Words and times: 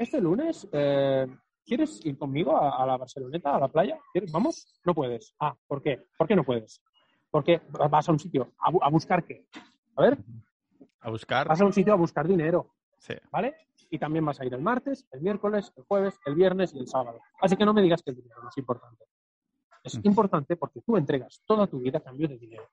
este 0.00 0.20
lunes, 0.20 0.68
eh, 0.72 1.26
¿quieres 1.64 2.04
ir 2.04 2.16
conmigo 2.18 2.56
a, 2.56 2.82
a 2.82 2.86
la 2.86 2.96
Barceloneta, 2.96 3.54
a 3.56 3.60
la 3.60 3.68
playa? 3.68 3.98
¿Quieres? 4.12 4.32
¿Vamos? 4.32 4.80
No 4.84 4.94
puedes. 4.94 5.34
Ah, 5.38 5.54
¿por 5.66 5.82
qué? 5.82 6.06
¿Por 6.16 6.26
qué 6.26 6.34
no 6.36 6.44
puedes? 6.44 6.82
Porque 7.30 7.60
vas 7.90 8.08
a 8.08 8.12
un 8.12 8.18
sitio, 8.18 8.52
¿a, 8.58 8.70
bu- 8.72 8.80
a 8.82 8.88
buscar 8.90 9.24
qué? 9.24 9.46
A 9.96 10.02
ver, 10.02 10.18
A 11.00 11.10
buscar. 11.10 11.46
vas 11.46 11.60
a 11.60 11.64
un 11.64 11.72
sitio 11.72 11.92
a 11.92 11.96
buscar 11.96 12.26
dinero, 12.26 12.74
Sí. 12.98 13.14
¿vale? 13.30 13.54
Y 13.90 13.98
también 13.98 14.24
vas 14.24 14.40
a 14.40 14.44
ir 14.44 14.54
el 14.54 14.60
martes, 14.62 15.06
el 15.12 15.20
miércoles, 15.20 15.72
el 15.76 15.84
jueves, 15.84 16.18
el 16.26 16.34
viernes 16.34 16.74
y 16.74 16.78
el 16.78 16.86
sábado. 16.86 17.20
Así 17.40 17.56
que 17.56 17.64
no 17.64 17.72
me 17.74 17.82
digas 17.82 18.02
que 18.02 18.10
el 18.10 18.16
dinero 18.16 18.42
no 18.42 18.48
es 18.48 18.56
importante. 18.58 19.04
Es 19.82 19.94
importante 20.04 20.56
porque 20.56 20.80
tú 20.82 20.96
entregas 20.96 21.42
toda 21.46 21.66
tu 21.66 21.78
vida 21.80 21.98
a 21.98 22.02
cambio 22.02 22.28
de 22.28 22.36
dinero. 22.38 22.68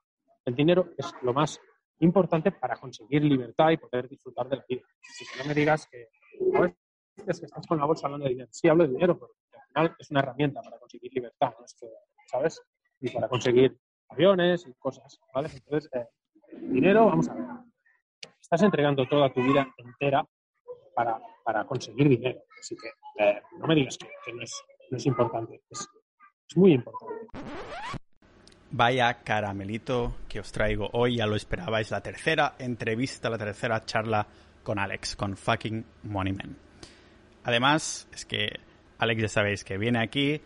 El 0.45 0.55
dinero 0.55 0.89
es 0.97 1.13
lo 1.21 1.33
más 1.33 1.59
importante 1.99 2.51
para 2.51 2.75
conseguir 2.77 3.23
libertad 3.23 3.71
y 3.71 3.77
poder 3.77 4.07
disfrutar 4.09 4.47
de 4.49 4.57
la 4.57 4.65
vida. 4.67 4.81
Así 5.09 5.25
que 5.25 5.39
no 5.39 5.45
me 5.45 5.53
digas 5.53 5.87
que, 5.87 6.09
"Joder, 6.39 6.75
es 7.25 7.39
que 7.39 7.45
estás 7.45 7.65
con 7.65 7.79
la 7.79 7.85
bolsa 7.85 8.07
hablando 8.07 8.25
de 8.25 8.31
dinero. 8.31 8.49
Sí, 8.51 8.67
hablo 8.67 8.83
de 8.83 8.93
dinero, 8.93 9.17
pero 9.17 9.31
al 9.53 9.67
final 9.67 9.95
es 9.99 10.11
una 10.11 10.19
herramienta 10.19 10.61
para 10.61 10.77
conseguir 10.79 11.13
libertad, 11.13 11.53
¿no? 11.57 11.65
Es 11.65 11.73
que, 11.73 11.87
¿sabes? 12.27 12.61
Y 12.99 13.09
para 13.09 13.27
conseguir 13.27 13.77
aviones 14.09 14.65
y 14.67 14.73
cosas, 14.75 15.19
¿vale? 15.33 15.49
Entonces, 15.53 15.89
eh, 15.93 16.07
dinero, 16.61 17.05
vamos 17.05 17.27
a 17.29 17.33
ver. 17.33 17.45
Estás 18.39 18.61
entregando 18.61 19.05
toda 19.07 19.31
tu 19.33 19.41
vida 19.41 19.67
entera 19.77 20.25
para, 20.95 21.19
para 21.43 21.65
conseguir 21.65 22.07
dinero. 22.07 22.41
Así 22.59 22.75
que 22.75 22.87
eh, 23.23 23.41
no 23.59 23.67
me 23.67 23.75
digas 23.75 23.97
que, 23.97 24.07
que 24.25 24.33
no, 24.33 24.41
es, 24.41 24.63
no 24.89 24.97
es 24.97 25.05
importante. 25.05 25.61
Es, 25.69 25.87
es 26.49 26.57
muy 26.57 26.73
importante. 26.73 27.27
Vaya 28.71 29.23
caramelito 29.23 30.15
que 30.27 30.39
os 30.39 30.51
traigo 30.51 30.89
hoy, 30.91 31.17
ya 31.17 31.25
lo 31.25 31.35
esperabais, 31.35 31.89
la 31.91 32.01
tercera 32.01 32.55
entrevista, 32.59 33.29
la 33.29 33.37
tercera 33.37 33.85
charla 33.85 34.27
con 34.63 34.77
Alex, 34.77 35.15
con 35.15 35.37
fucking 35.37 35.85
Moneyman. 36.03 36.66
Además, 37.47 38.09
es 38.13 38.25
que 38.25 38.59
Alex 38.97 39.21
ya 39.21 39.27
sabéis 39.29 39.63
que 39.63 39.77
viene 39.77 39.99
aquí, 39.99 40.41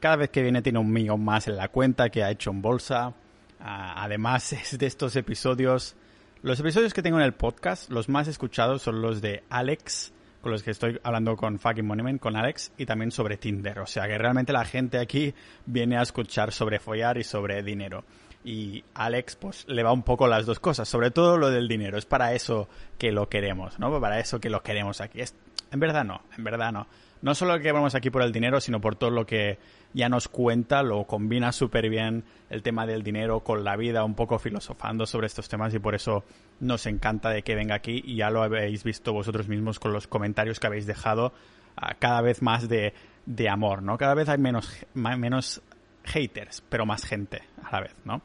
cada 0.00 0.16
vez 0.16 0.30
que 0.30 0.40
viene 0.40 0.62
tiene 0.62 0.78
un 0.78 0.90
millón 0.90 1.22
más 1.22 1.46
en 1.46 1.56
la 1.56 1.68
cuenta 1.68 2.08
que 2.08 2.24
ha 2.24 2.30
hecho 2.30 2.50
en 2.50 2.62
bolsa. 2.62 3.12
Ah, 3.60 4.02
además 4.02 4.50
es 4.54 4.78
de 4.78 4.86
estos 4.86 5.14
episodios, 5.16 5.94
los 6.40 6.58
episodios 6.58 6.94
que 6.94 7.02
tengo 7.02 7.18
en 7.18 7.24
el 7.24 7.34
podcast, 7.34 7.90
los 7.90 8.08
más 8.08 8.28
escuchados 8.28 8.80
son 8.80 9.02
los 9.02 9.20
de 9.20 9.44
Alex, 9.50 10.14
con 10.40 10.50
los 10.50 10.62
que 10.62 10.70
estoy 10.70 10.98
hablando 11.02 11.36
con 11.36 11.58
fucking 11.58 11.84
Moneyman, 11.84 12.16
con 12.16 12.34
Alex, 12.34 12.72
y 12.78 12.86
también 12.86 13.10
sobre 13.10 13.36
Tinder. 13.36 13.80
O 13.80 13.86
sea 13.86 14.08
que 14.08 14.16
realmente 14.16 14.54
la 14.54 14.64
gente 14.64 14.98
aquí 14.98 15.34
viene 15.66 15.98
a 15.98 16.02
escuchar 16.02 16.50
sobre 16.50 16.78
follar 16.78 17.18
y 17.18 17.24
sobre 17.24 17.62
dinero. 17.62 18.04
Y 18.42 18.82
Alex, 18.94 19.36
pues 19.36 19.66
le 19.68 19.82
va 19.82 19.92
un 19.92 20.02
poco 20.02 20.26
las 20.26 20.46
dos 20.46 20.60
cosas, 20.60 20.88
sobre 20.88 21.10
todo 21.10 21.36
lo 21.36 21.50
del 21.50 21.68
dinero. 21.68 21.98
Es 21.98 22.06
para 22.06 22.32
eso 22.32 22.70
que 22.96 23.12
lo 23.12 23.28
queremos, 23.28 23.78
¿no? 23.78 24.00
Para 24.00 24.18
eso 24.18 24.40
que 24.40 24.48
lo 24.48 24.62
queremos 24.62 25.02
aquí. 25.02 25.20
Es, 25.20 25.34
en 25.70 25.80
verdad 25.80 26.04
no, 26.04 26.22
en 26.36 26.44
verdad 26.44 26.72
no. 26.72 26.86
No 27.20 27.34
solo 27.34 27.58
que 27.58 27.72
vamos 27.72 27.94
aquí 27.96 28.10
por 28.10 28.22
el 28.22 28.32
dinero, 28.32 28.60
sino 28.60 28.80
por 28.80 28.94
todo 28.94 29.10
lo 29.10 29.26
que 29.26 29.58
ya 29.92 30.08
nos 30.08 30.28
cuenta, 30.28 30.82
lo 30.82 31.04
combina 31.04 31.50
súper 31.50 31.88
bien 31.88 32.24
el 32.48 32.62
tema 32.62 32.86
del 32.86 33.02
dinero 33.02 33.40
con 33.40 33.64
la 33.64 33.76
vida, 33.76 34.04
un 34.04 34.14
poco 34.14 34.38
filosofando 34.38 35.04
sobre 35.04 35.26
estos 35.26 35.48
temas 35.48 35.74
y 35.74 35.80
por 35.80 35.96
eso 35.96 36.24
nos 36.60 36.86
encanta 36.86 37.30
de 37.30 37.42
que 37.42 37.56
venga 37.56 37.74
aquí 37.74 38.02
y 38.04 38.16
ya 38.16 38.30
lo 38.30 38.42
habéis 38.42 38.84
visto 38.84 39.12
vosotros 39.12 39.48
mismos 39.48 39.80
con 39.80 39.92
los 39.92 40.06
comentarios 40.06 40.60
que 40.60 40.68
habéis 40.68 40.86
dejado, 40.86 41.32
ah, 41.76 41.94
cada 41.98 42.20
vez 42.20 42.40
más 42.40 42.68
de, 42.68 42.94
de 43.26 43.48
amor, 43.48 43.82
¿no? 43.82 43.98
Cada 43.98 44.14
vez 44.14 44.28
hay 44.28 44.38
menos, 44.38 44.86
menos 44.94 45.60
haters, 46.04 46.62
pero 46.68 46.86
más 46.86 47.04
gente 47.04 47.42
a 47.64 47.72
la 47.72 47.80
vez, 47.80 47.94
¿no? 48.04 48.22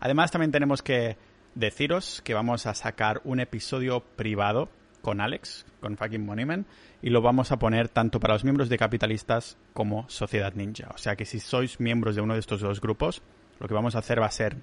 Además 0.00 0.32
también 0.32 0.50
tenemos 0.50 0.82
que 0.82 1.16
deciros 1.54 2.22
que 2.22 2.34
vamos 2.34 2.66
a 2.66 2.74
sacar 2.74 3.20
un 3.24 3.38
episodio 3.38 4.00
privado 4.00 4.68
con 5.02 5.20
Alex, 5.20 5.66
con 5.80 5.96
fucking 5.96 6.24
Moneyman, 6.24 6.64
y 7.02 7.10
lo 7.10 7.20
vamos 7.20 7.52
a 7.52 7.58
poner 7.58 7.88
tanto 7.88 8.20
para 8.20 8.34
los 8.34 8.44
miembros 8.44 8.68
de 8.68 8.78
Capitalistas 8.78 9.58
como 9.74 10.08
Sociedad 10.08 10.54
Ninja. 10.54 10.88
O 10.94 10.98
sea 10.98 11.16
que 11.16 11.26
si 11.26 11.40
sois 11.40 11.80
miembros 11.80 12.14
de 12.14 12.22
uno 12.22 12.34
de 12.34 12.40
estos 12.40 12.60
dos 12.60 12.80
grupos, 12.80 13.22
lo 13.60 13.68
que 13.68 13.74
vamos 13.74 13.94
a 13.96 13.98
hacer 13.98 14.22
va 14.22 14.26
a 14.26 14.30
ser, 14.30 14.56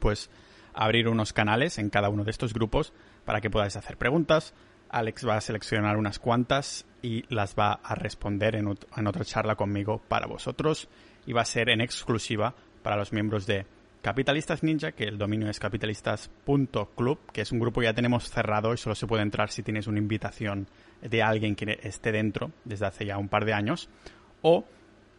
pues, 0.00 0.30
abrir 0.72 1.08
unos 1.08 1.32
canales 1.32 1.78
en 1.78 1.90
cada 1.90 2.08
uno 2.08 2.24
de 2.24 2.30
estos 2.30 2.54
grupos 2.54 2.92
para 3.24 3.40
que 3.40 3.50
podáis 3.50 3.76
hacer 3.76 3.96
preguntas. 3.96 4.54
Alex 4.88 5.26
va 5.26 5.36
a 5.36 5.40
seleccionar 5.40 5.96
unas 5.96 6.18
cuantas 6.18 6.86
y 7.02 7.24
las 7.34 7.56
va 7.56 7.72
a 7.72 7.94
responder 7.94 8.54
en, 8.54 8.78
en 8.96 9.06
otra 9.06 9.24
charla 9.24 9.56
conmigo 9.56 10.00
para 10.08 10.26
vosotros 10.26 10.88
y 11.26 11.32
va 11.32 11.42
a 11.42 11.46
ser 11.46 11.70
en 11.70 11.80
exclusiva 11.80 12.54
para 12.82 12.96
los 12.96 13.12
miembros 13.12 13.46
de 13.46 13.66
Capitalistas 14.06 14.62
Ninja, 14.62 14.92
que 14.92 15.02
el 15.02 15.18
dominio 15.18 15.50
es 15.50 15.58
capitalistas.club, 15.58 17.18
que 17.32 17.40
es 17.40 17.50
un 17.50 17.58
grupo 17.58 17.80
que 17.80 17.86
ya 17.86 17.92
tenemos 17.92 18.30
cerrado 18.30 18.72
y 18.72 18.76
solo 18.76 18.94
se 18.94 19.08
puede 19.08 19.24
entrar 19.24 19.50
si 19.50 19.64
tienes 19.64 19.88
una 19.88 19.98
invitación 19.98 20.68
de 21.02 21.24
alguien 21.24 21.56
que 21.56 21.80
esté 21.82 22.12
dentro 22.12 22.52
desde 22.64 22.86
hace 22.86 23.04
ya 23.04 23.18
un 23.18 23.28
par 23.28 23.44
de 23.44 23.52
años, 23.54 23.88
o 24.42 24.64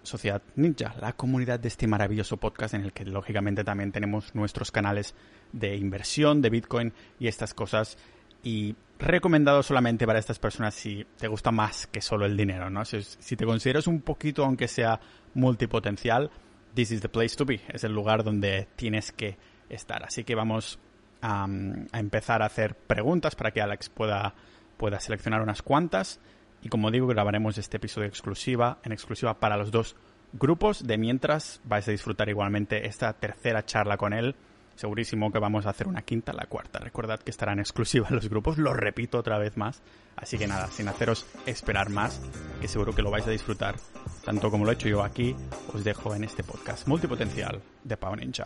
Sociedad 0.03 0.41
Ninja, 0.55 0.95
la 1.01 1.11
comunidad 1.11 1.59
de 1.59 1.67
este 1.67 1.85
maravilloso 1.85 2.37
podcast 2.37 2.75
en 2.75 2.83
el 2.83 2.93
que 2.93 3.03
lógicamente 3.03 3.65
también 3.65 3.91
tenemos 3.91 4.33
nuestros 4.33 4.71
canales 4.71 5.15
de 5.51 5.75
inversión, 5.75 6.41
de 6.41 6.49
Bitcoin 6.49 6.93
y 7.19 7.27
estas 7.27 7.53
cosas. 7.53 7.97
Y 8.41 8.73
recomendado 8.99 9.63
solamente 9.63 10.07
para 10.07 10.19
estas 10.19 10.39
personas 10.39 10.73
si 10.73 11.05
te 11.17 11.27
gusta 11.27 11.51
más 11.51 11.87
que 11.87 11.99
solo 11.99 12.25
el 12.25 12.37
dinero, 12.37 12.69
¿no? 12.69 12.85
Si, 12.85 13.03
si 13.03 13.35
te 13.35 13.45
consideras 13.45 13.85
un 13.85 13.99
poquito, 13.99 14.45
aunque 14.45 14.69
sea 14.69 15.01
multipotencial, 15.33 16.31
this 16.77 16.91
is 16.91 17.01
the 17.01 17.09
place 17.09 17.35
to 17.35 17.43
be. 17.43 17.59
Es 17.69 17.83
el 17.83 17.91
lugar 17.91 18.23
donde 18.23 18.67
tienes 18.75 19.11
que 19.11 19.35
estar. 19.67 20.03
Así 20.03 20.23
que 20.23 20.35
vamos 20.35 20.77
a, 21.23 21.47
empezar 21.91 22.43
a 22.43 22.45
hacer 22.45 22.75
preguntas 22.75 23.35
para 23.35 23.49
que 23.49 23.61
Alex 23.61 23.89
pueda, 23.89 24.35
pueda 24.77 24.99
seleccionar 24.99 25.41
unas 25.41 25.63
cuantas. 25.63 26.19
Y 26.61 26.69
como 26.69 26.91
digo, 26.91 27.07
grabaremos 27.07 27.57
este 27.57 27.77
episodio 27.77 28.07
exclusiva, 28.07 28.77
en 28.83 28.91
exclusiva 28.91 29.39
para 29.39 29.57
los 29.57 29.71
dos 29.71 29.95
grupos. 30.33 30.85
De 30.85 30.99
mientras 30.99 31.61
vais 31.63 31.87
a 31.87 31.91
disfrutar 31.91 32.29
igualmente 32.29 32.85
esta 32.85 33.11
tercera 33.13 33.65
charla 33.65 33.97
con 33.97 34.13
él. 34.13 34.35
Segurísimo 34.77 35.31
que 35.31 35.39
vamos 35.39 35.65
a 35.65 35.71
hacer 35.71 35.87
una 35.87 36.03
quinta, 36.03 36.33
la 36.33 36.45
cuarta. 36.45 36.77
Recordad 36.77 37.19
que 37.19 37.31
estará 37.31 37.51
en 37.51 37.57
exclusiva 37.59 38.07
en 38.09 38.15
los 38.15 38.29
grupos, 38.29 38.59
lo 38.59 38.75
repito 38.75 39.17
otra 39.17 39.39
vez 39.39 39.57
más. 39.57 39.81
Así 40.15 40.37
que 40.37 40.45
nada, 40.45 40.67
sin 40.67 40.87
haceros 40.87 41.25
esperar 41.47 41.89
más, 41.89 42.21
que 42.61 42.67
seguro 42.67 42.93
que 42.93 43.01
lo 43.01 43.09
vais 43.09 43.25
a 43.25 43.31
disfrutar, 43.31 43.75
tanto 44.23 44.51
como 44.51 44.65
lo 44.65 44.71
he 44.71 44.75
hecho 44.75 44.87
yo 44.87 45.03
aquí, 45.03 45.35
os 45.73 45.83
dejo 45.83 46.13
en 46.13 46.25
este 46.25 46.43
podcast 46.43 46.87
multipotencial 46.87 47.59
de 47.83 47.97
Pau 47.97 48.15
Ninja. 48.15 48.45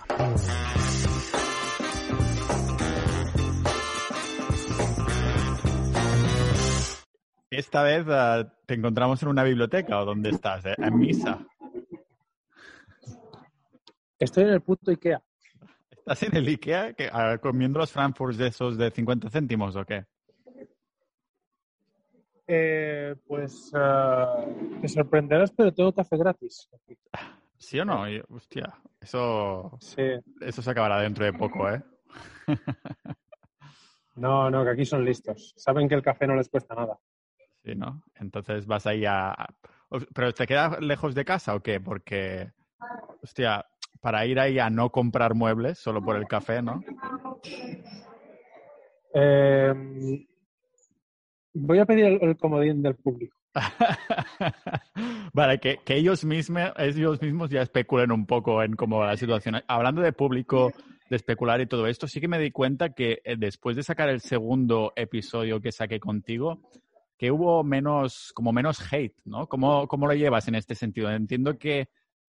Esta 7.49 7.83
vez 7.83 8.07
uh, 8.07 8.49
te 8.65 8.75
encontramos 8.75 9.21
en 9.21 9.27
una 9.27 9.43
biblioteca 9.43 9.99
o 9.99 10.05
dónde 10.05 10.29
estás, 10.29 10.65
¿Eh? 10.65 10.75
en 10.77 10.97
misa. 10.97 11.45
Estoy 14.17 14.43
en 14.45 14.49
el 14.51 14.61
puto 14.61 14.91
Ikea. 14.91 15.21
¿Estás 16.01 16.23
en 16.23 16.35
el 16.35 16.47
Ikea 16.47 16.93
que, 16.93 17.11
comiendo 17.41 17.77
los 17.77 17.91
Frankfurts 17.91 18.37
de 18.37 18.47
esos 18.47 18.75
de 18.75 18.89
50 18.89 19.29
céntimos 19.29 19.75
o 19.75 19.85
qué? 19.85 20.05
Eh, 22.47 23.15
pues 23.27 23.71
uh, 23.73 24.81
te 24.81 24.87
sorprenderás, 24.87 25.51
pero 25.51 25.71
tengo 25.71 25.93
café 25.93 26.17
gratis. 26.17 26.67
¿Sí 27.59 27.79
o 27.79 27.85
no? 27.85 28.09
Y, 28.09 28.19
hostia, 28.29 28.73
eso, 28.99 29.77
Sí. 29.79 30.01
eso 30.41 30.61
se 30.63 30.71
acabará 30.71 30.99
dentro 31.01 31.23
de 31.23 31.33
poco, 31.33 31.69
¿eh? 31.69 31.83
No, 34.15 34.49
no, 34.49 34.63
que 34.65 34.71
aquí 34.71 34.85
son 34.85 35.05
listos. 35.05 35.53
Saben 35.55 35.87
que 35.87 35.95
el 35.95 36.01
café 36.01 36.27
no 36.27 36.35
les 36.35 36.49
cuesta 36.49 36.75
nada. 36.75 36.99
Sí, 37.63 37.75
¿no? 37.75 38.03
Entonces 38.15 38.65
vas 38.65 38.85
ahí 38.85 39.05
a... 39.05 39.33
¿Pero 40.13 40.33
te 40.33 40.45
queda 40.45 40.79
lejos 40.81 41.15
de 41.15 41.23
casa 41.23 41.55
o 41.55 41.61
qué? 41.61 41.79
Porque, 41.79 42.51
hostia, 43.23 43.65
para 44.01 44.25
ir 44.25 44.39
ahí 44.39 44.59
a 44.59 44.69
no 44.69 44.89
comprar 44.89 45.35
muebles 45.35 45.79
solo 45.79 46.03
por 46.03 46.17
el 46.17 46.27
café, 46.27 46.61
¿no? 46.61 46.83
Eh, 49.13 49.73
voy 51.53 51.79
a 51.79 51.85
pedir 51.85 52.05
el, 52.05 52.19
el 52.21 52.37
comodín 52.37 52.81
del 52.81 52.95
público. 52.95 53.35
vale, 55.33 55.59
que, 55.59 55.79
que 55.83 55.95
ellos, 55.95 56.23
mismos, 56.25 56.71
ellos 56.77 57.21
mismos 57.21 57.49
ya 57.49 57.61
especulen 57.61 58.11
un 58.11 58.25
poco 58.25 58.63
en 58.63 58.75
cómo 58.75 58.97
va 58.99 59.07
la 59.07 59.17
situación. 59.17 59.61
Hablando 59.67 60.01
de 60.01 60.13
público, 60.13 60.71
de 61.09 61.15
especular 61.15 61.59
y 61.61 61.67
todo 61.67 61.87
esto, 61.87 62.07
sí 62.07 62.21
que 62.21 62.27
me 62.27 62.39
di 62.39 62.51
cuenta 62.51 62.93
que 62.93 63.21
eh, 63.23 63.35
después 63.37 63.75
de 63.75 63.83
sacar 63.83 64.09
el 64.09 64.21
segundo 64.21 64.93
episodio 64.95 65.59
que 65.59 65.71
saqué 65.71 65.99
contigo, 65.99 66.61
que 67.17 67.31
hubo 67.31 67.63
menos, 67.63 68.31
como 68.33 68.51
menos 68.53 68.81
hate, 68.91 69.17
¿no? 69.25 69.47
¿Cómo, 69.47 69.87
¿Cómo 69.87 70.07
lo 70.07 70.13
llevas 70.13 70.47
en 70.47 70.55
este 70.55 70.73
sentido? 70.73 71.11
Entiendo 71.11 71.57
que 71.57 71.89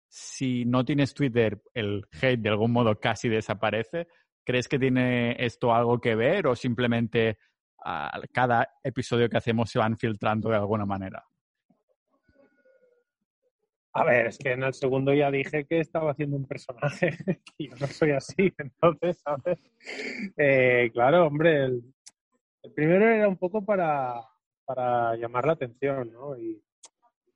si 0.08 0.64
no 0.64 0.84
tienes 0.84 1.14
Twitter, 1.14 1.60
el 1.74 2.06
hate 2.20 2.40
de 2.40 2.48
algún 2.48 2.72
modo 2.72 2.98
casi 2.98 3.28
desaparece. 3.28 4.08
¿Crees 4.44 4.66
que 4.66 4.78
tiene 4.78 5.36
esto 5.44 5.74
algo 5.74 6.00
que 6.00 6.14
ver 6.14 6.46
o 6.46 6.56
simplemente 6.56 7.38
uh, 7.84 8.18
cada 8.32 8.68
episodio 8.82 9.28
que 9.28 9.36
hacemos 9.36 9.70
se 9.70 9.78
van 9.78 9.98
filtrando 9.98 10.48
de 10.48 10.56
alguna 10.56 10.86
manera? 10.86 11.22
A 13.92 14.04
ver, 14.04 14.26
es 14.26 14.38
que 14.38 14.52
en 14.52 14.62
el 14.62 14.74
segundo 14.74 15.12
ya 15.12 15.30
dije 15.30 15.64
que 15.64 15.80
estaba 15.80 16.12
haciendo 16.12 16.36
un 16.36 16.46
personaje 16.46 17.10
y 17.58 17.68
yo 17.68 17.76
no 17.80 17.86
soy 17.88 18.12
así, 18.12 18.52
entonces, 18.58 19.18
¿sabes? 19.18 19.58
Eh, 20.36 20.90
claro, 20.92 21.26
hombre, 21.26 21.64
el, 21.64 21.94
primero 22.74 23.08
era 23.08 23.28
un 23.28 23.36
poco 23.36 23.64
para, 23.64 24.20
para 24.64 25.16
llamar 25.16 25.46
la 25.46 25.54
atención, 25.54 26.12
¿no? 26.12 26.38
Y 26.38 26.62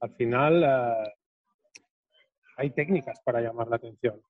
al 0.00 0.14
final 0.14 0.62
eh, 0.62 1.12
hay 2.56 2.70
técnicas 2.70 3.20
para 3.24 3.40
llamar 3.40 3.68
la 3.68 3.76
atención. 3.76 4.20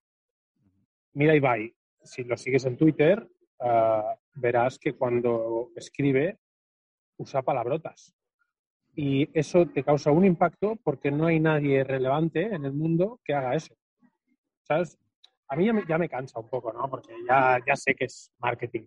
Mira 1.15 1.35
Ibai, 1.35 1.75
si 2.03 2.25
lo 2.25 2.37
sigues 2.37 2.65
en 2.65 2.77
Twitter, 2.77 3.27
eh, 3.61 4.03
verás 4.35 4.79
que 4.79 4.95
cuando 4.95 5.71
escribe 5.77 6.39
usa 7.19 7.43
palabrotas. 7.43 8.15
Y 8.95 9.29
eso 9.39 9.67
te 9.67 9.83
causa 9.83 10.11
un 10.11 10.25
impacto 10.25 10.77
porque 10.83 11.11
no 11.11 11.27
hay 11.27 11.41
nadie 11.41 11.83
relevante 11.85 12.43
en 12.43 12.65
el 12.65 12.73
mundo 12.73 13.21
que 13.25 13.35
haga 13.35 13.55
eso. 13.55 13.75
¿Sabes? 14.63 14.99
A 15.49 15.57
mí 15.57 15.67
ya 15.89 15.99
me, 15.99 16.09
cansa 16.09 16.41
un 16.41 16.49
poco, 16.49 16.73
¿no? 16.73 16.89
Porque 16.89 17.13
ya, 17.29 17.59
ya 17.67 17.77
sé 17.77 17.95
que 17.95 18.07
es 18.07 18.33
marketing. 18.39 18.87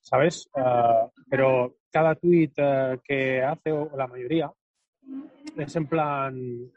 ¿Sabes? 0.00 0.48
Eh, 0.56 1.08
pero 1.28 1.76
cada 1.90 2.14
tweet 2.14 2.52
eh, 2.56 2.98
que 3.04 3.42
hace, 3.42 3.72
o 3.72 3.94
la 3.96 4.06
mayoría, 4.06 4.50
es 5.56 5.76
en 5.76 5.86
plan, 5.86 6.72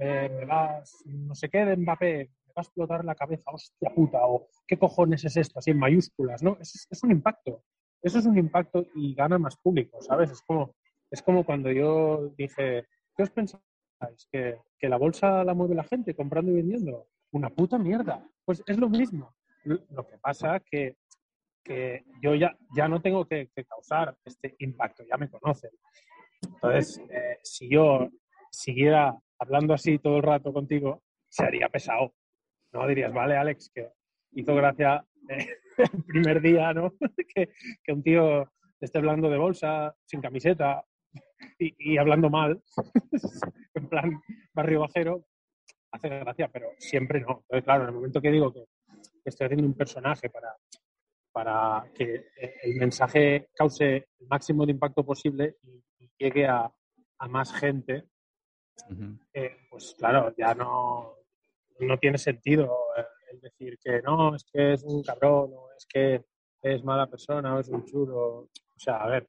me 0.00 0.44
vas, 0.44 1.02
no 1.06 1.34
sé 1.34 1.48
qué 1.48 1.64
de 1.64 1.76
Mbappé, 1.76 2.30
me 2.46 2.52
va 2.52 2.54
a 2.56 2.62
explotar 2.62 3.04
la 3.04 3.14
cabeza, 3.14 3.50
hostia 3.50 3.90
puta, 3.94 4.18
o 4.26 4.48
qué 4.66 4.78
cojones 4.78 5.24
es 5.24 5.36
esto, 5.36 5.58
así 5.58 5.70
en 5.70 5.78
mayúsculas, 5.78 6.42
¿no? 6.42 6.56
Es, 6.60 7.02
un 7.02 7.10
impacto. 7.10 7.62
Eso 8.02 8.18
es 8.18 8.26
un 8.26 8.38
impacto 8.38 8.86
y 8.94 9.14
gana 9.14 9.38
más 9.38 9.56
público, 9.56 10.00
¿sabes? 10.00 10.30
Es 10.30 10.42
como, 10.42 10.74
es 11.10 11.22
como 11.22 11.44
cuando 11.44 11.70
yo 11.70 12.32
dije, 12.36 12.86
¿qué 13.14 13.22
os 13.22 13.30
pensáis? 13.30 13.62
¿Que, 14.32 14.56
¿Que 14.78 14.88
la 14.88 14.96
bolsa 14.96 15.44
la 15.44 15.52
mueve 15.52 15.74
la 15.74 15.84
gente 15.84 16.14
comprando 16.14 16.50
y 16.50 16.56
vendiendo? 16.56 17.08
Una 17.32 17.50
puta 17.50 17.78
mierda. 17.78 18.26
Pues 18.44 18.62
es 18.66 18.78
lo 18.78 18.88
mismo. 18.88 19.34
Lo 19.64 20.06
que 20.06 20.16
pasa 20.18 20.60
que, 20.60 20.96
que 21.62 22.04
yo 22.22 22.34
ya, 22.34 22.56
ya 22.74 22.88
no 22.88 23.02
tengo 23.02 23.26
que, 23.26 23.50
causar 23.68 24.16
este 24.24 24.56
impacto, 24.60 25.04
ya 25.04 25.18
me 25.18 25.28
conocen. 25.28 25.70
Entonces, 26.42 26.98
eh, 27.10 27.38
si 27.42 27.68
yo 27.68 28.08
siguiera 28.50 29.14
hablando 29.40 29.74
así 29.74 29.98
todo 29.98 30.18
el 30.18 30.22
rato 30.22 30.52
contigo, 30.52 31.02
se 31.28 31.44
haría 31.44 31.68
pesado. 31.68 32.14
No 32.72 32.86
dirías, 32.86 33.12
vale, 33.12 33.36
Alex, 33.36 33.70
que 33.74 33.90
hizo 34.32 34.54
gracia 34.54 35.04
eh, 35.28 35.48
el 35.78 36.04
primer 36.04 36.40
día, 36.40 36.72
¿no? 36.72 36.94
que, 37.34 37.48
un 37.92 38.02
tío 38.02 38.50
esté 38.80 38.98
hablando 38.98 39.28
de 39.28 39.38
bolsa, 39.38 39.94
sin 40.06 40.20
camiseta 40.20 40.84
y, 41.58 41.98
hablando 41.98 42.30
mal, 42.30 42.62
en 43.74 43.88
plan 43.88 44.22
barrio 44.54 44.80
bajero, 44.80 45.24
hace 45.90 46.08
gracia, 46.08 46.48
pero 46.48 46.68
siempre 46.78 47.20
no. 47.20 47.40
Entonces, 47.42 47.64
claro, 47.64 47.82
en 47.82 47.88
el 47.88 47.94
momento 47.94 48.20
que 48.20 48.30
digo 48.30 48.52
que 48.52 48.64
estoy 49.24 49.46
haciendo 49.46 49.66
un 49.66 49.74
personaje 49.74 50.30
para, 50.30 50.54
para 51.32 51.90
que 51.94 52.26
el 52.62 52.76
mensaje 52.76 53.48
cause 53.54 54.08
el 54.18 54.28
máximo 54.28 54.64
de 54.66 54.72
impacto 54.72 55.04
posible 55.04 55.56
y, 55.62 55.82
llegue 56.18 56.46
a, 56.46 56.70
más 57.30 57.52
gente, 57.54 58.04
eh, 59.34 59.56
pues 59.70 59.94
claro, 59.98 60.34
ya 60.36 60.54
no, 60.54 61.14
no 61.80 61.98
tiene 61.98 62.18
sentido 62.18 62.76
eh, 62.96 63.04
el 63.32 63.40
decir 63.40 63.78
que 63.82 64.02
no, 64.02 64.34
es 64.34 64.44
que 64.44 64.72
es 64.74 64.82
un 64.82 65.02
cabrón, 65.02 65.52
o 65.54 65.68
es 65.76 65.86
que 65.86 66.24
es 66.62 66.84
mala 66.84 67.06
persona, 67.06 67.54
o 67.54 67.60
es 67.60 67.68
un 67.68 67.84
chulo. 67.84 68.18
O 68.18 68.78
sea, 68.78 68.96
a 69.02 69.08
ver, 69.08 69.28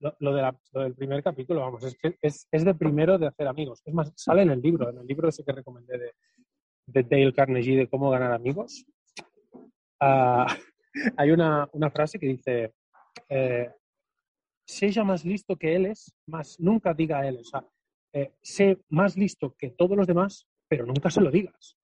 lo, 0.00 0.34
de 0.34 0.52
del 0.72 0.94
primer 0.94 1.22
capítulo, 1.22 1.60
vamos, 1.60 1.82
es 1.84 1.96
que 1.96 2.16
es, 2.20 2.46
es, 2.50 2.64
de 2.64 2.74
primero 2.74 3.18
de 3.18 3.26
hacer 3.26 3.48
amigos. 3.48 3.82
Es 3.84 3.94
más, 3.94 4.12
sale 4.14 4.42
en 4.42 4.50
el 4.50 4.60
libro, 4.60 4.90
en 4.90 4.98
el 4.98 5.06
libro 5.06 5.28
ese 5.28 5.44
que 5.44 5.52
recomendé 5.52 5.98
de, 5.98 6.12
de 6.86 7.02
Dale 7.02 7.32
Carnegie 7.32 7.78
de 7.78 7.88
cómo 7.88 8.10
ganar 8.10 8.32
amigos. 8.32 8.84
Uh, 10.00 10.46
hay 11.16 11.30
una, 11.30 11.68
una, 11.72 11.90
frase 11.90 12.18
que 12.18 12.26
dice, 12.26 12.74
eh, 13.28 13.70
sea 14.66 15.04
más 15.04 15.24
listo 15.24 15.56
que 15.56 15.74
él 15.74 15.86
es, 15.86 16.14
más 16.26 16.60
nunca 16.60 16.92
diga 16.92 17.26
él. 17.26 17.38
O 17.40 17.44
sea, 17.44 17.64
eh, 18.16 18.32
sé 18.42 18.78
más 18.88 19.16
listo 19.16 19.54
que 19.58 19.70
todos 19.70 19.96
los 19.96 20.06
demás, 20.06 20.46
pero 20.68 20.86
nunca 20.86 21.10
se 21.10 21.20
lo 21.20 21.30
digas. 21.30 21.76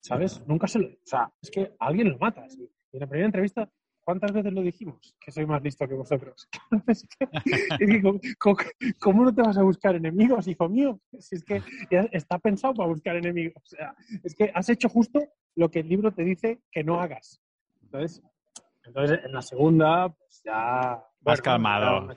¿Sabes? 0.00 0.46
Nunca 0.46 0.66
se 0.66 0.78
lo... 0.78 0.88
O 0.88 0.96
sea, 1.04 1.30
es 1.42 1.50
que 1.50 1.74
a 1.78 1.86
alguien 1.86 2.10
lo 2.10 2.18
matas. 2.18 2.56
Y 2.56 2.70
en 2.92 3.00
la 3.00 3.06
primera 3.06 3.26
entrevista 3.26 3.70
¿Cuántas 4.10 4.32
veces 4.32 4.52
lo 4.52 4.62
dijimos? 4.62 5.14
Que 5.20 5.30
soy 5.30 5.46
más 5.46 5.62
listo 5.62 5.86
que 5.86 5.94
vosotros. 5.94 6.48
¿cómo, 8.98 9.24
no 9.24 9.32
te 9.32 9.42
vas 9.42 9.56
a 9.56 9.62
buscar 9.62 9.94
enemigos, 9.94 10.48
hijo 10.48 10.68
mío? 10.68 11.00
Si 11.18 11.36
es 11.36 11.44
que 11.44 11.62
está 12.10 12.38
pensado 12.38 12.74
para 12.74 12.88
buscar 12.88 13.14
enemigos. 13.16 13.62
O 13.62 13.66
sea, 13.66 13.94
es 14.24 14.34
que 14.34 14.50
has 14.52 14.68
hecho 14.68 14.88
justo 14.88 15.20
lo 15.54 15.70
que 15.70 15.80
el 15.80 15.88
libro 15.88 16.12
te 16.12 16.24
dice 16.24 16.60
que 16.72 16.82
no 16.82 17.00
hagas. 17.00 17.40
Entonces, 17.82 18.22
entonces 18.82 19.20
en 19.24 19.32
la 19.32 19.42
segunda, 19.42 20.08
pues 20.08 20.42
ya... 20.44 21.04
Más 21.20 21.40
calmado. 21.40 22.08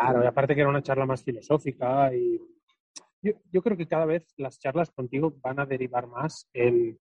Claro, 0.00 0.24
y 0.24 0.26
aparte 0.26 0.54
que 0.54 0.60
era 0.60 0.70
una 0.70 0.82
charla 0.82 1.06
más 1.06 1.22
filosófica 1.22 2.14
y 2.14 2.38
yo, 3.20 3.32
yo, 3.50 3.62
creo 3.62 3.76
que 3.76 3.88
cada 3.88 4.06
vez 4.06 4.32
las 4.36 4.58
charlas 4.58 4.90
contigo 4.90 5.36
van 5.42 5.58
a 5.58 5.66
derivar 5.66 6.06
más 6.06 6.48
en, 6.52 6.98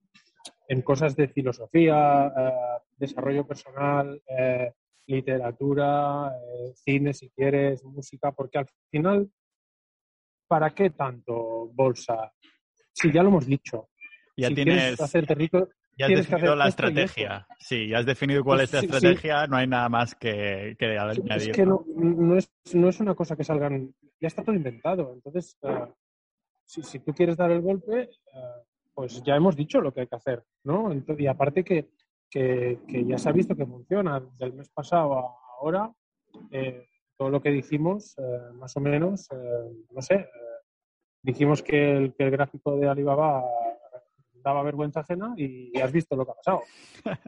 en 0.68 0.82
cosas 0.82 1.16
de 1.16 1.28
filosofía, 1.28 2.28
eh, 2.28 2.52
desarrollo 2.98 3.46
personal, 3.46 4.22
eh, 4.28 4.74
literatura, 5.06 6.32
eh, 6.36 6.74
cine 6.76 7.14
si 7.14 7.30
quieres, 7.30 7.84
música, 7.84 8.32
porque 8.32 8.58
al 8.58 8.68
final, 8.90 9.30
¿para 10.48 10.72
qué 10.72 10.90
tanto 10.90 11.70
bolsa? 11.74 12.34
Si 12.94 13.12
ya 13.12 13.22
lo 13.24 13.30
hemos 13.30 13.46
dicho. 13.46 13.90
Ya 14.36 14.50
tienes... 14.50 15.00
Hacerte 15.00 15.36
rico, 15.36 15.70
ya 15.98 16.06
has 16.06 16.28
definido 16.28 16.56
la 16.56 16.68
estrategia. 16.68 17.48
Sí, 17.60 17.88
ya 17.90 18.00
has 18.00 18.06
definido 18.06 18.44
cuál 18.44 18.62
es 18.62 18.74
la 18.74 18.80
estrategia, 18.80 19.48
no 19.48 19.58
hay 19.58 19.68
nada 19.68 19.90
más 19.90 20.16
que, 20.16 20.76
que 20.78 20.98
añadir. 20.98 21.32
Es 21.32 21.50
que 21.50 21.66
no, 21.66 21.84
no, 21.96 22.38
es, 22.38 22.52
no, 22.74 22.90
es, 22.90 23.00
una 23.00 23.16
cosa 23.16 23.36
que 23.36 23.44
salgan, 23.44 23.94
ya 24.20 24.28
está 24.28 24.44
todo 24.44 24.56
inventado. 24.56 25.14
Entonces, 25.14 25.58
si, 26.66 26.84
si, 26.84 27.00
tú 27.00 27.14
quieres 27.14 27.38
dar 27.38 27.52
el 27.52 27.62
golpe, 27.62 28.10
pues 28.94 29.24
ya 29.24 29.36
hemos 29.36 29.56
dicho 29.56 29.82
lo 29.82 29.94
que 29.94 30.02
hay 30.02 30.08
que 30.08 30.16
hacer, 30.16 30.44
¿no? 30.64 30.90
y 31.18 31.28
aparte 31.28 31.64
que, 31.64 31.90
que, 32.30 32.80
ya 33.08 33.18
se 33.18 33.30
ha 33.30 33.32
visto 33.32 33.56
que 33.56 33.66
funciona 33.66 34.20
del 34.40 34.54
mes 34.54 34.70
pasado 34.70 35.18
a 35.18 35.48
ahora, 35.60 35.92
eh, 36.52 36.88
todo 37.18 37.30
lo 37.30 37.42
que 37.42 37.50
dijimos, 37.50 38.16
eh, 38.18 38.54
más 38.54 38.76
o 38.78 38.80
menos, 38.80 39.28
eh, 39.32 39.86
no 39.92 40.02
sé, 40.02 40.30
dijimos 41.24 41.64
que 41.64 41.98
el, 41.98 42.14
que 42.14 42.24
el, 42.24 42.32
gráfico 42.32 42.76
de 42.78 42.88
Alibaba 42.88 43.44
daba 44.44 44.64
vergüenza 44.64 45.02
ajena 45.02 45.34
y 45.38 45.78
has 45.82 45.92
visto 45.92 46.16
lo 46.16 46.26
que 46.26 46.32
ha 46.32 46.36
pasado. 46.36 46.62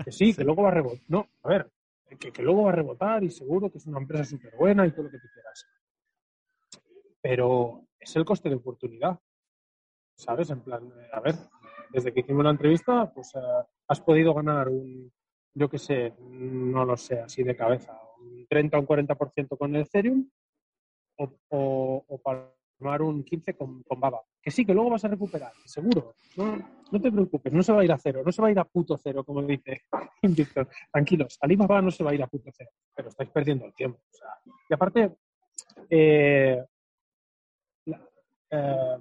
Que 0.03 0.11
sí, 0.11 0.33
que 0.33 0.43
luego 0.43 0.63
va 0.63 0.69
a 0.69 0.73
rebotar. 0.73 1.01
No, 1.07 1.27
a 1.43 1.49
ver, 1.49 1.71
que, 2.19 2.31
que, 2.31 2.41
luego 2.41 2.63
va 2.63 2.69
a 2.69 2.75
rebotar 2.75 3.23
y 3.23 3.29
seguro 3.29 3.71
que 3.71 3.77
es 3.77 3.85
una 3.85 3.99
empresa 3.99 4.23
súper 4.23 4.55
buena 4.55 4.85
y 4.85 4.91
todo 4.91 5.03
lo 5.03 5.11
que 5.11 5.19
tú 5.19 5.27
quieras. 5.33 5.65
Pero 7.21 7.85
es 7.99 8.15
el 8.15 8.25
coste 8.25 8.49
de 8.49 8.55
oportunidad. 8.55 9.19
¿Sabes? 10.15 10.49
En 10.49 10.61
plan, 10.61 10.91
a 11.13 11.21
ver, 11.21 11.35
desde 11.91 12.13
que 12.13 12.19
hicimos 12.19 12.43
la 12.43 12.51
entrevista, 12.51 13.09
pues 13.13 13.33
eh, 13.35 13.39
has 13.87 14.01
podido 14.01 14.33
ganar 14.33 14.67
un, 14.67 15.11
yo 15.53 15.69
qué 15.69 15.77
sé, 15.77 16.13
no 16.19 16.85
lo 16.85 16.97
sé, 16.97 17.19
así 17.21 17.43
de 17.43 17.55
cabeza, 17.55 17.97
un 18.19 18.45
30 18.47 18.77
o 18.77 18.81
un 18.81 18.87
40% 18.87 19.57
con 19.57 19.75
el 19.75 19.83
Ethereum 19.83 20.29
o, 21.17 22.05
o, 22.07 22.21
palmar 22.79 23.01
un 23.01 23.23
15 23.23 23.53
con, 23.55 23.83
con, 23.83 23.99
Baba. 23.99 24.21
Que 24.41 24.51
sí, 24.51 24.65
que 24.65 24.73
luego 24.73 24.91
vas 24.91 25.05
a 25.05 25.09
recuperar, 25.09 25.51
seguro. 25.65 26.13
No, 26.37 26.57
no, 26.91 27.01
te 27.01 27.11
preocupes, 27.11 27.53
no 27.53 27.61
se 27.61 27.73
va 27.73 27.81
a 27.81 27.85
ir 27.85 27.91
a 27.91 27.97
cero, 27.97 28.21
no 28.25 28.31
se 28.31 28.41
va 28.41 28.47
a 28.47 28.51
ir 28.51 28.59
a 28.59 28.65
puto 28.65 28.97
cero, 28.97 29.23
como 29.23 29.41
dice 29.43 29.83
Víctor. 30.23 30.67
Tranquilos, 30.91 31.37
Alibaba 31.41 31.81
no 31.81 31.91
se 31.91 32.03
va 32.03 32.11
a 32.11 32.15
ir 32.15 32.23
a 32.23 32.27
puto 32.27 32.49
cero, 32.55 32.71
pero 32.95 33.09
estáis 33.09 33.29
perdiendo 33.29 33.65
el 33.65 33.73
tiempo. 33.73 33.99
Y 34.69 34.73
aparte, 34.73 35.17
eh, 35.89 36.63
eh, 38.51 38.97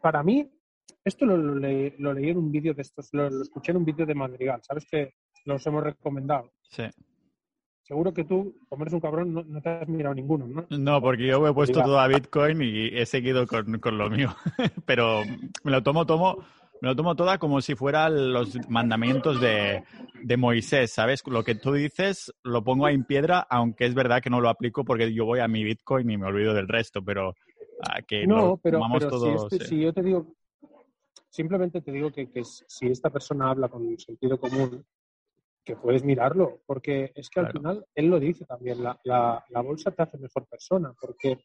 para 0.00 0.22
mí, 0.22 0.50
esto 1.04 1.24
lo, 1.24 1.54
leí 1.54 1.94
en 1.98 2.36
un 2.36 2.52
vídeo 2.52 2.74
de 2.74 2.82
estos, 2.82 3.08
lo, 3.12 3.42
escuché 3.42 3.72
en 3.72 3.78
un 3.78 3.84
vídeo 3.84 4.04
de 4.04 4.14
Madrigal, 4.14 4.60
¿sabes 4.62 4.86
que 4.90 5.14
los 5.44 5.66
hemos 5.66 5.82
recomendado? 5.82 6.52
Sí. 6.62 6.84
Seguro 7.88 8.12
que 8.12 8.24
tú, 8.24 8.54
como 8.68 8.82
eres 8.82 8.92
un 8.92 9.00
cabrón, 9.00 9.32
no, 9.32 9.62
te 9.62 9.70
has 9.70 9.88
mirado 9.88 10.14
ninguno, 10.14 10.46
¿no? 10.46 10.66
No, 10.68 11.00
porque 11.00 11.26
yo 11.26 11.46
he 11.46 11.54
puesto 11.54 11.82
todo 11.82 11.98
a 11.98 12.06
Bitcoin 12.06 12.60
y 12.60 12.88
he 12.88 13.06
seguido 13.06 13.46
con, 13.46 13.96
lo 13.96 14.10
mío. 14.10 14.36
Pero 14.86 15.22
me 15.64 15.70
lo 15.70 15.82
tomo, 15.82 16.04
tomo, 16.04 16.36
me 16.82 16.88
lo 16.88 16.94
tomo 16.96 17.16
toda 17.16 17.38
como 17.38 17.62
si 17.62 17.74
fueran 17.74 18.30
los 18.34 18.58
mandamientos 18.68 19.40
de, 19.40 19.84
de, 20.22 20.36
Moisés, 20.36 20.92
¿sabes? 20.92 21.26
Lo 21.26 21.42
que 21.42 21.54
tú 21.54 21.72
dices 21.72 22.30
lo 22.44 22.62
pongo 22.62 22.84
ahí 22.84 22.94
en 22.94 23.04
piedra, 23.04 23.46
aunque 23.48 23.86
es 23.86 23.94
verdad 23.94 24.20
que 24.20 24.28
no 24.28 24.42
lo 24.42 24.50
aplico 24.50 24.84
porque 24.84 25.14
yo 25.14 25.24
voy 25.24 25.40
a 25.40 25.48
mi 25.48 25.64
Bitcoin 25.64 26.10
y 26.10 26.18
me 26.18 26.26
olvido 26.26 26.52
del 26.52 26.68
resto, 26.68 27.02
pero 27.02 27.36
ah, 27.88 28.02
que 28.06 28.26
no, 28.26 28.60
pero, 28.62 28.80
este, 28.98 29.64
si, 29.64 29.80
yo 29.80 29.94
te 29.94 30.02
digo 30.02 30.34
Simplemente 31.30 31.80
te 31.80 31.92
digo 31.92 32.10
que, 32.10 32.28
si 32.42 32.86
esta 32.86 33.10
persona 33.10 33.50
habla 33.50 33.68
con 33.68 33.98
sentido 33.98 34.40
común, 34.40 34.84
que 35.68 35.76
puedes 35.76 36.02
mirarlo, 36.02 36.62
porque 36.64 37.12
es 37.14 37.28
que 37.28 37.40
al 37.40 37.52
final 37.52 37.84
él 37.94 38.06
lo 38.06 38.18
dice 38.18 38.46
también, 38.46 38.82
la, 38.82 38.98
la, 39.04 39.60
bolsa 39.60 39.90
te 39.90 40.02
hace 40.02 40.16
mejor 40.16 40.46
persona, 40.46 40.94
porque 40.98 41.44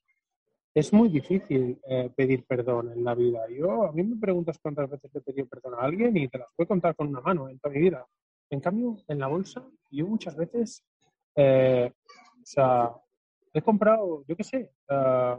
es 0.73 0.93
muy 0.93 1.09
difícil 1.09 1.77
eh, 1.89 2.09
pedir 2.15 2.45
perdón 2.45 2.93
en 2.93 3.03
la 3.03 3.15
vida. 3.15 3.41
Yo, 3.49 3.83
a 3.83 3.91
mí 3.91 4.01
me 4.01 4.15
preguntas 4.15 4.57
cuántas 4.59 4.89
veces 4.89 5.13
he 5.13 5.19
pedido 5.19 5.45
perdón 5.47 5.73
a 5.73 5.83
alguien 5.83 6.15
y 6.15 6.29
te 6.29 6.37
las 6.37 6.47
puedo 6.55 6.69
contar 6.69 6.95
con 6.95 7.09
una 7.09 7.19
mano 7.19 7.49
en 7.49 7.59
toda 7.59 7.75
mi 7.75 7.81
vida. 7.81 8.07
En 8.49 8.61
cambio, 8.61 8.95
en 9.09 9.19
la 9.19 9.27
bolsa, 9.27 9.61
yo 9.91 10.07
muchas 10.07 10.37
veces, 10.37 10.85
eh, 11.35 11.91
o 12.15 12.45
sea, 12.45 12.91
he 13.53 13.61
comprado, 13.61 14.23
yo 14.25 14.37
qué 14.37 14.43
sé, 14.45 14.71
uh, 14.89 15.37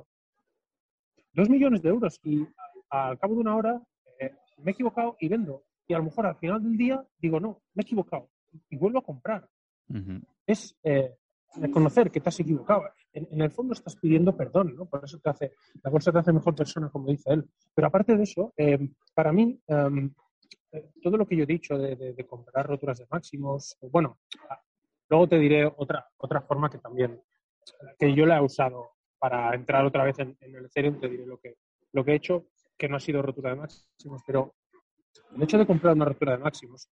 dos 1.33 1.49
millones 1.49 1.81
de 1.81 1.88
euros 1.88 2.21
y 2.23 2.47
al 2.91 3.19
cabo 3.19 3.33
de 3.33 3.41
una 3.41 3.57
hora 3.57 3.83
eh, 4.21 4.31
me 4.59 4.73
he 4.73 4.75
equivocado 4.75 5.17
y 5.21 5.29
vendo. 5.29 5.64
Y 5.87 5.95
a 5.95 5.99
lo 5.99 6.05
mejor 6.05 6.26
al 6.26 6.37
final 6.37 6.62
del 6.62 6.76
día 6.76 7.03
digo, 7.19 7.41
no, 7.41 7.62
me 7.73 7.81
he 7.81 7.85
equivocado 7.85 8.29
y 8.68 8.76
vuelvo 8.76 8.99
a 8.99 9.02
comprar. 9.02 9.49
Es 10.46 10.76
eh, 10.82 11.16
reconocer 11.56 12.11
que 12.11 12.20
te 12.20 12.28
has 12.28 12.40
equivocado. 12.40 12.82
En, 13.12 13.40
el 13.40 13.50
fondo 13.50 13.75
estás 13.75 13.96
pidiendo 13.96 14.37
perdón, 14.37 14.75
¿no? 14.76 14.87
Por 14.87 15.04
eso 15.04 15.18
te 15.18 15.30
hace, 15.30 15.52
la 15.82 15.90
bolsa 15.90 16.12
te 16.12 16.18
hace 16.18 16.32
mejor 16.32 16.54
persona, 16.54 16.90
como 16.90 17.11
dice 17.11 17.32
él. 17.32 17.44
Pero 17.75 17.88
aparte 17.88 18.16
de 18.16 18.23
eso, 18.23 18.52
eh, 18.56 18.78
para 19.14 19.32
mí, 19.32 19.61
em, 19.66 20.12
todo 21.02 21.16
lo 21.16 21.26
que 21.26 21.37
yo 21.37 21.44
he 21.44 21.46
dicho 21.46 21.78
de, 21.78 22.26
comprar 22.28 22.66
roturas 22.66 22.99
de 22.99 23.06
máximos, 23.11 23.76
bueno, 23.82 24.18
luego 25.08 25.28
te 25.28 25.38
diré 25.38 25.66
otra, 25.66 26.08
otra 26.16 26.40
forma 26.40 26.70
que 26.70 26.78
también, 26.78 27.20
que 27.99 28.14
yo 28.14 28.26
la 28.26 28.38
he 28.38 28.42
usado 28.42 28.90
para 29.18 29.54
entrar 29.54 29.84
otra 29.84 30.04
vez 30.04 30.18
en, 30.18 30.37
el 30.40 30.66
Ethereum, 30.66 31.00
te 31.00 31.08
diré 31.08 31.26
lo 31.26 31.38
que, 31.38 31.56
lo 31.92 32.04
que 32.04 32.12
he 32.12 32.16
hecho, 32.16 32.49
que 32.76 32.88
no 32.88 32.96
ha 32.96 33.00
sido 33.00 33.23
rotura 33.23 33.50
de 33.50 33.56
máximos, 33.56 34.23
pero 34.26 34.54
el 35.37 35.42
hecho 35.42 35.58
de 35.58 35.66
comprar 35.66 35.94
una 35.94 36.04
rotura 36.06 36.32
de 36.32 36.38
máximos, 36.38 36.88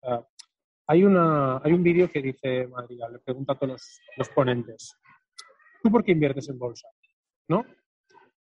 hay, 0.87 1.05
una, 1.05 1.59
hay 1.59 1.73
un 1.73 1.83
vídeo 1.83 2.11
que 2.11 2.23
dice 2.23 2.67
Madrigal, 2.67 3.13
le 3.13 3.19
pregunta 3.21 3.53
a 3.53 3.59
todos 3.59 4.01
los, 4.17 4.29
ponentes, 4.31 4.97
¿tú 5.83 5.91
por 5.91 6.05
qué 6.05 6.13
inviertes 6.13 6.49
en 6.49 6.59
bolsa? 6.59 6.89
¿No? 7.49 7.65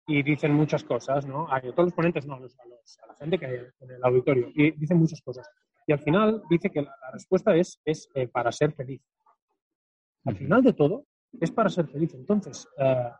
Y 0.08 0.24
dicen 0.24 0.53
muchas 0.53 0.84
cosas, 0.84 1.25
¿no? 1.25 1.51
A 1.51 1.60
todos 1.62 1.86
los 1.86 1.94
ponentes, 1.94 2.25
no, 2.25 2.36
a, 2.36 2.39
los, 2.39 2.58
a, 2.60 3.08
la 3.08 3.15
gente 3.15 3.38
que 3.38 3.46
hay 3.46 3.56
en 3.79 3.91
el 3.91 4.03
auditorio, 4.03 4.50
y 4.56 4.72
dicen 4.72 4.98
muchas 4.98 5.22
cosas. 5.22 5.50
Y 5.86 5.91
al 5.91 6.00
final 6.00 6.44
dice 6.50 6.70
que 6.70 6.82
la, 6.82 6.96
respuesta 7.12 7.56
es, 7.56 7.82
es 7.84 8.10
eh, 8.15 8.27
para 8.27 8.51
ser 8.51 8.74
feliz. 8.74 9.01
Al 10.25 10.36
final 10.36 10.62
de 10.63 10.74
todo, 10.74 11.06
es 11.39 11.51
para 11.51 11.70
ser 11.70 11.88
feliz. 11.88 12.13
Entonces, 12.13 12.67
eh, 12.77 13.12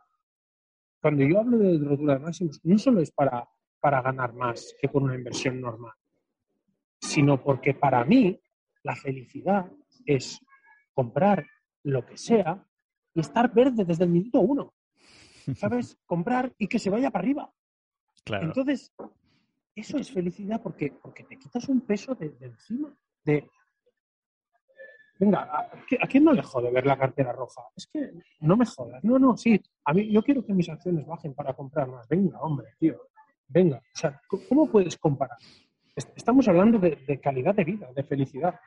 cuando 1.00 1.24
yo 1.24 1.40
hablo 1.40 1.58
de 1.58 1.78
rotura 1.78 2.14
de 2.14 2.20
máximos, 2.20 2.60
no 2.64 2.78
solo 2.78 3.00
es 3.00 3.10
para, 3.10 3.48
para 3.80 4.02
ganar 4.02 4.34
más 4.34 4.74
que 4.80 4.88
con 4.88 5.04
una 5.04 5.14
inversión 5.14 5.60
normal, 5.60 5.92
sino 7.00 7.42
porque 7.42 7.74
para 7.74 8.04
mí 8.04 8.38
la 8.82 8.96
felicidad 8.96 9.70
es 10.06 10.40
comprar 10.94 11.46
lo 11.82 12.04
que 12.04 12.16
sea 12.16 12.64
y 13.14 13.20
estar 13.20 13.52
verde 13.52 13.84
desde 13.84 14.04
el 14.04 14.10
minuto 14.10 14.40
uno. 14.40 14.74
¿Sabes? 15.54 15.96
Comprar 16.06 16.52
y 16.58 16.66
que 16.68 16.78
se 16.78 16.90
vaya 16.90 17.10
para 17.10 17.22
arriba. 17.22 17.52
Claro. 18.24 18.46
Entonces, 18.46 18.92
eso 19.74 19.96
es 19.96 20.10
felicidad 20.10 20.60
porque, 20.62 20.92
porque 21.02 21.24
te 21.24 21.38
quitas 21.38 21.68
un 21.68 21.80
peso 21.80 22.14
de, 22.14 22.30
de 22.30 22.46
encima. 22.46 22.94
De, 23.24 23.48
Venga, 25.18 25.68
¿a, 26.00 26.06
quién 26.06 26.24
no 26.24 26.32
le 26.32 26.42
jode 26.42 26.70
ver 26.70 26.86
la 26.86 26.96
cartera 26.96 27.32
roja? 27.32 27.62
Es 27.76 27.88
que 27.88 28.12
no 28.40 28.56
me 28.56 28.64
jodas. 28.64 29.02
No, 29.02 29.18
no, 29.18 29.36
sí. 29.36 29.60
A 29.84 29.92
mí, 29.92 30.10
yo 30.12 30.22
quiero 30.22 30.44
que 30.44 30.54
mis 30.54 30.68
acciones 30.68 31.06
bajen 31.06 31.34
para 31.34 31.54
comprar 31.54 31.88
más. 31.88 32.06
Venga, 32.08 32.40
hombre, 32.40 32.68
tío. 32.78 33.00
Venga. 33.48 33.78
O 33.78 33.98
sea, 33.98 34.20
¿cómo 34.48 34.70
puedes 34.70 34.96
comparar? 34.96 35.36
Estamos 36.16 36.46
hablando 36.48 36.78
de, 36.78 37.20
calidad 37.20 37.54
de 37.54 37.64
vida, 37.64 37.92
de 37.92 38.04
felicidad. 38.04 38.58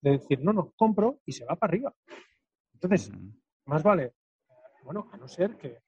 De 0.00 0.12
decir, 0.12 0.40
no, 0.40 0.52
no, 0.52 0.72
compro 0.76 1.20
y 1.24 1.32
se 1.32 1.44
va 1.44 1.56
para 1.56 1.70
arriba. 1.70 1.94
Entonces, 2.72 3.10
más 3.66 3.82
vale, 3.82 4.12
bueno, 4.82 5.08
a 5.12 5.16
no 5.16 5.26
ser 5.26 5.56
que 5.56 5.78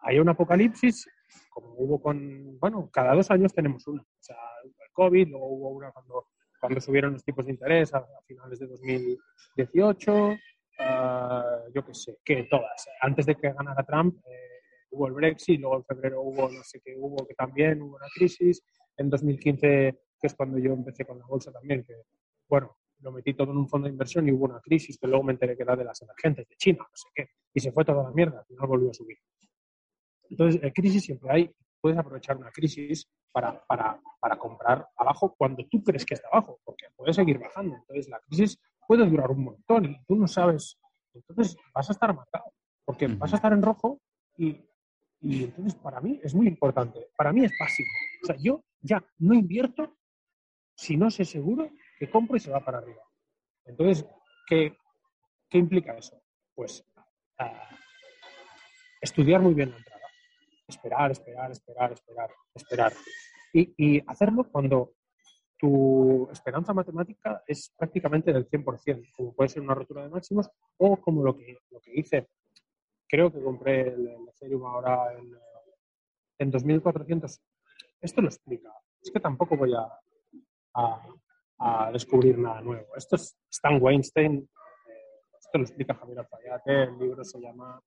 haya 0.00 0.20
un 0.20 0.28
apocalipsis, 0.28 1.08
como 1.50 1.74
hubo 1.76 2.02
con, 2.02 2.58
bueno, 2.58 2.90
cada 2.92 3.14
dos 3.14 3.30
años 3.30 3.54
tenemos 3.54 3.86
una. 3.86 4.02
O 4.02 4.22
sea, 4.22 4.36
el 4.64 4.92
COVID, 4.92 5.28
luego 5.28 5.46
hubo 5.46 5.70
una 5.70 5.90
cuando 5.90 6.26
cuando 6.60 6.80
subieron 6.80 7.14
los 7.14 7.24
tipos 7.24 7.46
de 7.46 7.52
interés 7.52 7.92
a, 7.94 8.06
finales 8.26 8.58
de 8.60 8.66
2018, 8.66 10.36
ah, 10.80 11.58
yo 11.74 11.84
qué 11.84 11.94
sé, 11.94 12.18
que 12.24 12.44
todas. 12.44 12.86
Antes 13.00 13.26
de 13.26 13.34
que 13.34 13.52
ganara 13.52 13.82
Trump 13.82 14.18
eh, 14.26 14.60
hubo 14.90 15.08
el 15.08 15.14
Brexit, 15.14 15.58
luego 15.58 15.78
en 15.78 15.84
febrero 15.84 16.20
hubo 16.20 16.48
no 16.50 16.62
sé 16.62 16.80
qué 16.84 16.94
hubo, 16.96 17.26
que 17.26 17.34
también 17.34 17.80
hubo 17.80 17.96
una 17.96 18.06
crisis. 18.14 18.62
En 19.00 19.08
2015, 19.08 19.98
que 20.20 20.26
es 20.26 20.34
cuando 20.34 20.58
yo 20.58 20.74
empecé 20.74 21.06
con 21.06 21.18
la 21.18 21.24
bolsa 21.24 21.50
también, 21.50 21.82
que 21.82 21.94
bueno, 22.46 22.76
lo 22.98 23.12
metí 23.12 23.32
todo 23.32 23.50
en 23.50 23.56
un 23.56 23.66
fondo 23.66 23.86
de 23.86 23.92
inversión 23.92 24.28
y 24.28 24.32
hubo 24.32 24.44
una 24.44 24.60
crisis 24.60 24.98
que 24.98 25.06
luego 25.06 25.24
me 25.24 25.32
enteré 25.32 25.56
que 25.56 25.62
era 25.62 25.74
de 25.74 25.84
las 25.84 26.02
emergentes 26.02 26.46
de 26.46 26.54
China, 26.56 26.80
no 26.80 26.94
sé 26.94 27.08
qué, 27.14 27.30
y 27.54 27.60
se 27.60 27.72
fue 27.72 27.82
toda 27.82 28.02
la 28.02 28.10
mierda, 28.10 28.44
y 28.50 28.54
no 28.54 28.66
volvió 28.66 28.90
a 28.90 28.94
subir. 28.94 29.16
Entonces, 30.28 30.62
eh, 30.62 30.70
crisis 30.74 31.04
siempre 31.04 31.30
hay, 31.32 31.50
puedes 31.80 31.98
aprovechar 31.98 32.36
una 32.36 32.50
crisis 32.50 33.08
para, 33.32 33.64
para, 33.64 33.98
para, 34.20 34.36
comprar 34.36 34.86
abajo 34.96 35.34
cuando 35.34 35.64
tú 35.70 35.82
crees 35.82 36.04
que 36.04 36.12
está 36.12 36.28
abajo, 36.28 36.60
porque 36.62 36.86
puede 36.94 37.14
seguir 37.14 37.38
bajando. 37.38 37.76
Entonces 37.76 38.06
la 38.10 38.20
crisis 38.20 38.60
puede 38.86 39.06
durar 39.06 39.30
un 39.30 39.44
montón 39.44 39.86
y 39.86 40.04
tú 40.04 40.14
no 40.14 40.28
sabes. 40.28 40.78
Entonces 41.14 41.56
vas 41.72 41.88
a 41.88 41.92
estar 41.94 42.14
marcado, 42.14 42.52
porque 42.84 43.06
vas 43.06 43.32
a 43.32 43.36
estar 43.36 43.54
en 43.54 43.62
rojo 43.62 43.98
y, 44.36 44.62
y 45.20 45.44
entonces 45.44 45.74
para 45.74 46.00
mí 46.00 46.20
es 46.22 46.34
muy 46.34 46.46
importante. 46.46 47.08
Para 47.16 47.32
mí 47.32 47.44
es 47.44 47.52
pasivo. 47.58 47.88
O 48.22 48.26
sea, 48.26 48.36
yo 48.36 48.64
ya 48.80 49.04
no 49.18 49.34
invierto 49.34 49.96
si 50.74 50.96
no 50.96 51.10
sé 51.10 51.24
seguro 51.24 51.70
que 51.98 52.10
compro 52.10 52.36
y 52.36 52.40
se 52.40 52.50
va 52.50 52.64
para 52.64 52.78
arriba. 52.78 53.02
Entonces, 53.64 54.06
¿qué, 54.46 54.76
qué 55.48 55.58
implica 55.58 55.96
eso? 55.96 56.20
Pues 56.54 56.84
ah, 57.38 57.68
estudiar 59.00 59.40
muy 59.40 59.54
bien 59.54 59.70
la 59.70 59.76
entrada 59.76 60.00
esperar, 60.70 61.10
esperar, 61.10 61.50
esperar, 61.50 61.92
esperar, 61.92 62.30
esperar. 62.54 62.92
Y, 63.52 64.00
hacerlo 64.06 64.44
cuando 64.50 64.94
tu 65.58 66.28
esperanza 66.32 66.72
matemática 66.72 67.42
es 67.46 67.74
prácticamente 67.76 68.32
del 68.32 68.48
100%, 68.48 69.12
como 69.14 69.34
puede 69.34 69.50
ser 69.50 69.62
una 69.62 69.74
rotura 69.74 70.02
de 70.02 70.08
máximos 70.08 70.48
o 70.78 70.96
como 70.96 71.22
lo 71.22 71.36
que, 71.36 71.58
lo 71.70 71.80
que 71.80 71.92
hice. 71.94 72.28
Creo 73.10 73.32
que 73.32 73.42
compré 73.42 73.88
el, 73.88 74.08
Ethereum 74.28 74.64
ahora 74.64 75.18
en, 75.18 75.36
en 76.38 76.50
2400. 76.50 77.40
Esto 78.00 78.20
lo 78.20 78.28
explica. 78.28 78.72
Es 79.02 79.10
que 79.10 79.18
tampoco 79.20 79.56
voy 79.56 79.74
a, 79.74 79.88
a, 81.58 81.90
descubrir 81.92 82.38
nada 82.38 82.60
nuevo. 82.60 82.94
Esto 82.96 83.16
es 83.16 83.36
Stan 83.50 83.82
Weinstein. 83.82 84.36
Eh, 84.36 85.28
esto 85.38 85.58
lo 85.58 85.64
explica 85.64 85.94
Javier 85.94 86.20
Alfayate. 86.20 86.84
El 86.84 86.98
libro 86.98 87.24
se 87.24 87.40
llama 87.40 87.82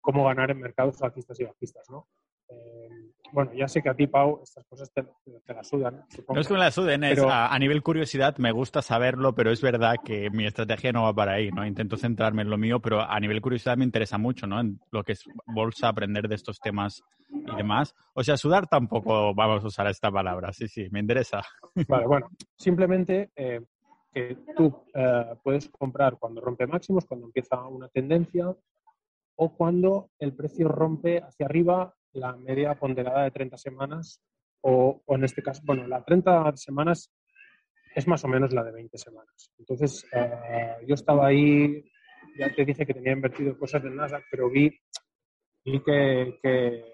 cómo 0.00 0.24
ganar 0.24 0.52
en 0.52 0.60
mercados 0.60 1.02
alcistas 1.02 1.40
y 1.40 1.44
bajistas, 1.44 1.90
¿no? 1.90 2.08
Eh, 2.48 2.88
bueno, 3.32 3.52
ya 3.52 3.68
sé 3.68 3.82
que 3.82 3.88
a 3.88 3.94
ti, 3.94 4.06
Pau, 4.06 4.40
estas 4.42 4.64
cosas 4.66 4.90
te, 4.92 5.02
te 5.44 5.54
las 5.54 5.68
sudan. 5.68 6.04
No 6.28 6.40
es 6.40 6.46
que 6.46 6.54
me 6.54 6.60
las 6.60 6.74
suden, 6.74 7.04
es 7.04 7.18
a, 7.22 7.58
nivel 7.58 7.82
curiosidad 7.82 8.36
me 8.38 8.52
gusta 8.52 8.82
saberlo, 8.82 9.34
pero 9.34 9.50
es 9.50 9.60
verdad 9.60 9.96
que 10.04 10.30
mi 10.30 10.46
estrategia 10.46 10.92
no 10.92 11.02
va 11.02 11.12
para 11.12 11.34
ahí, 11.34 11.50
¿no? 11.50 11.66
Intento 11.66 11.96
centrarme 11.96 12.42
en 12.42 12.50
lo 12.50 12.56
mío, 12.56 12.80
pero 12.80 13.00
a 13.00 13.18
nivel 13.18 13.40
curiosidad 13.40 13.76
me 13.76 13.84
interesa 13.84 14.16
mucho, 14.16 14.46
¿no? 14.46 14.60
En 14.60 14.80
lo 14.90 15.02
que 15.02 15.12
es 15.12 15.24
bolsa, 15.46 15.88
aprender 15.88 16.28
de 16.28 16.36
estos 16.36 16.60
temas 16.60 17.02
y 17.30 17.54
demás. 17.56 17.94
O 18.14 18.22
sea, 18.22 18.36
sudar 18.36 18.68
tampoco 18.68 19.34
vamos 19.34 19.64
a 19.64 19.66
usar 19.66 19.86
esta 19.88 20.10
palabra, 20.10 20.52
sí, 20.52 20.68
sí, 20.68 20.88
me 20.90 21.00
interesa. 21.00 21.42
Vale, 21.88 22.06
bueno, 22.06 22.28
simplemente 22.56 23.30
eh, 23.34 23.60
que 24.12 24.38
tú 24.56 24.84
eh, 24.94 25.34
puedes 25.42 25.68
comprar 25.68 26.16
cuando 26.18 26.40
rompe 26.40 26.66
máximos, 26.66 27.04
cuando 27.04 27.26
empieza 27.26 27.60
una 27.66 27.88
tendencia, 27.88 28.54
o 29.38 29.54
cuando 29.54 30.10
el 30.18 30.32
precio 30.32 30.68
rompe 30.68 31.18
hacia 31.18 31.46
arriba 31.46 31.94
la 32.16 32.36
media 32.36 32.74
ponderada 32.74 33.24
de 33.24 33.30
30 33.30 33.56
semanas 33.56 34.20
o, 34.62 35.02
en 35.08 35.24
este 35.24 35.42
caso, 35.42 35.62
bueno, 35.64 35.86
la 35.86 36.04
30 36.04 36.56
semanas 36.56 37.12
es 37.94 38.06
más 38.08 38.24
o 38.24 38.28
menos 38.28 38.52
la 38.52 38.64
de 38.64 38.72
20 38.72 38.98
semanas. 38.98 39.52
Entonces, 39.58 40.04
eh, 40.12 40.76
yo 40.86 40.94
estaba 40.94 41.28
ahí, 41.28 41.84
ya 42.38 42.52
te 42.54 42.64
dije 42.64 42.84
que 42.84 42.94
tenía 42.94 43.12
invertido 43.12 43.56
cosas 43.58 43.82
del 43.82 43.94
Nasdaq, 43.94 44.24
pero 44.30 44.50
vi, 44.50 44.70
vi 45.64 45.80
que, 45.82 46.38
que 46.42 46.84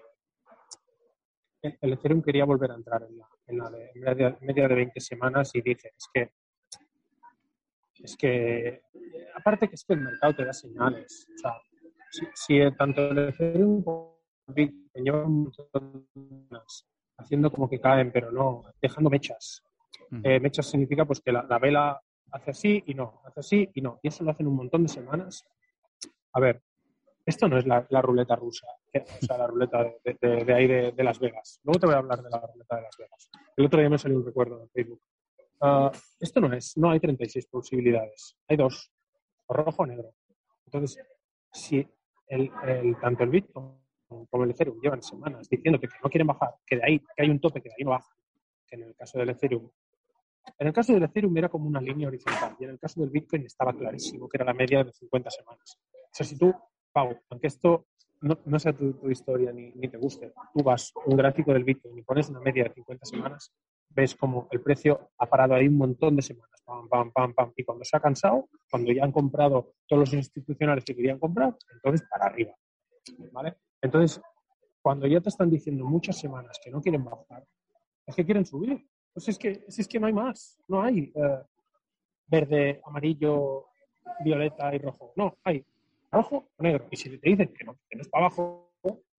el 1.81 1.93
Ethereum 1.93 2.21
quería 2.21 2.45
volver 2.45 2.71
a 2.71 2.75
entrar 2.75 3.03
en 3.03 3.17
la, 3.17 3.27
en 3.47 3.57
la 3.57 3.69
de, 3.69 4.37
media, 4.41 4.67
de 4.67 4.75
20 4.75 4.99
semanas 4.99 5.51
y 5.53 5.61
dije, 5.61 5.91
es 5.97 6.07
que 6.13 6.31
es 8.03 8.17
que, 8.17 8.81
aparte 9.33 9.69
que 9.69 9.75
es 9.75 9.85
que 9.85 9.93
el 9.93 10.01
mercado 10.01 10.35
te 10.35 10.43
da 10.43 10.51
señales. 10.51 11.25
O 11.35 11.37
sea, 11.37 11.53
si, 12.33 12.59
tanto 12.77 13.11
el 13.11 13.29
Ethereum 13.29 13.81
el 14.47 14.53
Bitcoin 14.53 15.51
haciendo 17.17 17.51
como 17.51 17.69
que 17.69 17.79
caen, 17.79 18.11
pero 18.11 18.31
no, 18.31 18.63
dejando 18.81 19.09
mechas. 19.09 19.63
Eh, 20.23 20.39
mechas 20.39 20.67
significa 20.67 21.05
pues 21.05 21.21
que 21.21 21.31
la, 21.31 21.59
vela 21.59 21.99
hace 22.31 22.51
así 22.51 22.83
y 22.85 22.93
no, 22.93 23.21
hace 23.25 23.39
así 23.39 23.69
y 23.73 23.81
no. 23.81 23.99
Y 24.03 24.09
eso 24.09 24.23
lo 24.23 24.31
hacen 24.31 24.47
un 24.47 24.55
montón 24.55 24.83
de 24.83 24.89
semanas. 24.89 25.43
A 26.33 26.39
ver, 26.39 26.61
esto 27.25 27.47
no 27.47 27.57
es 27.57 27.65
la, 27.65 27.81
ruleta 28.01 28.35
rusa, 28.35 28.67
o 28.93 29.25
sea, 29.25 29.37
la 29.37 29.47
ruleta 29.47 29.83
de, 30.03 30.53
ahí 30.53 30.67
de, 30.67 31.03
Las 31.03 31.19
Vegas. 31.19 31.59
Luego 31.63 31.79
te 31.79 31.85
voy 31.85 31.95
a 31.95 31.99
hablar 31.99 32.21
de 32.21 32.29
la 32.29 32.39
ruleta 32.39 32.75
de 32.75 32.81
Las 32.81 32.97
Vegas. 32.97 33.29
El 33.55 33.65
otro 33.65 33.79
día 33.79 33.89
me 33.89 33.97
salió 33.97 34.17
un 34.17 34.25
recuerdo 34.25 34.61
en 34.61 34.69
Facebook. 34.69 35.01
Ah, 35.61 35.91
esto 36.19 36.41
no 36.41 36.53
es, 36.53 36.77
no 36.77 36.91
hay 36.91 36.99
36 36.99 37.47
posibilidades, 37.47 38.37
hay 38.47 38.57
dos, 38.57 38.91
rojo 39.47 39.83
o 39.83 39.85
negro. 39.85 40.13
Entonces, 40.65 41.01
si 41.51 41.87
el, 42.27 42.51
tanto 43.01 43.23
el 43.23 43.29
Bitcoin 43.29 43.82
como 44.29 44.43
el 44.43 44.51
Ethereum 44.51 44.79
llevan 44.81 45.01
semanas 45.01 45.47
diciendo 45.49 45.79
que 45.79 45.87
no 46.03 46.09
quieren 46.09 46.27
bajar, 46.27 46.55
que 46.65 46.77
de 46.77 46.83
ahí 46.85 46.99
que 46.99 47.23
hay 47.23 47.29
un 47.29 47.39
tope 47.39 47.61
que 47.61 47.69
de 47.69 47.75
ahí 47.77 47.83
no 47.83 47.91
baja, 47.91 48.11
que 48.67 48.75
en 48.75 48.83
el 48.83 48.95
caso 48.95 49.19
del 49.19 49.29
Ethereum. 49.29 49.69
En 50.59 50.67
el 50.67 50.73
caso 50.73 50.93
del 50.93 51.03
Ethereum 51.03 51.37
era 51.37 51.49
como 51.49 51.67
una 51.67 51.79
línea 51.79 52.07
horizontal 52.07 52.55
y 52.59 52.65
en 52.65 52.71
el 52.71 52.79
caso 52.79 52.99
del 53.01 53.09
Bitcoin 53.09 53.45
estaba 53.45 53.73
clarísimo 53.73 54.27
que 54.27 54.37
era 54.37 54.45
la 54.45 54.53
media 54.53 54.83
de 54.83 54.91
50 54.91 55.29
semanas. 55.29 55.79
O 55.93 56.09
sea, 56.11 56.25
si 56.25 56.37
tú 56.37 56.53
Pau, 56.91 57.19
aunque 57.29 57.47
esto 57.47 57.87
no, 58.21 58.37
no 58.45 58.59
sea 58.59 58.71
tu, 58.71 58.93
tu 58.93 59.09
historia 59.09 59.51
ni, 59.51 59.71
ni 59.71 59.87
te 59.87 59.97
guste, 59.97 60.31
tú 60.53 60.63
vas 60.63 60.93
un 61.05 61.17
gráfico 61.17 61.51
del 61.53 61.63
Bitcoin 61.63 61.97
y 61.97 62.03
pones 62.03 62.29
una 62.29 62.39
media 62.39 62.65
de 62.65 62.73
50 62.73 63.05
semanas, 63.05 63.51
ves 63.89 64.15
como 64.15 64.47
el 64.51 64.61
precio 64.61 65.11
ha 65.17 65.25
parado 65.25 65.55
ahí 65.55 65.67
un 65.67 65.77
montón 65.77 66.15
de 66.15 66.21
semanas, 66.21 66.61
pam, 66.65 66.87
pam, 66.87 67.11
pam, 67.11 67.33
pam, 67.33 67.53
y 67.55 67.63
cuando 67.63 67.83
se 67.83 67.97
ha 67.97 67.99
cansado, 67.99 68.47
cuando 68.69 68.91
ya 68.91 69.03
han 69.03 69.11
comprado 69.11 69.73
todos 69.87 70.01
los 70.01 70.13
institucionales 70.13 70.85
que 70.85 70.95
querían 70.95 71.19
comprar, 71.19 71.55
entonces 71.73 72.07
para 72.09 72.25
arriba, 72.25 72.53
¿vale? 73.31 73.55
Entonces, 73.83 74.21
cuando 74.81 75.05
ya 75.07 75.19
te 75.19 75.29
están 75.29 75.49
diciendo 75.49 75.85
muchas 75.85 76.17
semanas 76.17 76.59
que 76.63 76.71
no 76.71 76.81
quieren 76.81 77.03
bajar, 77.03 77.45
es 78.05 78.15
que 78.15 78.25
quieren 78.25 78.45
subir. 78.45 78.83
Pues 79.13 79.27
es 79.27 79.37
que, 79.37 79.63
es 79.67 79.87
que 79.87 79.99
no 79.99 80.07
hay 80.07 80.13
más, 80.13 80.57
no 80.67 80.81
hay 80.81 81.11
eh, 81.13 81.43
verde, 82.25 82.81
amarillo, 82.85 83.67
violeta 84.23 84.73
y 84.73 84.79
rojo, 84.79 85.13
no, 85.15 85.37
hay 85.43 85.63
rojo 86.11 86.49
o 86.55 86.63
negro. 86.63 86.87
Y 86.89 86.95
si 86.95 87.17
te 87.17 87.29
dicen 87.29 87.53
que 87.53 87.65
no, 87.65 87.77
que 87.89 87.99
es 87.99 88.07
para 88.07 88.25
abajo, 88.25 88.71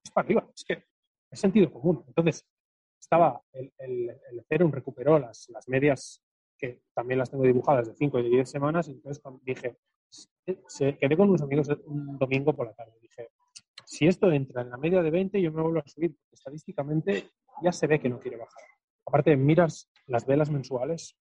es 0.03 0.11
para 0.11 0.25
arriba. 0.25 0.49
Es 0.55 0.65
que 0.65 0.83
es 1.31 1.39
sentido 1.39 1.71
común. 1.71 2.03
Entonces, 2.09 2.45
estaba 2.99 3.41
el, 3.53 3.71
el, 3.79 4.39
Ethereum 4.41 4.73
recuperó 4.73 5.19
las, 5.19 5.49
las 5.51 5.69
medias 5.69 6.23
que 6.57 6.81
también 6.95 7.19
las 7.19 7.31
tengo 7.31 7.45
dibujadas 7.45 7.87
de 7.87 7.95
5 7.95 8.19
y 8.19 8.23
de 8.23 8.29
10 8.31 8.51
semanas. 8.51 8.89
Y 8.89 8.93
entonces 8.93 9.23
dije, 9.43 9.77
se, 10.09 10.97
quedé 10.97 11.17
con 11.17 11.29
unos 11.29 11.43
amigos 11.43 11.69
un 11.85 12.19
domingo 12.19 12.55
por 12.55 12.67
la 12.67 12.75
tarde. 12.75 12.93
Dije, 13.01 13.29
si 13.95 14.07
esto 14.07 14.31
entra 14.31 14.63
en 14.63 14.71
la 14.71 14.77
media 14.77 15.03
de 15.03 15.11
20, 15.11 15.41
yo 15.41 15.53
me 15.53 15.63
vuelvo 15.63 15.79
a 15.81 15.89
subir. 15.89 16.15
Estadísticamente 16.33 17.31
ya 17.63 17.73
se 17.73 17.87
ve 17.87 18.01
que 18.01 18.09
no 18.09 18.19
quiere 18.19 18.37
bajar. 18.37 18.63
Aparte, 19.07 19.37
miras 19.37 19.91
las 20.07 20.27
velas 20.27 20.51
mensuales. 20.51 21.17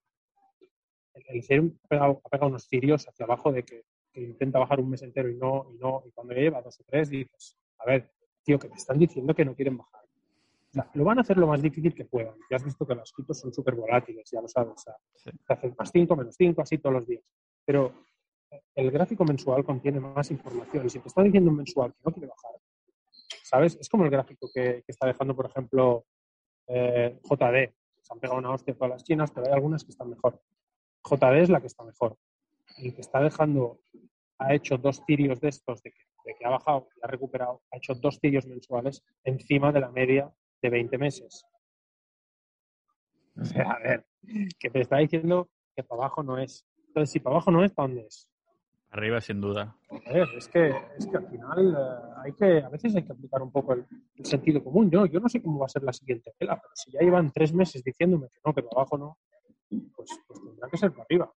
El, 1.13 1.23
el 1.27 1.39
Ethereum 1.39 1.77
ha 1.83 1.87
pegado, 1.87 2.21
ha 2.23 2.29
pegado 2.29 2.49
unos 2.49 2.63
cirios 2.67 3.07
hacia 3.07 3.25
abajo 3.25 3.51
de 3.51 3.63
que 3.63 3.83
que 4.13 4.21
intenta 4.21 4.59
bajar 4.59 4.79
un 4.79 4.91
mes 4.91 5.01
entero 5.01 5.27
y 5.27 5.35
no, 5.35 5.65
y 5.73 5.77
no, 5.79 6.03
y 6.05 6.11
cuando 6.11 6.33
lleva 6.35 6.61
dos 6.61 6.79
o 6.79 6.83
tres 6.85 7.09
dices, 7.09 7.57
a 7.79 7.85
ver, 7.85 8.11
tío, 8.43 8.59
que 8.59 8.69
te 8.69 8.75
están 8.75 8.99
diciendo 8.99 9.33
que 9.33 9.43
no 9.43 9.55
quieren 9.55 9.75
bajar. 9.77 10.03
O 10.03 10.71
sea, 10.71 10.89
lo 10.93 11.03
van 11.03 11.17
a 11.17 11.21
hacer 11.21 11.37
lo 11.37 11.47
más 11.47 11.61
difícil 11.61 11.93
que 11.95 12.05
puedan. 12.05 12.35
Ya 12.49 12.57
has 12.57 12.63
visto 12.63 12.85
que 12.85 12.93
las 12.95 13.11
criptos 13.11 13.39
son 13.39 13.51
súper 13.51 13.73
volátiles, 13.75 14.29
ya 14.31 14.39
lo 14.41 14.47
sabes. 14.47 14.73
O 14.73 14.77
sea, 14.77 14.95
Sí. 15.15 15.31
te 15.47 15.53
hacen 15.53 15.75
más 15.77 15.89
5, 15.91 16.15
menos 16.15 16.35
5, 16.35 16.61
así 16.61 16.77
todos 16.77 16.93
los 16.93 17.07
días. 17.07 17.23
Pero 17.65 18.05
el 18.75 18.91
gráfico 18.91 19.25
mensual 19.25 19.63
contiene 19.63 19.99
más 19.99 20.29
información. 20.29 20.85
Y 20.85 20.89
si 20.89 20.99
te 20.99 21.07
está 21.07 21.23
diciendo 21.23 21.49
un 21.49 21.57
mensual 21.57 21.91
que 21.93 21.99
no 22.05 22.11
quiere 22.11 22.27
bajar, 22.27 22.51
¿sabes? 23.53 23.77
Es 23.79 23.87
como 23.87 24.03
el 24.03 24.09
gráfico 24.09 24.49
que, 24.51 24.83
está 24.87 25.05
dejando, 25.05 25.35
por 25.35 25.45
ejemplo, 25.45 26.07
eh, 26.65 27.19
JD. 27.21 27.71
Se 28.01 28.11
han 28.11 28.19
pegado 28.19 28.39
una 28.39 28.49
hostia 28.49 28.73
todas 28.73 28.89
las 28.89 29.03
chinas, 29.03 29.29
pero 29.29 29.45
hay 29.45 29.53
algunas 29.53 29.83
que 29.83 29.91
están 29.91 30.09
mejor. 30.09 30.41
JD 31.03 31.43
es 31.43 31.49
la 31.49 31.61
que 31.61 31.67
está 31.67 31.83
mejor. 31.83 32.17
El 32.79 32.95
que 32.95 33.01
está 33.01 33.21
dejando, 33.21 33.79
ha 34.39 34.55
hecho 34.55 34.79
dos 34.79 35.05
tirios 35.05 35.39
de 35.39 35.49
estos, 35.49 35.83
de 35.83 35.91
que, 35.91 35.99
de 36.25 36.33
que 36.33 36.45
ha 36.45 36.49
bajado 36.49 36.87
y 36.97 36.99
ha 37.03 37.07
recuperado, 37.07 37.61
ha 37.71 37.77
hecho 37.77 37.93
dos 37.93 38.19
tirios 38.19 38.47
mensuales 38.47 39.03
encima 39.23 39.71
de 39.71 39.81
la 39.81 39.91
media 39.91 40.33
de 40.59 40.69
20 40.71 40.97
meses. 40.97 41.45
O 43.39 43.45
sea, 43.45 43.69
a 43.69 43.79
ver, 43.79 44.03
que 44.57 44.71
te 44.71 44.81
está 44.81 44.97
diciendo 44.97 45.47
que 45.75 45.83
para 45.83 46.01
abajo 46.01 46.23
no 46.23 46.39
es. 46.39 46.65
Entonces, 46.87 47.11
si 47.11 47.19
para 47.19 47.35
abajo 47.35 47.51
no 47.51 47.63
es, 47.63 47.71
¿para 47.71 47.87
dónde 47.87 48.07
es? 48.07 48.27
Arriba, 48.93 49.19
sin 49.21 49.41
duda. 49.41 49.75
Joder, 49.87 50.29
es 50.37 50.47
que, 50.47 50.67
es 50.99 51.07
que 51.07 51.17
al 51.17 51.27
final 51.27 51.75
eh, 51.75 52.13
hay 52.23 52.33
que, 52.33 52.63
a 52.63 52.69
veces 52.69 52.95
hay 52.95 53.03
que 53.03 53.11
aplicar 53.11 53.41
un 53.41 53.51
poco 53.51 53.73
el, 53.73 53.87
el 54.15 54.25
sentido 54.25 54.63
común. 54.63 54.91
Yo, 54.91 55.07
yo 55.07 55.19
no 55.19 55.27
sé 55.27 55.41
cómo 55.41 55.57
va 55.57 55.65
a 55.65 55.69
ser 55.69 55.81
la 55.81 55.91
siguiente 55.91 56.31
vela, 56.39 56.61
pero 56.61 56.75
si 56.75 56.91
ya 56.91 56.99
llevan 56.99 57.31
tres 57.31 57.51
meses 57.55 57.83
diciéndome 57.83 58.27
que 58.29 58.39
no, 58.45 58.53
que 58.53 58.61
para 58.61 58.81
abajo 58.81 58.99
no, 58.99 59.17
pues, 59.95 60.11
pues 60.27 60.39
tendrá 60.43 60.69
que 60.69 60.77
ser 60.77 60.91
para 60.91 61.05
arriba. 61.05 61.33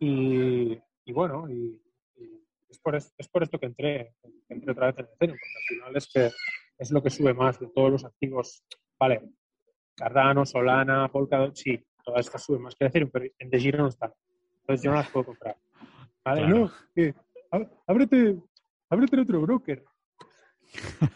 Y, 0.00 0.80
y 1.04 1.12
bueno, 1.12 1.50
y, 1.50 1.82
y 2.16 2.42
es, 2.70 2.78
por 2.78 2.96
es, 2.96 3.12
es 3.18 3.28
por 3.28 3.42
esto 3.42 3.58
que 3.58 3.66
entré, 3.66 4.14
que 4.48 4.54
entré 4.54 4.72
otra 4.72 4.86
vez 4.86 4.98
en 5.00 5.04
Ethereum, 5.04 5.38
porque 5.38 5.58
al 5.58 5.76
final 5.76 5.96
es 5.96 6.10
que 6.10 6.30
es 6.78 6.90
lo 6.92 7.02
que 7.02 7.10
sube 7.10 7.34
más 7.34 7.60
de 7.60 7.68
todos 7.68 7.90
los 7.90 8.04
activos. 8.06 8.64
Vale, 8.98 9.20
Cardano, 9.94 10.46
Solana, 10.46 11.08
Polkadot, 11.12 11.54
sí, 11.54 11.78
todas 12.02 12.24
estas 12.24 12.42
suben 12.42 12.62
más 12.62 12.74
que 12.74 12.86
Ethereum, 12.86 13.10
pero 13.12 13.26
en 13.38 13.50
The 13.50 13.58
Giro 13.60 13.82
no 13.82 13.88
están. 13.88 14.14
Entonces 14.60 14.82
yo 14.82 14.90
no 14.90 14.96
las 14.96 15.10
puedo 15.10 15.26
comprar. 15.26 15.56
Vale, 16.26 16.42
Claro. 16.42 16.70
no, 17.52 17.64
ábrete, 17.86 18.36
ábrete 18.90 19.20
otro 19.20 19.40
broker. 19.42 19.84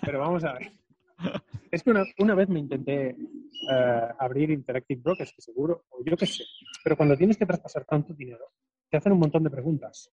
Pero 0.03 0.21
vamos 0.21 0.45
a 0.45 0.53
ver. 0.55 0.73
Es 1.71 1.83
que 1.85 1.91
una, 1.91 2.03
una 2.19 2.35
vez 2.35 2.49
me 2.49 2.59
intenté 2.61 3.11
eh, 3.11 4.09
abrir 4.19 4.51
Interactive 4.51 5.03
Brokers, 5.03 5.33
que 5.35 5.43
seguro, 5.43 5.85
o 5.91 6.03
yo 6.05 6.17
qué 6.17 6.27
sé, 6.27 6.45
pero 6.83 6.97
cuando 6.97 7.15
tienes 7.17 7.37
que 7.37 7.45
traspasar 7.47 7.85
tanto 7.85 8.15
dinero, 8.15 8.53
te 8.89 8.97
hacen 8.97 9.13
un 9.13 9.19
montón 9.21 9.45
de 9.45 9.51
preguntas. 9.51 10.11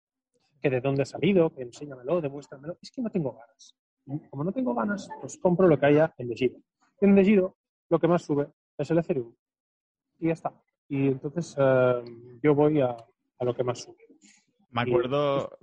Que 0.62 0.70
de 0.70 0.82
dónde 0.82 1.04
ha 1.04 1.06
salido, 1.06 1.50
que 1.54 1.62
enséñamelo, 1.64 2.20
demuéstramelo. 2.20 2.78
Es 2.82 2.92
que 2.92 3.02
no 3.02 3.10
tengo 3.10 3.32
ganas. 3.34 3.76
Como 4.30 4.44
no 4.44 4.52
tengo 4.52 4.74
ganas, 4.76 5.08
pues 5.22 5.38
compro 5.38 5.68
lo 5.68 5.80
que 5.80 5.86
haya 5.86 6.14
en 6.18 6.30
Giro. 6.36 6.58
En 7.02 7.18
Giro 7.24 7.56
lo 7.90 8.00
que 8.00 8.08
más 8.08 8.24
sube 8.24 8.50
es 8.78 8.92
el 8.92 8.98
Ethereum. 9.00 9.34
Y 10.20 10.28
ya 10.28 10.34
está. 10.34 10.52
Y 10.90 11.08
entonces 11.08 11.56
eh, 11.58 12.04
yo 12.44 12.54
voy 12.54 12.82
a, 12.82 12.90
a 13.40 13.46
lo 13.46 13.56
que 13.56 13.64
más 13.64 13.80
sube. 13.80 14.07
Me 14.86 14.92
acuerdo 14.92 15.58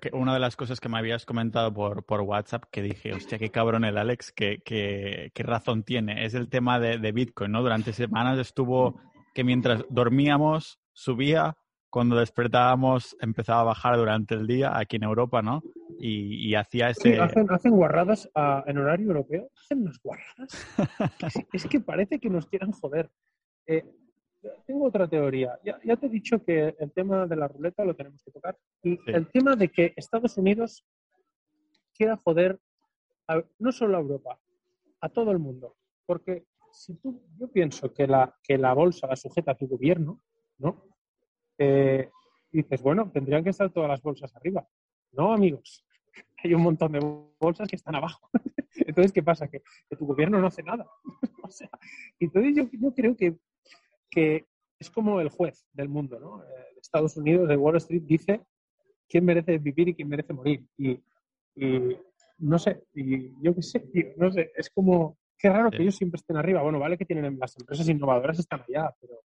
que 0.00 0.10
una 0.12 0.34
de 0.34 0.40
las 0.40 0.56
cosas 0.56 0.80
que 0.80 0.88
me 0.88 0.98
habías 0.98 1.24
comentado 1.24 1.72
por, 1.72 2.04
por 2.04 2.20
WhatsApp 2.20 2.64
que 2.70 2.82
dije, 2.82 3.14
hostia, 3.14 3.38
qué 3.38 3.50
cabrón 3.50 3.84
el 3.84 3.96
Alex, 3.96 4.32
qué, 4.32 4.60
qué, 4.64 5.30
qué 5.34 5.42
razón 5.42 5.82
tiene. 5.82 6.24
Es 6.24 6.34
el 6.34 6.48
tema 6.48 6.78
de, 6.78 6.98
de 6.98 7.12
Bitcoin, 7.12 7.52
¿no? 7.52 7.62
Durante 7.62 7.92
semanas 7.92 8.38
estuvo 8.38 9.00
que 9.34 9.44
mientras 9.44 9.84
dormíamos 9.88 10.78
subía, 10.92 11.56
cuando 11.90 12.16
despertábamos 12.16 13.16
empezaba 13.20 13.60
a 13.60 13.64
bajar 13.64 13.96
durante 13.96 14.34
el 14.34 14.46
día 14.46 14.76
aquí 14.76 14.96
en 14.96 15.04
Europa, 15.04 15.40
¿no? 15.42 15.62
Y, 15.98 16.48
y 16.48 16.54
hacía 16.54 16.92
Sí, 16.92 17.10
ese... 17.10 17.20
hacen, 17.20 17.50
hacen 17.50 17.72
guarradas 17.72 18.28
ah, 18.34 18.62
en 18.66 18.78
horario 18.78 19.06
europeo. 19.06 19.48
Hacen 19.58 19.82
unas 19.82 19.98
guarradas. 20.02 20.66
Es, 21.26 21.64
es 21.64 21.66
que 21.66 21.80
parece 21.80 22.18
que 22.18 22.28
nos 22.28 22.46
quieran 22.46 22.72
joder. 22.72 23.10
Eh, 23.66 23.84
tengo 24.66 24.86
otra 24.86 25.08
teoría. 25.08 25.58
Ya, 25.64 25.78
ya 25.84 25.96
te 25.96 26.06
he 26.06 26.10
dicho 26.10 26.42
que 26.44 26.74
el 26.78 26.92
tema 26.92 27.26
de 27.26 27.36
la 27.36 27.48
ruleta 27.48 27.84
lo 27.84 27.94
tenemos 27.94 28.22
que 28.22 28.30
tocar. 28.30 28.56
Y 28.82 28.96
Sí. 28.96 29.02
el 29.06 29.28
tema 29.30 29.56
de 29.56 29.68
que 29.68 29.92
Estados 29.96 30.36
Unidos 30.38 30.84
quiera 31.96 32.16
joder 32.16 32.60
a- 33.26 33.42
no 33.58 33.72
solo 33.72 33.96
a 33.96 34.00
Europa, 34.00 34.38
a 35.00 35.08
todo 35.08 35.30
el 35.32 35.38
mundo. 35.38 35.76
Porque 36.06 36.46
si 36.72 36.94
tú, 36.94 37.22
yo 37.38 37.48
pienso 37.50 37.92
que 37.92 38.06
la, 38.06 38.34
que 38.42 38.56
la 38.58 38.72
bolsa 38.74 39.06
la 39.06 39.16
sujeta 39.16 39.52
a 39.52 39.56
tu 39.56 39.66
gobierno, 39.66 40.20
¿no? 40.58 40.84
Eh, 41.58 42.10
dices, 42.52 42.80
bueno, 42.82 43.10
tendrían 43.10 43.42
que 43.44 43.50
estar 43.50 43.70
todas 43.70 43.88
las 43.88 44.00
bolsas 44.02 44.34
arriba. 44.36 44.66
No, 45.12 45.32
amigos. 45.32 45.84
Hay 46.44 46.54
un 46.54 46.62
montón 46.62 46.92
de 46.92 47.00
bolsas 47.40 47.68
que 47.68 47.76
están 47.76 47.96
abajo. 47.96 48.30
Entonces, 48.86 49.12
¿qué 49.12 49.22
pasa? 49.22 49.48
Que, 49.48 49.62
que 49.88 49.96
tu 49.96 50.06
gobierno 50.06 50.38
no 50.38 50.46
hace 50.46 50.62
nada. 50.62 50.86
o 51.42 51.50
sea, 51.50 51.68
entonces 52.20 52.54
yo, 52.56 52.68
yo 52.72 52.94
creo 52.94 53.16
que, 53.16 53.36
que 54.10 54.46
es 54.78 54.90
como 54.90 55.20
el 55.20 55.28
juez 55.28 55.66
del 55.72 55.88
mundo, 55.88 56.18
¿no? 56.20 56.42
Eh, 56.44 56.46
de 56.74 56.80
Estados 56.80 57.16
Unidos, 57.16 57.48
de 57.48 57.56
Wall 57.56 57.76
Street, 57.76 58.02
dice 58.04 58.40
quién 59.08 59.24
merece 59.24 59.58
vivir 59.58 59.88
y 59.88 59.94
quién 59.94 60.08
merece 60.08 60.32
morir. 60.32 60.64
Y, 60.76 61.00
y 61.56 61.98
no 62.38 62.58
sé, 62.58 62.84
y 62.94 63.32
yo 63.42 63.54
qué 63.54 63.62
sé, 63.62 63.80
tío, 63.92 64.12
no 64.16 64.30
sé, 64.30 64.52
es 64.54 64.70
como, 64.70 65.18
qué 65.38 65.48
raro 65.48 65.70
que 65.70 65.78
Sí. 65.78 65.82
ellos 65.82 65.96
siempre 65.96 66.16
estén 66.18 66.36
arriba. 66.36 66.62
Bueno, 66.62 66.78
vale 66.78 66.96
que 66.96 67.04
tienen 67.04 67.38
las 67.38 67.56
empresas 67.58 67.88
innovadoras 67.88 68.38
están 68.38 68.62
allá, 68.68 68.94
pero 69.00 69.22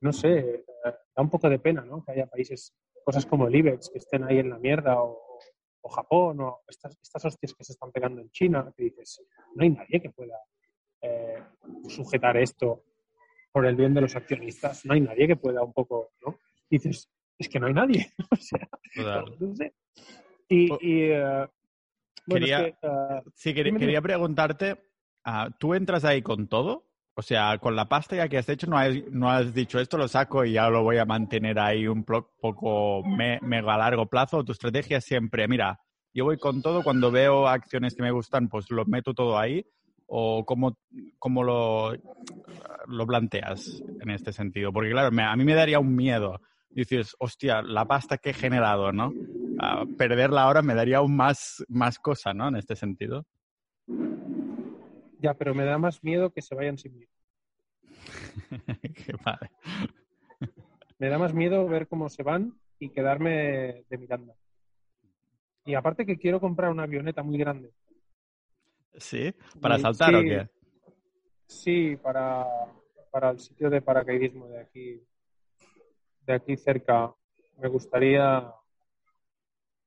no 0.00 0.12
sé, 0.12 0.38
eh, 0.38 0.64
da 0.84 1.22
un 1.22 1.30
poco 1.30 1.48
de 1.48 1.58
pena, 1.58 1.84
¿no? 1.84 2.04
Que 2.04 2.12
haya 2.12 2.26
países, 2.26 2.74
cosas 3.04 3.24
como 3.26 3.46
el 3.48 3.54
IBEX, 3.56 3.90
que 3.90 3.98
estén 3.98 4.24
ahí 4.24 4.38
en 4.38 4.50
la 4.50 4.58
mierda, 4.58 5.00
o, 5.02 5.20
o 5.84 5.88
Japón, 5.88 6.40
o 6.40 6.60
estas, 6.68 6.96
estas 7.00 7.24
hostias 7.24 7.54
que 7.54 7.64
se 7.64 7.72
están 7.72 7.90
pegando 7.92 8.20
en 8.20 8.30
China, 8.30 8.72
que 8.76 8.84
dices, 8.84 9.24
no 9.54 9.62
hay 9.62 9.70
nadie 9.70 10.00
que 10.00 10.10
pueda 10.10 10.38
eh, 11.02 11.42
sujetar 11.88 12.36
esto 12.36 12.84
por 13.52 13.66
el 13.66 13.76
bien 13.76 13.94
de 13.94 14.00
los 14.00 14.16
accionistas, 14.16 14.84
no 14.86 14.94
hay 14.94 15.00
nadie 15.02 15.26
que 15.28 15.36
pueda 15.36 15.62
un 15.62 15.72
poco, 15.72 16.10
¿no? 16.24 16.38
Dices, 16.70 17.08
es 17.38 17.48
que 17.48 17.60
no 17.60 17.66
hay 17.66 17.74
nadie, 17.74 18.12
o 18.30 18.36
sea, 18.36 18.68
Total. 18.94 19.24
no 19.38 19.54
sé. 19.54 19.74
Y, 20.48 20.70
O- 20.70 20.78
y, 20.80 21.08
bueno, 21.10 21.50
Quería- 22.46 22.66
es 22.68 22.74
que, 22.80 22.86
eh, 22.86 23.22
Sí, 23.34 23.54
quería 23.54 24.00
preguntarte, 24.02 24.76
ah, 25.24 25.50
¿tú 25.58 25.74
entras 25.74 26.04
ahí 26.04 26.22
con 26.22 26.48
todo? 26.48 26.88
O 27.14 27.20
sea, 27.20 27.58
con 27.58 27.76
la 27.76 27.88
pasta 27.90 28.16
ya 28.16 28.28
que 28.28 28.38
has 28.38 28.48
hecho, 28.48 28.66
no 28.66 28.78
has, 28.78 28.94
no 29.10 29.30
has 29.30 29.52
dicho 29.52 29.78
esto 29.78 29.98
lo 29.98 30.08
saco 30.08 30.46
y 30.46 30.52
ya 30.52 30.70
lo 30.70 30.82
voy 30.82 30.96
a 30.96 31.04
mantener 31.04 31.58
ahí 31.58 31.86
un 31.86 32.04
poco 32.04 33.02
me- 33.04 33.38
mega 33.42 33.74
a 33.74 33.78
largo 33.78 34.06
plazo. 34.06 34.42
Tu 34.44 34.52
estrategia 34.52 34.96
es 34.96 35.04
siempre, 35.04 35.46
mira, 35.46 35.78
yo 36.14 36.24
voy 36.24 36.38
con 36.38 36.62
todo, 36.62 36.82
cuando 36.82 37.10
veo 37.10 37.48
acciones 37.48 37.94
que 37.94 38.02
me 38.02 38.10
gustan, 38.12 38.48
pues 38.48 38.70
lo 38.70 38.86
meto 38.86 39.12
todo 39.12 39.38
ahí. 39.38 39.66
¿O 40.06 40.44
cómo, 40.44 40.76
cómo 41.18 41.42
lo, 41.42 41.92
lo 42.86 43.06
planteas 43.06 43.82
en 44.00 44.10
este 44.10 44.32
sentido? 44.32 44.72
Porque 44.72 44.90
claro, 44.90 45.10
me- 45.10 45.22
a 45.24 45.34
mí 45.36 45.44
me 45.44 45.54
daría 45.54 45.78
un 45.78 45.94
miedo. 45.94 46.40
Dices, 46.70 47.14
hostia, 47.18 47.62
la 47.62 47.86
pasta 47.86 48.18
que 48.18 48.30
he 48.30 48.34
generado, 48.34 48.92
¿no? 48.92 49.14
Perderla 49.96 50.42
ahora 50.42 50.62
me 50.62 50.74
daría 50.74 50.98
aún 50.98 51.14
más, 51.16 51.64
más 51.68 51.98
cosa, 51.98 52.32
¿no? 52.34 52.48
En 52.48 52.56
este 52.56 52.74
sentido. 52.76 53.24
ya, 55.18 55.34
pero 55.34 55.54
me 55.54 55.64
da 55.64 55.78
más 55.78 56.02
miedo 56.02 56.32
que 56.32 56.42
se 56.42 56.54
vayan 56.54 56.78
sin 56.78 56.98
mí. 56.98 57.06
Qué 59.06 59.12
padre. 59.22 59.50
Me 60.98 61.08
da 61.08 61.18
más 61.18 61.32
miedo 61.34 61.66
ver 61.66 61.86
cómo 61.88 62.08
se 62.08 62.22
van 62.22 62.54
y 62.78 62.90
quedarme 62.90 63.84
de 63.88 63.98
Miranda. 63.98 64.34
Y 65.64 65.74
aparte 65.74 66.04
que 66.06 66.18
quiero 66.18 66.40
comprar 66.40 66.70
una 66.70 66.82
avioneta 66.84 67.22
muy 67.22 67.38
grande. 67.38 67.70
¿Sí? 68.96 69.34
¿Para 69.60 69.78
saltar 69.78 70.14
o 70.14 70.20
qué? 70.22 70.48
Sí, 71.46 71.96
para, 71.96 72.46
para 73.10 73.30
el 73.30 73.40
sitio 73.40 73.68
de 73.70 73.82
paracaidismo 73.82 74.48
de 74.48 74.60
aquí, 74.60 75.02
de 76.26 76.32
aquí 76.32 76.56
cerca. 76.56 77.12
Me 77.58 77.68
gustaría 77.68 78.52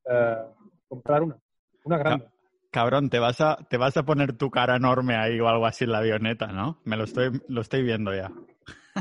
eh, 0.06 0.44
comprar 0.88 1.24
una, 1.24 1.38
una 1.84 1.98
grande. 1.98 2.28
Cabrón, 2.72 3.10
te 3.10 3.20
vas 3.20 3.40
a 3.40 3.56
te 3.70 3.78
vas 3.78 3.96
a 3.96 4.04
poner 4.04 4.38
tu 4.38 4.52
cara 4.52 4.76
enorme 4.76 5.16
ahí 5.16 5.40
o 5.40 5.48
algo 5.48 5.66
así 5.66 5.86
en 5.86 5.94
la 5.94 6.00
avioneta, 6.00 6.48
¿no? 6.48 6.82
Me 6.84 6.98
lo 6.98 7.06
estoy 7.06 7.42
lo 7.48 7.62
estoy 7.62 7.84
viendo 7.84 8.14
ya. 8.14 8.30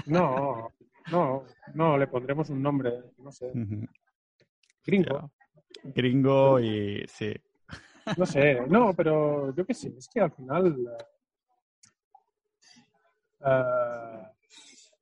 No, 0.06 0.72
no, 1.10 1.44
no, 1.74 1.98
le 1.98 2.06
pondremos 2.06 2.50
un 2.50 2.62
nombre, 2.62 2.92
no 3.18 3.32
sé. 3.32 3.50
Gringo. 4.86 5.30
Gringo 5.82 6.60
y 6.60 7.04
sí. 7.08 7.34
No 8.16 8.26
sé, 8.26 8.60
no, 8.68 8.92
pero 8.94 9.54
yo 9.54 9.64
qué 9.64 9.74
sé, 9.74 9.94
es 9.96 10.08
que 10.08 10.20
al 10.20 10.30
final 10.32 10.76
uh, 13.40 14.26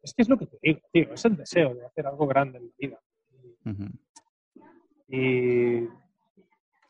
es 0.02 0.14
que 0.14 0.22
es 0.22 0.28
lo 0.28 0.38
que 0.38 0.46
te 0.46 0.58
digo, 0.62 0.80
tío, 0.92 1.12
es 1.12 1.24
el 1.24 1.36
deseo 1.36 1.74
de 1.74 1.86
hacer 1.86 2.06
algo 2.06 2.26
grande 2.26 2.58
en 2.58 2.64
la 2.64 2.72
vida. 2.78 3.00
Y 5.08 5.88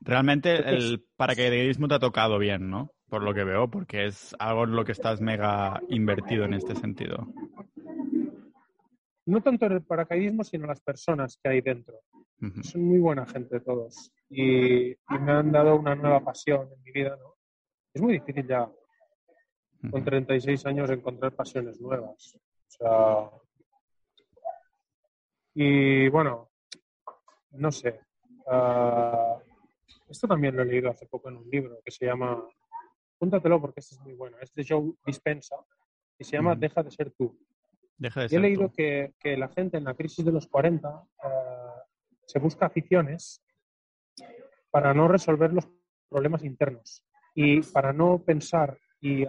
realmente 0.01 0.69
el 0.69 1.05
paracaidismo 1.17 1.89
te 1.89 1.95
ha 1.95 1.99
tocado 1.99 2.39
bien, 2.39 2.71
¿no? 2.71 2.93
Por 3.09 3.23
lo 3.23 3.35
que 3.35 3.45
veo, 3.45 3.69
porque 3.69 4.07
es 4.07 4.35
algo 4.39 4.65
en 4.65 4.77
lo 4.77 4.85
que 4.85 4.93
estás 4.93 5.21
mega 5.21 5.81
invertido 5.89 6.45
en 6.45 6.55
este 6.55 6.75
sentido 6.75 7.27
no 9.27 9.41
tanto 9.41 9.67
en 9.67 9.73
el 9.73 9.83
paracaidismo, 9.83 10.45
sino 10.45 10.67
las 10.67 10.81
personas 10.81 11.39
que 11.43 11.49
hay 11.49 11.61
dentro. 11.61 12.01
Son 12.63 12.83
muy 12.83 12.99
buena 12.99 13.25
gente 13.25 13.61
todos 13.61 14.11
y, 14.33 14.97
me 15.21 15.33
han 15.33 15.53
dado 15.53 15.77
una 15.77 15.95
nueva 15.95 16.21
pasión 16.21 16.69
en 16.73 16.83
mi 16.83 16.91
vida. 16.91 17.17
¿no? 17.17 17.37
Es 17.93 18.01
muy 18.01 18.15
difícil 18.15 18.47
ya, 18.47 18.71
con 19.91 20.05
36 20.05 20.67
años, 20.67 20.91
encontrar 20.91 21.33
pasiones 21.33 21.81
nuevas. 21.81 22.37
O 22.37 22.71
sea, 22.71 23.31
y 25.55 26.09
bueno, 26.09 26.51
no 27.51 27.71
sé. 27.71 28.01
Ah, 28.47 29.39
esto 30.09 30.27
también 30.27 30.57
lo 30.57 30.63
he 30.63 30.67
leído 30.67 30.91
hace 30.91 31.07
poco 31.07 31.29
en 31.29 31.37
un 31.37 31.51
libro 31.51 31.79
que 31.85 31.91
se 31.91 32.07
llama, 32.07 32.43
Púntatelo 33.19 33.61
porque 33.61 33.81
este 33.81 33.95
es 33.95 34.01
muy 34.01 34.15
bueno, 34.15 34.37
es 34.41 34.53
de 34.55 34.65
Joe 34.69 34.93
Dispensa 35.07 35.57
y 36.19 36.25
se 36.25 36.37
llama 36.37 36.55
Deja 36.55 36.83
de 36.83 36.91
ser 36.91 37.13
tú 37.13 37.39
he 38.31 38.39
leído 38.39 38.73
que, 38.73 39.13
la 39.23 39.49
gente 39.49 39.77
en 39.77 39.85
la 39.85 39.95
crisis 39.95 40.25
de 40.25 40.33
los 40.33 40.47
40 40.49 40.89
eh, 41.25 41.29
se 42.27 42.39
busca 42.39 42.67
aficiones 42.67 43.43
para 44.73 44.93
no 44.93 45.07
resolver 45.07 45.53
los 45.53 45.69
problemas 46.09 46.43
internos 46.43 47.05
y 47.35 47.61
para 47.61 47.93
no 47.93 48.19
pensar 48.19 48.77
y 49.01 49.25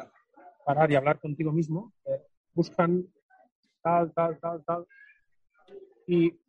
parar 0.65 0.91
y 0.91 0.95
hablar 0.95 1.19
contigo 1.19 1.51
mismo, 1.51 1.93
eh, 2.05 2.21
buscan 2.53 3.05
tal, 3.81 4.11
tal, 4.13 4.39
tal, 4.39 4.63
tal. 4.63 4.87
Y 6.07 6.39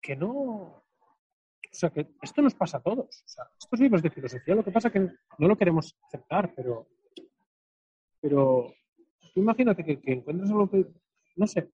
que 0.00 0.14
no. 0.14 0.32
O 0.32 0.82
sea, 1.78 1.90
que 1.90 2.06
esto 2.22 2.42
nos 2.42 2.54
pasa 2.54 2.78
a 2.78 2.82
todos. 2.82 3.24
Estos 3.58 3.80
libros 3.80 4.02
de 4.02 4.10
filosofía, 4.10 4.54
lo 4.54 4.64
que 4.64 4.70
pasa 4.70 4.88
es 4.88 4.92
que 4.92 5.00
no 5.00 5.48
lo 5.48 5.56
queremos 5.56 5.94
aceptar, 6.06 6.54
pero, 6.54 6.86
pero 8.20 8.72
imagínate 9.34 9.84
que, 9.84 10.00
encuentres 10.12 10.50
algo 10.50 10.70
que, 10.70 10.86
no 11.36 11.46
sé, 11.46 11.70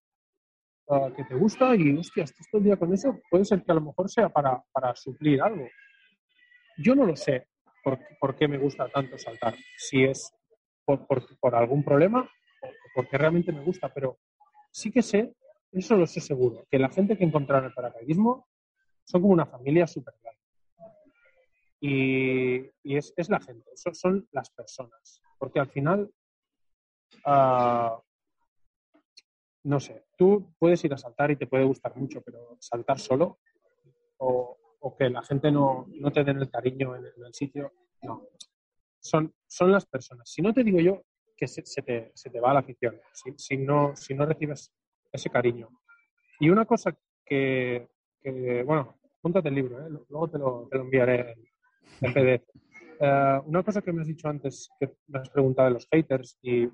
que 1.17 1.25
te 1.25 1.35
gusta 1.35 1.75
y, 1.75 1.97
hostia, 1.97 2.25
estás 2.25 2.47
todo 2.51 2.59
el 2.59 2.65
día 2.65 2.77
con 2.77 2.93
eso, 2.93 3.19
puede 3.31 3.45
ser 3.45 3.63
que 3.63 3.73
a 3.73 3.77
lo 3.77 3.81
mejor 3.81 4.11
sea 4.11 4.29
para, 4.29 4.63
suplir 4.95 5.41
algo. 5.41 5.67
Yo 6.79 6.95
no 6.95 7.07
lo 7.07 7.17
sé 7.17 7.49
por, 8.21 8.37
qué 8.37 8.49
me 8.49 8.59
gusta 8.59 8.89
tanto 8.89 9.19
saltar, 9.19 9.55
si 9.77 10.05
es 10.05 10.33
por, 10.85 11.07
por, 11.07 11.55
algún 11.55 11.83
problema 11.83 12.29
o 12.63 12.69
porque 12.95 13.19
realmente 13.19 13.53
me 13.53 13.63
gusta, 13.63 13.93
pero 13.93 14.19
sí 14.71 14.91
que 14.91 15.03
sé, 15.03 15.35
eso 15.73 15.97
lo 15.97 16.07
sé 16.07 16.21
seguro, 16.21 16.67
que 16.71 16.79
la 16.79 16.91
gente 16.91 17.17
que 17.17 17.25
encontraron 17.25 17.67
el 17.67 17.75
paracaidismo 17.75 18.47
son 19.05 19.23
como 19.23 19.33
una 19.33 19.47
familia 19.47 19.87
súper 19.87 20.15
grande. 20.23 20.41
Y, 21.81 22.97
es, 22.97 23.29
la 23.29 23.41
gente, 23.41 23.71
son, 23.75 23.95
son 23.95 24.29
las 24.31 24.51
personas, 24.51 25.23
porque 25.39 25.59
al 25.59 25.69
final 25.71 26.11
Ah, 27.25 28.01
no 29.65 29.81
sé, 29.81 30.05
tú 30.17 30.55
puedes 30.59 30.85
ir 30.85 30.93
a 30.93 30.99
saltar 30.99 31.31
y 31.31 31.37
te 31.37 31.47
puede 31.47 31.65
gustar 31.65 31.97
mucho, 31.97 32.21
pero 32.23 32.57
saltar 32.61 32.99
solo 32.99 33.39
o, 34.19 34.59
que 34.99 35.09
la 35.09 35.23
gente 35.23 35.51
no, 35.51 35.87
te 36.13 36.25
den 36.25 36.39
el 36.39 36.51
cariño 36.51 36.97
en 36.97 37.05
el, 37.05 37.33
sitio, 37.35 37.73
no. 38.03 38.27
Son, 38.99 39.33
son 39.47 39.71
las 39.71 39.87
personas. 39.87 40.29
Si 40.29 40.43
no 40.43 40.53
te 40.53 40.65
digo 40.65 40.81
yo 40.81 41.03
que 41.37 41.47
se, 41.47 41.63
te, 41.83 42.41
va 42.41 42.53
la 42.53 42.61
afición, 42.61 43.01
si, 43.37 43.57
no, 43.59 43.95
si 43.97 44.15
no 44.15 44.27
recibes 44.27 44.73
ese 45.13 45.31
cariño. 45.31 45.69
Y 46.41 46.51
una 46.51 46.65
cosa 46.65 46.97
que, 47.25 47.89
bueno, 48.65 48.99
júntate 49.21 49.49
el 49.49 49.55
libro, 49.55 49.87
¿eh? 49.87 49.91
luego 50.09 50.29
te 50.29 50.39
lo, 50.39 50.69
enviaré 50.73 51.37
en, 52.01 52.13
PDF. 52.13 52.49
Eh, 53.01 53.41
una 53.47 53.63
cosa 53.63 53.83
que 53.83 53.93
me 53.93 54.03
has 54.03 54.09
dicho 54.09 54.29
antes, 54.29 54.69
que 54.79 54.95
me 55.09 55.21
has 55.21 55.31
preguntado 55.31 55.69
de 55.69 55.75
los 55.75 55.89
haters, 55.91 56.39
y 56.43 56.69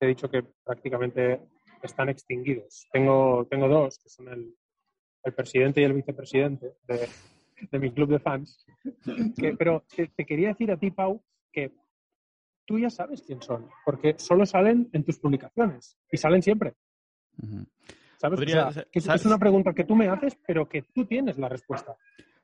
he 0.00 0.06
dicho 0.06 0.30
que 0.30 0.42
prácticamente 0.64 1.40
están 1.86 2.08
extinguidos. 2.08 2.86
Tengo, 2.92 3.46
tengo 3.50 3.68
dos, 3.68 3.98
que 3.98 4.08
son 4.08 4.28
el, 4.28 4.54
presidente 5.34 5.80
y 5.80 5.84
el 5.84 5.94
vicepresidente 5.94 6.74
de, 6.86 7.78
mi 7.78 7.90
club 7.90 8.10
de 8.10 8.18
fans. 8.18 8.66
pero 9.58 9.84
te, 9.94 10.26
quería 10.26 10.48
decir 10.48 10.70
a 10.70 10.76
ti, 10.76 10.90
Pau, 10.90 11.22
que 11.50 11.72
tú 12.66 12.78
ya 12.78 12.90
sabes 12.90 13.22
quién 13.22 13.40
son, 13.40 13.68
porque 13.84 14.14
solo 14.18 14.44
salen 14.44 14.90
en 14.92 15.04
tus 15.04 15.18
publicaciones 15.18 15.98
y 16.10 16.16
salen 16.16 16.42
siempre. 16.42 16.74
¿Sabes? 18.18 18.40
es 18.92 19.26
una 19.26 19.38
pregunta 19.38 19.72
que 19.72 19.84
tú 19.84 19.96
me 19.96 20.08
haces, 20.08 20.38
pero 20.46 20.68
que 20.68 20.82
tú 20.82 21.06
tienes 21.06 21.38
la 21.38 21.48
respuesta. 21.48 21.96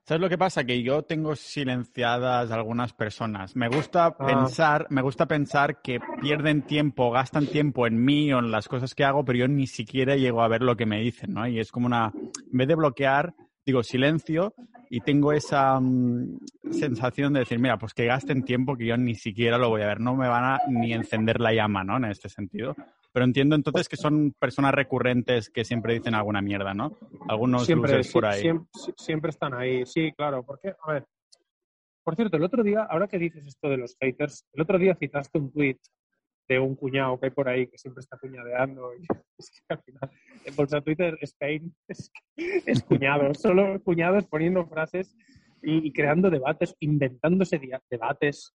¿Sabes 0.05 0.21
lo 0.21 0.29
que 0.29 0.39
pasa? 0.39 0.65
Que 0.65 0.83
yo 0.83 1.03
tengo 1.03 1.37
silenciadas 1.37 2.51
algunas 2.51 2.93
personas. 2.93 3.55
Me 3.55 3.69
gusta 3.69 4.07
ah. 4.07 4.27
pensar, 4.27 4.87
me 4.91 5.03
gusta 5.03 5.27
pensar 5.27 5.81
que 5.83 6.01
pierden 6.21 6.63
tiempo, 6.63 7.11
gastan 7.11 7.47
tiempo 7.47 7.87
en 7.87 8.03
mí 8.03 8.33
o 8.33 8.39
en 8.39 8.51
las 8.51 8.67
cosas 8.67 8.95
que 8.95 9.05
hago, 9.05 9.25
pero 9.25 9.39
yo 9.39 9.49
ni 9.49 9.67
siquiera 9.67 10.17
llego 10.17 10.43
a 10.43 10.49
ver 10.49 10.63
lo 10.63 10.77
que 10.77 10.87
me 10.87 11.01
dicen, 11.01 11.35
¿no? 11.35 11.47
Y 11.47 11.61
es 11.61 11.71
como 11.71 11.87
una, 11.87 12.13
en 12.15 12.59
vez 12.59 12.67
de 12.67 12.75
bloquear, 12.75 13.35
digo 13.65 13.83
silencio 13.83 14.55
y 14.93 15.01
tengo 15.01 15.33
esa 15.33 15.79
mm, 15.79 16.39
sensación 16.73 17.33
de 17.33 17.41
decir, 17.41 17.61
mira, 17.61 17.79
pues 17.79 17.95
que 17.95 18.07
gasten 18.07 18.43
tiempo 18.43 18.77
que 18.77 18.87
yo 18.87 18.97
ni 18.97 19.15
siquiera 19.15 19.57
lo 19.57 19.69
voy 19.69 19.83
a 19.83 19.87
ver, 19.87 20.01
no 20.01 20.17
me 20.17 20.29
van 20.29 20.45
a 20.45 20.59
ni 20.69 20.93
encender 20.93 21.41
la 21.41 21.53
llama, 21.53 21.85
¿no? 21.85 21.97
En 21.97 22.07
este 22.07 22.29
sentido. 22.29 22.75
Pero 23.13 23.25
entiendo 23.25 23.57
entonces 23.57 23.89
que 23.89 23.97
son 23.97 24.33
personas 24.39 24.73
recurrentes 24.73 25.51
que 25.51 25.65
siempre 25.65 25.95
dicen 25.95 26.15
alguna 26.15 26.41
mierda, 26.41 26.75
¿no? 26.75 26.97
Algunos 27.29 27.67
siempre, 27.67 28.01
por 28.13 28.27
ahí. 28.27 28.41
Siempre, 28.41 28.69
siempre, 28.97 29.31
están 29.31 29.55
ahí, 29.55 29.85
sí, 29.85 30.13
claro. 30.13 30.45
Porque, 30.45 30.75
a 30.81 30.93
ver, 30.93 31.07
por 32.05 32.15
cierto, 32.15 32.37
el 32.37 32.45
otro 32.45 32.63
día, 32.63 32.87
ahora 32.89 33.09
que 33.09 33.19
dices 33.19 33.45
esto 33.47 33.69
de 33.69 33.79
los 33.79 33.97
haters, 34.01 34.47
el 34.53 34.63
otro 34.63 34.79
día 34.79 34.95
citaste 34.95 35.39
un 35.39 35.53
tweet 35.53 35.79
de 36.49 36.59
un 36.61 36.77
cuñado 36.77 37.19
que 37.19 37.27
hay 37.27 37.33
por 37.33 37.49
ahí 37.49 37.67
que 37.67 37.79
siempre 37.79 38.01
está 38.01 38.17
cuñadeando. 38.17 38.95
Y 38.95 39.03
es 39.39 39.51
que 39.51 39.75
al 39.75 39.83
final, 39.83 40.11
en 40.45 40.57
Bolsa 40.57 40.81
Twitter, 40.81 41.19
Spain 41.21 41.75
es, 41.89 42.13
es 42.37 42.83
cuñado, 42.85 43.35
solo 43.35 43.83
cuñados 43.83 44.25
poniendo 44.27 44.65
frases 44.67 45.17
y, 45.63 45.89
y 45.89 45.93
creando 45.93 46.31
debates, 46.31 46.77
inventándose 46.79 47.61
debates. 47.91 48.55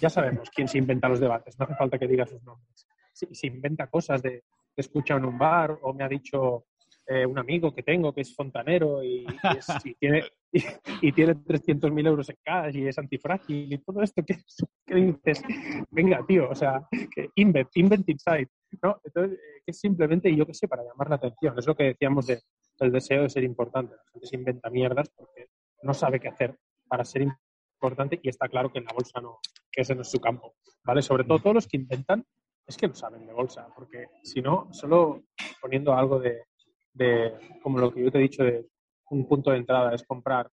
Ya 0.00 0.10
sabemos 0.10 0.50
quién 0.50 0.68
se 0.68 0.78
inventa 0.78 1.08
los 1.08 1.20
debates, 1.20 1.58
no 1.58 1.64
hace 1.64 1.74
falta 1.74 1.98
que 1.98 2.06
diga 2.06 2.26
sus 2.26 2.42
nombres 2.42 2.86
se, 3.14 3.46
inventa 3.46 3.86
cosas 3.86 4.22
de 4.22 4.42
que 4.74 4.80
escucha 4.80 5.14
en 5.14 5.24
un 5.24 5.38
bar 5.38 5.78
o 5.82 5.94
me 5.94 6.04
ha 6.04 6.08
dicho 6.08 6.66
eh, 7.06 7.24
un 7.24 7.38
amigo 7.38 7.74
que 7.74 7.82
tengo 7.82 8.12
que 8.12 8.22
es 8.22 8.34
fontanero 8.34 9.02
y, 9.04 9.26
tiene, 10.00 10.24
y, 10.52 11.12
tiene 11.12 11.34
300.000 11.34 12.06
euros 12.06 12.28
en 12.30 12.36
cash 12.42 12.76
y 12.76 12.88
es 12.88 12.98
antifrágil 12.98 13.72
y 13.72 13.78
todo 13.78 14.02
esto 14.02 14.22
que, 14.24 14.38
dices, 14.86 15.42
venga, 15.90 16.24
tío, 16.26 16.48
o 16.50 16.54
sea, 16.54 16.86
que 17.14 17.30
invent, 17.36 17.68
invent 17.74 18.08
inside, 18.08 18.48
¿no? 18.82 19.00
Entonces, 19.04 19.38
eh, 19.38 19.62
que 19.64 19.70
es 19.70 19.78
simplemente, 19.78 20.34
yo 20.34 20.46
qué 20.46 20.54
sé, 20.54 20.66
para 20.66 20.82
llamar 20.82 21.10
la 21.10 21.16
atención. 21.16 21.58
Es 21.58 21.66
lo 21.66 21.76
que 21.76 21.84
decíamos 21.84 22.26
de, 22.26 22.40
del 22.80 22.92
deseo 22.92 23.22
de 23.22 23.30
ser 23.30 23.44
importante. 23.44 23.94
La 23.94 24.10
gente 24.12 24.26
se 24.26 24.36
inventa 24.36 24.70
mierdas 24.70 25.10
porque 25.14 25.48
no 25.82 25.94
sabe 25.94 26.20
qué 26.20 26.28
hacer 26.28 26.58
para 26.88 27.04
ser 27.04 27.22
importante 27.22 28.18
y 28.22 28.28
está 28.28 28.48
claro 28.48 28.72
que 28.72 28.78
en 28.78 28.86
la 28.86 28.92
bolsa 28.94 29.20
no, 29.20 29.38
que 29.70 29.82
ese 29.82 29.94
no 29.94 30.02
es 30.02 30.10
su 30.10 30.20
campo, 30.20 30.54
¿vale? 30.84 31.02
Sobre 31.02 31.24
todo 31.24 31.38
todos 31.38 31.54
los 31.54 31.68
que 31.68 31.76
intentan 31.76 32.24
es 32.66 32.76
que 32.76 32.88
no 32.88 32.94
saben 32.94 33.26
de 33.26 33.32
bolsa, 33.32 33.68
porque 33.74 34.06
si 34.22 34.40
no, 34.40 34.72
solo 34.72 35.24
poniendo 35.60 35.94
algo 35.94 36.18
de, 36.18 36.44
como 37.62 37.78
lo 37.78 37.92
que 37.92 38.02
yo 38.02 38.10
te 38.10 38.18
he 38.18 38.22
dicho, 38.22 38.42
de 38.42 38.66
un 39.10 39.26
punto 39.28 39.50
de 39.50 39.58
entrada 39.58 39.94
es 39.94 40.02
comprar 40.04 40.50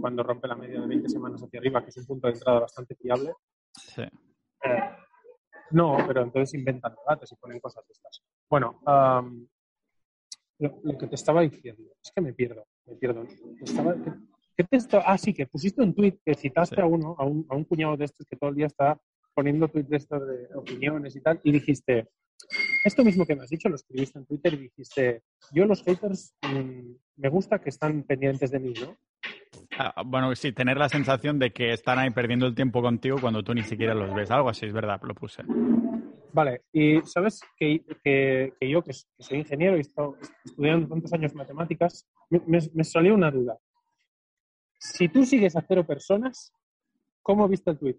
cuando 0.00 0.22
rompe 0.22 0.48
la 0.48 0.56
media 0.56 0.80
de 0.80 0.86
20 0.86 1.08
semanas 1.08 1.42
hacia 1.42 1.60
arriba, 1.60 1.82
que 1.82 1.90
es 1.90 1.96
un 1.98 2.06
punto 2.06 2.26
de 2.26 2.34
entrada 2.34 2.60
bastante 2.60 2.94
fiable. 2.94 3.32
Sí. 3.72 4.02
Eh, 4.02 4.90
no, 5.70 5.96
pero 6.06 6.22
entonces 6.22 6.58
inventan 6.58 6.94
debates 6.94 7.32
y 7.32 7.36
ponen 7.36 7.60
cosas 7.60 7.86
de 7.86 7.92
estas. 7.92 8.22
Bueno, 8.48 8.80
lo, 10.58 10.98
que 10.98 11.06
te 11.06 11.14
estaba 11.14 11.42
diciendo, 11.42 11.92
es 12.02 12.10
que 12.10 12.20
me 12.20 12.32
pierdo, 12.32 12.66
me 12.86 12.96
pierdo. 12.96 13.24
¿Qué, 13.26 14.12
¿Qué 14.56 14.64
texto? 14.64 15.00
Ah, 15.04 15.16
sí, 15.16 15.32
que 15.32 15.46
pusiste 15.46 15.82
un 15.82 15.94
tweet 15.94 16.18
que 16.24 16.34
citaste 16.34 16.76
Sí. 16.76 16.82
a 16.82 16.86
uno, 16.86 17.14
a 17.18 17.24
un, 17.24 17.46
a 17.48 17.54
un 17.54 17.64
cuñado 17.64 17.96
de 17.96 18.06
estos 18.06 18.26
que 18.26 18.36
todo 18.36 18.50
el 18.50 18.56
día 18.56 18.66
está 18.66 18.98
poniendo 19.38 19.68
tweets 19.68 19.88
de 19.88 19.96
estos 19.98 20.26
de 20.26 20.48
opiniones 20.56 21.14
y 21.14 21.20
tal, 21.20 21.40
y 21.44 21.52
dijiste, 21.52 22.08
esto 22.84 23.04
mismo 23.04 23.24
que 23.24 23.36
me 23.36 23.44
has 23.44 23.50
dicho, 23.50 23.68
lo 23.68 23.76
escribiste 23.76 24.18
en 24.18 24.26
Twitter 24.26 24.52
y 24.54 24.56
dijiste, 24.56 25.22
yo 25.52 25.64
los 25.64 25.80
haters 25.84 26.34
mm, 26.42 26.90
me 27.18 27.28
gusta 27.28 27.60
que 27.60 27.68
están 27.68 28.02
pendientes 28.02 28.50
de 28.50 28.58
mí, 28.58 28.74
¿no? 28.80 28.98
Ah, 29.78 30.02
bueno, 30.04 30.34
sí, 30.34 30.50
tener 30.50 30.76
la 30.76 30.88
sensación 30.88 31.38
de 31.38 31.52
que 31.52 31.72
están 31.72 32.00
ahí 32.00 32.10
perdiendo 32.10 32.46
el 32.48 32.56
tiempo 32.56 32.82
contigo 32.82 33.18
cuando 33.20 33.44
tú 33.44 33.54
ni 33.54 33.62
siquiera 33.62 33.94
los 33.94 34.12
ves. 34.12 34.28
Algo 34.32 34.48
así, 34.48 34.66
es 34.66 34.72
verdad, 34.72 35.00
lo 35.04 35.14
puse. 35.14 35.44
Vale, 36.32 36.62
y 36.72 37.00
sabes 37.02 37.40
que, 37.56 37.84
que- 38.02 38.54
que 38.58 38.68
yo, 38.68 38.82
que 38.82 38.92
soy 38.92 39.38
ingeniero 39.38 39.76
y 39.76 39.78
he 39.78 39.82
estado 39.82 40.16
estudiando 40.44 40.88
tantos 40.88 41.12
años 41.12 41.32
matemáticas, 41.32 42.08
me, 42.28 42.40
me- 42.44 42.70
me 42.74 42.82
salió 42.82 43.14
una 43.14 43.30
duda. 43.30 43.56
Si 44.80 45.08
tú 45.08 45.24
sigues 45.24 45.54
a 45.54 45.62
cero 45.62 45.86
personas, 45.86 46.52
¿cómo 47.22 47.46
viste 47.46 47.70
el 47.70 47.78
tweet? 47.78 47.98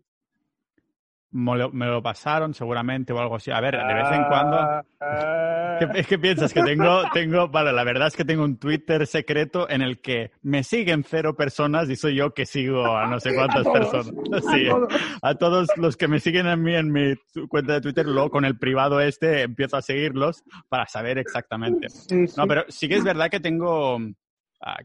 Me 1.31 1.55
lo, 1.57 1.71
me 1.71 1.85
lo 1.85 2.01
pasaron 2.01 2.53
seguramente 2.55 3.13
o 3.13 3.19
algo 3.19 3.35
así. 3.35 3.51
A 3.51 3.61
ver, 3.61 3.77
de 3.77 3.93
vez 3.93 4.11
en 4.11 4.23
cuando... 4.25 4.57
Ah. 4.99 5.77
¿Qué, 5.79 6.03
qué 6.03 6.19
piensas? 6.19 6.53
Que 6.53 6.61
tengo, 6.63 7.03
tengo, 7.13 7.47
vale, 7.47 7.71
la 7.71 7.83
verdad 7.83 8.07
es 8.07 8.15
que 8.15 8.25
tengo 8.25 8.43
un 8.43 8.57
Twitter 8.57 9.05
secreto 9.07 9.69
en 9.69 9.81
el 9.81 10.01
que 10.01 10.31
me 10.41 10.63
siguen 10.63 11.03
cero 11.07 11.35
personas 11.35 11.89
y 11.89 11.95
soy 11.95 12.15
yo 12.15 12.33
que 12.33 12.45
sigo 12.45 12.85
a 12.97 13.07
no 13.07 13.19
sé 13.19 13.33
cuántas 13.33 13.65
A 13.65 13.71
personas. 13.71 14.07
a 14.33 14.41
todos. 14.41 14.93
a 15.21 15.35
todos 15.35 15.67
los 15.77 15.95
que 15.95 16.07
me 16.07 16.19
siguen 16.19 16.47
a 16.47 16.55
mí 16.57 16.75
en 16.75 16.91
mi 16.91 17.13
cuenta 17.47 17.73
de 17.73 17.81
Twitter, 17.81 18.05
luego 18.07 18.29
con 18.29 18.43
el 18.43 18.57
privado 18.57 18.99
este 18.99 19.43
empiezo 19.43 19.77
a 19.77 19.81
seguirlos 19.81 20.43
para 20.67 20.85
saber 20.87 21.17
exactamente. 21.17 21.89
Sí, 21.89 22.27
sí. 22.27 22.33
No, 22.37 22.45
pero 22.47 22.65
sí 22.67 22.89
que 22.89 22.95
es 22.95 23.03
verdad 23.03 23.29
que 23.29 23.39
tengo, 23.39 23.99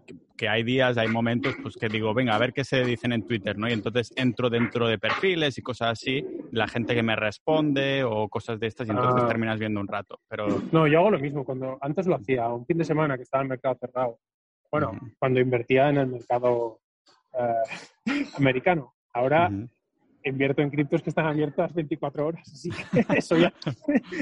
que, 0.07 0.15
que 0.37 0.49
hay 0.49 0.63
días, 0.63 0.97
hay 0.99 1.09
momentos, 1.09 1.55
pues 1.63 1.77
que 1.77 1.89
digo, 1.89 2.15
venga, 2.15 2.35
a 2.35 2.39
ver 2.39 2.53
qué 2.53 2.65
se 2.65 2.85
dicen 2.85 3.13
en 3.13 3.27
Twitter, 3.27 3.59
¿no? 3.59 3.69
Y 3.69 3.73
entonces 3.73 4.13
entro 4.17 4.49
dentro 4.49 4.87
de 4.87 4.99
perfiles 4.99 5.59
y 5.59 5.63
cosas 5.63 5.93
así, 5.93 6.25
la 6.53 6.69
gente 6.69 6.95
que 6.95 7.03
me 7.03 7.17
responde 7.17 8.05
o 8.05 8.29
cosas 8.29 8.61
de 8.61 8.69
estas 8.69 8.87
y 8.87 8.91
entonces 8.91 9.23
Ah. 9.25 9.29
terminas 9.29 9.59
viendo 9.59 9.81
un 9.81 9.89
rato. 9.89 10.21
Pero 10.29 10.47
No, 10.73 10.87
yo 10.87 11.01
hago 11.01 11.11
lo 11.11 11.19
mismo. 11.19 11.45
Cuando 11.45 11.79
antes 11.81 12.07
lo 12.07 12.15
hacía, 12.17 12.49
un 12.49 12.65
fin 12.67 12.79
de 12.79 12.85
semana 12.85 13.17
que 13.17 13.23
estaba 13.25 13.43
el 13.43 13.49
mercado 13.49 13.77
cerrado. 13.81 14.19
Bueno, 14.71 14.93
cuando 15.19 15.41
invertía 15.41 15.89
en 15.89 15.99
el 15.99 16.07
mercado 16.09 16.81
eh, 17.39 18.23
americano. 18.37 18.95
Ahora 19.13 19.51
invierto 20.25 20.63
en 20.63 20.71
criptos 20.71 21.03
que 21.03 21.11
están 21.11 21.27
abiertas 21.27 21.73
24 21.75 22.27
horas. 22.27 22.49
Así 22.51 22.71
que 22.71 22.83
eso 23.19 23.37
ya, 23.37 23.53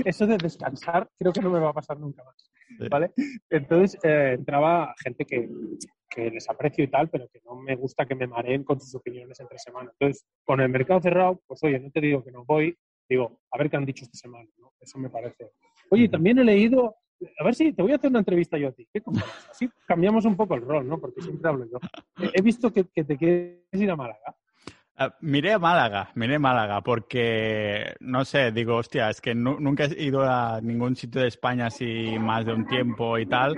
eso 0.05 0.27
de 0.27 0.37
descansar 0.37 1.09
creo 1.19 1.33
que 1.33 1.41
no 1.41 1.51
me 1.51 1.61
va 1.61 1.71
a 1.71 1.73
pasar 1.73 1.99
nunca 1.99 2.25
más. 2.25 2.51
¿Vale? 2.91 3.11
Entonces 3.51 3.99
eh, 4.03 4.35
entraba 4.39 4.95
gente 5.03 5.25
que, 5.25 5.49
que 6.09 6.31
les 6.31 6.49
aprecio 6.49 6.85
y 6.85 6.89
tal, 6.89 7.09
pero 7.11 7.29
que 7.29 7.41
no 7.45 7.55
me 7.57 7.75
gusta 7.77 8.07
que 8.07 8.15
me 8.15 8.27
mareen 8.27 8.65
con 8.65 8.81
sus 8.81 8.95
opiniones 8.95 9.39
entre 9.41 9.59
semana. 9.59 9.91
Entonces, 9.93 10.25
con 10.45 10.61
el 10.61 10.69
mercado 10.69 11.01
cerrado, 11.01 11.41
pues 11.47 11.63
oye, 11.65 11.79
no 11.81 11.91
te 11.91 12.01
digo 12.01 12.23
que 12.25 12.33
no 12.33 12.45
voy, 12.45 12.77
digo, 13.09 13.41
a 13.51 13.59
ver 13.59 13.71
qué 13.71 13.77
han 13.77 13.87
dicho 13.87 14.05
esta 14.05 14.17
semana, 14.19 14.49
¿no? 14.59 14.73
Eso 14.81 14.99
me 14.99 15.11
parece. 15.11 15.51
Oye, 15.91 16.09
también 16.09 16.39
he 16.39 16.45
leído, 16.45 16.97
a 17.39 17.45
ver 17.45 17.55
si 17.55 17.73
te 17.73 17.83
voy 17.83 17.93
a 17.93 17.97
hacer 17.97 18.11
una 18.11 18.19
entrevista 18.21 18.59
yo 18.59 18.69
a 18.69 18.73
ti. 18.73 18.87
¿Qué 18.93 19.01
cojones? 19.01 19.29
Así 19.51 19.69
cambiamos 19.87 20.25
un 20.25 20.37
poco 20.37 20.55
el 20.55 20.63
rol, 20.63 20.87
¿no? 20.89 20.99
Porque 20.99 21.21
siempre 21.23 21.49
hablo 21.49 21.67
yo. 21.71 21.79
He- 22.19 22.31
He 22.39 22.43
visto 22.43 22.73
que, 22.73 22.85
que 22.95 23.05
te 23.05 23.17
quieres 23.17 23.61
ir 23.73 23.91
a 23.91 23.97
Málaga. 23.97 24.35
Ah, 24.97 25.15
miré 25.21 25.53
a 25.53 25.59
Málaga, 25.59 26.11
miré 26.15 26.39
Málaga, 26.39 26.83
porque, 26.83 27.95
no 28.01 28.25
sé, 28.25 28.53
digo, 28.53 28.77
hostia, 28.77 29.09
es 29.11 29.21
que 29.21 29.35
nu- 29.35 29.59
nunca 29.59 29.85
he 29.87 30.03
ido 30.05 30.23
a 30.23 30.61
ningún 30.61 30.97
sitio 30.97 31.23
de 31.23 31.29
España 31.29 31.67
así 31.67 32.17
más 32.21 32.45
de 32.45 32.53
un 32.53 32.67
tiempo 32.67 33.19
y 33.19 33.25
tal, 33.27 33.57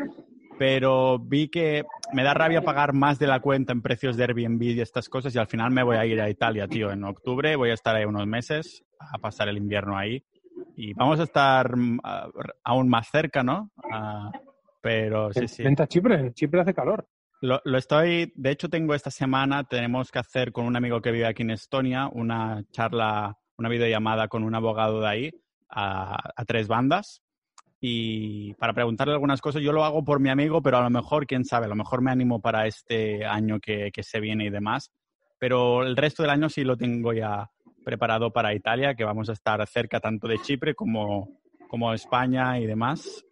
pero 0.59 1.19
vi 1.19 1.49
que 1.49 1.85
me 2.13 2.23
da 2.23 2.35
rabia 2.35 2.63
pagar 2.63 2.93
más 2.93 3.19
de 3.19 3.27
la 3.27 3.41
cuenta 3.41 3.73
en 3.73 3.83
precios 3.83 4.17
de 4.17 4.23
Airbnb 4.25 4.63
y 4.63 4.81
estas 4.81 5.09
cosas 5.09 5.35
y 5.35 5.39
al 5.39 5.49
final 5.49 5.73
me 5.73 5.83
voy 5.83 5.97
a 5.97 6.07
ir 6.07 6.21
a 6.21 6.31
Italia, 6.31 6.69
tío, 6.69 6.93
en 6.93 7.03
octubre 7.03 7.57
voy 7.57 7.71
a 7.71 7.75
estar 7.75 7.97
ahí 7.97 8.05
unos 8.05 8.27
meses 8.29 8.85
a 9.01 9.19
pasar 9.19 9.49
el 9.49 9.57
invierno 9.57 9.99
ahí 9.99 10.25
y 10.77 10.95
vamos 10.95 11.19
a 11.19 11.25
estar 11.25 11.75
a- 12.05 12.29
aún 12.63 12.89
más 12.89 13.09
cerca, 13.11 13.43
¿no? 13.43 13.73
Ah, 13.91 14.31
pero 14.81 15.33
sí, 15.33 15.49
sí. 15.49 15.65
A 15.67 15.87
Chipre, 15.89 16.33
Chipre 16.33 16.61
hace 16.61 16.75
calor. 16.75 17.07
Lo, 17.41 17.61
estoy, 17.77 18.33
de 18.37 18.51
hecho 18.51 18.69
tengo 18.69 18.95
esta 18.95 19.11
semana, 19.11 19.65
tenemos 19.65 20.11
que 20.11 20.19
hacer 20.19 20.51
con 20.51 20.65
un 20.65 20.77
amigo 20.77 21.01
que 21.03 21.11
vive 21.11 21.27
aquí 21.27 21.43
en 21.43 21.51
Estonia 21.51 22.09
una 22.11 22.65
charla, 22.73 23.37
una 23.59 23.69
videollamada 23.69 24.29
con 24.29 24.45
un 24.45 24.55
abogado 24.55 25.01
de 25.01 25.09
ahí 25.09 25.31
a, 25.69 26.17
a 26.35 26.45
tres 26.45 26.69
bandas. 26.69 27.21
Y 27.81 28.55
para 28.55 28.73
preguntarle 28.73 29.13
algunas 29.13 29.43
cosas, 29.43 29.61
yo 29.61 29.73
lo 29.73 29.85
hago 29.85 30.03
por 30.05 30.21
mi 30.21 30.31
amigo, 30.31 30.63
pero 30.63 30.79
a 30.79 30.83
lo 30.83 30.89
mejor, 30.89 31.27
quién 31.27 31.45
sabe, 31.45 31.67
a 31.67 31.69
lo 31.69 31.75
mejor 31.75 32.01
me 32.01 32.11
animo 32.11 32.41
para 32.41 32.67
este 32.67 33.27
año 33.27 33.61
que, 33.61 33.91
que 33.93 34.03
se 34.03 34.21
viene 34.21 34.47
y 34.47 34.51
demás, 34.51 34.91
pero 35.39 35.83
el 35.83 35.95
resto 35.95 36.23
del 36.23 36.31
año 36.31 36.49
sí 36.49 36.65
lo 36.65 36.79
tengo 36.79 37.13
ya 37.13 37.51
preparado 37.85 38.33
para 38.33 38.55
Italia, 38.55 38.95
que 38.95 39.05
vamos 39.05 39.29
a 39.29 39.35
estar 39.35 39.67
cerca 39.67 40.01
tanto 40.01 40.27
de 40.27 40.39
Chipre 40.39 40.75
como, 40.75 41.43
como 41.75 41.93
España 41.93 42.61
y 42.61 42.67
demás. 42.67 43.27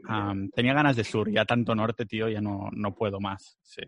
Tenía 0.52 0.74
ganas 0.74 0.96
de 0.96 1.04
sur, 1.04 1.30
ya 1.30 1.44
tanto 1.44 1.76
norte, 1.76 2.06
tío, 2.06 2.28
ya 2.28 2.40
no, 2.40 2.70
no 2.72 2.92
puedo 2.92 3.20
más. 3.20 3.56
Sí. 3.62 3.82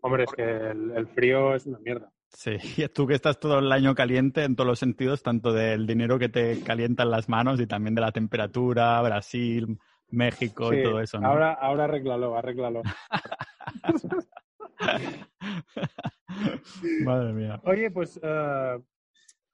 Hombre, 0.00 0.24
es 0.24 0.32
que 0.32 0.42
el, 0.42 0.90
el 0.96 1.06
frío 1.06 1.54
es 1.54 1.64
una 1.64 1.78
mierda. 1.78 2.10
Sí, 2.28 2.56
y 2.76 2.88
tú 2.88 3.06
que 3.06 3.14
estás 3.14 3.38
todo 3.38 3.60
el 3.60 3.70
año 3.70 3.94
caliente 3.94 4.42
en 4.42 4.56
todos 4.56 4.66
los 4.66 4.80
sentidos, 4.80 5.22
tanto 5.22 5.52
del 5.52 5.86
dinero 5.86 6.18
que 6.18 6.28
te 6.28 6.60
calienta 6.64 7.04
en 7.04 7.12
las 7.12 7.28
manos 7.28 7.60
y 7.60 7.68
también 7.68 7.94
de 7.94 8.00
la 8.00 8.10
temperatura, 8.10 9.00
Brasil, 9.00 9.78
México 10.08 10.74
y 10.74 10.82
todo 10.82 11.00
eso, 11.00 11.20
¿no? 11.20 11.28
Ahora, 11.28 11.52
ahora 11.52 11.84
arréglalo, 11.84 12.36
arréglalo. 12.36 12.82
Madre 17.04 17.32
mía. 17.32 17.60
Oye, 17.62 17.92
pues 17.92 18.18
eh, 18.20 18.78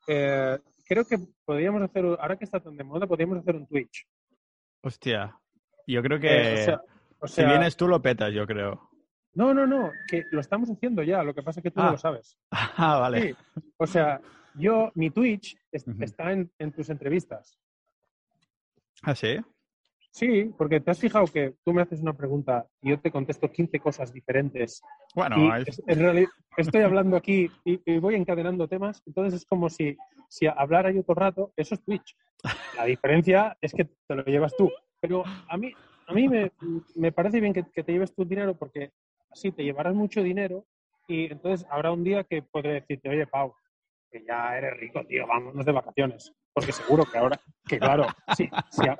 eh, 0.08 0.58
creo 0.86 1.04
que 1.04 1.18
podríamos 1.44 1.82
hacer, 1.82 2.04
ahora 2.04 2.38
que 2.38 2.46
está 2.46 2.58
tan 2.58 2.74
de 2.74 2.84
moda, 2.84 3.06
podríamos 3.06 3.36
hacer 3.36 3.56
un 3.56 3.66
Twitch. 3.66 4.06
Hostia, 4.84 5.36
yo 5.86 6.02
creo 6.02 6.20
que 6.20 6.28
Eh, 6.28 6.54
o 6.54 6.64
sea, 6.64 6.80
o 7.20 7.26
si 7.26 7.44
vienes 7.44 7.76
tú 7.76 7.88
lo 7.88 8.00
petas, 8.02 8.32
yo 8.32 8.46
creo. 8.46 8.90
No, 9.34 9.52
no, 9.52 9.66
no, 9.66 9.90
que 10.08 10.24
lo 10.30 10.40
estamos 10.40 10.70
haciendo 10.70 11.02
ya, 11.02 11.22
lo 11.24 11.34
que 11.34 11.42
pasa 11.42 11.60
es 11.60 11.64
que 11.64 11.70
tú 11.70 11.80
Ah. 11.80 11.86
no 11.86 11.92
lo 11.92 11.98
sabes. 11.98 12.38
Ah, 12.76 12.98
vale. 12.98 13.20
Sí, 13.22 13.36
o 13.78 13.86
sea, 13.86 14.20
yo, 14.54 14.92
mi 14.94 15.10
Twitch 15.10 15.56
es- 15.72 15.84
está 16.00 16.30
en, 16.32 16.50
en 16.58 16.70
tus 16.72 16.88
entrevistas. 16.90 17.58
¿Ah, 19.02 19.14
sí? 19.14 19.38
Sí, 20.14 20.54
porque 20.56 20.78
te 20.78 20.92
has 20.92 21.00
fijado 21.00 21.26
que 21.26 21.54
tú 21.64 21.72
me 21.72 21.82
haces 21.82 22.00
una 22.00 22.12
pregunta 22.16 22.68
y 22.80 22.90
yo 22.90 23.00
te 23.00 23.10
contesto 23.10 23.50
15 23.50 23.80
cosas 23.80 24.12
diferentes. 24.12 24.80
Bueno, 25.12 25.36
y 25.40 25.48
es- 25.48 25.80
es- 25.80 25.82
en 25.88 25.98
realidad 25.98 26.30
estoy 26.56 26.82
hablando 26.82 27.16
aquí 27.16 27.50
y, 27.64 27.80
y 27.84 27.98
voy 27.98 28.14
encadenando 28.14 28.68
temas, 28.68 29.02
entonces 29.06 29.40
es 29.40 29.44
como 29.44 29.68
si, 29.68 29.96
si 30.28 30.46
hablara 30.46 30.92
yo 30.92 31.02
todo 31.02 31.14
el 31.14 31.20
rato, 31.20 31.52
eso 31.56 31.74
es 31.74 31.84
Twitch. 31.84 32.16
La 32.74 32.84
diferencia 32.84 33.58
es 33.60 33.72
que 33.72 33.86
te 33.86 34.14
lo 34.14 34.22
llevas 34.24 34.54
tú. 34.56 34.70
Pero 35.00 35.24
a 35.48 35.56
mí, 35.56 35.74
a 36.06 36.12
mí 36.14 36.28
me, 36.28 36.52
me 36.94 37.10
parece 37.10 37.40
bien 37.40 37.52
que, 37.52 37.64
que 37.74 37.82
te 37.82 37.90
lleves 37.90 38.14
tu 38.14 38.24
dinero 38.24 38.56
porque 38.56 38.92
así 39.32 39.50
te 39.50 39.64
llevarás 39.64 39.94
mucho 39.96 40.22
dinero 40.22 40.64
y 41.08 41.24
entonces 41.32 41.66
habrá 41.68 41.90
un 41.90 42.04
día 42.04 42.22
que 42.22 42.40
podré 42.42 42.74
decirte, 42.74 43.08
oye, 43.08 43.26
Pau, 43.26 43.52
que 44.14 44.24
ya 44.26 44.56
eres 44.56 44.78
rico, 44.78 45.02
tío, 45.08 45.26
vámonos 45.26 45.66
de 45.66 45.72
vacaciones. 45.72 46.32
Porque 46.52 46.70
seguro 46.70 47.02
que 47.04 47.18
ahora, 47.18 47.40
que 47.66 47.80
claro, 47.80 48.06
si, 48.36 48.48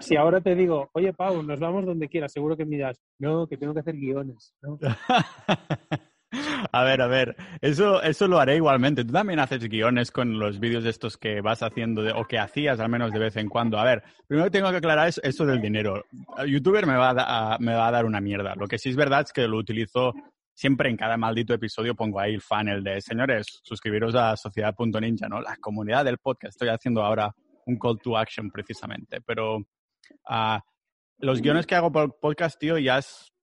si, 0.01 0.17
ahora 0.17 0.41
te 0.41 0.57
digo, 0.57 0.91
oye, 0.93 1.13
Pau, 1.13 1.41
nos 1.45 1.61
vamos 1.61 1.87
donde 1.87 2.09
quieras, 2.09 2.33
seguro 2.33 2.57
que 2.57 2.65
miras, 2.65 3.01
no, 3.21 3.47
que 3.47 3.57
tengo 3.57 3.73
que 3.73 3.81
hacer 3.81 3.95
guiones. 3.95 4.55
¿no? 4.61 4.77
A 6.73 6.83
ver, 6.83 7.01
a 7.01 7.07
ver, 7.07 7.37
eso, 7.61 8.03
eso 8.03 8.27
lo 8.27 8.41
haré 8.41 8.57
igualmente. 8.57 9.05
Tú 9.05 9.13
también 9.13 9.39
haces 9.39 9.69
guiones 9.69 10.11
con 10.11 10.37
los 10.41 10.59
vídeos 10.59 10.85
estos 10.85 11.17
que 11.17 11.41
vas 11.41 11.63
haciendo 11.63 12.03
de- 12.03 12.11
o 12.11 12.25
que 12.25 12.41
hacías 12.41 12.81
al 12.81 12.89
menos 12.89 13.13
de 13.13 13.21
vez 13.21 13.37
en 13.37 13.49
cuando. 13.49 13.79
A 13.79 13.85
ver, 13.85 14.03
primero 14.27 14.51
tengo 14.51 14.69
que 14.73 14.79
aclarar 14.79 15.07
es- 15.07 15.21
eso 15.23 15.47
del 15.47 15.61
dinero. 15.63 16.03
YouTuber 16.45 16.87
me 16.87 16.97
va, 16.97 17.11
a, 17.11 17.55
a- 17.55 17.59
me 17.61 17.75
va 17.75 17.87
a 17.87 17.91
dar 17.93 18.05
una 18.05 18.21
mierda. 18.21 18.57
Lo 18.57 18.67
que 18.67 18.79
sí 18.79 18.89
es 18.89 18.97
verdad 18.97 19.21
es 19.21 19.33
que 19.33 19.47
lo 19.47 19.59
utilizo 19.59 20.13
siempre 20.55 20.89
en 20.89 20.97
cada 20.97 21.17
maldito 21.17 21.53
episodio. 21.53 21.95
Pongo 21.95 22.21
ahí 22.21 22.35
el 22.35 22.41
funnel 22.41 22.83
de, 22.83 23.01
señores, 23.01 23.61
suscribiros 23.63 24.15
a 24.15 24.37
Sociedad.ninja, 24.37 25.29
¿no? 25.29 25.41
La 25.41 25.57
comunidad 25.57 26.05
del 26.05 26.19
podcast. 26.19 26.55
Estoy 26.55 26.69
haciendo 26.69 27.03
ahora 27.03 27.35
un 27.67 27.79
call 27.79 27.99
to 28.01 28.17
action 28.17 28.51
precisamente. 28.51 29.21
Pero 29.21 29.67
ah, 30.27 30.63
los 31.19 31.43
guiones 31.43 31.67
que 31.67 31.75
hago 31.75 31.93
por 31.93 32.19
podcast, 32.19 32.59
tío, 32.59 32.79
ya 32.79 32.99
es 32.99 33.35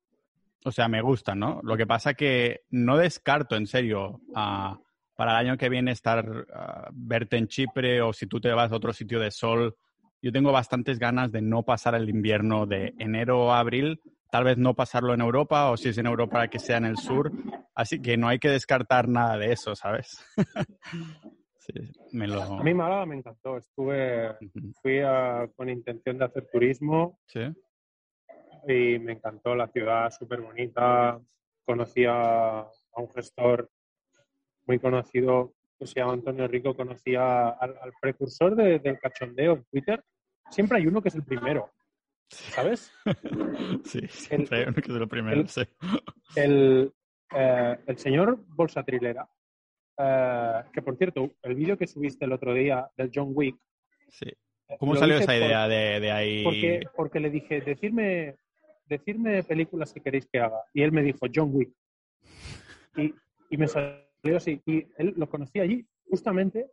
o 0.63 0.71
sea, 0.71 0.87
me 0.87 1.01
gustan, 1.01 1.39
¿no? 1.39 1.59
Lo 1.63 1.75
que 1.75 1.87
pasa 1.87 2.13
que 2.13 2.61
no 2.69 2.97
descarto, 2.97 3.55
en 3.55 3.65
serio, 3.65 4.21
ah, 4.35 4.79
para 5.15 5.31
el 5.31 5.47
año 5.47 5.57
que 5.57 5.69
viene 5.69 5.91
estar, 5.91 6.45
ah, 6.53 6.89
verte 6.93 7.37
en 7.37 7.47
Chipre 7.47 8.01
o 8.01 8.13
si 8.13 8.27
tú 8.27 8.39
te 8.39 8.51
vas 8.51 8.71
a 8.71 8.75
otro 8.75 8.93
sitio 8.93 9.19
de 9.19 9.31
sol. 9.31 9.75
Yo 10.21 10.31
tengo 10.31 10.51
bastantes 10.51 10.99
ganas 10.99 11.31
de 11.31 11.41
no 11.41 11.63
pasar 11.63 11.95
el 11.95 12.09
invierno 12.09 12.67
de 12.67 12.93
enero 12.99 13.51
a 13.51 13.59
abril, 13.59 13.99
tal 14.31 14.45
vez 14.45 14.57
no 14.57 14.73
pasarlo 14.73 15.13
en 15.13 15.21
Europa 15.21 15.69
o 15.69 15.77
si 15.77 15.89
es 15.89 15.97
en 15.97 16.07
Europa 16.07 16.47
que 16.47 16.57
sea 16.57 16.77
en 16.77 16.85
el 16.85 16.97
sur. 16.97 17.31
Así 17.75 18.01
que 18.01 18.17
no 18.17 18.27
hay 18.27 18.39
que 18.39 18.49
descartar 18.49 19.07
nada 19.07 19.37
de 19.37 19.51
eso, 19.51 19.75
¿sabes? 19.75 20.25
sí, 21.59 21.73
me 22.13 22.27
lo... 22.27 22.41
A 22.41 22.63
mí 22.63 22.73
Málaga 22.73 23.05
me 23.05 23.17
encantó. 23.17 23.57
Estuve, 23.57 24.35
fui 24.81 24.99
a- 24.99 25.47
con 25.55 25.69
intención 25.69 26.17
de 26.17 26.25
hacer 26.25 26.47
turismo 26.51 27.19
Sí, 27.27 27.41
y 28.67 28.99
me 28.99 29.13
encantó 29.13 29.53
la 29.53 29.67
ciudad, 29.67 30.09
súper 30.11 30.41
bonita. 30.41 31.19
Conocí 31.65 32.05
a, 32.05 32.59
a 32.61 32.67
un 32.95 33.09
gestor 33.11 33.69
muy 34.65 34.79
conocido 34.79 35.53
que 35.77 35.87
se 35.87 35.99
llama 35.99 36.13
Antonio 36.13 36.47
Rico, 36.47 36.75
conocía 36.75 37.49
al, 37.49 37.75
precursor 37.99 38.55
del 38.55 38.99
cachondeo 38.99 39.53
en 39.53 39.65
Twitter. 39.65 40.03
Siempre 40.49 40.77
hay 40.77 40.87
uno 40.87 41.01
que 41.01 41.09
es 41.09 41.15
el 41.15 41.23
primero, 41.23 41.71
¿sabes? 42.31 42.91
Sí, 43.85 44.07
siempre 44.07 44.59
hay 44.59 44.63
uno 44.63 44.73
que 44.73 44.91
es 44.91 44.97
el 44.97 45.07
primero, 45.07 45.41
el, 45.41 45.47
sí. 45.47 45.61
El, 46.35 46.93
eh, 47.35 47.77
el 47.85 47.97
señor 47.97 48.43
Bolsa 48.47 48.83
Trilera, 48.83 49.27
eh, 49.97 50.63
que 50.73 50.81
por 50.81 50.97
cierto, 50.97 51.31
el 51.41 51.55
vídeo 51.55 51.77
que 51.77 51.87
subiste 51.87 52.25
el 52.25 52.33
otro 52.33 52.53
día 52.53 52.89
del 52.97 53.11
John 53.13 53.31
Wick. 53.33 53.57
Sí. 54.09 54.27
Eh, 54.27 54.77
¿Cómo 54.79 54.95
salió 54.95 55.17
esa 55.17 55.35
idea 55.35 55.67
de, 55.67 55.99
de, 55.99 56.11
ahí? 56.11 56.43
Porque, 56.43 56.81
porque 56.95 57.19
le 57.19 57.29
dije, 57.29 57.61
decirme, 57.61 58.35
decirme 58.85 59.43
películas 59.43 59.93
que 59.93 60.01
queréis 60.01 60.27
que 60.31 60.39
haga. 60.39 60.61
Y 60.73 60.81
él 60.83 60.91
me 60.91 61.03
dijo, 61.03 61.27
John 61.33 61.51
Wick. 61.53 61.71
Y, 62.97 63.13
y 63.49 63.57
me 63.57 63.67
salió 63.67 64.37
así. 64.37 64.61
Y 64.65 64.85
él 64.97 65.13
lo 65.17 65.29
conocía 65.29 65.63
allí, 65.63 65.85
justamente. 66.09 66.67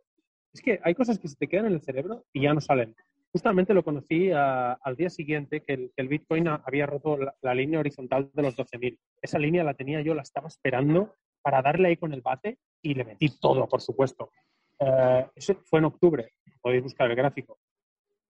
Es 0.53 0.61
que 0.61 0.79
hay 0.83 0.95
cosas 0.95 1.19
que 1.19 1.27
se 1.27 1.35
te 1.35 1.47
quedan 1.47 1.67
en 1.67 1.73
el 1.73 1.81
cerebro 1.81 2.25
y 2.33 2.41
ya 2.41 2.53
no 2.53 2.61
salen. 2.61 2.95
Justamente 3.31 3.75
lo 3.75 3.83
conocí 3.83 4.31
al 4.31 4.95
día 4.95 5.09
siguiente 5.09 5.61
que 5.61 5.91
el, 5.95 6.07
Bitcoin 6.07 6.47
había 6.47 6.87
roto 6.87 7.17
la, 7.41 7.53
línea 7.53 7.79
horizontal 7.79 8.31
de 8.33 8.41
los 8.41 8.57
12.000. 8.57 8.97
Esa 9.21 9.37
línea 9.37 9.63
la 9.63 9.75
tenía 9.75 10.01
yo, 10.01 10.15
la 10.15 10.23
estaba 10.23 10.47
esperando 10.47 11.15
para 11.41 11.61
darle 11.61 11.89
ahí 11.89 11.97
con 11.97 12.11
el 12.11 12.21
bate 12.21 12.57
y 12.81 12.95
le 12.95 13.05
metí 13.05 13.29
todo, 13.39 13.67
por 13.67 13.81
supuesto. 13.81 14.31
Eh, 14.79 15.27
eso 15.35 15.55
fue 15.65 15.79
en 15.79 15.85
octubre, 15.85 16.33
podéis 16.61 16.83
buscar 16.83 17.09
el 17.09 17.15
gráfico. 17.15 17.59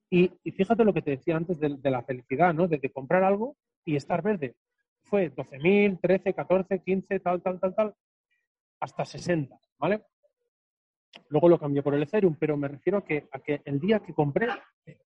Y, 0.10 0.32
fíjate 0.52 0.84
lo 0.84 0.94
que 0.94 1.02
te 1.02 1.12
decía 1.12 1.38
antes 1.38 1.60
de, 1.60 1.78
la 1.84 2.04
felicidad, 2.04 2.54
¿no? 2.54 2.68
De, 2.68 2.80
comprar 2.92 3.24
algo 3.24 3.56
y 3.86 3.96
estar 3.96 4.22
verde. 4.22 4.56
Fue 5.04 5.34
12.000, 5.34 6.00
13, 6.02 6.34
14, 6.34 6.80
15, 6.80 7.20
tal, 7.20 7.42
tal, 7.42 7.60
tal, 7.60 7.76
tal, 7.76 7.94
hasta 8.80 9.06
60, 9.06 9.58
¿vale? 9.78 10.02
Luego 11.30 11.50
lo 11.50 11.60
cambié 11.60 11.82
por 11.82 11.94
el 11.94 12.04
Ethereum, 12.04 12.36
pero 12.40 12.58
me 12.58 12.68
refiero 12.68 13.00
a 13.00 13.06
que, 13.06 13.28
a 13.32 13.40
que 13.40 13.62
el 13.66 13.80
día 13.80 14.00
que 14.00 14.14
compré 14.14 14.48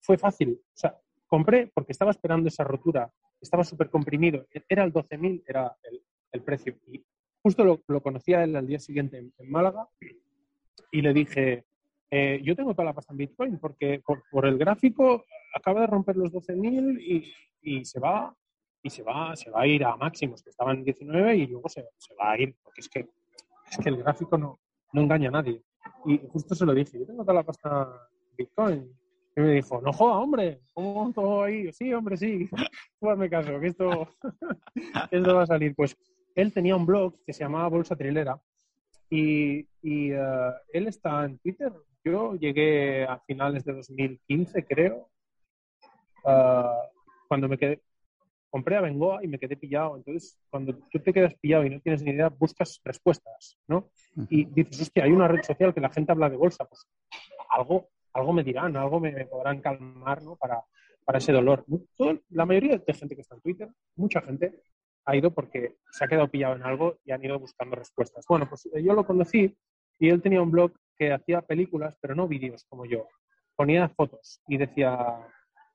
fue 0.00 0.18
fácil. 0.18 0.60
O 0.60 0.76
sea, 0.76 0.96
compré 1.26 1.70
porque 1.72 1.92
estaba 1.92 2.10
esperando 2.10 2.48
esa 2.48 2.64
rotura, 2.64 3.10
estaba 3.40 3.64
súper 3.64 3.90
comprimido. 3.90 4.46
Era 4.68 4.84
el 4.84 4.92
12.000, 4.92 5.44
era 5.46 5.76
el, 6.32 6.42
precio. 6.42 6.76
Y 6.88 7.04
justo 7.42 7.64
lo, 7.64 8.00
conocía 8.00 8.44
él 8.44 8.56
al 8.56 8.66
día 8.66 8.78
siguiente 8.78 9.18
en, 9.18 9.50
Málaga 9.50 9.88
y 10.90 11.02
le 11.02 11.12
dije, 11.12 11.64
eh, 12.10 12.40
yo 12.42 12.54
tengo 12.56 12.72
toda 12.72 12.86
la 12.86 12.94
pasta 12.94 13.12
en 13.12 13.18
Bitcoin 13.18 13.58
porque 13.58 14.02
por, 14.30 14.46
el 14.46 14.58
gráfico 14.58 15.24
acaba 15.54 15.82
de 15.82 15.86
romper 15.86 16.16
los 16.16 16.32
12.000 16.32 17.00
y, 17.00 17.32
y 17.62 17.84
se 17.84 18.00
va 18.00 18.34
y 18.84 18.90
se 18.90 19.02
va, 19.02 19.36
se 19.36 19.50
va 19.50 19.62
a 19.62 19.66
ir 19.66 19.84
a 19.84 19.96
máximos, 19.96 20.42
que 20.42 20.50
estaban 20.50 20.78
en 20.78 20.84
19 20.84 21.36
y 21.36 21.46
luego 21.46 21.68
se, 21.68 21.88
se 21.98 22.14
va 22.14 22.32
a 22.32 22.40
ir, 22.40 22.56
porque 22.62 22.80
es 22.80 22.88
que, 22.88 23.08
es 23.70 23.78
que 23.78 23.88
el 23.88 23.98
gráfico 23.98 24.36
no 24.36 24.58
engaña 24.92 25.28
a 25.28 25.32
nadie. 25.32 25.62
Y 26.04 26.18
justo 26.28 26.54
se 26.54 26.66
lo 26.66 26.74
dije, 26.74 26.98
yo 26.98 27.06
tengo 27.06 27.22
toda 27.22 27.34
la 27.34 27.42
pasta 27.42 28.08
Bitcoin. 28.36 28.90
Y 29.36 29.40
me 29.40 29.52
dijo, 29.52 29.80
no 29.80 29.92
joda, 29.92 30.18
hombre, 30.18 30.60
¿cómo 30.74 31.10
todo 31.14 31.44
ahí? 31.44 31.72
Sí, 31.72 31.92
hombre, 31.94 32.16
sí, 32.16 32.48
tú 33.00 33.08
caso, 33.30 33.60
que 33.60 33.66
esto, 33.68 34.08
esto 35.10 35.34
va 35.34 35.42
a 35.42 35.46
salir. 35.46 35.74
Pues 35.74 35.96
él 36.34 36.52
tenía 36.52 36.76
un 36.76 36.86
blog 36.86 37.14
que 37.24 37.32
se 37.32 37.44
llamaba 37.44 37.68
Bolsa 37.68 37.96
Trilera 37.96 38.40
y, 39.08 39.60
y 39.82 40.12
eh, 40.12 40.52
él 40.72 40.86
está 40.88 41.24
en 41.24 41.38
Twitter. 41.38 41.72
Yo 42.04 42.34
llegué 42.34 43.04
a 43.04 43.18
finales 43.20 43.64
de 43.64 43.74
2015, 43.74 44.66
creo, 44.66 45.08
uh, 46.24 46.88
cuando 47.28 47.48
me 47.48 47.56
quedé, 47.56 47.80
compré 48.52 48.76
a 48.76 48.82
Bengoa 48.82 49.24
y 49.24 49.28
me 49.28 49.38
quedé 49.38 49.56
pillado. 49.56 49.96
Entonces, 49.96 50.38
cuando 50.50 50.76
tú 50.90 50.98
te 50.98 51.12
quedas 51.12 51.34
pillado 51.40 51.64
y 51.64 51.70
no 51.70 51.80
tienes 51.80 52.02
ni 52.02 52.10
idea, 52.10 52.28
buscas 52.28 52.82
respuestas, 52.84 53.58
¿no? 53.66 53.88
Y 54.28 54.44
dices, 54.44 54.82
hostia, 54.82 55.04
hay 55.04 55.10
una 55.10 55.26
red 55.26 55.42
social 55.42 55.72
que 55.72 55.80
la 55.80 55.88
gente 55.88 56.12
habla 56.12 56.28
de 56.28 56.36
bolsa, 56.36 56.66
pues 56.66 56.86
algo, 57.48 57.88
algo 58.12 58.32
me 58.34 58.44
dirán, 58.44 58.76
algo 58.76 59.00
me, 59.00 59.24
podrán 59.24 59.62
calmar, 59.62 60.22
¿no? 60.22 60.36
Para, 60.36 60.62
para 61.02 61.16
ese 61.16 61.32
dolor. 61.32 61.64
la 62.28 62.44
mayoría 62.44 62.76
de 62.76 62.92
gente 62.92 63.14
que 63.14 63.22
está 63.22 63.36
en 63.36 63.40
Twitter, 63.40 63.68
mucha 63.96 64.20
gente, 64.20 64.60
ha 65.06 65.16
ido 65.16 65.32
porque 65.32 65.76
se 65.90 66.04
ha 66.04 66.08
quedado 66.08 66.28
pillado 66.28 66.54
en 66.54 66.62
algo 66.62 66.98
y 67.06 67.12
han 67.12 67.24
ido 67.24 67.38
buscando 67.38 67.74
respuestas. 67.74 68.26
Bueno, 68.28 68.46
pues 68.50 68.66
eh, 68.66 68.82
yo 68.82 68.92
lo 68.92 69.06
conocí 69.06 69.56
y 69.98 70.08
él 70.10 70.20
tenía 70.20 70.42
un 70.42 70.50
blog 70.50 70.72
que 70.98 71.10
hacía 71.10 71.40
películas, 71.40 71.96
pero 72.02 72.14
no 72.14 72.28
vídeos 72.28 72.66
como 72.68 72.84
yo. 72.84 73.08
Ponía 73.56 73.88
fotos 73.88 74.42
y 74.46 74.58
decía, 74.58 75.26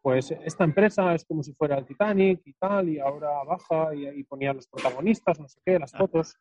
pues 0.08 0.32
esta 0.32 0.64
empresa 0.64 1.14
es 1.14 1.26
como 1.26 1.44
si 1.44 1.52
fuera 1.52 1.78
el 1.78 1.86
Titanic 1.86 2.40
y 2.46 2.54
tal, 2.54 2.88
y 2.88 2.98
ahora 2.98 3.44
baja 3.44 3.94
y, 3.94 4.06
ahí 4.06 4.24
ponía 4.24 4.54
los 4.54 4.66
protagonistas, 4.66 5.38
no 5.38 5.50
sé 5.50 5.60
qué, 5.66 5.78
las 5.78 5.92
fotos. 5.92 6.34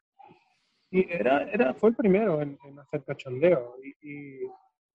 Y 0.88 1.12
era, 1.12 1.50
era, 1.50 1.74
fue 1.74 1.88
el 1.88 1.96
primero 1.96 2.40
en, 2.40 2.56
hacer 2.78 3.02
cachondeo. 3.02 3.74
Y, 3.82 4.44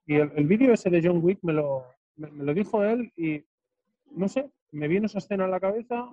y, 0.07 0.15
el, 0.15 0.47
vídeo 0.47 0.71
ese 0.71 0.89
de 0.89 1.01
John 1.03 1.19
Wick 1.21 1.39
me 1.41 1.51
lo, 1.51 1.85
me, 2.15 2.29
lo 2.31 2.53
dijo 2.53 2.81
él 2.81 3.11
y, 3.17 3.43
no 4.11 4.29
sé, 4.29 4.49
me 4.71 4.87
vino 4.87 5.07
esa 5.07 5.17
escena 5.17 5.43
a 5.43 5.49
la 5.49 5.59
cabeza, 5.59 6.09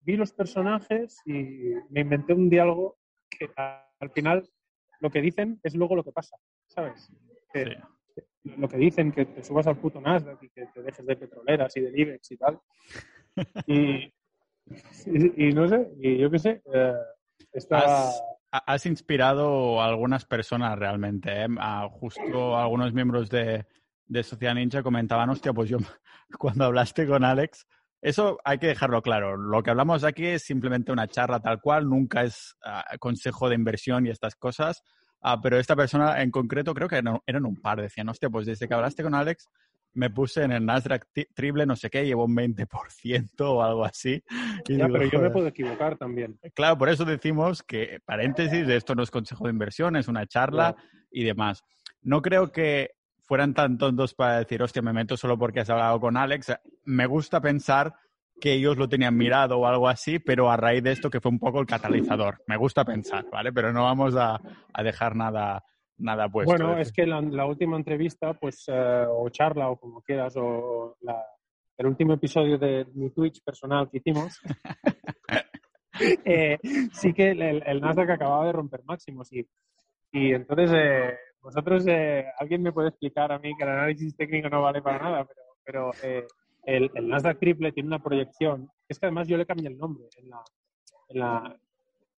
vi 0.00 0.18
los 0.18 0.34
personajes 0.34 1.18
y 1.24 1.72
me 1.88 2.02
inventé 2.02 2.34
un 2.34 2.50
diálogo 2.50 2.98
que 3.30 3.48
al 3.56 4.10
final 4.10 4.46
lo 5.00 5.08
que 5.08 5.22
dicen 5.22 5.58
es 5.62 5.74
luego 5.74 5.96
lo 5.96 6.04
que 6.04 6.12
pasa, 6.12 6.36
¿sabes? 6.66 7.10
sí 7.54 7.62
lo 8.44 8.68
que 8.68 8.76
dicen, 8.76 9.12
que 9.12 9.26
te 9.26 9.42
subas 9.42 9.66
al 9.66 9.78
puto 9.78 10.00
Nasdaq 10.00 10.42
y 10.42 10.50
que 10.50 10.66
te 10.66 10.82
dejes 10.82 11.06
de 11.06 11.16
petroleras 11.16 11.76
y 11.76 11.80
de 11.80 12.00
IBEX 12.00 12.30
y 12.32 12.36
tal. 12.36 12.58
Y, 13.66 14.12
y, 15.06 15.52
no 15.52 15.66
sé, 15.66 15.90
y 15.98 16.18
yo 16.18 16.30
qué 16.30 16.38
sé, 16.38 16.62
eh, 16.72 16.94
has, 17.70 18.86
inspirado 18.86 19.80
a 19.80 19.86
algunas 19.86 20.26
personas 20.26 20.78
realmente. 20.78 21.30
¿eh? 21.32 21.46
A 21.58 21.88
justo 21.88 22.56
algunos 22.56 22.92
miembros 22.92 23.30
de, 23.30 23.66
de 24.06 24.22
Sociedad 24.22 24.54
Ninja 24.54 24.82
comentaban, 24.82 25.30
hostia, 25.30 25.52
pues 25.52 25.70
yo 25.70 25.78
cuando 26.38 26.66
hablaste 26.66 27.06
con 27.06 27.24
Alex, 27.24 27.66
eso 28.02 28.38
hay 28.44 28.58
que 28.58 28.66
dejarlo 28.66 29.00
claro. 29.00 29.36
Lo 29.36 29.62
que 29.62 29.70
hablamos 29.70 30.04
aquí 30.04 30.26
es 30.26 30.42
simplemente 30.42 30.92
una 30.92 31.06
charla 31.06 31.40
tal 31.40 31.60
cual, 31.60 31.88
nunca 31.88 32.22
es 32.24 32.56
ah, 32.64 32.84
consejo 32.98 33.48
de 33.48 33.54
inversión 33.54 34.06
y 34.06 34.10
estas 34.10 34.34
cosas. 34.34 34.82
Ah, 35.22 35.40
pero 35.40 35.58
esta 35.58 35.76
persona 35.76 36.20
en 36.20 36.30
concreto, 36.30 36.74
creo 36.74 36.88
que 36.88 36.96
eran, 36.96 37.46
un 37.46 37.56
par, 37.56 37.80
decían, 37.80 38.08
hostia, 38.08 38.28
pues 38.28 38.44
desde 38.44 38.66
que 38.66 38.74
hablaste 38.74 39.04
con 39.04 39.14
Alex, 39.14 39.48
me 39.94 40.10
puse 40.10 40.42
en 40.42 40.52
el 40.52 40.66
Nasdaq 40.66 41.06
triple, 41.34 41.64
no 41.64 41.76
sé 41.76 41.90
qué, 41.90 42.04
llevo 42.04 42.24
un 42.24 42.34
20% 42.34 43.40
o 43.40 43.62
algo 43.62 43.84
así. 43.84 44.22
ya, 44.68 44.88
pero 44.88 45.04
yo 45.06 45.20
me 45.20 45.30
puedo 45.30 45.46
equivocar 45.46 45.96
también. 45.96 46.38
Claro, 46.54 46.76
por 46.76 46.88
eso 46.88 47.04
decimos 47.04 47.62
que, 47.62 48.00
paréntesis, 48.04 48.66
esto 48.68 48.94
no 48.94 49.02
es 49.02 49.10
consejo 49.10 49.44
de 49.44 49.50
inversión, 49.50 49.96
es 49.96 50.08
una 50.08 50.26
charla 50.26 50.74
y 51.10 51.24
demás. 51.24 51.62
No 52.00 52.20
creo 52.20 52.50
que 52.50 52.90
fueran 53.20 53.54
tan 53.54 53.78
tontos 53.78 54.14
para 54.14 54.38
decir, 54.38 54.62
hostia, 54.62 54.82
me 54.82 54.92
meto 54.92 55.16
solo 55.16 55.38
porque 55.38 55.60
has 55.60 55.70
hablado 55.70 56.00
con 56.00 56.16
Alex. 56.16 56.52
Me 56.84 57.06
gusta 57.06 57.40
pensar 57.40 57.94
que 58.40 58.54
ellos 58.54 58.76
lo 58.76 58.88
tenían 58.88 59.16
mirado 59.16 59.58
o 59.58 59.66
algo 59.66 59.88
así, 59.88 60.18
pero 60.18 60.50
a 60.50 60.56
raíz 60.56 60.82
de 60.82 60.92
esto 60.92 61.10
que 61.10 61.20
fue 61.20 61.30
un 61.30 61.38
poco 61.38 61.60
el 61.60 61.66
catalizador. 61.66 62.42
Me 62.48 62.56
gusta 62.56 62.84
pensar, 62.84 63.24
¿vale? 63.30 63.52
Pero 63.52 63.72
no 63.72 63.84
vamos 63.84 64.16
a, 64.16 64.40
dejar 64.82 65.14
nada, 65.14 65.64
nada 65.98 66.28
puesto. 66.28 66.52
Bueno, 66.52 66.76
es 66.76 66.92
que 66.92 67.06
la, 67.06 67.46
última 67.46 67.76
entrevista, 67.76 68.34
pues, 68.34 68.64
eh, 68.66 69.04
o 69.08 69.28
charla, 69.30 69.70
o 69.70 69.76
como 69.78 70.02
quieras, 70.02 70.34
o 70.36 70.96
el 71.78 71.86
último 71.86 72.14
episodio 72.14 72.58
de 72.58 72.84
mi 72.94 73.10
Twitch 73.10 73.42
personal 73.44 73.88
que 73.88 73.98
hicimos, 73.98 74.40
eh, 76.24 76.58
sí 76.92 77.12
que 77.12 77.30
el, 77.30 77.62
el, 77.64 77.80
Nasdaq 77.80 78.10
acababa 78.10 78.46
de 78.46 78.52
romper 78.52 78.82
máximos 78.84 79.32
y, 79.32 79.46
y 80.10 80.32
entonces 80.32 80.70
eh, 80.74 81.16
vosotros, 81.40 81.84
alguien 82.38 82.62
me 82.62 82.72
puede 82.72 82.88
explicar 82.88 83.30
a 83.30 83.38
mí 83.38 83.52
que 83.56 83.62
el 83.64 83.70
análisis 83.70 84.16
técnico 84.16 84.48
no 84.48 84.62
vale 84.62 84.82
para 84.82 84.98
nada, 84.98 85.26
pero, 85.64 85.92
pero 86.00 86.26
el, 86.64 86.90
Nasdaq 87.08 87.38
triple 87.38 87.72
tiene 87.72 87.88
una 87.88 88.02
proyección, 88.02 88.70
es 88.88 88.98
que 88.98 89.06
además 89.06 89.28
yo 89.28 89.36
le 89.36 89.46
cambié 89.46 89.68
el 89.68 89.78
nombre 89.78 90.04
en 90.16 90.30
la, 90.30 90.42
en 91.08 91.18
la, 91.18 91.60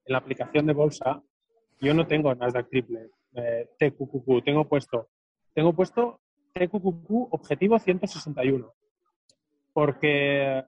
en 0.05 0.15
aplicación 0.15 0.67
de 0.67 0.73
bolsa. 0.73 1.23
Yo 1.81 1.95
no 1.95 2.07
tengo 2.07 2.35
Nasdaq 2.35 2.69
triple, 2.69 3.11
eh, 3.35 3.71
TQQQ, 3.79 4.45
tengo 4.45 4.69
puesto, 4.69 5.09
tengo 5.53 5.73
puesto 5.73 6.21
TQQQ 6.53 7.33
objetivo 7.33 7.79
161. 7.79 8.73
Porque, 9.73 10.65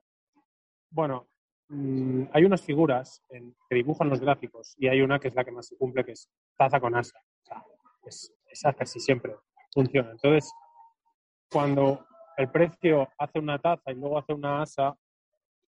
bueno, 0.89 1.27
mm, 1.69 2.23
hay 2.33 2.43
unas 2.43 2.61
figuras 2.61 3.23
que 3.29 3.75
dibujan 3.75 4.09
los 4.09 4.19
gráficos 4.19 4.75
y 4.77 4.87
hay 4.87 5.01
una 5.01 5.19
que 5.19 5.29
es 5.29 5.35
la 5.35 5.45
que 5.45 5.51
más 5.51 5.67
se 5.67 5.77
cumple, 5.77 6.03
que 6.03 6.11
es 6.11 6.29
taza 6.57 6.79
con 6.79 6.95
asa. 6.95 7.19
Es, 8.05 8.33
esa 8.49 8.73
casi 8.73 8.99
siempre 8.99 9.35
funciona. 9.73 10.11
Entonces, 10.11 10.51
cuando 11.49 12.05
el 12.37 12.49
precio 12.49 13.09
hace 13.17 13.39
una 13.39 13.59
taza 13.59 13.91
y 13.91 13.95
luego 13.95 14.19
hace 14.19 14.33
una 14.33 14.61
asa, 14.61 14.95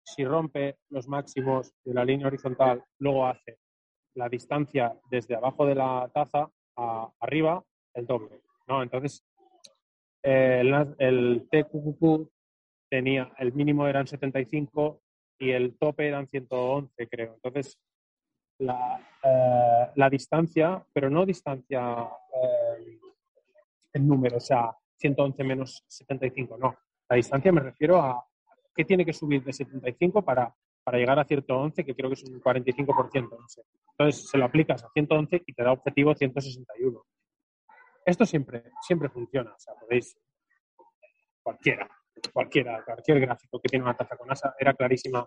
si 0.04 0.24
rompe 0.24 0.78
los 0.90 1.08
máximos 1.08 1.74
de 1.84 1.94
la 1.94 2.06
línea 2.06 2.28
horizontal, 2.28 2.84
luego 3.00 3.28
hace 3.28 3.58
la 4.16 4.30
distancia 4.30 4.96
desde 5.10 5.36
abajo 5.36 5.66
de 5.66 5.76
la 5.76 6.10
taza 6.14 6.50
a 6.78 7.12
arriba 7.20 7.64
el 7.94 8.06
doble. 8.06 8.42
¿no? 8.68 8.84
Entonces, 8.84 9.24
eh, 10.24 10.62
el, 10.62 10.96
el 11.00 11.48
TQQQ 11.50 12.30
tenía, 12.90 13.32
el 13.38 13.54
mínimo 13.54 13.88
eran 13.88 14.08
75 14.08 15.02
y 15.40 15.52
el 15.52 15.78
tope 15.78 16.08
eran 16.08 16.28
111, 16.28 17.08
creo. 17.08 17.34
Entonces, 17.36 17.80
la, 18.60 19.00
eh, 19.24 19.92
la 19.96 20.10
distancia, 20.10 20.86
pero 20.94 21.10
no 21.10 21.26
distancia 21.26 22.08
eh, 22.34 23.00
en 23.94 24.08
número, 24.08 24.38
o 24.38 24.42
sea, 24.42 24.76
111 25.00 25.44
menos 25.44 25.84
75, 25.88 26.58
no. 26.58 26.78
La 27.10 27.16
distancia 27.16 27.52
me 27.52 27.62
refiero 27.62 28.02
a 28.02 28.24
qué 28.76 28.86
tiene 28.86 29.06
que 29.06 29.14
subir 29.14 29.44
de 29.44 29.54
75 29.54 30.24
para, 30.24 30.54
para 30.84 30.98
llegar 30.98 31.20
a 31.20 31.26
111, 31.26 31.84
que 31.84 31.96
creo 31.96 32.10
que 32.10 32.14
es 32.14 32.24
un 32.24 32.42
45%, 32.42 33.30
no 33.30 33.48
sé. 33.48 33.64
Entonces 33.92 34.30
se 34.30 34.38
lo 34.38 34.46
aplicas 34.46 34.84
a 34.84 34.90
111 34.90 35.44
y 35.46 35.54
te 35.54 35.64
da 35.64 35.72
objetivo 35.72 36.14
161. 36.14 37.04
Esto 38.06 38.26
siempre, 38.26 38.64
siempre 38.82 39.10
funciona, 39.10 39.54
o 39.54 39.60
sea, 39.60 39.74
podéis, 39.76 40.18
cualquiera, 41.44 41.90
cualquiera, 42.34 42.84
cualquier 42.84 43.20
gráfico 43.20 43.60
que 43.60 43.70
tiene 43.70 43.84
una 43.84 43.96
taza 43.96 44.18
con 44.18 44.32
asa, 44.32 44.56
era 44.58 44.74
clarísima 44.74 45.26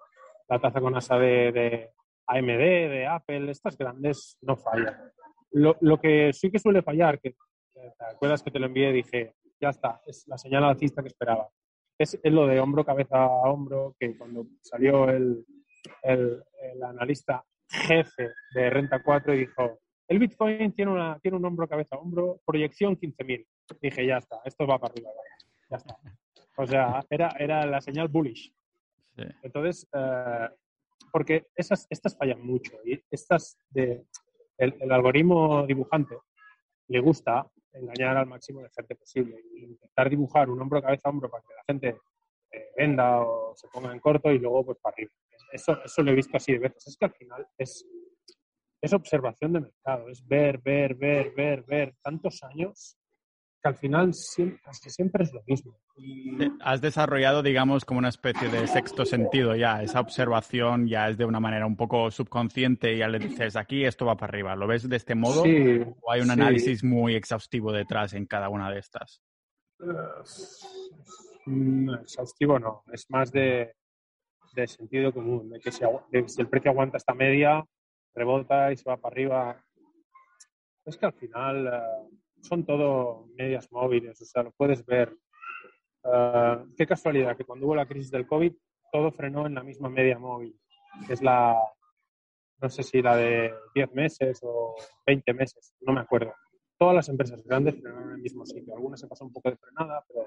la 0.48 0.58
taza 0.58 0.80
con 0.80 0.96
asa 0.96 1.16
de, 1.16 1.52
de 1.52 1.90
AMD, 2.26 2.46
de 2.46 3.06
Apple, 3.06 3.50
estas 3.50 3.76
grandes 3.76 4.38
no 4.42 4.56
fallan. 4.56 5.12
Lo, 5.52 5.76
lo, 5.80 6.00
que 6.00 6.32
sí 6.32 6.50
que 6.50 6.58
suele 6.58 6.82
fallar, 6.82 7.20
que 7.20 7.36
te 7.72 8.04
acuerdas 8.10 8.42
que 8.42 8.50
te 8.50 8.58
lo 8.58 8.66
envié, 8.66 8.92
dije, 8.92 9.34
ya 9.62 9.70
está, 9.70 10.00
es 10.04 10.26
la 10.26 10.36
señal 10.36 10.64
alcista 10.64 11.02
que 11.02 11.08
esperaba. 11.08 11.48
Es, 11.96 12.18
es 12.20 12.32
lo 12.32 12.46
de 12.46 12.58
hombro, 12.58 12.84
cabeza 12.84 13.22
a 13.22 13.50
hombro, 13.50 13.94
que 13.98 14.18
cuando 14.18 14.46
salió 14.60 15.08
el, 15.08 15.46
el, 16.02 16.42
el 16.60 16.82
analista 16.82 17.44
jefe 17.70 18.32
de 18.54 18.70
Renta 18.70 19.02
4 19.02 19.34
y 19.34 19.38
dijo, 19.38 19.78
el 20.08 20.18
Bitcoin 20.18 20.72
tiene, 20.72 20.90
una, 20.90 21.18
tiene 21.20 21.36
un 21.36 21.44
hombro, 21.44 21.68
cabeza, 21.68 21.96
hombro, 21.96 22.40
proyección 22.44 22.98
15.000. 22.98 23.46
Dije, 23.80 24.06
ya 24.06 24.18
está, 24.18 24.40
esto 24.44 24.66
va 24.66 24.78
para 24.78 24.92
arriba, 24.92 25.10
ya 25.70 25.76
está. 25.76 25.96
O 26.56 26.66
sea, 26.66 27.00
era, 27.08 27.34
era 27.38 27.64
la 27.64 27.80
señal 27.80 28.08
bullish. 28.08 28.52
Sí. 29.16 29.22
Entonces, 29.42 29.88
eh, 29.94 30.48
porque 31.12 31.46
esas, 31.54 31.86
estas 31.88 32.16
fallan 32.16 32.44
mucho 32.44 32.72
y 32.84 33.00
estas 33.10 33.58
de, 33.70 34.04
el, 34.58 34.74
el, 34.80 34.92
algoritmo 34.92 35.66
dibujante 35.66 36.16
le 36.88 37.00
gusta 37.00 37.46
engañar 37.72 38.16
al 38.16 38.26
máximo 38.26 38.60
de 38.60 38.70
gente 38.70 38.94
posible 38.94 39.36
e 39.56 39.60
intentar 39.60 40.10
dibujar 40.10 40.50
un 40.50 40.60
hombro, 40.60 40.82
cabeza, 40.82 41.08
hombro 41.08 41.30
para 41.30 41.42
que 41.42 41.54
la 41.54 41.64
gente 41.66 42.00
eh, 42.50 42.70
venda 42.76 43.20
o 43.20 43.54
se 43.56 43.68
ponga 43.68 43.92
en 43.92 44.00
corto 44.00 44.30
y 44.30 44.38
luego 44.38 44.64
pues 44.64 44.78
para 44.78 44.94
arriba. 44.94 45.12
Eso, 45.52 45.82
eso 45.84 46.02
lo 46.02 46.10
he 46.10 46.14
visto 46.14 46.36
así 46.36 46.52
de 46.52 46.58
veces. 46.58 46.86
Es 46.86 46.96
que 46.96 47.04
al 47.04 47.12
final 47.12 47.46
es, 47.58 47.86
es 48.80 48.92
observación 48.92 49.52
de 49.52 49.60
mercado, 49.60 50.08
es 50.08 50.26
ver, 50.26 50.58
ver, 50.58 50.94
ver, 50.94 51.32
ver, 51.34 51.62
ver 51.62 51.94
tantos 52.02 52.42
años 52.42 52.96
que 53.62 53.68
al 53.68 53.76
final 53.76 54.12
siempre, 54.12 54.60
casi 54.64 54.90
siempre 54.90 55.24
es 55.24 55.32
lo 55.32 55.42
mismo. 55.46 55.78
Y... 55.96 56.36
Has 56.60 56.80
desarrollado, 56.80 57.42
digamos, 57.42 57.84
como 57.84 57.98
una 57.98 58.08
especie 58.08 58.48
de 58.48 58.66
sexto 58.66 59.04
sentido 59.04 59.54
ya. 59.54 59.82
Esa 59.82 60.00
observación 60.00 60.88
ya 60.88 61.08
es 61.08 61.16
de 61.16 61.24
una 61.24 61.38
manera 61.38 61.66
un 61.66 61.76
poco 61.76 62.10
subconsciente 62.10 62.94
y 62.94 62.98
ya 62.98 63.08
le 63.08 63.20
dices, 63.20 63.54
aquí 63.54 63.84
esto 63.84 64.06
va 64.06 64.16
para 64.16 64.30
arriba. 64.30 64.56
¿Lo 64.56 64.66
ves 64.66 64.88
de 64.88 64.96
este 64.96 65.14
modo? 65.14 65.44
Sí, 65.44 65.80
¿O 66.00 66.10
hay 66.10 66.20
un 66.20 66.26
sí. 66.26 66.32
análisis 66.32 66.82
muy 66.82 67.14
exhaustivo 67.14 67.72
detrás 67.72 68.14
en 68.14 68.26
cada 68.26 68.48
una 68.48 68.70
de 68.70 68.80
estas? 68.80 69.22
Uh, 69.78 70.22
exhaustivo 72.00 72.58
no, 72.58 72.82
es 72.92 73.08
más 73.10 73.30
de, 73.30 73.74
de 74.54 74.66
sentido 74.66 75.12
común, 75.12 75.50
de 75.50 75.60
que 75.60 75.70
si, 75.70 75.84
de 76.10 76.28
si 76.28 76.40
el 76.40 76.48
precio 76.48 76.70
aguanta 76.70 76.96
esta 76.96 77.14
media, 77.14 77.64
rebota 78.14 78.72
y 78.72 78.76
se 78.76 78.88
va 78.88 78.96
para 78.96 79.12
arriba. 79.12 79.64
Es 80.84 80.96
que 80.96 81.06
al 81.06 81.12
final 81.12 81.66
uh, 81.66 82.10
son 82.43 82.64
todo 82.64 83.28
medias 83.36 83.70
móviles, 83.72 84.20
o 84.20 84.24
sea, 84.24 84.43
lo 84.43 84.53
puedes 84.53 84.84
ver. 84.84 85.16
Uh, 86.05 86.66
qué 86.76 86.86
casualidad 86.86 87.36
que 87.36 87.45
cuando 87.45 87.66
hubo 87.66 87.76
la 87.76 87.86
crisis 87.86 88.11
del 88.11 88.26
COVID 88.26 88.53
todo 88.93 89.11
frenó 89.12 89.47
en 89.47 89.55
la 89.55 89.62
misma 89.62 89.88
media 89.88 90.18
móvil, 90.18 90.55
que 91.07 91.14
es 91.14 91.22
la, 91.22 91.57
no 92.61 92.68
sé 92.68 92.82
si 92.82 93.01
la 93.01 93.16
de 93.16 93.55
10 93.74 93.93
meses 93.95 94.40
o 94.43 94.74
20 95.07 95.32
meses, 95.32 95.74
no 95.80 95.93
me 95.93 96.01
acuerdo. 96.01 96.34
Todas 96.78 96.95
las 96.95 97.09
empresas 97.09 97.43
grandes 97.45 97.76
frenaron 97.76 98.11
en 98.11 98.16
el 98.16 98.22
mismo 98.22 98.45
sitio. 98.45 98.74
Algunas 98.74 99.01
se 99.01 99.07
pasó 99.07 99.24
un 99.24 99.32
poco 99.32 99.51
de 99.51 99.57
frenada, 99.57 100.05
pero 100.09 100.26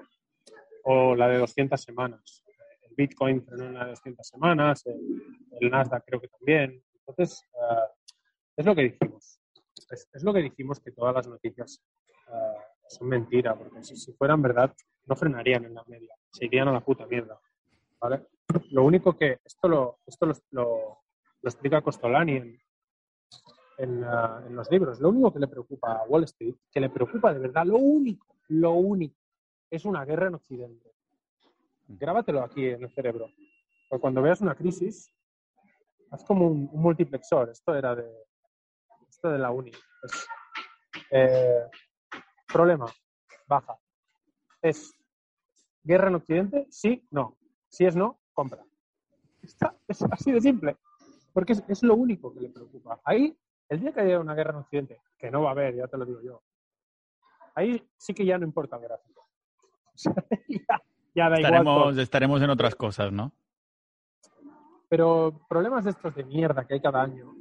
o 0.88 1.14
la 1.14 1.28
de 1.28 1.38
200 1.38 1.80
semanas. 1.80 2.44
El 2.82 2.94
Bitcoin 2.96 3.44
frenó 3.44 3.66
en 3.66 3.74
la 3.74 3.84
de 3.84 3.90
200 3.90 4.26
semanas, 4.26 4.86
el, 4.86 5.22
el 5.60 5.70
Nasdaq 5.70 6.04
creo 6.06 6.20
que 6.20 6.28
también. 6.28 6.82
Entonces, 7.06 7.42
uh, 7.54 7.92
es 8.56 8.66
lo 8.66 8.74
que 8.74 8.82
dijimos. 8.82 9.40
Es, 9.90 10.08
es, 10.12 10.22
lo 10.22 10.32
que 10.32 10.42
dijimos 10.42 10.80
que 10.80 10.92
todas 10.92 11.14
las 11.14 11.28
noticias 11.28 11.82
uh, 12.28 12.60
son 12.88 13.08
mentira, 13.08 13.54
porque 13.54 13.82
si, 13.82 13.96
si, 13.96 14.12
fueran 14.12 14.42
verdad, 14.42 14.74
no 15.06 15.16
frenarían 15.16 15.64
en 15.64 15.74
la 15.74 15.84
media, 15.86 16.14
se 16.30 16.46
irían 16.46 16.68
a 16.68 16.72
la 16.72 16.80
puta 16.80 17.06
mierda. 17.06 17.38
¿vale? 18.00 18.26
Lo 18.70 18.84
único 18.84 19.16
que, 19.16 19.40
esto 19.44 19.68
lo, 19.68 19.98
esto 20.06 20.26
lo, 20.26 20.34
lo, 20.50 20.98
lo 21.42 21.50
explica 21.50 21.82
Costolani 21.82 22.36
en, 22.36 22.60
en, 23.78 24.04
uh, 24.04 24.46
en, 24.46 24.56
los 24.56 24.70
libros, 24.70 25.00
lo 25.00 25.10
único 25.10 25.32
que 25.32 25.40
le 25.40 25.48
preocupa 25.48 25.92
a 25.92 26.04
Wall 26.04 26.24
Street, 26.24 26.54
que 26.72 26.80
le 26.80 26.90
preocupa 26.90 27.32
de 27.32 27.40
verdad, 27.40 27.64
lo 27.64 27.76
único, 27.76 28.36
lo 28.48 28.72
único, 28.72 29.16
es 29.70 29.84
una 29.84 30.04
guerra 30.04 30.28
en 30.28 30.34
Occidente. 30.34 30.92
Grábatelo 31.88 32.42
aquí 32.42 32.66
en 32.66 32.82
el 32.82 32.90
cerebro. 32.90 33.30
Porque 33.88 34.00
cuando 34.00 34.22
veas 34.22 34.40
una 34.40 34.54
crisis, 34.54 35.12
haz 36.10 36.24
como 36.24 36.46
un, 36.46 36.68
un 36.72 36.82
multiplexor. 36.82 37.50
Esto 37.50 37.74
era 37.74 37.94
de, 37.94 38.10
esto 39.08 39.30
de 39.30 39.38
la 39.38 39.50
uni. 39.50 39.70
Es, 39.70 40.26
eh, 41.10 41.64
problema, 42.46 42.86
baja. 43.46 43.78
Es 44.62 44.94
guerra 45.82 46.08
en 46.08 46.16
Occidente, 46.16 46.66
sí, 46.70 47.06
no. 47.10 47.36
Si 47.68 47.84
es 47.84 47.94
no, 47.94 48.20
compra. 48.32 48.64
Está, 49.42 49.74
es 49.86 50.02
así 50.10 50.32
de 50.32 50.40
simple. 50.40 50.76
Porque 51.32 51.52
es, 51.52 51.62
es, 51.68 51.82
lo 51.82 51.94
único 51.94 52.32
que 52.32 52.40
le 52.40 52.48
preocupa. 52.48 53.00
Ahí, 53.04 53.36
el 53.68 53.80
día 53.80 53.92
que 53.92 54.00
haya 54.00 54.20
una 54.20 54.34
guerra 54.34 54.52
en 54.52 54.56
Occidente, 54.58 55.00
que 55.18 55.30
no 55.30 55.42
va 55.42 55.50
a 55.50 55.52
haber, 55.52 55.76
ya 55.76 55.86
te 55.86 55.98
lo 55.98 56.04
digo 56.04 56.20
yo, 56.22 56.42
ahí 57.54 57.82
sí 57.96 58.14
que 58.14 58.24
ya 58.24 58.38
no 58.38 58.44
importa 58.44 58.76
el 58.76 58.82
gráfico. 58.82 59.28
ya, 60.48 60.82
ya 61.14 61.28
da 61.28 61.36
estaremos, 61.36 61.76
igual 61.76 61.98
estaremos 61.98 62.42
en 62.42 62.50
otras 62.50 62.74
cosas, 62.74 63.12
¿no? 63.12 63.32
Pero 64.88 65.40
problemas 65.48 65.84
de 65.84 65.90
estos 65.90 66.14
de 66.14 66.24
mierda 66.24 66.64
que 66.66 66.74
hay 66.74 66.80
cada 66.80 67.02
año, 67.02 67.34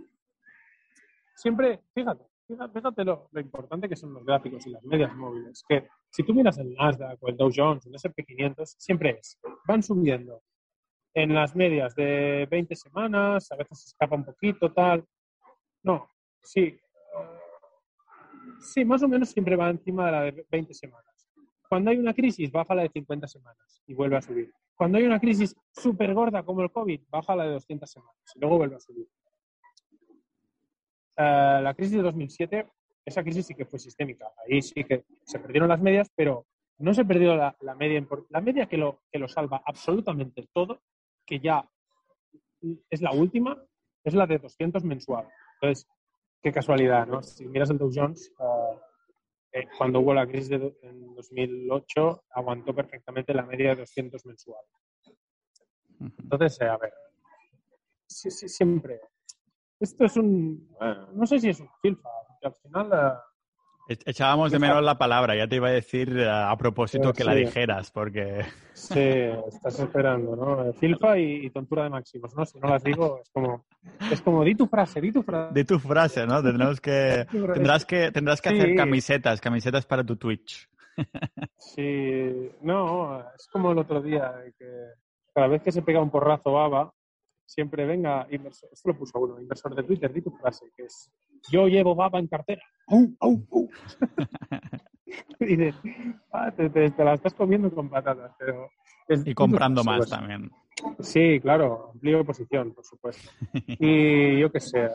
siempre, 1.36 1.84
fíjate, 1.94 2.26
fíjate 2.48 3.04
lo, 3.04 3.28
lo, 3.32 3.42
importante 3.42 3.90
que 3.90 3.96
son 3.96 4.14
los 4.14 4.26
gráficos 4.26 4.66
y 4.68 4.72
las 4.72 4.84
medias 4.84 5.16
móviles, 5.16 5.64
que 5.68 5.88
si 6.10 6.24
tú 6.24 6.34
miras 6.34 6.58
el 6.58 6.74
Nasdaq 6.74 7.22
o 7.22 7.30
el 7.30 7.38
Dow 7.38 7.52
Jones 7.54 7.86
el 7.86 7.96
S&P 7.96 8.24
500, 8.24 8.76
siempre 8.78 9.18
es, 9.20 9.40
van 9.68 9.82
subiendo 9.82 10.42
en 11.14 11.34
las 11.34 11.56
medias 11.56 11.96
de 11.96 12.48
20 12.52 12.76
semanas, 12.76 13.52
a 13.52 13.56
veces 13.56 13.80
se 13.80 13.88
escapa 13.90 14.16
un 14.16 14.26
poquito, 14.26 14.72
tal. 14.74 15.04
No, 15.84 16.10
sí, 16.44 16.78
sí, 18.60 18.84
más 18.84 19.02
o 19.02 19.08
menos 19.08 19.30
siempre 19.30 19.56
va 19.56 19.70
encima 19.70 20.08
de 20.08 20.12
la 20.12 20.22
de 20.24 20.46
20 20.52 20.74
semanas. 20.74 21.06
Cuando 21.70 21.92
hay 21.92 21.98
una 21.98 22.14
crisis, 22.14 22.52
baja 22.52 22.76
la 22.76 22.84
de 22.84 22.90
50 22.90 23.28
semanas 23.28 23.82
y 23.88 23.94
vuelve 23.94 24.18
a 24.18 24.22
subir. 24.22 24.54
Cuando 24.76 24.98
hay 24.98 25.06
una 25.06 25.20
crisis 25.20 25.56
súper 25.72 26.14
gorda 26.14 26.44
como 26.44 26.62
el 26.62 26.72
COVID, 26.72 27.02
baja 27.10 27.36
la 27.36 27.46
de 27.46 27.54
200 27.54 27.90
semanas 27.90 28.16
y 28.36 28.40
luego 28.40 28.58
vuelve 28.58 28.76
a 28.76 28.80
subir. 28.80 29.08
Uh, 31.18 31.62
la 31.62 31.74
crisis 31.76 31.98
de 31.98 32.04
2007, 32.04 32.68
esa 33.06 33.24
crisis 33.24 33.46
sí 33.46 33.56
que 33.56 33.66
fue 33.66 33.80
sistémica. 33.80 34.32
Ahí 34.46 34.62
sí 34.62 34.84
que 34.84 35.06
se 35.24 35.40
perdieron 35.40 35.70
las 35.70 35.82
medias, 35.82 36.10
pero 36.16 36.46
no 36.80 36.94
se 36.94 37.06
perdió 37.06 37.36
la, 37.36 37.56
la 37.62 37.76
media. 37.76 38.06
La 38.30 38.42
media 38.42 38.66
que 38.66 38.78
lo, 38.78 39.02
que 39.12 39.20
lo 39.20 39.28
salva 39.28 39.62
absolutamente 39.66 40.48
todo, 40.54 40.82
que 41.26 41.40
ya 41.40 41.68
es 42.90 43.02
la 43.02 43.12
última, 43.12 43.64
es 44.04 44.14
la 44.14 44.28
de 44.28 44.40
200 44.40 44.84
mensual. 44.84 45.28
Entonces, 45.56 45.88
qué 46.42 46.52
casualidad, 46.52 47.08
¿no? 47.08 47.24
Si 47.24 47.48
miras 47.48 47.70
el 47.70 47.78
Dow 47.78 47.92
Jones, 47.94 48.32
uh, 48.40 48.78
eh, 49.52 49.68
cuando 49.78 50.00
hubo 50.00 50.14
la 50.14 50.28
crisis 50.28 50.50
de, 50.50 50.78
en 50.82 51.16
2008, 51.16 52.24
aguantó 52.32 52.76
perfectamente 52.76 53.34
la 53.34 53.46
media 53.46 53.70
de 53.70 53.78
200 53.78 54.26
mensual. 54.26 54.64
Entonces, 56.00 56.60
eh, 56.62 56.66
a 56.66 56.78
ver, 56.78 56.94
sí, 58.06 58.30
sí, 58.30 58.50
siempre. 58.50 59.00
Esto 59.80 60.06
es 60.06 60.18
un. 60.18 60.68
Bueno, 60.80 61.08
no 61.14 61.26
sé 61.26 61.40
si 61.40 61.50
es 61.50 61.60
un 61.60 61.70
filfa, 61.82 62.10
porque 62.28 62.48
al 62.48 62.54
final. 62.54 62.88
Uh, 62.88 63.36
Echábamos 63.88 64.52
de 64.52 64.58
menos 64.58 64.82
la 64.82 64.98
palabra, 64.98 65.36
ya 65.36 65.48
te 65.48 65.58
iba 65.58 65.68
a 65.68 65.72
decir 65.72 66.12
uh, 66.18 66.50
a 66.50 66.58
propósito 66.58 67.14
que 67.14 67.22
sí. 67.22 67.30
la 67.30 67.36
dijeras, 67.36 67.92
porque. 67.92 68.44
Sí, 68.74 69.00
estás 69.48 69.80
esperando, 69.80 70.36
¿no? 70.36 70.74
Filfa 70.74 71.20
y, 71.20 71.46
y, 71.46 71.50
tontura 71.52 71.84
de 71.84 71.92
máximos, 71.92 72.36
¿no? 72.36 72.46
Si 72.46 72.60
no 72.60 72.68
las 72.68 72.84
digo, 72.84 73.20
es 73.22 73.30
como. 73.30 73.66
Es 74.12 74.22
como, 74.22 74.44
di 74.44 74.56
tu 74.56 74.66
frase, 74.66 75.00
di 75.02 75.12
tu 75.12 75.22
frase. 75.22 75.54
Di 75.54 75.64
tu 75.66 75.78
frase, 75.78 76.26
¿no? 76.26 76.42
Tendrás 76.44 76.82
que, 76.82 77.28
tendrás 77.32 77.86
que, 77.86 78.12
tendrás 78.12 78.42
que 78.42 78.50
sí. 78.50 78.58
hacer 78.58 78.76
camisetas, 78.76 79.40
camisetas 79.40 79.86
para 79.86 80.04
tu 80.04 80.16
Twitch. 80.16 80.68
Sí, 81.58 82.52
no, 82.62 83.20
es 83.36 83.48
como 83.52 83.72
el 83.72 83.80
otro 83.80 84.02
día, 84.02 84.34
que 84.58 84.66
cada 85.34 85.48
vez 85.48 85.62
que 85.62 85.72
se 85.72 85.82
pega 85.82 86.02
un 86.02 86.10
porrazo 86.10 86.54
baba, 86.54 86.94
siempre 87.46 87.86
venga, 87.86 88.28
inversor, 88.32 88.70
esto 88.72 88.90
lo 88.90 88.98
puso 88.98 89.20
uno, 89.20 89.40
inversor 89.40 89.76
de 89.76 89.84
Twitter, 89.84 90.12
di 90.12 90.22
tu 90.22 90.32
frase, 90.32 90.72
que 90.76 90.84
es, 90.84 91.12
yo 91.52 91.68
llevo 91.68 91.96
baba 91.96 92.20
en 92.20 92.28
cartera. 92.28 92.62
¡Au, 92.88 93.16
au, 93.20 93.48
au! 93.52 93.70
y 95.40 95.56
dices, 95.56 95.76
ah, 96.32 96.52
te, 96.52 96.70
te, 96.70 96.92
te, 96.92 97.04
la 97.04 97.14
estás 97.14 97.34
comiendo 97.34 97.74
con 97.74 97.90
patatas, 97.90 98.32
pero... 98.38 98.70
Es, 99.08 99.26
y 99.26 99.34
comprando 99.34 99.84
más 99.84 100.10
también. 100.10 100.52
Sí, 101.00 101.40
claro, 101.40 101.92
amplio 101.94 102.26
posición, 102.26 102.74
por 102.74 102.86
supuesto. 102.86 103.32
Y 103.80 104.40
yo 104.40 104.52
qué 104.52 104.60
sé. 104.60 104.90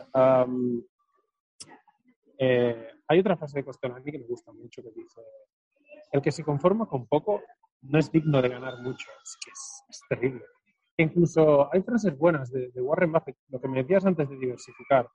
eh, 2.37 2.87
hay 3.07 3.19
otra 3.19 3.37
frase 3.37 3.59
de 3.59 3.65
Costelani 3.65 4.11
que 4.11 4.19
me 4.19 4.25
gusta 4.25 4.51
mucho 4.51 4.81
que 4.83 4.91
dice: 4.91 5.21
El 6.11 6.21
que 6.21 6.31
se 6.31 6.43
conforma 6.43 6.85
con 6.85 7.07
poco 7.07 7.41
no 7.81 7.97
es 7.97 8.11
digno 8.11 8.41
de 8.41 8.49
ganar 8.49 8.79
mucho. 8.81 9.09
Es 9.23 9.37
que 9.43 9.51
es, 9.51 9.83
es 9.89 10.01
terrible. 10.07 10.43
Incluso 10.97 11.73
hay 11.73 11.81
frases 11.81 12.17
buenas 12.17 12.51
de, 12.51 12.69
de 12.71 12.81
Warren 12.81 13.11
Buffett, 13.11 13.37
lo 13.49 13.59
que 13.59 13.67
me 13.67 13.81
decías 13.81 14.05
antes 14.05 14.29
de 14.29 14.37
diversificar. 14.37 15.07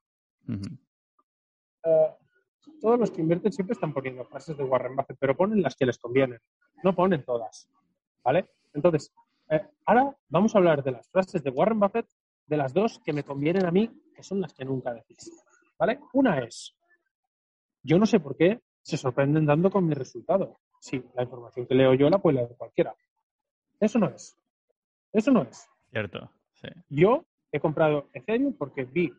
Eh, 1.85 2.14
todos 2.81 2.99
los 2.99 3.11
que 3.11 3.20
invierten 3.20 3.53
siempre 3.53 3.74
están 3.74 3.93
poniendo 3.93 4.24
frases 4.24 4.57
de 4.57 4.64
Warren 4.64 4.97
Buffett, 4.97 5.16
pero 5.18 5.37
ponen 5.37 5.62
las 5.62 5.77
que 5.77 5.87
les 5.87 5.99
convienen, 5.99 6.41
no 6.83 6.95
ponen 6.95 7.24
todas. 7.24 7.68
¿Vale? 8.24 8.49
Entonces, 8.74 9.12
eh, 9.49 9.62
ahora 9.85 10.16
vamos 10.29 10.55
a 10.55 10.59
hablar 10.59 10.83
de 10.83 10.93
las 10.93 11.09
frases 11.09 11.43
de 11.43 11.51
Warren 11.51 11.79
Buffett, 11.79 12.07
de 12.47 12.57
las 12.57 12.72
dos 12.72 13.01
que 13.05 13.12
me 13.12 13.22
convienen 13.22 13.66
a 13.66 13.70
mí, 13.70 13.91
que 14.14 14.22
son 14.22 14.41
las 14.41 14.53
que 14.53 14.64
nunca 14.64 14.93
decís. 14.93 15.31
¿Vale? 15.79 16.01
Una 16.12 16.41
es, 16.41 16.77
yo 17.83 17.99
no 17.99 18.07
sé 18.07 18.18
por 18.18 18.37
qué 18.37 18.61
se 18.83 18.97
sorprenden 18.97 19.47
dando 19.47 19.70
con 19.70 19.87
mi 19.87 19.95
resultado. 19.95 20.59
Sí, 20.81 21.05
la 21.14 21.22
información 21.22 21.66
que 21.66 21.74
leo 21.74 21.95
yo 21.95 22.11
la 22.11 22.18
puede 22.18 22.39
leer 22.39 22.57
cualquiera. 22.57 22.95
Eso 23.79 23.99
no 23.99 24.09
es. 24.09 24.37
Eso 25.17 25.31
no 25.31 25.43
es. 25.43 25.67
Cierto, 25.91 26.31
sí. 26.53 26.69
Yo 26.91 27.25
he 27.51 27.59
comprado 27.59 28.11
Ethereum 28.12 28.53
porque 28.53 28.85
vi 28.85 29.11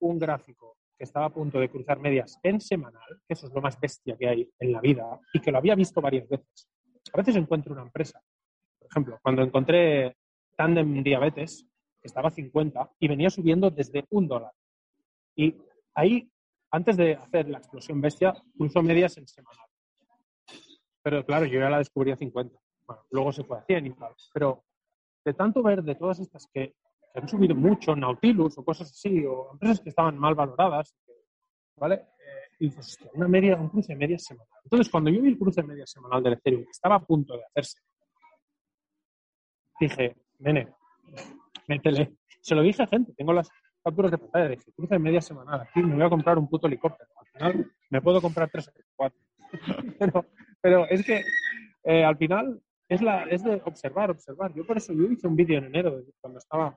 un 0.00 0.18
gráfico 0.18 0.78
que 0.96 1.04
estaba 1.04 1.26
a 1.26 1.30
punto 1.30 1.60
de 1.60 1.70
cruzar 1.70 2.00
medias 2.00 2.40
en 2.42 2.60
semanal, 2.60 3.20
que 3.24 3.34
eso 3.34 3.46
es 3.46 3.54
lo 3.54 3.60
más 3.60 3.78
bestia 3.78 4.16
que 4.16 4.28
hay 4.28 4.50
en 4.58 4.72
la 4.72 4.80
vida, 4.80 5.20
y 5.32 5.40
que 5.40 5.52
lo 5.52 5.58
había 5.58 5.76
visto 5.76 6.00
varias 6.00 6.28
veces. 6.28 6.68
A 7.12 7.18
veces 7.18 7.36
encuentro 7.36 7.72
una 7.72 7.82
empresa. 7.82 8.20
Por 8.80 8.88
ejemplo, 8.90 9.20
cuando 9.22 9.42
encontré 9.42 10.16
Tandem 10.56 11.04
Diabetes, 11.04 11.64
que 12.00 12.08
estaba 12.08 12.28
a 12.28 12.32
50 12.32 12.90
y 12.98 13.06
venía 13.06 13.30
subiendo 13.30 13.70
desde 13.70 14.06
un 14.10 14.26
dólar. 14.26 14.52
Y 15.36 15.54
ahí, 15.94 16.28
antes 16.72 16.96
de 16.96 17.14
hacer 17.14 17.48
la 17.48 17.58
explosión 17.58 18.00
bestia, 18.00 18.34
cruzó 18.56 18.82
medias 18.82 19.16
en 19.18 19.28
semanal. 19.28 19.66
Pero 21.00 21.24
claro, 21.24 21.46
yo 21.46 21.60
ya 21.60 21.70
la 21.70 21.78
descubrí 21.78 22.10
a 22.10 22.16
50. 22.16 22.58
Bueno, 22.88 23.04
luego 23.12 23.32
se 23.32 23.44
fue 23.44 23.58
a 23.58 23.62
100 23.62 23.86
y 23.86 23.90
tal. 23.94 24.14
Pero 24.34 24.64
de 25.24 25.34
tanto 25.34 25.62
ver 25.62 25.82
de 25.82 25.94
todas 25.94 26.18
estas 26.20 26.46
que, 26.52 26.74
que 27.12 27.20
han 27.20 27.28
subido 27.28 27.54
mucho, 27.54 27.94
Nautilus 27.94 28.58
o 28.58 28.64
cosas 28.64 28.90
así, 28.90 29.24
o 29.24 29.52
empresas 29.52 29.80
que 29.80 29.90
estaban 29.90 30.18
mal 30.18 30.34
valoradas, 30.34 30.94
¿vale? 31.76 31.94
Eh, 31.94 32.48
y 32.60 32.68
hostia, 32.76 33.10
una 33.14 33.28
media, 33.28 33.56
un 33.56 33.68
cruce 33.68 33.94
media 33.94 34.18
semanal. 34.18 34.48
Entonces, 34.64 34.90
cuando 34.90 35.10
yo 35.10 35.22
vi 35.22 35.28
el 35.28 35.38
cruce 35.38 35.62
media 35.62 35.86
semanal 35.86 36.22
del 36.22 36.34
Ethereum, 36.34 36.64
que 36.64 36.70
estaba 36.70 36.96
a 36.96 37.04
punto 37.04 37.36
de 37.36 37.44
hacerse, 37.44 37.80
dije, 39.80 40.16
nene, 40.38 40.68
métele. 41.66 42.16
Se 42.40 42.54
lo 42.54 42.62
dije 42.62 42.82
a 42.82 42.86
gente, 42.86 43.12
tengo 43.14 43.32
las 43.32 43.48
capturas 43.82 44.10
de 44.10 44.18
pantalla, 44.18 44.48
dije, 44.48 44.72
cruce 44.72 44.98
media 44.98 45.20
semanal, 45.20 45.60
aquí 45.60 45.82
me 45.82 45.94
voy 45.94 46.04
a 46.04 46.10
comprar 46.10 46.38
un 46.38 46.48
puto 46.48 46.66
helicóptero. 46.66 47.10
Al 47.16 47.26
final 47.26 47.72
me 47.90 48.02
puedo 48.02 48.20
comprar 48.20 48.50
tres 48.50 48.68
o 48.68 48.72
cuatro. 48.96 49.20
pero, 49.98 50.24
pero 50.60 50.86
es 50.86 51.04
que 51.04 51.22
eh, 51.84 52.04
al 52.04 52.16
final 52.16 52.60
es, 52.88 53.02
la, 53.02 53.24
es 53.24 53.42
de 53.44 53.60
observar, 53.64 54.10
observar. 54.10 54.52
Yo 54.54 54.66
por 54.66 54.76
eso 54.76 54.92
yo 54.92 55.04
hice 55.04 55.26
un 55.26 55.36
vídeo 55.36 55.58
en 55.58 55.66
enero, 55.66 56.02
cuando 56.20 56.38
estaba 56.38 56.76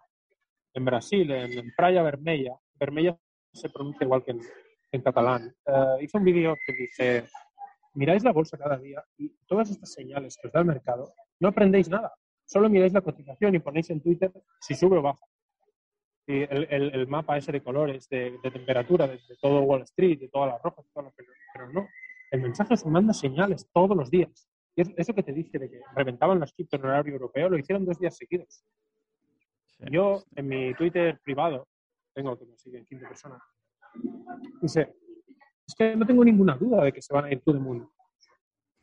en 0.73 0.85
Brasil, 0.85 1.29
en, 1.31 1.51
en 1.59 1.73
Praia 1.75 2.03
Vermella. 2.03 2.55
Vermella 2.75 3.17
se 3.53 3.69
pronuncia 3.69 4.05
igual 4.05 4.23
que 4.23 4.31
en, 4.91 5.01
catalán. 5.01 5.53
Eh, 5.65 6.03
hice 6.03 6.17
un 6.17 6.23
vídeo 6.23 6.55
que 6.65 6.73
dice, 6.73 7.25
miráis 7.93 8.23
la 8.23 8.31
bolsa 8.31 8.57
cada 8.57 8.77
día 8.77 9.03
y 9.17 9.29
todas 9.47 9.69
estas 9.69 9.91
señales 9.93 10.37
que 10.41 10.47
os 10.47 10.53
da 10.53 10.59
el 10.61 10.65
mercado, 10.65 11.13
no 11.39 11.49
aprendéis 11.49 11.89
nada. 11.89 12.13
Solo 12.45 12.69
miráis 12.69 12.91
la 12.93 13.01
cotización 13.01 13.55
y 13.55 13.59
ponéis 13.59 13.89
en 13.89 14.01
Twitter 14.01 14.31
si 14.59 14.75
sube 14.75 14.97
o 14.97 15.01
baja. 15.01 15.25
El, 16.27 16.67
el- 16.69 17.07
mapa 17.07 17.37
ese 17.37 17.51
de 17.51 17.61
colores, 17.63 18.07
de, 18.07 18.37
temperatura, 18.41 19.07
de, 19.07 19.19
todo 19.41 19.61
Wall 19.63 19.81
Street, 19.83 20.19
de 20.19 20.29
todas 20.29 20.51
las 20.53 20.61
rojas, 20.61 20.85
todo 20.93 21.05
lo 21.05 21.11
que- 21.11 21.25
pero 21.53 21.71
no. 21.71 21.87
El 22.31 22.41
mensaje 22.41 22.77
se 22.77 22.87
manda 22.89 23.13
señales 23.13 23.67
todos 23.73 23.97
los 23.97 24.09
días. 24.09 24.47
Y 24.75 24.81
es- 24.81 24.93
eso 24.97 25.13
que 25.13 25.23
te 25.23 25.33
dije 25.33 25.59
de 25.59 25.69
que 25.69 25.81
reventaban 25.95 26.39
las 26.39 26.53
cripto 26.53 26.77
en 26.77 26.85
horario 26.85 27.13
europeo, 27.13 27.49
lo 27.49 27.57
hicieron 27.57 27.85
dos 27.85 27.99
días 27.99 28.15
seguidos. 28.15 28.63
sí. 29.67 29.85
Yo, 29.91 30.23
en 30.35 30.47
mi 30.47 30.73
Twitter 30.75 31.19
privado, 31.23 31.67
tengo 32.13 32.37
que 32.37 32.45
me 32.45 32.57
siguen 32.57 32.85
15 32.85 33.07
personas, 33.07 33.41
dice, 34.61 34.95
es 35.67 35.75
que 35.75 35.95
no 35.95 36.05
tengo 36.05 36.23
ninguna 36.23 36.55
duda 36.55 36.83
de 36.83 36.91
que 36.93 37.01
se 37.01 37.13
van 37.13 37.25
a 37.25 37.31
ir 37.31 37.41
todo 37.41 37.55
el 37.55 37.61
mundo. 37.61 37.91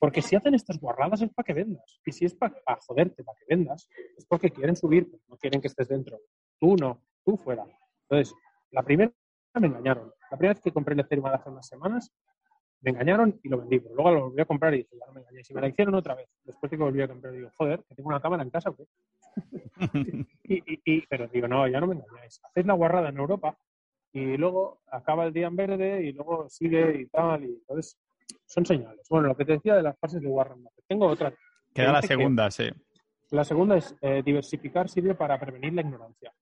Porque 0.01 0.23
si 0.23 0.37
hacen 0.37 0.55
estas 0.55 0.79
guarradas 0.79 1.23
es 1.23 1.31
para 1.35 1.45
que 1.45 1.55
vendas. 1.55 2.01
Y 2.07 2.13
si 2.13 2.25
es 2.25 2.35
para 2.35 2.55
joderte, 2.87 3.25
para 3.25 3.37
que 3.39 3.47
vendas, 3.49 3.89
es 4.17 4.25
porque 4.27 4.51
quieren 4.51 4.77
subir, 4.77 5.11
no 5.27 5.37
quieren 5.37 5.61
que 5.61 5.67
estés 5.67 5.89
dentro. 5.89 6.21
Tú 6.59 6.77
no, 6.77 7.05
tú 7.25 7.37
fuera. 7.37 7.65
Entonces, 8.09 8.35
la 8.71 8.83
primera 8.83 9.13
me 9.55 9.67
engañaron. 9.67 10.13
La 10.31 10.37
primera 10.39 10.55
vez 10.55 10.63
que 10.63 10.73
compré 10.73 10.95
el 10.95 11.01
Ethereum 11.01 11.27
hace 11.27 11.49
unas 11.51 11.67
semanas, 11.67 12.13
me 12.81 12.91
engañaron 12.91 13.39
y 13.43 13.49
lo 13.49 13.59
vendí. 13.59 13.81
Pero 13.81 13.95
luego 13.95 14.11
lo 14.13 14.21
volví 14.29 14.41
a 14.41 14.45
comprar 14.45 14.75
y 14.75 14.79
dije, 14.79 14.97
ya 14.99 15.07
no 15.07 15.13
me 15.13 15.21
engañéis. 15.21 15.51
Y 15.51 15.55
me 15.55 15.61
la 15.61 15.69
hicieron 15.69 15.95
otra 15.95 16.15
vez. 16.15 16.29
Después 16.45 16.71
de 16.71 16.77
que 16.77 16.83
volví 16.83 17.03
a 17.03 17.09
comprar, 17.09 17.33
digo, 17.33 17.51
joder, 17.57 17.83
que 17.89 17.95
tengo 17.95 18.09
una 18.09 18.21
cámara 18.21 18.43
en 18.43 18.51
casa, 18.51 18.71
¿o 18.71 18.77
qué? 18.77 18.85
Y, 20.45 20.55
y- 20.75 20.81
y- 20.85 21.07
pero 21.07 21.29
digo, 21.29 21.47
no, 21.49 21.67
ya 21.69 21.81
no 21.81 21.87
me 21.87 21.95
engañáis. 21.97 22.41
Hacéis 22.45 22.67
la 22.67 22.73
guarrada 22.75 23.11
en 23.11 23.19
Europa 23.19 23.57
y 24.13 24.37
luego 24.37 24.81
acaba 24.91 25.27
el 25.27 25.33
día 25.33 25.47
en 25.47 25.57
verde 25.57 26.03
y 26.03 26.13
luego 26.13 26.49
sigue 26.49 27.03
y 27.03 27.07
tal. 27.07 27.45
Y 27.45 27.55
entonces, 27.55 27.99
son 28.47 28.65
señales. 28.65 29.07
Bueno, 29.11 29.29
lo 29.29 29.37
que 29.37 29.45
te 29.45 29.53
decía 29.53 29.75
de 29.77 29.83
las 29.83 29.99
fases 29.99 30.21
de 30.23 30.29
Warren 30.29 30.63
Buffett. 30.65 30.85
Tengo 30.89 31.07
otra. 31.07 31.33
Queda 31.75 31.93
la 31.93 32.01
que- 32.01 32.07
segunda, 32.09 32.51
sí. 32.51 32.69
La 33.31 33.45
segunda 33.45 33.77
es 33.77 33.95
eh, 34.01 34.23
diversificar 34.25 34.89
sirve 34.89 35.15
para 35.15 35.39
prevenir 35.39 35.75
la 35.75 35.83
ignorancia. 35.83 36.33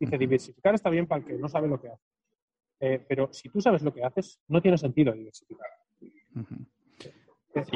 Dice, 0.00 0.16
diversificar 0.16 0.74
está 0.74 0.88
bien 0.88 1.06
para 1.06 1.20
el 1.20 1.26
que 1.26 1.34
no 1.34 1.48
sabe 1.50 1.68
lo 1.68 1.78
que 1.80 1.88
hace. 1.88 2.02
Eh, 2.84 3.00
pero 3.08 3.28
si 3.32 3.48
tú 3.48 3.60
sabes 3.60 3.82
lo 3.82 3.94
que 3.94 4.02
haces, 4.04 4.40
no 4.48 4.60
tiene 4.60 4.76
sentido 4.76 5.12
diversificar. 5.12 5.68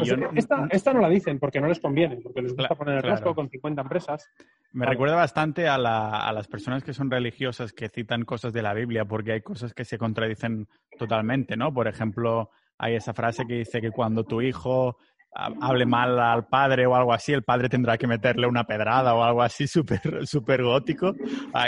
Yo 0.02 0.16
esta, 0.34 0.66
esta 0.70 0.92
no 0.94 1.00
la 1.02 1.08
dicen 1.10 1.38
porque 1.38 1.60
no 1.60 1.68
les 1.68 1.78
conviene, 1.80 2.16
porque 2.16 2.40
les 2.42 2.56
gusta 2.56 2.74
poner 2.74 2.96
el 2.96 3.00
claro. 3.02 3.14
rasgo 3.16 3.34
con 3.34 3.48
50 3.50 3.82
empresas. 3.82 4.26
Me 4.72 4.80
Vale. 4.80 4.92
recuerda 4.92 5.14
bastante 5.16 5.68
a, 5.68 5.76
la- 5.78 6.26
a 6.26 6.32
las 6.32 6.48
personas 6.48 6.82
que 6.82 6.94
son 6.94 7.10
religiosas 7.10 7.72
que 7.72 7.88
citan 7.90 8.24
cosas 8.24 8.52
de 8.54 8.62
la 8.62 8.72
Biblia 8.74 9.04
porque 9.04 9.32
hay 9.32 9.42
cosas 9.42 9.74
que 9.74 9.84
se 9.84 9.98
contradicen 9.98 10.66
totalmente, 10.98 11.56
¿no? 11.58 11.72
Por 11.74 11.88
ejemplo, 11.88 12.50
hay 12.78 12.94
esa 12.96 13.12
frase 13.12 13.46
que 13.46 13.58
dice 13.58 13.80
que 13.82 13.90
cuando 13.90 14.24
tu 14.24 14.40
hijo 14.40 14.96
hable 15.36 15.84
mal 15.84 16.18
al 16.18 16.46
padre 16.46 16.86
o 16.86 16.94
algo 16.94 17.12
así, 17.12 17.32
el 17.32 17.42
padre 17.42 17.68
tendrá 17.68 17.98
que 17.98 18.06
meterle 18.06 18.46
una 18.46 18.64
pedrada 18.64 19.14
o 19.14 19.22
algo 19.22 19.42
así 19.42 19.66
súper 19.66 20.26
súper 20.26 20.62
gótico. 20.62 21.14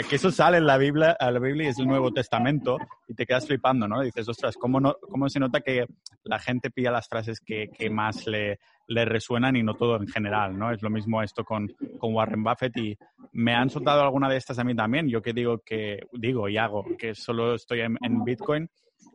Que 0.09 0.15
eso 0.15 0.31
sale 0.31 0.57
en 0.57 0.65
la 0.65 0.77
Biblia, 0.77 1.15
a 1.19 1.31
la 1.31 1.39
Biblia 1.39 1.67
y 1.67 1.69
es 1.69 1.79
el 1.79 1.87
Nuevo 1.87 2.11
Testamento 2.11 2.77
y 3.07 3.13
te 3.13 3.25
quedas 3.25 3.47
flipando, 3.47 3.87
¿no? 3.87 4.01
Dices, 4.01 4.27
ostras, 4.27 4.55
¿cómo, 4.57 4.79
no, 4.79 4.95
cómo 4.99 5.29
se 5.29 5.39
nota 5.39 5.61
que 5.61 5.85
la 6.23 6.39
gente 6.39 6.71
pilla 6.71 6.91
las 6.91 7.07
frases 7.07 7.39
que, 7.39 7.69
que 7.69 7.89
más 7.89 8.25
le, 8.27 8.59
le 8.87 9.05
resuenan 9.05 9.55
y 9.55 9.63
no 9.63 9.75
todo 9.75 9.97
en 9.97 10.07
general, 10.07 10.57
¿no? 10.57 10.71
Es 10.71 10.81
lo 10.81 10.89
mismo 10.89 11.21
esto 11.21 11.43
con, 11.43 11.71
con 11.99 12.13
Warren 12.13 12.43
Buffett 12.43 12.75
y 12.77 12.97
me 13.33 13.53
han 13.53 13.69
soltado 13.69 14.01
alguna 14.01 14.29
de 14.29 14.37
estas 14.37 14.57
a 14.59 14.63
mí 14.63 14.75
también. 14.75 15.07
Yo 15.07 15.21
que 15.21 15.33
digo 15.33 15.59
que, 15.59 16.07
digo 16.13 16.49
y 16.49 16.57
hago, 16.57 16.85
que 16.97 17.13
solo 17.13 17.53
estoy 17.53 17.81
en, 17.81 17.97
en 18.01 18.23
Bitcoin 18.23 18.69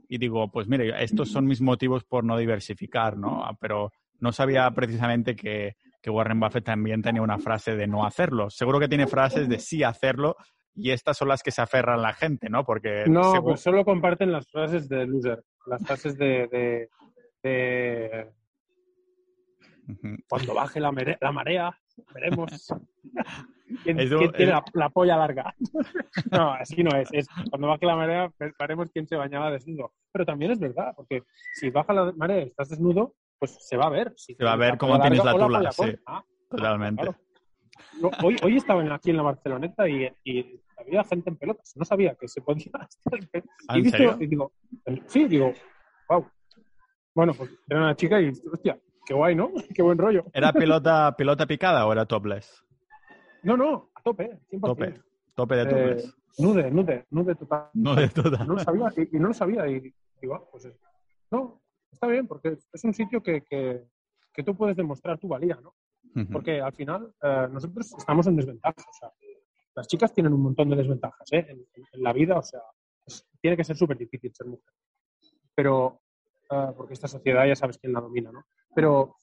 y 0.09 0.19
digo, 0.19 0.49
pues 0.51 0.69
mire, 0.69 1.03
estos 1.03 1.31
son 1.31 1.47
mis 1.47 1.61
motivos 1.61 2.05
por 2.05 2.25
no 2.25 2.37
diversificar, 2.37 3.17
¿no? 3.17 3.45
Ah, 3.45 3.57
Pero 3.61 3.93
no 4.25 4.33
sabía 4.33 4.69
precisamente 4.73 5.37
que, 5.37 5.77
que 6.03 6.11
Warren 6.11 6.41
Buffett 6.41 6.65
también 6.65 7.03
tenía 7.03 7.21
una 7.23 7.39
frase 7.39 7.77
de 7.77 7.87
no 7.87 8.05
hacerlo. 8.07 8.49
Seguro 8.49 8.81
que 8.81 8.89
tiene 8.89 9.07
frases 9.07 9.49
de 9.49 9.59
sí 9.59 9.83
hacerlo 9.85 10.35
y 10.75 10.91
estas 10.91 11.17
son 11.19 11.29
las 11.29 11.43
que 11.43 11.51
se 11.51 11.61
aferran 11.63 12.01
la 12.03 12.15
gente, 12.15 12.49
¿no? 12.49 12.65
Porque 12.65 13.05
No, 13.07 13.33
según- 13.33 13.51
pues 13.53 13.61
solo 13.61 13.85
comparten 13.85 14.33
las 14.33 14.51
frases 14.51 14.89
de 14.89 15.07
loser, 15.07 15.45
las 15.67 15.87
frases 15.87 16.17
de, 16.17 16.49
de- 16.49 16.89
de 17.43 18.31
Ujú. 19.89 20.17
cuando 20.29 20.55
baje 20.55 20.81
la, 20.81 20.91
la 21.21 21.33
marea, 21.33 21.79
veremos 22.15 22.73
quién, 23.83 24.01
Eso- 24.01 24.17
quién 24.19 24.33
tiene 24.33 24.53
la, 24.53 24.65
la 24.73 24.89
polla 24.89 25.17
larga. 25.19 25.55
no, 26.33 26.53
así 26.55 26.83
no 26.83 26.97
es. 26.97 27.09
Es 27.13 27.27
cuando 27.51 27.69
baje 27.69 27.85
la 27.85 27.97
marea, 27.97 28.33
ve- 28.39 28.53
veremos 28.59 28.91
quién 28.91 29.07
se 29.07 29.17
bañaba 29.17 29.51
desnudo. 29.51 29.93
Pero 30.11 30.25
también 30.25 30.53
es 30.53 30.59
verdad, 30.59 30.95
porque 30.97 31.23
si 31.53 31.69
baja 31.71 31.93
la 31.93 32.13
marea 32.17 32.41
y 32.45 32.47
estás 32.49 32.71
desnudo, 32.71 33.15
pues 33.39 33.57
se 33.67 33.77
va 33.77 33.87
a 33.87 33.91
ver. 33.91 34.13
Si 34.17 34.35
Se 34.35 34.45
va 34.45 34.53
a 34.53 34.57
ver 34.57 34.79
cómo 34.79 35.01
tienes 35.01 35.25
larga 35.25 35.49
la 35.49 35.71
tula, 35.71 35.73
sí. 35.73 35.97
Ah, 36.07 36.25
Totalmente. 36.51 37.03
claro. 37.03 37.19
Hoy, 38.23 38.37
hoy 38.43 38.57
estaba 38.57 38.83
en- 38.83 38.93
aquí 38.93 39.11
en 39.11 39.17
la 39.17 39.23
Barceloneta 39.23 39.89
y, 39.89 40.09
y 40.25 40.61
había 40.77 41.05
gente 41.05 41.31
en 41.31 41.37
pelotas. 41.37 41.73
No 41.77 41.85
sabía 41.85 42.15
que 42.15 42.29
se 42.29 42.41
podía 42.41 42.67
estar 42.89 43.19
en 43.19 43.27
pelotas. 43.29 43.57
¿Ah, 43.69 43.75
Y 43.77 43.79
en 43.79 43.83
visto- 43.85 43.99
serio? 43.99 44.17
y 44.21 44.27
digo, 44.27 44.53
sí, 45.07 45.25
digo, 45.27 45.53
wow. 46.09 46.27
Bueno, 47.15 47.33
pues 47.35 47.51
era 47.69 47.81
una 47.81 47.95
chica 47.97 48.21
y, 48.21 48.29
hostia, 48.53 48.79
qué 49.07 49.15
guay, 49.15 49.35
¿no? 49.35 49.51
Qué 49.75 49.83
buen 49.83 49.99
rollo. 49.99 50.25
¿Era 50.33 50.53
pelota, 50.73 51.15
pelota 51.17 51.47
picada 51.47 51.87
o 51.87 51.93
era 51.93 52.07
topless? 52.07 52.65
No, 53.43 53.57
no, 53.57 53.91
a 53.95 54.03
tope, 54.03 54.39
100%. 54.51 54.61
Tope. 54.61 54.95
Tope 55.35 55.55
de 55.57 55.63
Eh, 55.63 55.67
topless. 55.67 56.17
nude, 56.39 56.71
nude, 56.71 57.07
nude 57.11 57.35
total. 57.35 57.69
No 57.75 57.95
de 57.95 58.09
toda. 58.09 58.45
No 58.45 58.55
lo 58.55 58.59
sabía, 58.61 58.89
y, 58.97 59.17
y 59.17 59.21
no 59.21 59.29
lo 59.29 59.35
sabía. 59.35 59.67
Y 59.69 59.93
digo, 60.21 60.35
ah, 60.37 60.43
pues 60.51 60.65
eh, 60.67 60.77
no, 61.31 61.61
está 61.95 62.07
bien, 62.07 62.27
porque 62.27 62.57
es 62.73 62.85
un 62.85 62.93
sitio 62.95 63.23
que, 63.23 63.43
que, 63.43 63.85
que 64.33 64.43
tú 64.43 64.55
puedes 64.57 64.77
demostrar 64.77 65.19
tu 65.19 65.29
valía, 65.29 65.57
¿no? 65.63 65.75
Ujú. 66.15 66.33
Porque 66.33 66.61
al 66.61 66.73
final 66.73 67.13
eh, 67.23 67.49
nosotros 67.51 67.93
estamos 67.97 68.27
en 68.27 68.37
desventaja. 68.37 68.75
O 68.79 68.93
sea, 68.93 69.11
las 69.75 69.89
chicas 69.89 70.13
tienen 70.13 70.33
un 70.33 70.43
montón 70.43 70.69
de 70.71 70.77
desventajas 70.77 71.33
¿eh? 71.33 71.47
en, 71.49 71.67
en 71.93 72.03
la 72.03 72.13
vida, 72.13 72.39
o 72.39 72.43
sea, 72.43 72.61
es- 73.07 73.27
tiene 73.41 73.57
que 73.57 73.65
ser 73.65 73.77
súper 73.77 73.97
difícil 73.99 74.33
ser 74.35 74.47
mujer. 74.47 74.73
Pero, 75.55 76.01
eh, 76.51 76.69
porque 76.77 76.95
esta 76.95 77.09
sociedad 77.09 77.47
ya 77.47 77.57
sabes 77.57 77.79
quién 77.79 77.93
la 77.93 78.01
domina, 78.01 78.31
¿no? 78.31 78.45
Pero 78.75 79.17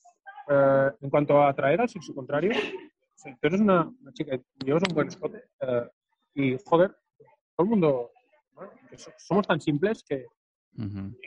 eh, 0.50 0.92
en 1.00 1.10
cuanto 1.10 1.42
a 1.42 1.50
atraer 1.50 1.82
al 1.82 1.90
sexo 1.90 2.14
contrario, 2.14 2.52
si 3.16 3.32
tú 3.34 3.48
eres 3.48 3.62
una, 3.62 3.84
una 4.02 4.12
chica 4.14 4.38
llevas 4.66 4.84
un 4.90 4.96
buen 4.96 5.08
escote 5.08 5.44
eh, 5.62 5.88
y, 6.34 6.58
joder, 6.66 6.96
todo 7.56 7.66
el 7.66 7.70
mundo, 7.70 8.12
bueno, 8.54 8.72
somos 9.18 9.48
tan 9.48 9.62
simples 9.62 10.04
que 10.04 10.26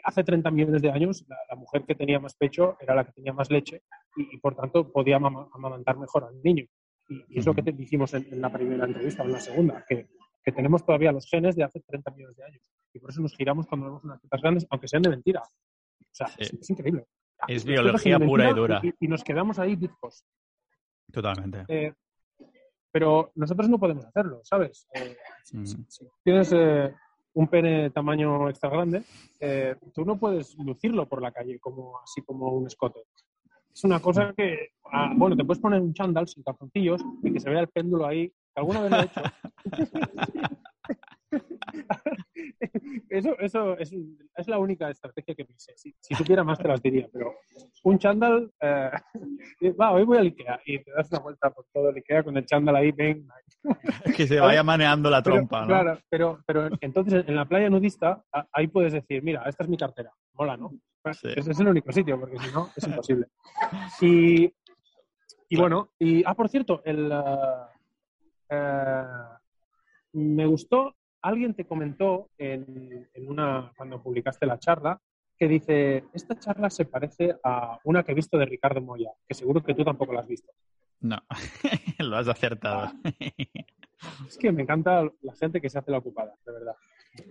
Hace 0.05 0.25
30 0.25 0.51
millones 0.51 0.83
de 0.83 0.91
años 0.91 1.25
la, 1.29 1.37
la 1.51 1.57
mujer 1.57 1.85
que 1.85 1.95
tenía 1.95 2.19
más 2.19 2.35
pecho 2.35 2.77
era 2.81 2.95
la 2.95 3.05
que 3.05 3.13
tenía 3.13 3.33
más 3.33 3.51
leche 3.51 3.83
y, 4.17 4.35
y, 4.35 4.39
por 4.39 4.55
tanto 4.57 4.91
podía 4.91 5.17
amama- 5.17 5.49
amamantar 5.53 5.97
mejor 5.99 6.25
al 6.25 6.43
niño. 6.43 6.65
Y, 7.09 7.23
y 7.29 7.39
es 7.39 7.47
lo 7.47 7.55
que 7.55 7.63
te 7.63 7.73
dijimos 7.73 8.15
en, 8.15 8.27
en 8.33 8.41
la 8.41 8.51
primera 8.51 8.87
entrevista 8.87 9.23
o 9.23 9.27
en 9.27 9.33
la 9.33 9.41
segunda, 9.41 9.85
que, 9.89 10.09
que 10.43 10.53
tenemos 10.53 10.85
todavía 10.87 11.13
los 11.13 11.29
genes 11.29 11.55
de 11.57 11.65
hace 11.65 11.81
30 11.81 12.11
millones 12.13 12.37
de 12.37 12.45
años. 12.45 12.71
Y 12.95 12.99
por 12.99 13.11
eso 13.11 13.21
nos 13.21 13.37
giramos 13.37 13.67
cuando 13.67 13.87
vemos 13.87 14.05
unas 14.05 14.21
tetas 14.23 14.41
grandes, 14.41 14.67
aunque 14.71 14.89
sean 14.89 15.03
de 15.03 15.11
mentira. 15.11 15.43
O 15.43 16.11
sea, 16.11 16.27
Sí. 16.29 16.37
es, 16.39 16.53
es 16.55 16.71
increíble. 16.71 17.05
Es 17.47 17.65
Las 17.65 17.67
biología 17.67 18.19
pura 18.19 18.51
y 18.51 18.55
dura. 18.55 18.81
Y, 18.83 18.95
y 19.01 19.09
nos 19.09 19.23
quedamos 19.23 19.59
ahí 19.59 19.77
bizcos. 19.77 20.25
Totalmente. 21.13 21.65
Eh, 21.69 21.93
pero 22.91 23.33
nosotros 23.35 23.69
no 23.69 23.79
podemos 23.79 24.07
hacerlo, 24.07 24.41
¿sabes? 24.45 24.87
Eh, 24.95 25.17
si 25.43 26.09
tienes 26.23 26.53
eh, 26.53 26.95
un 27.35 27.49
pene 27.49 27.91
tamaño 27.91 28.49
extra 28.49 28.71
grande, 28.71 29.03
eh, 29.41 29.77
tú 29.93 30.05
no 30.05 30.17
puedes 30.17 30.57
lucirlo 30.59 31.07
por 31.09 31.21
la 31.21 31.33
calle 31.33 31.59
como 31.59 31.99
así 32.01 32.23
como 32.23 32.49
un 32.49 32.67
escote. 32.67 33.01
Es 33.73 33.83
una 33.85 34.01
cosa 34.01 34.33
que, 34.37 34.71
ah, 34.93 35.13
bueno, 35.17 35.37
te 35.37 35.45
puedes 35.45 35.61
poner 35.61 35.81
un 35.81 35.93
chándal 35.93 36.29
sin 36.29 36.45
calzoncillos 36.45 37.03
y 37.23 37.33
que 37.33 37.41
se 37.41 37.51
vea 37.51 37.61
el 37.61 37.69
péndulo 37.69 38.07
ahí, 38.07 38.29
que 38.29 38.61
alguna 38.61 38.83
vez 38.83 38.91
lo 38.91 38.99
he 38.99 39.05
hecho. 39.05 39.23
eso 43.09 43.39
eso 43.39 43.79
es, 43.79 43.93
es 44.37 44.49
la 44.49 44.59
única 44.59 44.91
estrategia 44.91 45.35
que 45.35 45.45
pensé. 45.45 45.73
Si, 45.77 45.95
si 46.01 46.15
supiera 46.15 46.45
más 46.45 46.59
te 46.59 46.69
las 46.69 46.83
diría, 46.83 47.09
pero 47.13 47.35
un 47.85 47.99
chándal, 47.99 48.51
eh, 48.61 48.91
va, 49.81 49.93
hoy 49.93 50.05
voy 50.05 50.19
al 50.19 50.27
Ikea 50.27 50.61
y 50.65 50.83
te 50.83 50.91
das 50.93 51.11
una 51.11 51.21
vuelta 51.21 51.51
por 51.51 51.67
todo 51.73 51.91
el 51.91 51.97
Ikea 51.97 52.23
con 52.23 52.37
el 52.37 52.47
chándal 52.47 52.77
ahí, 52.77 52.93
ven, 52.93 53.27
que 54.17 54.27
se 54.27 54.41
vaya 54.41 54.63
maneando 54.63 55.11
la 55.11 55.23
pero, 55.23 55.37
trompa, 55.37 55.61
¿no? 55.63 55.67
Claro, 55.67 55.99
pero, 56.09 56.43
pero 56.47 56.69
entonces 56.81 57.25
en 57.27 57.37
la 57.37 57.47
playa 57.47 57.71
nudista 57.71 58.23
ahí 58.53 58.69
puedes 58.69 58.93
decir, 58.93 59.23
mira, 59.23 59.43
esta 59.47 59.65
es 59.65 59.69
mi 59.69 59.77
cartera, 59.77 60.11
mola, 60.33 60.57
¿no? 60.57 60.71
Pues, 61.03 61.19
Sí. 61.19 61.29
Ese 61.37 61.51
es 61.51 61.61
el 61.61 61.69
único 61.69 61.93
sitio, 61.93 62.19
porque 62.19 62.39
si 62.39 62.51
no, 62.51 62.71
es 62.75 62.87
imposible. 62.87 63.27
Y, 64.01 64.51
y 65.51 65.57
bueno, 65.57 65.91
y, 65.99 66.25
ah, 66.25 66.35
por 66.35 66.49
cierto, 66.49 66.81
el, 66.83 67.13
eh, 68.49 69.05
me 70.13 70.47
gustó, 70.47 70.95
alguien 71.25 71.55
te 71.55 71.65
comentó 71.65 72.29
en, 72.39 73.09
en 73.15 73.29
una, 73.29 73.73
cuando 73.77 74.03
publicaste 74.03 74.47
la 74.47 74.59
charla, 74.59 75.01
que 75.37 75.49
dice, 75.49 76.05
esta 76.13 76.39
charla 76.39 76.71
se 76.71 76.85
parece 76.85 77.35
a 77.43 77.79
una 77.85 78.03
que 78.05 78.13
he 78.13 78.15
visto 78.15 78.39
de 78.39 78.47
Ricardo 78.47 78.81
Moya, 78.81 79.11
que 79.27 79.35
seguro 79.35 79.63
que 79.63 79.75
tú 79.75 79.85
tampoco 79.85 80.13
la 80.13 80.21
has 80.21 80.29
visto. 80.29 80.53
No, 81.01 81.19
lo 81.99 82.17
has 82.17 82.29
acertado. 82.29 82.93
Es 84.29 84.39
que 84.39 84.53
me 84.53 84.63
encanta 84.63 85.03
la 85.23 85.35
gente 85.35 85.61
que 85.61 85.69
se 85.71 85.79
hace 85.79 85.91
la 85.91 85.99
ocupada, 85.99 86.35
de 86.47 86.53
verdad. 86.53 86.75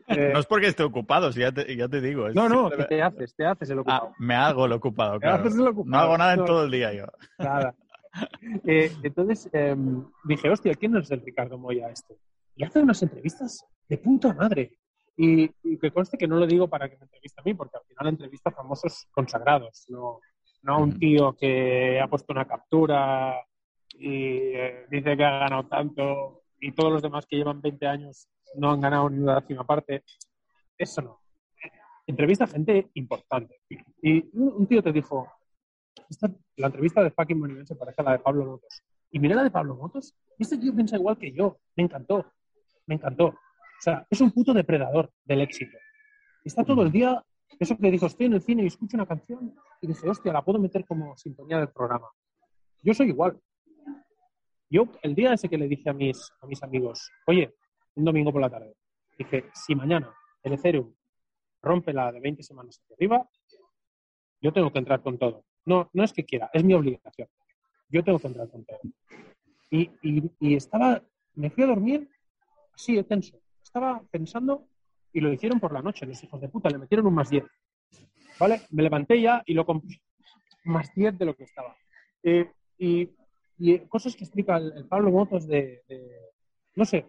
Eh, 0.07 0.29
No 0.31 0.39
es 0.39 0.45
porque 0.45 0.67
esté 0.67 0.81
ocupado, 0.83 1.29
si 1.33 1.41
ya 1.41 1.51
te, 1.51 1.75
ya 1.75 1.89
te 1.89 1.99
digo. 1.99 2.29
No, 2.29 2.47
no, 2.47 2.69
que 2.69 2.85
te 2.85 3.01
haces, 3.01 3.35
te 3.35 3.45
haces 3.45 3.69
el 3.69 3.79
Ah, 3.79 3.81
ocupado. 3.81 4.13
me 4.17 4.33
hago 4.33 4.65
lo 4.65 4.77
ocupado, 4.77 5.19
claro. 5.19 5.43
el 5.45 5.59
ocupado. 5.67 5.91
No 5.91 5.97
hago 5.99 6.17
nada 6.17 6.33
en 6.35 6.45
todo 6.45 6.63
el 6.63 6.71
día 6.71 6.93
yo. 6.93 7.05
Nada. 7.37 7.75
Eh, 8.65 8.91
entonces 9.01 9.49
em, 9.53 10.05
dije, 10.23 10.47
hostia, 10.47 10.75
¿quién 10.75 10.95
es 10.95 11.09
el 11.09 11.21
Ricardo 11.21 11.57
Moya 11.57 11.89
este? 11.89 12.15
Y 12.55 12.63
hace 12.63 12.81
unas 12.81 13.01
entrevistas 13.03 13.65
de 13.89 13.97
puta 13.97 14.33
madre. 14.33 14.77
Y, 15.15 15.43
y 15.63 15.77
que 15.77 15.91
conste 15.91 16.17
que 16.17 16.27
no 16.27 16.37
lo 16.37 16.47
digo 16.47 16.67
para 16.67 16.89
que 16.89 16.97
me 16.97 17.03
entreviste 17.03 17.39
a 17.39 17.43
mí, 17.43 17.53
porque 17.53 17.77
al 17.77 17.83
final 17.85 18.07
entrevista 18.07 18.49
a 18.49 18.53
famosos 18.53 19.07
consagrados, 19.11 19.85
no, 19.89 20.19
no 20.63 20.73
a 20.75 20.77
un 20.79 20.97
tío 20.97 21.33
que 21.33 21.99
ha 22.01 22.07
puesto 22.07 22.33
una 22.33 22.47
captura 22.47 23.35
y 23.95 24.17
eh, 24.55 24.85
dice 24.89 25.15
que 25.15 25.23
ha 25.23 25.39
ganado 25.39 25.67
tanto 25.67 26.41
y 26.59 26.71
todos 26.71 26.91
los 26.93 27.01
demás 27.03 27.25
que 27.27 27.35
llevan 27.37 27.61
20 27.61 27.85
años 27.85 28.27
no 28.55 28.71
han 28.71 28.81
ganado 28.81 29.07
ni 29.09 29.19
una 29.19 29.39
décima 29.39 29.63
parte. 29.65 30.03
Eso 30.77 31.01
no. 31.01 31.19
Entrevista 32.07 32.45
a 32.45 32.47
gente 32.47 32.89
importante. 32.95 33.61
Y 34.01 34.29
un 34.33 34.65
tío 34.67 34.81
te 34.81 34.91
dijo, 34.91 35.27
esta- 36.09 36.31
la 36.57 36.67
entrevista 36.67 37.03
de 37.03 37.11
fucking 37.11 37.39
Monument 37.39 37.67
se 37.67 37.75
parece 37.75 38.01
a 38.01 38.05
la 38.05 38.11
de 38.13 38.19
Pablo 38.19 38.45
Motos. 38.45 38.81
Y 39.11 39.19
miré 39.19 39.35
la 39.35 39.43
de 39.43 39.51
Pablo 39.51 39.75
Motos 39.75 40.15
y 40.39 40.43
este 40.43 40.57
tío 40.57 40.73
piensa 40.73 40.95
igual 40.95 41.17
que 41.19 41.31
yo. 41.31 41.59
Me 41.75 41.83
encantó. 41.83 42.25
Me 42.87 42.95
encantó. 42.95 43.25
O 43.27 43.35
sea, 43.81 44.05
es 44.09 44.21
un 44.21 44.31
puto 44.31 44.53
depredador 44.53 45.11
del 45.25 45.41
éxito. 45.41 45.77
Está 46.43 46.63
todo 46.63 46.83
el 46.83 46.91
día, 46.91 47.23
eso 47.59 47.77
que 47.77 47.91
dijo, 47.91 48.05
estoy 48.05 48.25
en 48.27 48.33
el 48.33 48.41
cine 48.41 48.63
y 48.63 48.67
escucho 48.67 48.97
una 48.97 49.05
canción 49.05 49.55
y 49.81 49.87
dice, 49.87 50.09
hostia, 50.09 50.33
la 50.33 50.43
puedo 50.43 50.59
meter 50.59 50.85
como 50.85 51.15
sintonía 51.17 51.57
del 51.59 51.69
programa. 51.69 52.07
Yo 52.81 52.93
soy 52.93 53.09
igual. 53.09 53.39
Yo, 54.69 54.87
el 55.03 55.13
día 55.15 55.33
ese 55.33 55.49
que 55.49 55.57
le 55.57 55.67
dije 55.67 55.89
a 55.89 55.93
mis, 55.93 56.31
a 56.41 56.47
mis 56.47 56.61
amigos, 56.63 57.09
oye, 57.27 57.53
un 57.95 58.05
domingo 58.05 58.31
por 58.31 58.41
la 58.41 58.49
tarde, 58.49 58.75
dije, 59.17 59.45
si 59.53 59.75
mañana 59.75 60.13
el 60.41 60.53
Ethereum 60.53 60.93
rompe 61.61 61.93
la 61.93 62.11
de 62.11 62.19
20 62.19 62.41
semanas 62.43 62.79
hacia 62.81 62.95
arriba, 62.95 63.29
yo 64.41 64.51
tengo 64.51 64.71
que 64.71 64.79
entrar 64.79 65.01
con 65.01 65.17
todo. 65.17 65.45
No, 65.65 65.89
no 65.93 66.03
es 66.03 66.11
que 66.11 66.25
quiera, 66.25 66.49
es 66.51 66.63
mi 66.63 66.73
obligación. 66.73 67.29
Yo 67.89 68.03
tengo 68.03 68.19
que 68.19 68.27
entrar 68.27 68.49
con 68.49 68.65
todo. 68.65 68.79
Y- 69.69 69.89
y 70.39 70.55
estaba, 70.55 71.01
me 71.35 71.49
fui 71.49 71.63
a 71.63 71.67
dormir 71.67 72.09
así 72.73 72.95
de 72.95 73.03
tenso. 73.03 73.39
Estaba 73.61 74.01
pensando 74.11 74.67
y 75.11 75.19
lo 75.21 75.31
hicieron 75.31 75.59
por 75.59 75.71
la 75.73 75.81
noche, 75.81 76.05
los 76.05 76.23
hijos 76.23 76.41
de 76.41 76.49
puta, 76.49 76.69
le 76.69 76.77
metieron 76.79 77.05
un 77.07 77.13
más 77.13 77.29
10. 77.29 77.43
¿Vale? 78.39 78.61
Me 78.71 78.83
levanté 78.83 79.21
ya 79.21 79.43
y 79.45 79.53
lo 79.53 79.65
compré 79.65 80.01
más 80.65 80.93
10 80.95 81.17
de 81.17 81.25
lo 81.25 81.35
que 81.35 81.43
estaba. 81.43 81.75
Eh, 82.23 82.49
y, 82.77 83.09
y 83.59 83.79
cosas 83.87 84.15
que 84.15 84.23
explica 84.23 84.57
el, 84.57 84.73
el 84.75 84.85
Pablo 84.87 85.11
Motos 85.11 85.45
de, 85.47 85.83
de- 85.87 86.19
no 86.75 86.85
sé, 86.85 87.05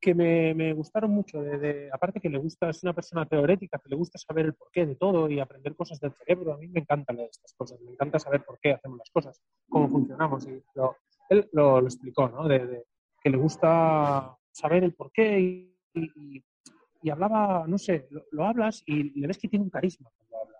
que 0.00 0.14
me, 0.14 0.52
me 0.54 0.74
gustaron 0.74 1.10
mucho. 1.10 1.40
De, 1.42 1.58
de- 1.58 1.90
aparte 1.92 2.20
que 2.20 2.28
le 2.28 2.36
gusta, 2.38 2.68
es 2.68 2.82
una 2.82 2.92
persona 2.92 3.24
teorética, 3.26 3.78
que 3.78 3.88
le 3.88 3.96
gusta 3.96 4.18
saber 4.18 4.44
el 4.46 4.54
porqué 4.54 4.84
de 4.84 4.96
todo 4.96 5.30
y 5.30 5.40
aprender 5.40 5.74
cosas 5.74 5.98
del 6.00 6.12
cerebro. 6.12 6.52
A 6.52 6.58
mí 6.58 6.68
me 6.68 6.80
encantan 6.80 7.18
estas 7.20 7.54
cosas, 7.54 7.80
me 7.80 7.92
encanta 7.92 8.18
saber 8.18 8.44
por 8.44 8.58
qué 8.60 8.72
hacemos 8.72 8.98
las 8.98 9.10
cosas, 9.10 9.40
cómo 9.70 9.88
funcionamos. 9.88 10.46
Y 10.46 10.62
lo- 10.74 10.96
él 11.30 11.48
lo, 11.52 11.80
lo 11.80 11.86
explicó, 11.86 12.28
¿no? 12.28 12.46
De 12.46 12.84
que 13.24 13.30
le 13.30 13.38
gusta 13.38 14.36
saber 14.52 14.84
el 14.84 14.92
porqué 14.92 15.40
y, 15.40 15.74
y, 15.94 16.44
y 17.02 17.10
hablaba, 17.10 17.64
no 17.66 17.78
sé, 17.78 18.06
lo, 18.10 18.22
lo 18.32 18.44
hablas 18.44 18.82
y 18.86 19.18
le 19.18 19.26
ves 19.26 19.38
que 19.38 19.48
tiene 19.48 19.64
un 19.64 19.70
carisma 19.70 20.10
cuando 20.14 20.36
habla. 20.44 20.58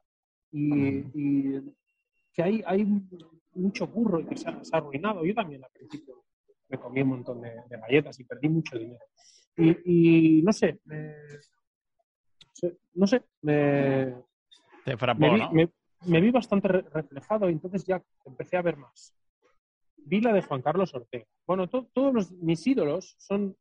Y, 0.51 1.05
y 1.15 1.61
que 2.33 2.43
hay, 2.43 2.63
hay 2.67 2.87
mucho 3.55 3.87
burro 3.87 4.19
y 4.21 4.25
que 4.25 4.37
se 4.39 4.49
ha, 4.49 4.65
se 4.65 4.75
ha 4.75 4.79
arruinado. 4.79 5.27
Yo 5.27 5.35
también 5.35 5.63
al 5.63 5.71
principio 5.73 6.25
me 6.71 6.79
comí 6.79 7.03
un 7.03 7.09
montón 7.09 7.43
de, 7.43 7.51
de 7.51 7.77
galletas 7.79 8.19
y 8.19 8.25
perdí 8.25 8.49
mucho 8.49 8.79
dinero. 8.79 9.05
Y, 9.59 10.39
y 10.39 10.43
no 10.43 10.53
sé, 10.55 10.81
me- 10.87 11.15
no 12.95 13.07
sé, 13.07 13.23
me, 13.43 14.15
Te 14.87 14.97
frapó, 14.97 15.21
me 15.21 15.31
vi, 15.35 15.39
¿no? 15.39 15.51
me- 15.53 15.71
me 16.07 16.21
vi 16.23 16.31
bastante 16.31 16.69
re- 16.69 16.83
reflejado 16.93 17.49
y 17.51 17.53
entonces 17.53 17.85
ya 17.85 18.03
empecé 18.25 18.57
a 18.57 18.63
ver 18.63 18.77
más. 18.79 19.15
Vi 20.07 20.21
la 20.21 20.33
de 20.33 20.43
Juan 20.43 20.63
Carlos 20.63 20.95
Ortega. 20.95 21.27
Bueno, 21.47 21.69
to- 21.69 21.89
todos 21.93 22.31
mis 22.33 22.67
ídolos 22.67 23.17
son... 23.19 23.57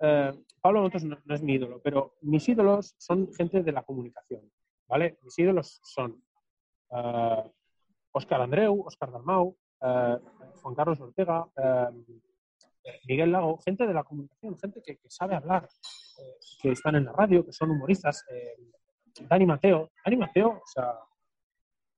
eh, 0.00 0.32
Pablo 0.60 0.82
Motos 0.82 1.04
no, 1.04 1.18
es 1.28 1.42
mi 1.42 1.54
ídolo, 1.54 1.80
pero 1.82 2.14
mis 2.22 2.48
ídolos 2.48 2.94
son 2.98 3.32
gente 3.34 3.62
de 3.62 3.72
la 3.72 3.82
comunicación, 3.82 4.50
¿vale? 4.88 5.18
Mis 5.22 5.38
ídolos 5.38 5.80
son 5.84 6.22
eh, 6.90 7.44
Óscar 8.12 8.40
Andreu, 8.42 8.80
Óscar 8.86 9.10
Dalmau, 9.12 9.56
eh, 9.80 10.18
Juan 10.62 10.74
Carlos 10.74 11.00
Ortega, 11.00 11.46
eh, 11.56 11.88
Miguel 13.06 13.32
Lago, 13.32 13.58
gente 13.58 13.86
de 13.86 13.92
la 13.94 14.02
comunicación, 14.04 14.58
gente 14.58 14.80
que, 14.82 14.98
sabe 15.08 15.34
hablar, 15.36 15.68
eh, 16.18 16.38
que 16.62 16.70
están 16.72 16.94
en 16.96 17.04
la 17.04 17.12
radio, 17.12 17.44
que 17.44 17.52
son 17.52 17.70
humoristas. 17.70 18.24
eh, 18.30 18.56
Dani 19.28 19.46
Mateo, 19.46 19.90
Dani 20.04 20.16
Mateo, 20.16 20.48
o 20.62 20.66
sea, 20.66 20.94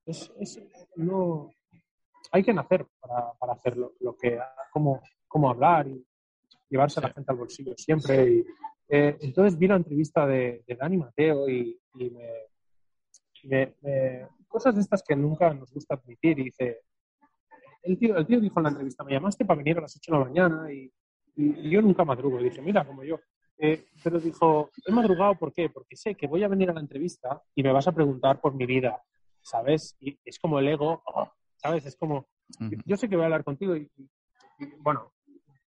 es- 0.07 0.33
no, 0.97 1.51
hay 2.31 2.43
que 2.43 2.53
nacer 2.53 2.87
para, 3.01 3.33
para 3.35 3.53
hacer 3.55 3.76
lo, 3.76 3.93
que, 4.20 4.39
cómo, 4.72 5.01
cómo 5.26 5.51
hablar 5.51 5.87
y 5.89 6.05
llevarse 6.68 7.01
a 7.01 7.05
la 7.05 7.12
gente 7.12 7.31
al 7.33 7.39
bolsillo 7.39 7.74
siempre. 7.76 8.31
Y, 8.31 8.45
eh, 8.89 9.16
entonces 9.20 9.59
vi 9.59 9.68
la 9.68 9.76
entrevista 9.76 10.26
de, 10.26 10.62
de 10.66 10.74
Dani 10.74 10.97
Mateo 10.97 11.49
y, 11.49 11.78
y 11.97 12.11
me, 12.11 12.28
me- 13.45 13.74
me- 13.83 14.28
cosas 14.49 14.74
de 14.74 14.81
estas 14.81 15.03
que 15.07 15.14
nunca 15.14 15.53
nos 15.55 15.72
gusta 15.72 15.95
admitir 15.95 16.39
y 16.41 16.45
dice, 16.45 16.81
el 17.83 17.99
tío, 17.99 18.16
el 18.16 18.26
tío 18.26 18.41
dijo 18.41 18.59
en 18.59 18.64
la 18.64 18.70
entrevista, 18.70 19.05
me 19.05 19.12
llamaste 19.12 19.45
para 19.45 19.59
venir 19.59 19.78
a 19.78 19.83
las 19.83 19.97
8 19.97 20.12
de 20.12 20.18
la 20.18 20.24
mañana 20.24 20.72
y, 20.72 20.93
y- 21.37 21.66
y 21.66 21.70
yo 21.70 21.81
nunca 21.83 22.05
madrugo. 22.05 22.41
Y 22.41 22.45
dije, 22.45 22.61
mira, 22.61 22.85
como 22.87 23.05
yo. 23.05 23.18
Eh, 23.59 23.85
pero 24.03 24.18
dijo, 24.18 24.70
he 24.87 24.91
madrugado, 24.93 25.35
¿por 25.35 25.53
qué? 25.53 25.68
Porque 25.68 25.95
sé 25.97 26.14
que 26.14 26.26
voy 26.26 26.43
a 26.43 26.49
venir 26.49 26.70
a 26.70 26.72
la 26.74 26.81
entrevista 26.81 27.43
y 27.55 27.62
me 27.62 27.72
vas 27.72 27.87
a 27.87 27.93
preguntar 27.93 28.41
por 28.41 28.55
mi 28.55 28.64
vida, 28.66 29.03
¿sabes? 29.43 29.97
Y 30.01 30.18
es 30.24 30.39
como 30.39 30.59
el 30.59 30.68
ego, 30.68 31.03
oh, 31.07 31.31
¿sabes? 31.61 31.87
Es 31.87 31.97
como, 31.97 32.27
yo 32.87 32.97
sé 32.97 33.09
que 33.09 33.17
voy 33.17 33.23
a 33.23 33.27
hablar 33.27 33.45
contigo 33.45 33.77
y, 33.77 33.91
y- 33.97 34.09
y, 34.59 34.67
bueno, 34.81 35.13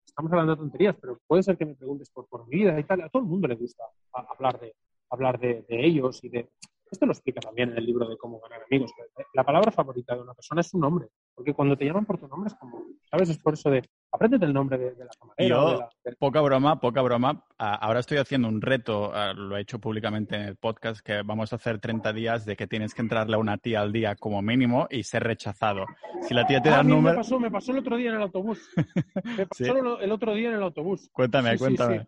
estamos 0.04 0.30
hablando 0.32 0.52
de 0.52 0.58
tonterías, 0.58 0.96
pero 1.00 1.18
puede 1.26 1.42
ser 1.42 1.56
que 1.56 1.64
me 1.64 1.74
preguntes 1.74 2.10
por, 2.10 2.26
por 2.28 2.46
mi 2.46 2.56
vida 2.56 2.78
y 2.78 2.84
tal. 2.84 3.00
A 3.02 3.08
todo 3.08 3.22
el 3.22 3.28
mundo 3.28 3.48
le 3.48 3.54
gusta 3.54 3.84
hablar 4.12 4.60
de, 4.60 4.74
hablar 5.10 5.38
de, 5.40 5.64
de 5.68 5.86
ellos 5.86 6.22
y 6.24 6.28
de, 6.28 6.48
esto 6.90 7.06
lo 7.06 7.12
explica 7.12 7.40
también 7.40 7.70
en 7.70 7.78
el 7.78 7.86
libro 7.86 8.06
de 8.06 8.18
cómo 8.18 8.38
ganar 8.40 8.62
amigos. 8.70 8.92
La 9.32 9.44
palabra 9.44 9.70
favorita 9.72 10.14
de 10.14 10.20
una 10.22 10.34
persona 10.34 10.60
es 10.60 10.68
su 10.68 10.78
nombre, 10.78 11.08
porque 11.34 11.54
cuando 11.54 11.76
te 11.76 11.86
llaman 11.86 12.04
por 12.04 12.18
tu 12.18 12.28
nombre 12.28 12.48
es 12.48 12.54
como, 12.58 12.82
¿sabes? 13.10 13.30
Es 13.30 13.38
por 13.38 13.54
eso 13.54 13.70
de, 13.70 13.82
apréndete 14.12 14.44
el 14.44 14.52
nombre 14.52 14.78
de, 14.78 15.04
la 15.04 15.10
camarera. 15.18 15.48
Yo, 15.48 15.88
poca 16.18 16.40
broma, 16.40 16.78
poca 16.80 17.02
broma. 17.02 17.44
Ahora 17.58 18.00
estoy 18.00 18.18
haciendo 18.18 18.48
un 18.48 18.60
reto, 18.60 19.12
lo 19.34 19.56
he 19.56 19.62
hecho 19.62 19.80
públicamente 19.80 20.36
en 20.36 20.42
el 20.42 20.56
podcast, 20.56 21.00
que 21.00 21.22
vamos 21.22 21.52
a 21.52 21.56
hacer 21.56 21.80
30 21.80 22.12
días 22.12 22.44
de 22.44 22.56
que 22.56 22.66
tienes 22.66 22.94
que 22.94 23.02
entrarle 23.02 23.36
a 23.36 23.38
una 23.38 23.58
tía 23.58 23.80
al 23.80 23.92
día 23.92 24.14
como 24.14 24.42
mínimo 24.42 24.86
y 24.90 25.02
ser 25.04 25.24
rechazado. 25.24 25.86
Si 26.20 26.34
la 26.34 26.46
tía 26.46 26.60
te 26.60 26.70
da 26.70 26.80
el 26.80 26.88
número... 26.88 27.16
Me 27.16 27.22
pasó, 27.22 27.40
me 27.40 27.50
pasó 27.50 27.72
el 27.72 27.78
otro 27.78 27.96
día 27.96 28.10
en 28.10 28.16
el 28.16 28.22
autobús. 28.22 28.70
Me 29.36 29.46
pasó 29.46 29.98
el 29.98 30.12
otro 30.12 30.34
día 30.34 30.50
en 30.50 30.56
el 30.56 30.62
autobús. 30.62 31.08
Cuéntame, 31.12 31.56
cuéntame. 31.56 32.06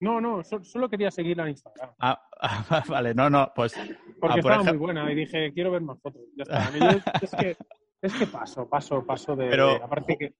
No, 0.00 0.20
no, 0.20 0.42
solo 0.42 0.88
quería 0.90 1.10
seguirla 1.10 1.44
en 1.44 1.50
Instagram. 1.50 1.94
Ah, 1.98 2.20
vale, 2.88 3.14
no, 3.14 3.30
no, 3.30 3.52
pues... 3.54 3.74
Porque 4.20 4.36
ah, 4.36 4.40
estaba 4.40 4.64
muy 4.64 4.76
buena 4.76 5.10
y 5.10 5.14
dije, 5.14 5.52
quiero 5.52 5.70
ver 5.70 5.82
más 5.82 6.00
fotos. 6.00 6.22
Ya 6.36 6.42
está. 6.42 6.70
es, 7.22 7.30
que, 7.34 7.56
es 8.02 8.14
que 8.14 8.26
paso, 8.26 8.68
paso, 8.68 9.04
paso 9.06 9.36
de... 9.36 9.48
Pero, 9.48 9.82
aparte 9.82 10.16
que... 10.16 10.34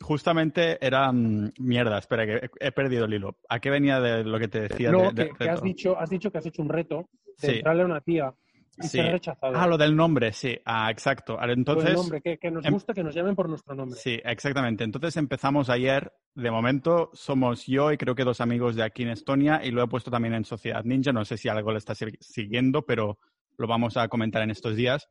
Justamente 0.00 0.84
era... 0.84 1.10
mierda, 1.12 1.98
espera, 1.98 2.26
que 2.26 2.50
he, 2.60 2.72
perdido 2.72 3.06
el 3.06 3.14
hilo. 3.14 3.36
¿A 3.48 3.60
qué 3.60 3.70
venía 3.70 4.00
de 4.00 4.24
lo 4.24 4.38
que 4.38 4.48
te 4.48 4.60
decía? 4.62 4.90
No, 4.90 5.12
que, 5.12 5.30
has, 5.48 5.62
dicho, 5.62 5.98
has 5.98 6.10
dicho 6.10 6.30
que 6.30 6.38
has 6.38 6.46
hecho 6.46 6.62
un 6.62 6.68
reto 6.68 7.08
de 7.40 7.56
entrarle 7.56 7.82
a 7.82 7.86
una 7.86 8.00
tía 8.00 8.34
sí. 8.80 9.00
rechazado. 9.00 9.56
Ah, 9.56 9.66
lo 9.66 9.76
del 9.76 9.94
nombre, 9.96 10.32
sí. 10.32 10.58
Ah, 10.64 10.90
exacto. 10.90 11.38
Entonces, 11.42 11.90
el 11.90 11.96
nombre, 11.96 12.20
que, 12.22 12.50
nos 12.50 12.64
em 12.64 12.72
gusta 12.72 12.94
que 12.94 13.02
nos 13.02 13.14
llamen 13.14 13.34
por 13.34 13.48
nuestro 13.48 13.74
nombre. 13.74 13.98
Sí, 13.98 14.20
exactamente. 14.24 14.84
Entonces 14.84 15.16
empezamos 15.16 15.70
ayer. 15.70 16.12
De 16.34 16.50
momento 16.52 17.10
somos 17.14 17.66
yo 17.66 17.90
y 17.90 17.96
creo 17.96 18.14
que 18.14 18.22
dos 18.22 18.40
amigos 18.40 18.76
de 18.76 18.84
aquí 18.84 19.02
en 19.02 19.08
Estonia 19.08 19.60
y 19.64 19.72
lo 19.72 19.82
he 19.82 19.88
puesto 19.88 20.10
también 20.10 20.34
en 20.34 20.44
Sociedad 20.44 20.84
Ninja. 20.84 21.12
No 21.12 21.24
sé 21.24 21.36
si 21.36 21.48
algo 21.48 21.72
le 21.72 21.78
está 21.78 21.94
siguiendo, 21.96 22.82
pero 22.86 23.18
lo 23.56 23.66
vamos 23.66 23.96
a 23.96 24.06
comentar 24.06 24.42
en 24.42 24.50
estos 24.50 24.76
días. 24.76 25.08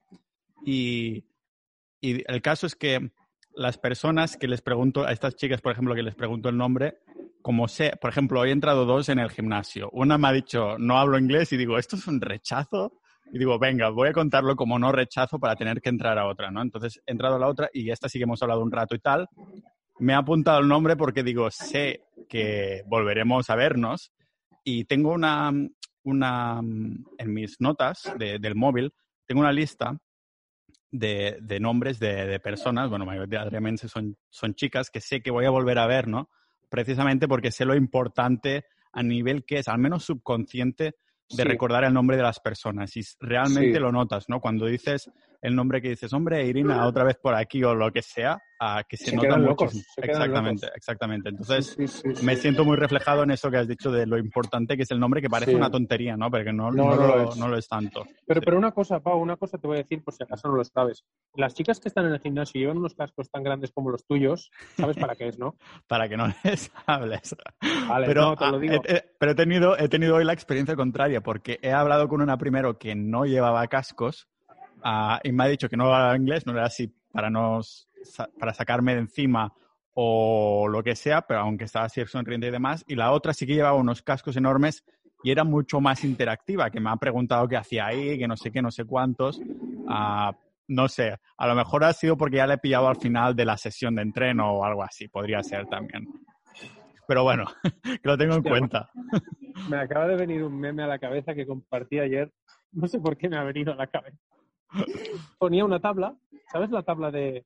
Y, 0.66 1.26
y 2.00 2.24
el 2.32 2.42
caso 2.42 2.66
es 2.66 2.76
que 2.76 3.12
las 3.58 3.78
personas 3.78 4.38
que 4.38 4.48
les 4.48 4.62
pregunto, 4.62 5.06
a 5.06 5.12
estas 5.12 5.36
chicas, 5.36 5.62
por 5.62 5.72
ejemplo, 5.72 5.96
que 5.96 6.04
les 6.04 6.16
pregunto 6.16 6.50
el 6.50 6.58
nombre, 6.58 7.00
como 7.42 7.68
sé, 7.68 7.94
por 8.00 8.10
ejemplo, 8.10 8.40
hoy 8.40 8.50
he 8.50 8.54
entrado 8.54 8.86
dos 8.86 9.10
en 9.10 9.20
el 9.20 9.32
gimnasio. 9.32 9.90
Una 9.92 10.18
me 10.18 10.28
ha 10.28 10.32
dicho, 10.32 10.78
no 10.78 10.98
hablo 10.98 11.18
inglés 11.18 11.52
y 11.54 11.58
digo, 11.58 11.78
¿esto 11.78 11.96
es 11.96 12.08
un 12.08 12.22
rechazo? 12.22 12.94
y 13.32 13.40
digo, 13.40 13.60
venga, 13.60 13.90
voy 13.90 14.10
a 14.10 14.14
contarlo 14.14 14.56
como 14.56 14.80
no 14.80 14.92
rechazo 14.92 15.40
para 15.40 15.56
tener 15.56 15.82
que 15.82 15.90
entrar 15.90 16.18
a 16.18 16.28
otra, 16.28 16.52
¿no? 16.52 16.62
Entonces 16.62 17.02
he 17.06 17.12
entrado 17.12 17.36
a 17.36 17.40
la 17.40 17.48
otra 17.48 17.70
y 17.74 17.90
esta 17.92 18.10
sí 18.10 18.20
que 18.20 18.24
hemos 18.24 18.42
hablado 18.42 18.62
un 18.62 18.72
rato 18.72 18.96
y 18.96 19.00
tal. 19.00 19.28
Me 20.00 20.14
ha 20.14 20.20
apuntado 20.20 20.60
el 20.60 20.68
nombre 20.68 20.96
porque 20.96 21.24
digo, 21.24 21.50
sé 21.52 22.04
que 22.30 22.84
volveremos 22.86 23.50
a 23.50 23.56
vernos 23.56 24.12
y 24.64 24.86
tengo 24.86 25.12
una, 25.12 25.52
una 26.04 26.60
en 26.60 27.34
mis 27.34 27.60
notas 27.60 28.14
del 28.18 28.56
móvil, 28.56 28.94
tengo 29.26 29.42
una 29.42 29.52
lista 29.52 29.98
de, 30.92 31.38
de 31.42 31.60
nombres 31.60 32.00
de, 32.00 32.26
de, 32.26 32.40
personas, 32.40 32.90
bueno, 32.90 33.06
mayoritariamente 33.06 33.88
son, 33.88 34.18
son 34.30 34.56
chicas 34.56 34.90
que 34.90 35.02
sé 35.02 35.22
que 35.22 35.32
voy 35.32 35.46
a 35.46 35.50
volver 35.50 35.80
a 35.80 35.88
ver, 35.88 36.08
¿no? 36.08 36.30
Precisamente 36.70 37.28
porque 37.28 37.52
sé 37.52 37.66
lo 37.66 37.76
importante 37.76 38.66
a 38.92 39.04
nivel 39.04 39.46
que 39.46 39.60
es, 39.60 39.68
al 39.68 39.80
menos 39.80 40.06
subconsciente, 40.06 40.96
de 41.30 41.44
recordar 41.44 41.84
el 41.84 41.94
nombre 41.94 42.16
de 42.16 42.24
las 42.24 42.40
personas 42.40 42.96
y 42.96 43.02
realmente 43.20 43.80
lo 43.80 43.92
notas, 43.92 44.30
¿no? 44.30 44.40
Cuando 44.40 44.66
dices 44.66 45.12
el 45.42 45.56
nombre 45.56 45.82
que 45.82 45.90
dices, 45.90 46.14
hombre, 46.14 46.46
Irina, 46.46 46.86
otra 46.86 47.04
vez 47.04 47.18
por 47.18 47.36
aquí 47.36 47.64
o 47.64 47.76
lo 47.76 47.92
que 47.92 48.02
sea, 48.02 48.42
a 48.60 48.84
que 48.88 48.98
se, 48.98 49.16
nota 49.16 49.38
mucho. 49.38 49.66
exactamente, 49.98 50.68
exactamente. 50.76 51.30
Entonces, 51.30 51.78
me 52.24 52.36
siento 52.36 52.66
muy 52.66 52.78
reflejado 52.78 53.24
en 53.24 53.32
eso 53.32 53.52
que 53.52 53.58
has 53.58 53.68
dicho 53.68 53.92
de 53.92 54.06
lo 54.06 54.18
importante 54.18 54.76
que 54.76 54.84
es 54.84 54.92
el 54.92 55.00
nombre, 55.00 55.22
que 55.22 55.30
parece 55.30 55.56
una 55.56 55.70
tontería, 55.70 56.18
¿no? 56.18 56.30
Porque 56.30 56.54
no, 56.54 56.72
no, 56.72 56.96
lo, 56.96 57.58
es. 57.58 57.68
tanto. 57.68 58.06
Pero, 58.26 58.42
pero 58.42 58.58
una 58.58 58.72
cosa, 58.72 59.00
Pau, 59.00 59.20
una 59.20 59.38
cosa 59.38 59.58
te 59.58 59.68
voy 59.68 59.78
a 59.78 59.84
decir 59.84 60.04
por 60.04 60.14
si 60.14 60.24
acaso 60.24 60.48
no 60.48 60.56
lo 60.56 60.64
sabes. 60.64 61.04
Las 61.36 61.54
chicas 61.54 61.80
que 61.80 61.88
están 61.88 62.06
en 62.06 62.14
el 62.14 62.20
gimnasio 62.20 62.60
llevan 62.60 62.78
unos 62.78 62.96
cascos 62.96 63.30
tan 63.30 63.44
grandes 63.44 63.72
como 63.72 63.90
los 63.90 64.06
tuyos, 64.06 64.50
¿sabes 64.76 64.98
para 64.98 65.16
qué 65.16 65.28
es, 65.28 65.40
no? 65.40 65.56
para 65.88 66.10
que 66.10 66.18
no 66.18 66.28
les 66.44 66.72
hables. 66.86 67.36
Vale, 67.88 68.08
pero, 68.08 68.36
te 68.36 68.52
lo 68.52 68.60
digo. 68.60 68.82
pero 69.20 69.32
he 69.32 69.36
tenido, 69.36 69.78
he 69.78 69.90
tenido 69.90 70.16
hoy 70.16 70.26
la 70.26 70.34
experiencia 70.34 70.76
contraria, 70.76 71.22
porque 71.22 71.60
he 71.62 71.72
hablado 71.72 72.08
con 72.08 72.22
una 72.22 72.38
primero 72.38 72.78
que 72.78 72.96
no 72.96 73.26
llevaba 73.26 73.68
cascos 73.68 74.28
y 75.24 75.32
me 75.32 75.44
ha 75.44 75.48
dicho 75.48 75.70
que 75.70 75.78
no 75.78 75.86
hablaba 75.86 76.16
inglés, 76.16 76.46
no 76.46 76.54
era 76.54 76.66
así 76.66 76.94
para, 77.12 77.30
no, 77.30 77.62
para 78.40 78.54
sacarme 78.54 78.94
de 78.94 79.02
encima 79.02 79.54
o 79.94 80.68
lo 80.68 80.84
que 80.84 80.96
sea, 80.96 81.22
pero 81.22 81.40
aunque 81.42 81.66
estaba 81.66 81.86
así 81.86 82.06
sonriente 82.06 82.48
y 82.48 82.52
demás. 82.52 82.84
Y 82.88 82.96
la 82.96 83.12
otra 83.12 83.34
sí 83.34 83.48
que 83.48 83.56
llevaba 83.56 83.78
unos 83.78 84.02
cascos 84.02 84.38
enormes 84.38 84.84
y 85.24 85.32
era 85.32 85.44
mucho 85.44 85.82
más 85.82 86.04
interactiva, 86.04 86.70
que 86.70 86.80
me 86.80 86.90
ha 86.90 86.96
preguntado 86.98 87.48
qué 87.48 87.58
hacía 87.58 87.88
ahí, 87.88 88.18
que 88.18 88.28
no 88.28 88.38
sé 88.38 88.52
qué, 88.52 88.62
no 88.62 88.72
sé 88.72 88.86
cuántos. 88.86 89.42
Ah, 89.88 90.32
no 90.68 90.88
sé, 90.88 91.16
a 91.38 91.48
lo 91.48 91.56
mejor 91.56 91.84
ha 91.84 91.94
sido 91.94 92.18
porque 92.18 92.38
ya 92.38 92.48
le 92.48 92.56
he 92.56 92.60
pillado 92.60 92.88
al 92.88 92.98
final 92.98 93.36
de 93.36 93.46
la 93.46 93.58
sesión 93.58 93.96
de 93.96 94.04
entreno 94.04 94.52
o 94.52 94.64
algo 94.64 94.84
así, 94.84 95.08
podría 95.08 95.42
ser 95.42 95.66
también. 95.68 96.08
Pero 97.08 97.24
bueno, 97.24 97.46
que 97.84 98.02
lo 98.04 98.18
tengo 98.18 98.36
en 98.36 98.44
cuenta. 98.44 98.90
Me 99.70 99.78
acaba 99.78 100.08
de 100.08 100.18
venir 100.18 100.44
un 100.44 100.60
meme 100.60 100.84
a 100.84 100.88
la 100.88 101.00
cabeza 101.00 101.34
que 101.34 101.48
compartí 101.48 102.00
ayer. 102.00 102.32
No 102.72 102.88
sé 102.88 103.00
por 103.00 103.18
qué 103.18 103.28
me 103.28 103.38
ha 103.38 103.44
venido 103.44 103.74
a 103.74 103.76
la 103.76 103.88
cabeza 103.88 104.20
ponía 105.38 105.66
una 105.66 105.80
tabla, 105.80 106.16
¿sabes 106.52 106.70
la 106.72 106.84
tabla 106.84 107.12
de 107.12 107.46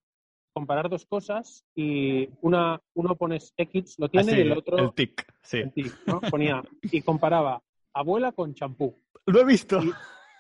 comparar 0.53 0.89
dos 0.89 1.05
cosas 1.05 1.65
y 1.75 2.29
una, 2.41 2.81
uno 2.93 3.15
pones 3.15 3.53
X, 3.57 3.95
lo 3.97 4.09
tiene, 4.09 4.33
y 4.33 4.41
el 4.41 4.51
otro... 4.51 4.77
El 4.77 4.93
tic, 4.93 5.25
sí. 5.41 5.63
Ponía, 6.29 6.63
y 6.81 7.01
comparaba 7.01 7.61
abuela 7.93 8.31
con 8.31 8.53
champú. 8.53 8.95
Lo 9.25 9.41
he 9.41 9.45
visto. 9.45 9.81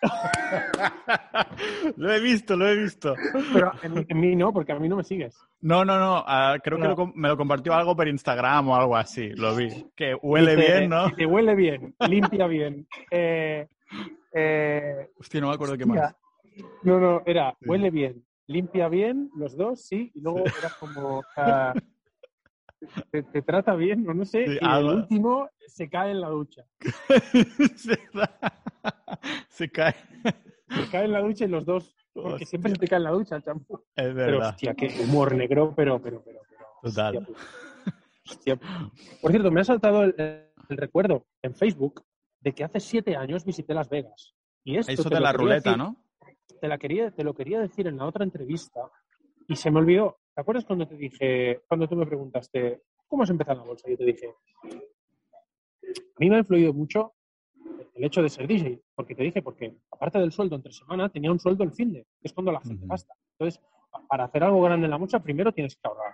lo 1.97 2.11
he 2.11 2.19
visto, 2.19 2.55
lo 2.55 2.67
he 2.67 2.75
visto. 2.75 3.15
Pero 3.53 3.71
en, 3.83 4.19
mí 4.19 4.35
no, 4.35 4.51
porque 4.51 4.71
a 4.71 4.79
mí 4.79 4.89
no 4.89 4.95
me 4.95 5.03
sigues. 5.03 5.37
No, 5.61 5.85
no, 5.85 5.99
no. 5.99 6.23
Ah, 6.25 6.57
creo 6.63 6.79
que 6.79 7.11
me 7.13 7.27
lo 7.27 7.37
compartió 7.37 7.73
algo 7.73 7.95
por 7.95 8.07
Instagram 8.07 8.69
o 8.69 8.75
algo 8.75 8.95
así. 8.95 9.29
Lo 9.29 9.55
vi. 9.55 9.69
Que 9.95 10.15
huele 10.15 10.55
bien, 10.55 10.89
¿no? 10.89 11.15
Que 11.15 11.25
huele 11.25 11.55
bien, 11.55 11.95
limpia 12.07 12.47
bien. 12.47 12.87
Eh, 13.13 13.67
eh, 14.33 15.09
Hostia, 15.19 15.41
no 15.41 15.49
me 15.49 15.55
acuerdo 15.55 15.77
qué 15.77 15.85
más. 15.85 16.15
No, 16.83 16.97
no, 16.97 17.21
era 17.25 17.55
huele 17.65 17.89
bien, 17.89 18.23
limpia 18.51 18.89
bien, 18.89 19.31
los 19.35 19.55
dos, 19.55 19.81
sí, 19.81 20.11
y 20.13 20.21
luego 20.21 20.39
era 20.39 20.71
como. 20.79 21.23
te, 23.11 23.41
trata 23.41 23.75
bien, 23.75 24.03
no, 24.03 24.13
no 24.13 24.25
sé, 24.25 24.45
y 24.45 24.57
el 24.65 24.85
último 24.85 25.49
se 25.67 25.89
cae 25.89 26.11
en 26.11 26.21
la 26.21 26.29
ducha. 26.29 26.65
se 29.49 29.69
cae. 29.69 29.95
Se 30.69 30.89
cae 30.89 31.05
en 31.05 31.11
la 31.11 31.21
ducha 31.21 31.45
y 31.45 31.47
los 31.47 31.65
dos, 31.65 31.95
porque 32.13 32.45
siempre 32.45 32.71
se 32.71 32.77
te 32.77 32.87
cae 32.87 32.97
en 32.97 33.03
la 33.03 33.11
ducha 33.11 33.35
el 33.35 33.43
champú. 33.43 33.83
Es 33.95 34.13
verdad. 34.13 34.25
Pero, 34.25 34.49
hostia, 34.49 34.73
qué 34.73 34.93
humor 35.03 35.35
negro, 35.35 35.73
pero, 35.75 36.01
pero, 36.01 36.23
pero. 36.23 36.39
Total. 36.81 37.27
Hostia, 38.29 38.59
Por 39.21 39.31
cierto, 39.31 39.51
me 39.51 39.61
ha 39.61 39.63
saltado 39.63 40.03
el, 40.03 40.47
recuerdo 40.69 41.25
en 41.41 41.53
Facebook 41.55 42.03
de 42.39 42.53
que 42.53 42.63
hace 42.63 42.79
siete 42.79 43.15
años 43.15 43.43
visité 43.45 43.73
Las 43.73 43.89
Vegas. 43.89 44.35
Y 44.63 44.77
esto 44.77 44.91
Eso 44.91 45.09
de 45.09 45.19
la 45.19 45.33
ruleta, 45.33 45.75
¿no? 45.75 45.97
Te, 46.61 46.67
la 46.67 46.77
quería, 46.77 47.11
te 47.11 47.23
lo 47.23 47.33
quería 47.33 47.59
decir 47.59 47.87
en 47.87 47.97
la 47.97 48.05
otra 48.05 48.23
entrevista 48.23 48.89
y 49.47 49.55
se 49.55 49.71
me 49.71 49.79
olvidó. 49.79 50.19
¿Te 50.33 50.41
acuerdas 50.41 50.63
cuando 50.63 50.87
te 50.87 50.95
dije, 50.95 51.61
cuando 51.67 51.87
tú 51.87 51.95
me 51.95 52.05
preguntaste, 52.05 52.83
¿cómo 53.07 53.23
has 53.23 53.29
empezado 53.31 53.59
la 53.59 53.65
bolsa? 53.65 53.89
Yo 53.89 53.97
te 53.97 54.05
dije, 54.05 54.27
a 54.63 56.19
mí 56.19 56.29
me 56.29 56.35
ha 56.35 56.39
influido 56.39 56.71
mucho 56.71 57.13
el 57.95 58.05
hecho 58.05 58.21
de 58.21 58.29
ser 58.29 58.47
DJ, 58.47 58.79
porque 58.95 59.15
te 59.15 59.23
dije, 59.23 59.41
porque 59.41 59.75
aparte 59.91 60.19
del 60.19 60.31
sueldo 60.31 60.55
entre 60.55 60.71
semana, 60.71 61.09
tenía 61.09 61.31
un 61.31 61.39
sueldo 61.39 61.63
el 61.63 61.73
fin 61.73 61.91
de, 61.91 62.03
que 62.03 62.27
es 62.27 62.33
cuando 62.33 62.51
la 62.51 62.61
gente 62.61 62.85
gasta. 62.87 63.13
Entonces, 63.37 63.61
para 64.07 64.25
hacer 64.25 64.43
algo 64.43 64.61
grande 64.61 64.85
en 64.85 64.91
la 64.91 64.97
bolsa, 64.97 65.21
primero 65.21 65.51
tienes 65.51 65.75
que 65.75 65.87
ahorrar. 65.87 66.13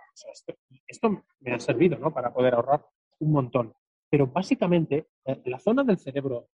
esto, 0.87 1.23
me 1.41 1.53
ha 1.53 1.59
servido, 1.59 1.99
¿no? 1.99 2.11
Para 2.11 2.33
poder 2.33 2.55
ahorrar 2.55 2.85
un 3.19 3.31
montón. 3.31 3.73
Pero 4.09 4.27
básicamente, 4.27 5.07
eh, 5.25 5.41
la 5.45 5.59
zona 5.59 5.83
del 5.83 5.99
cerebro 5.99 6.47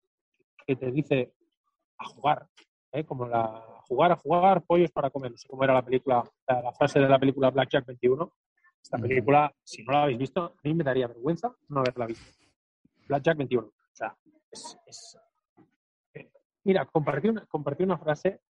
que 0.65 0.75
te 0.75 0.91
dice 0.91 1.33
a 1.97 2.05
jugar, 2.05 2.47
¿eh? 2.91 3.05
como 3.05 3.27
la 3.27 3.72
jugar 3.93 4.11
a 4.11 4.15
jugar, 4.15 4.63
pollos 4.63 4.91
para 4.91 5.09
comer. 5.09 5.31
No 5.31 5.37
sé 5.37 5.47
cómo 5.47 5.63
era 5.63 5.73
la 5.73 5.83
película, 5.83 6.23
la, 6.47 6.71
frase 6.73 6.99
de 6.99 7.07
la 7.07 7.19
película 7.19 7.51
Blackjack 7.51 7.85
21. 7.85 8.31
Esta 8.81 8.97
película, 8.97 9.53
si 9.63 9.83
no 9.83 9.93
la 9.93 10.03
habéis 10.03 10.17
visto, 10.17 10.43
a 10.43 10.61
mí 10.63 10.73
me 10.73 10.83
daría 10.83 11.07
vergüenza 11.07 11.55
no 11.69 11.79
haberla 11.79 12.07
visto. 12.07 12.25
Blackjack 13.07 13.37
21. 13.37 13.67
O 13.67 13.71
sea, 13.91 14.17
es. 14.51 15.17
Eh, 16.13 16.31
mira, 16.63 16.85
compartí 16.85 17.29
una, 17.29 17.45
compartí 17.45 17.83
una 17.83 17.97
frase 17.97 18.41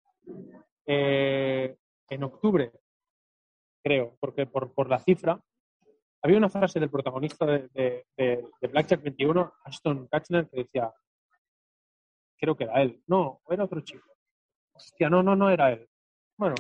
eh, 0.87 1.77
en 2.09 2.23
octubre, 2.23 2.73
creo, 3.83 4.17
porque 4.21 4.47
por, 4.47 4.73
por 4.73 4.89
la 4.89 5.01
cifra, 5.01 5.41
había 6.23 6.39
una 6.39 6.49
frase 6.49 6.79
del 6.79 6.91
protagonista 6.91 7.45
de, 7.45 7.69
de, 7.75 8.07
de, 8.17 8.69
Blackjack 8.69 9.03
21, 9.03 9.53
Ashton 9.65 10.07
Kutcher, 10.07 10.49
que 10.49 10.63
decía, 10.63 10.93
creo 12.39 12.57
que 12.57 12.65
era 12.65 12.81
él, 12.81 13.03
no, 13.09 13.41
era 13.51 13.65
otro 13.65 13.81
chico, 13.81 14.12
Hostia, 14.85 15.09
no, 15.09 15.23
no, 15.23 15.37
no 15.37 15.49
era 15.51 15.73
él. 15.73 15.89
Bueno, 16.37 16.55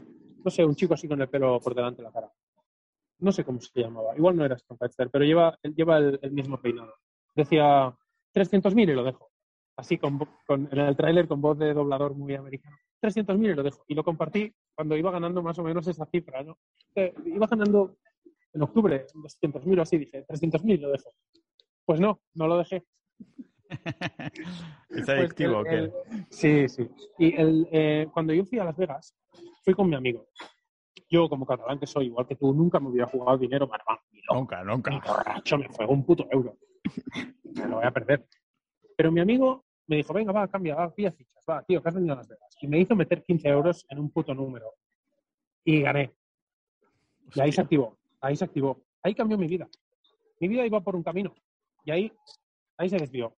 no 0.45 0.51
sé, 0.51 0.65
un 0.65 0.75
chico 0.77 0.95
así 0.95 1.09
con 1.09 1.21
el 1.21 1.29
pelo 1.29 1.59
por 1.61 1.75
delante 1.75 2.03
de 2.03 2.09
la 2.09 2.13
cara. 2.13 2.33
no 3.19 3.33
sé 3.33 3.45
cómo 3.45 3.61
se 3.61 3.81
llamaba, 3.81 4.17
igual 4.17 4.37
no 4.37 4.45
era 4.45 4.59
Stonepatcher, 4.59 5.11
pero 5.11 5.25
lleva, 5.25 5.57
lleva 5.63 5.99
el, 5.99 6.33
mismo 6.33 6.61
peinado. 6.61 6.95
Decía 7.35 7.97
300.000 8.33 8.91
y 8.91 8.95
lo 8.95 9.05
dejo. 9.05 9.31
Así 9.77 9.99
con, 9.99 10.19
con- 10.47 10.69
en 10.71 10.79
el 10.79 10.97
tráiler 10.97 11.27
con 11.29 11.41
voz 11.41 11.59
de 11.59 11.73
doblador 11.73 12.15
muy 12.15 12.35
americano. 12.35 12.77
300.000 13.01 13.51
y 13.51 13.55
lo 13.55 13.63
dejo. 13.63 13.85
Y 13.89 13.95
lo 13.95 14.05
compartí 14.05 14.53
cuando 14.75 14.97
iba 14.97 15.11
ganando 15.11 15.43
más 15.43 15.59
o 15.59 15.63
menos 15.63 15.87
esa 15.89 16.07
cifra, 16.07 16.43
¿no? 16.43 16.59
Eh, 16.95 17.15
iba 17.27 17.47
ganando 17.47 17.97
en 18.53 18.63
octubre 18.63 19.07
200.000 19.15 19.79
o 19.79 19.83
así, 19.83 19.99
dije 19.99 20.25
300.000 20.29 20.79
y 20.79 20.83
lo 20.83 20.91
dejo. 20.91 21.13
Pues 21.85 22.01
no, 22.01 22.21
no 22.35 22.47
lo 22.47 22.59
dejé. 22.59 22.85
¿Es 24.91 25.07
Pues 25.07 25.09
adictivo 25.09 25.59
o 25.59 25.61
el- 25.61 25.67
qué? 25.69 25.77
el- 25.77 25.93
sí, 26.31 26.69
sí. 26.69 26.89
Y 27.19 27.35
el, 27.35 27.69
eh, 27.73 28.07
cuando 28.13 28.33
yo 28.35 28.45
fui 28.45 28.59
a 28.59 28.65
Las 28.65 28.77
Vegas, 28.77 29.15
fui 29.65 29.75
con 29.75 29.89
mi 29.89 29.97
amigo. 29.97 30.27
Yo, 31.09 31.29
como 31.29 31.47
catalán 31.47 31.79
que 31.79 31.87
soy, 31.87 32.07
igual 32.07 32.27
que 32.27 32.37
tú, 32.37 32.53
nunca 32.55 32.81
me 32.81 32.89
hubiera 32.89 33.07
jugado 33.07 33.39
dinero 33.39 33.67
loco, 33.67 34.01
Nunca, 34.35 34.63
nunca. 34.65 35.01
borracho, 35.07 35.59
me 35.59 35.69
fue 35.69 35.87
un 35.87 36.05
puto 36.05 36.27
euro. 36.31 36.57
Me 37.45 37.67
lo 37.67 37.77
voy 37.77 37.85
a 37.85 37.91
perder. 37.91 38.27
Pero 38.97 39.11
mi 39.13 39.21
amigo 39.21 39.65
me 39.87 39.97
dijo, 39.97 40.13
venga, 40.13 40.33
va, 40.33 40.49
cambia, 40.49 40.75
va, 40.75 40.95
pilla 40.95 41.13
fichas, 41.13 41.45
va, 41.49 41.63
tío, 41.65 41.83
que 41.83 41.89
has 41.89 41.95
venido 41.95 42.15
a 42.15 42.17
Las 42.17 42.29
Vegas. 42.29 42.57
Y 42.61 42.67
me 42.67 42.79
hizo 42.79 42.95
meter 42.95 43.23
15 43.25 43.49
euros 43.49 43.85
en 43.91 43.99
un 43.99 44.11
puto 44.11 44.35
número. 44.35 44.73
Y 45.65 45.83
gané. 45.83 46.13
Y 47.35 47.41
ahí 47.41 47.53
se 47.53 47.61
activó, 47.63 47.99
ahí 48.21 48.37
se 48.37 48.45
activó. 48.45 48.83
Ahí 49.03 49.15
cambió 49.15 49.37
mi 49.37 49.47
vida. 49.49 49.69
Mi 50.41 50.49
vida 50.49 50.65
iba 50.67 50.81
por 50.81 50.95
un 50.97 51.03
camino. 51.03 51.35
Y 51.85 51.91
ahí, 51.91 52.13
ahí 52.77 52.89
se 52.89 52.97
desvió. 52.97 53.35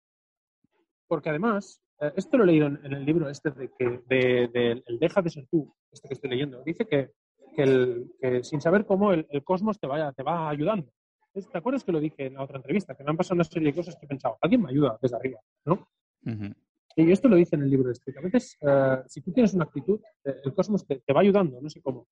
Porque 1.07 1.29
además, 1.29 1.81
eh, 2.01 2.11
esto 2.15 2.37
lo 2.37 2.43
he 2.43 2.47
leído 2.47 2.67
en, 2.67 2.79
en 2.85 2.93
el 2.93 3.05
libro 3.05 3.29
este 3.29 3.51
de 3.51 3.71
que 3.77 4.01
de, 4.07 4.47
de 4.53 4.83
el 4.85 4.99
Deja 4.99 5.21
de 5.21 5.29
ser 5.29 5.47
tú, 5.51 5.73
este 5.91 6.07
que 6.07 6.13
estoy 6.15 6.29
leyendo. 6.29 6.63
Dice 6.63 6.85
que, 6.85 7.11
que, 7.55 7.63
el- 7.63 8.11
que 8.19 8.43
sin 8.43 8.59
saber 8.61 8.85
cómo 8.85 9.11
el, 9.13 9.25
el 9.29 9.43
cosmos 9.43 9.79
te, 9.79 9.87
vaya, 9.87 10.11
te 10.13 10.23
va 10.23 10.49
ayudando. 10.49 10.91
¿Te 11.33 11.57
acuerdas 11.57 11.83
que 11.83 11.91
lo 11.91 11.99
dije 11.99 12.27
en 12.27 12.35
la 12.35 12.43
otra 12.43 12.57
entrevista? 12.57 12.95
Que 12.95 13.03
me 13.03 13.09
han 13.11 13.17
pasado 13.17 13.35
una 13.35 13.43
serie 13.43 13.69
de 13.71 13.75
cosas 13.75 13.95
que 13.97 14.05
he 14.05 14.09
pensado, 14.09 14.37
alguien 14.41 14.61
me 14.61 14.69
ayuda 14.69 14.97
desde 15.01 15.17
arriba, 15.17 15.39
¿no? 15.65 15.87
Ujú. 16.25 16.53
Y 16.97 17.11
esto 17.11 17.27
lo 17.27 17.35
dice 17.35 17.57
en 17.57 17.63
el 17.63 17.69
libro 17.69 17.91
este. 17.91 18.13
que 18.13 18.19
A 18.19 18.21
veces, 18.21 18.57
eh, 18.61 19.03
si 19.07 19.19
tú 19.21 19.33
tienes 19.33 19.53
una 19.53 19.65
actitud, 19.65 19.99
eh, 20.23 20.37
el 20.45 20.53
cosmos 20.53 20.87
te, 20.87 21.01
te 21.01 21.11
va 21.11 21.19
ayudando, 21.19 21.59
no 21.61 21.69
sé 21.69 21.81
cómo. 21.81 22.07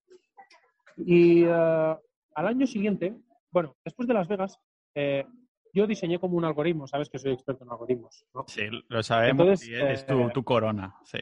Y 0.97 1.43
eh, 1.45 1.49
al 1.51 2.47
año 2.47 2.67
siguiente, 2.67 3.15
bueno, 3.49 3.75
después 3.85 4.07
de 4.09 4.13
Las 4.13 4.27
Vegas, 4.27 4.59
eh, 4.95 5.25
yo 5.73 5.87
diseñé 5.87 6.19
como 6.19 6.37
un 6.37 6.45
algoritmo, 6.45 6.87
sabes 6.87 7.09
que 7.09 7.17
soy 7.19 7.33
experto 7.33 7.63
en 7.63 7.71
algoritmos, 7.71 8.25
¿no? 8.33 8.45
Sí, 8.47 8.61
lo 8.87 9.01
sabemos 9.03 9.41
Entonces, 9.47 9.67
y 9.69 9.75
es 9.75 10.05
tu, 10.05 10.19
eh, 10.19 10.31
tu 10.33 10.43
corona, 10.43 10.95
sí. 11.03 11.19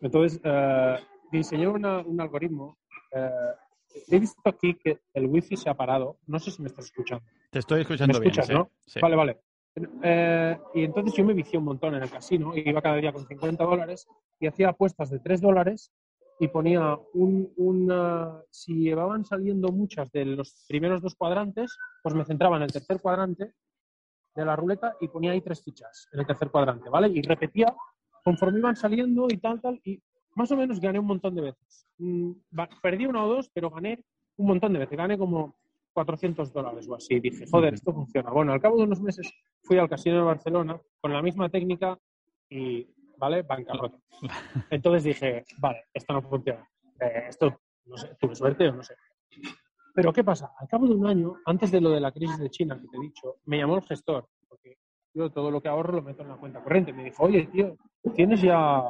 Entonces, 0.00 0.40
eh, 0.44 0.96
diseñé 1.32 1.66
una- 1.68 2.00
un 2.00 2.20
algoritmo. 2.20 2.78
eh, 3.12 3.30
he 4.08 4.18
visto 4.18 4.40
aquí 4.44 4.74
que 4.74 4.98
el 5.14 5.26
wifi 5.26 5.56
se 5.56 5.70
ha 5.70 5.74
parado. 5.74 6.18
No 6.26 6.38
sé 6.38 6.50
si 6.50 6.60
me 6.60 6.68
estás 6.68 6.84
escuchando. 6.84 7.24
Te 7.50 7.60
estoy 7.60 7.80
escuchando 7.80 8.20
bien, 8.20 8.30
escuchas, 8.32 8.46
sí. 8.48 8.52
no? 8.52 8.70
sí. 8.86 9.00
Vale, 9.00 9.16
vale. 9.16 9.40
Eh, 10.02 10.58
y 10.74 10.84
entonces 10.84 11.14
yo 11.14 11.24
me 11.24 11.32
vicié 11.32 11.58
un 11.58 11.64
montón 11.64 11.94
en 11.94 12.02
el 12.02 12.10
casino. 12.10 12.52
Iba 12.54 12.82
cada 12.82 12.96
día 12.96 13.12
con 13.12 13.26
50 13.26 13.64
dólares 13.64 14.06
y 14.40 14.46
hacía 14.46 14.68
apuestas 14.68 15.08
de 15.10 15.20
3 15.20 15.40
dólares 15.40 15.90
y 16.38 16.48
ponía 16.48 16.96
un, 17.14 17.52
una... 17.56 18.42
Si 18.50 18.74
llevaban 18.74 19.24
saliendo 19.24 19.68
muchas 19.68 20.10
de 20.12 20.24
los 20.24 20.64
primeros 20.68 21.02
dos 21.02 21.14
cuadrantes, 21.14 21.76
pues 22.02 22.14
me 22.14 22.24
centraba 22.24 22.56
en 22.56 22.62
el 22.62 22.72
tercer 22.72 23.00
cuadrante 23.00 23.54
de 24.34 24.44
la 24.44 24.54
ruleta 24.56 24.96
y 25.00 25.08
ponía 25.08 25.32
ahí 25.32 25.40
tres 25.40 25.62
fichas 25.62 26.08
en 26.12 26.20
el 26.20 26.26
tercer 26.26 26.50
cuadrante, 26.50 26.88
¿vale? 26.88 27.08
Y 27.08 27.22
repetía 27.22 27.74
conforme 28.22 28.58
iban 28.58 28.76
saliendo 28.76 29.26
y 29.30 29.38
tal, 29.38 29.60
tal, 29.60 29.80
y 29.84 30.00
más 30.34 30.50
o 30.52 30.56
menos 30.56 30.80
gané 30.80 30.98
un 30.98 31.06
montón 31.06 31.34
de 31.34 31.42
veces. 31.42 31.86
Mm, 31.98 32.32
Perdí 32.82 33.06
una 33.06 33.24
o 33.24 33.28
dos, 33.28 33.50
pero 33.52 33.70
gané 33.70 34.04
un 34.36 34.46
montón 34.46 34.72
de 34.72 34.80
veces. 34.80 34.96
Gané 34.96 35.18
como 35.18 35.56
400 35.92 36.52
dólares 36.52 36.86
o 36.88 36.94
así. 36.94 37.18
Dije, 37.18 37.46
joder, 37.50 37.74
esto 37.74 37.92
funciona. 37.92 38.30
Bueno, 38.30 38.52
al 38.52 38.60
cabo 38.60 38.76
de 38.76 38.84
unos 38.84 39.00
meses 39.00 39.32
fui 39.62 39.78
al 39.78 39.88
casino 39.88 40.16
de 40.16 40.22
Barcelona 40.22 40.80
con 41.00 41.12
la 41.12 41.22
misma 41.22 41.48
técnica 41.48 41.98
y, 42.48 42.86
¿vale? 43.18 43.42
Bancarrota. 43.42 43.98
Entonces 44.70 45.04
dije, 45.04 45.44
vale, 45.58 45.84
esto 45.92 46.12
no 46.12 46.22
funciona. 46.22 46.66
Eh, 47.00 47.24
esto, 47.28 47.60
no 47.86 47.96
sé, 47.96 48.16
tuve 48.18 48.34
suerte 48.34 48.68
o 48.68 48.72
no 48.72 48.82
sé. 48.82 48.94
Pero 49.94 50.12
¿qué 50.12 50.22
pasa? 50.22 50.52
Al 50.58 50.68
cabo 50.68 50.86
de 50.86 50.94
un 50.94 51.06
año, 51.06 51.34
antes 51.44 51.70
de 51.70 51.80
lo 51.80 51.90
de 51.90 52.00
la 52.00 52.12
crisis 52.12 52.38
de 52.38 52.50
China 52.50 52.78
que 52.80 52.86
te 52.86 52.96
he 52.96 53.00
dicho, 53.00 53.36
me 53.46 53.58
llamó 53.58 53.76
el 53.76 53.82
gestor, 53.82 54.28
porque 54.48 54.78
yo 55.12 55.30
todo 55.30 55.50
lo 55.50 55.60
que 55.60 55.68
ahorro 55.68 55.94
lo 55.94 56.02
meto 56.02 56.22
en 56.22 56.28
la 56.28 56.36
cuenta 56.36 56.62
corriente. 56.62 56.92
Me 56.92 57.04
dijo, 57.04 57.24
oye, 57.24 57.46
tío, 57.46 57.76
tienes 58.14 58.40
ya, 58.40 58.84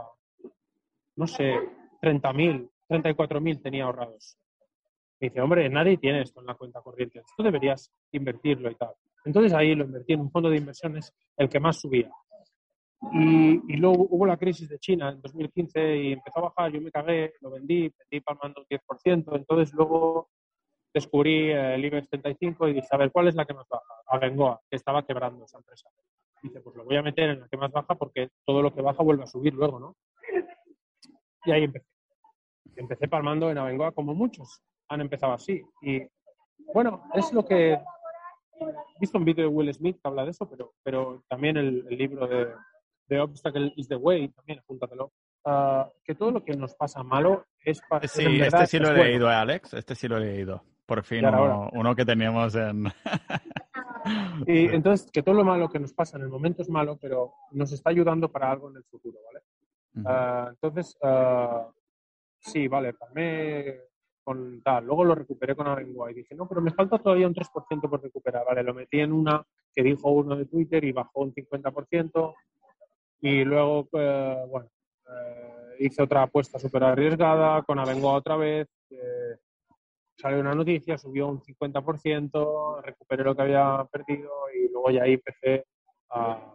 no 1.16 1.26
sé, 1.26 1.55
30.000, 2.03 2.70
34.000 2.89 3.62
tenía 3.62 3.85
ahorrados. 3.85 4.37
Me 5.20 5.29
dice, 5.29 5.41
hombre, 5.41 5.68
nadie 5.68 5.97
tiene 5.97 6.22
esto 6.22 6.41
en 6.41 6.47
la 6.47 6.55
cuenta 6.55 6.81
corriente. 6.81 7.20
Esto 7.20 7.43
deberías 7.43 7.91
invertirlo 8.12 8.70
y 8.70 8.74
tal. 8.74 8.93
Entonces 9.24 9.53
ahí 9.53 9.74
lo 9.74 9.85
invertí 9.85 10.12
en 10.12 10.20
un 10.20 10.31
fondo 10.31 10.49
de 10.49 10.59
inversiones, 10.59 11.12
el 11.37 11.49
que 11.49 11.59
más 11.59 11.81
subía. 11.81 12.11
Y, 13.12 13.72
y 13.72 13.76
luego 13.76 14.07
hubo 14.11 14.26
la 14.26 14.36
crisis 14.36 14.68
de 14.68 14.78
China 14.78 15.11
en 15.11 15.22
2015 15.22 15.96
y 15.96 16.12
empezó 16.12 16.40
a 16.40 16.42
bajar, 16.42 16.72
yo 16.72 16.80
me 16.80 16.90
cagué, 16.90 17.34
lo 17.40 17.51
vendí, 17.51 17.92
vendí 17.96 18.20
palmando 18.20 18.61
un 18.61 18.66
10%, 18.66 19.36
entonces 19.36 19.72
luego 19.72 20.28
descubrí 20.92 21.51
el 21.51 21.84
IBEX 21.84 22.09
35 22.09 22.68
y 22.68 22.74
dije, 22.74 22.88
a 22.90 22.96
ver, 22.96 23.12
¿cuál 23.12 23.28
es 23.28 23.34
la 23.34 23.44
que 23.44 23.55
más 23.55 23.66
baja? 23.68 23.84
Abengoa, 24.07 24.61
que 24.68 24.76
estaba 24.76 25.07
quebrando 25.07 25.44
esa 25.44 25.59
empresa. 25.59 25.88
Dice, 26.42 26.61
pues 26.61 26.76
lo 26.76 26.84
voy 26.84 26.96
a 26.96 27.03
meter 27.03 27.30
en 27.30 27.40
la 27.40 27.49
que 27.49 27.57
más 27.57 27.70
baja 27.70 27.94
porque 27.94 28.30
todo 28.44 28.62
lo 28.62 28.74
que 28.74 28.82
baja 28.82 29.03
vuelve 29.03 29.24
a 29.24 29.26
subir 29.26 29.55
luego, 29.55 29.78
¿no? 29.78 29.96
Y 31.44 31.53
ahí 31.53 31.64
empecé. 31.64 31.86
Empecé 32.76 33.09
palmando 33.09 33.51
en 33.51 33.59
Abengoa 33.59 33.92
como 33.92 34.14
muchos 34.14 34.61
han 34.88 35.01
empezado 35.01 35.32
así. 35.32 35.62
Y 35.82 36.03
bueno, 36.72 37.03
es 37.14 37.32
lo 37.32 37.44
que... 37.44 37.72
He 37.72 39.01
visto 39.01 39.18
un 39.18 39.24
vídeo 39.24 39.49
de 39.49 39.55
Will 39.55 39.72
Smith 39.72 39.96
que 40.03 40.09
habla 40.09 40.24
de 40.24 40.32
eso, 40.32 40.49
pero, 40.49 40.74
pero 40.82 41.22
también 41.28 41.57
el, 41.57 41.86
el 41.88 41.99
libro 41.99 42.26
de, 42.26 42.49
The 43.09 43.20
Obstacle 43.20 43.72
is 43.76 43.88
the 43.88 43.96
Way, 43.96 44.28
también 44.28 44.59
apúntatelo. 44.61 45.12
Ah, 45.44 45.88
que 46.04 46.14
todo 46.14 46.30
lo 46.30 46.44
que 46.44 46.56
nos 46.56 46.74
pasa 46.74 47.02
malo 47.02 47.46
es 47.64 47.80
para. 47.88 48.06
Sí, 48.06 48.40
este 48.40 48.66
sí 48.66 48.78
lo 48.78 48.90
he 48.90 49.04
leído, 49.04 49.30
eh, 49.30 49.34
Alex. 49.34 49.74
Este 49.74 49.94
sí 49.94 50.09
lo 50.09 50.18
he 50.18 50.20
leído. 50.20 50.62
Por 50.84 51.02
fin, 51.04 51.24
uno, 51.72 51.94
que 51.94 52.04
teníamos 52.04 52.54
en. 52.54 52.86
Y 54.46 54.66
entonces, 54.74 55.11
que 55.11 55.22
todo 55.22 55.34
lo 55.34 55.44
malo 55.44 55.68
que 55.68 55.78
nos 55.78 55.92
pasa 55.92 56.16
en 56.16 56.24
el 56.24 56.30
momento 56.30 56.62
es 56.62 56.70
malo, 56.70 56.98
pero 57.00 57.34
nos 57.52 57.72
está 57.72 57.90
ayudando 57.90 58.30
para 58.30 58.50
algo 58.50 58.70
en 58.70 58.76
el 58.76 58.84
futuro, 58.84 59.18
¿vale? 59.26 59.44
Ujú. 59.96 60.09
Ah, 60.09 60.48
entonces, 60.50 60.96
ah, 61.02 61.68
sí, 62.40 62.68
vale, 62.68 62.94
palmé 62.94 63.80
con 64.28 64.61
tal. 64.62 64.84
Luego 64.84 65.04
lo 65.04 65.14
recuperé 65.14 65.54
con 65.54 65.66
Abengoa 65.66 66.11
y 66.11 66.14
dije, 66.14 66.34
no, 66.34 66.46
pero 66.46 66.61
me 66.61 66.72
falta 66.72 66.98
todavía 66.98 67.26
un 67.26 67.34
3% 67.34 67.88
por 67.88 68.02
recuperar. 68.02 68.44
Vale, 68.46 68.62
lo 68.62 68.74
metí 68.74 69.00
en 69.00 69.12
una 69.12 69.42
que 69.74 69.82
dijo 69.82 70.11
uno 70.11 70.36
de 70.36 70.44
Twitter 70.44 70.84
y 70.84 70.92
bajó 70.92 71.20
un 71.20 71.32
50%. 71.32 72.34
Y 73.20 73.44
luego, 73.44 73.88
eh, 73.92 74.44
bueno, 74.48 74.68
eh, 75.08 75.76
hice 75.80 76.02
otra 76.02 76.22
apuesta 76.22 76.58
súper 76.58 76.84
arriesgada 76.84 77.62
con 77.62 77.78
Abengoa 77.78 78.14
otra 78.14 78.36
vez. 78.36 78.68
eh, 78.90 79.36
salió 80.16 80.40
una 80.40 80.54
noticia, 80.54 80.98
subió 80.98 81.28
un 81.28 81.40
50%, 81.40 82.82
recuperé 82.82 83.22
lo 83.22 83.36
que 83.36 83.42
había 83.42 83.86
perdido 83.90 84.30
y 84.52 84.68
luego 84.72 84.90
ya 84.90 85.04
ahí 85.04 85.12
empecé 85.14 85.64
a, 86.10 86.54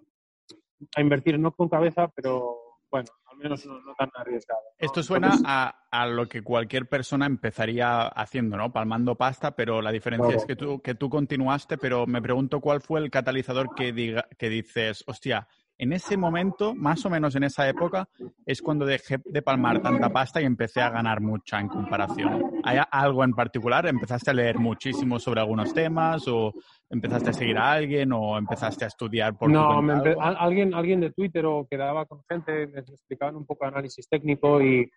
a 0.95 1.01
invertir 1.01 1.39
no 1.39 1.51
con 1.53 1.69
cabeza, 1.69 2.09
pero 2.13 2.57
bueno, 2.91 3.09
al 3.25 3.37
menos 3.37 3.65
no, 3.65 3.79
no 3.81 3.95
tan 3.95 4.09
arriesgado. 4.15 4.59
¿no? 4.61 4.85
Esto 4.85 5.01
suena 5.01 5.27
Entonces, 5.27 5.45
a, 5.49 5.79
a 5.91 6.07
lo 6.07 6.27
que 6.27 6.43
cualquier 6.43 6.87
persona 6.89 7.25
empezaría 7.25 8.01
haciendo, 8.07 8.57
¿no? 8.57 8.71
Palmando 8.73 9.15
pasta, 9.15 9.55
pero 9.55 9.81
la 9.81 9.91
diferencia 9.91 10.27
Claro. 10.27 10.39
es 10.41 10.45
que 10.45 10.55
tú, 10.57 10.81
que 10.81 10.95
tú 10.95 11.09
continuaste, 11.09 11.77
pero 11.77 12.05
me 12.05 12.21
pregunto 12.21 12.59
cuál 12.59 12.81
fue 12.81 12.99
el 12.99 13.09
catalizador 13.09 13.73
que, 13.75 13.93
diga, 13.93 14.27
que 14.37 14.49
dices, 14.49 15.03
hostia, 15.07 15.47
en 15.77 15.91
ese 15.93 16.15
momento, 16.17 16.73
más 16.75 17.05
o 17.05 17.09
menos 17.09 17.35
en 17.35 17.43
esa 17.43 17.67
época, 17.67 18.07
es 18.45 18.61
cuando 18.61 18.85
dejé 18.85 19.17
de 19.25 19.41
palmar 19.41 19.81
tanta 19.81 20.09
pasta 20.09 20.41
y 20.41 20.45
empecé 20.45 20.81
a 20.81 20.89
ganar 20.89 21.19
mucha 21.19 21.59
en 21.59 21.67
comparación. 21.67 22.61
¿Hay 22.63 22.79
algo 22.91 23.23
en 23.23 23.33
particular? 23.33 23.85
¿Empezaste 23.87 24.31
a 24.31 24.33
leer 24.33 24.59
muchísimo 24.59 25.19
sobre 25.19 25.41
algunos 25.41 25.73
temas 25.73 26.27
o 26.27 26.53
empezaste 26.89 27.31
a 27.31 27.33
seguir 27.33 27.57
a 27.57 27.71
alguien 27.71 28.11
o 28.13 28.37
empezaste 28.37 28.85
a 28.85 28.87
estudiar 28.87 29.35
por 29.37 29.49
no, 29.49 29.81
me 29.81 29.93
empe- 29.93 30.15
alguien, 30.19 30.73
alguien 30.73 31.01
de 31.01 31.11
Twitter 31.11 31.45
o 31.45 31.67
quedaba 31.69 32.05
con 32.05 32.21
gente, 32.29 32.67
me 32.67 32.79
explicaban 32.79 33.35
un 33.35 33.45
poco 33.45 33.65
de 33.65 33.69
análisis 33.71 34.07
técnico 34.07 34.61
y, 34.61 34.89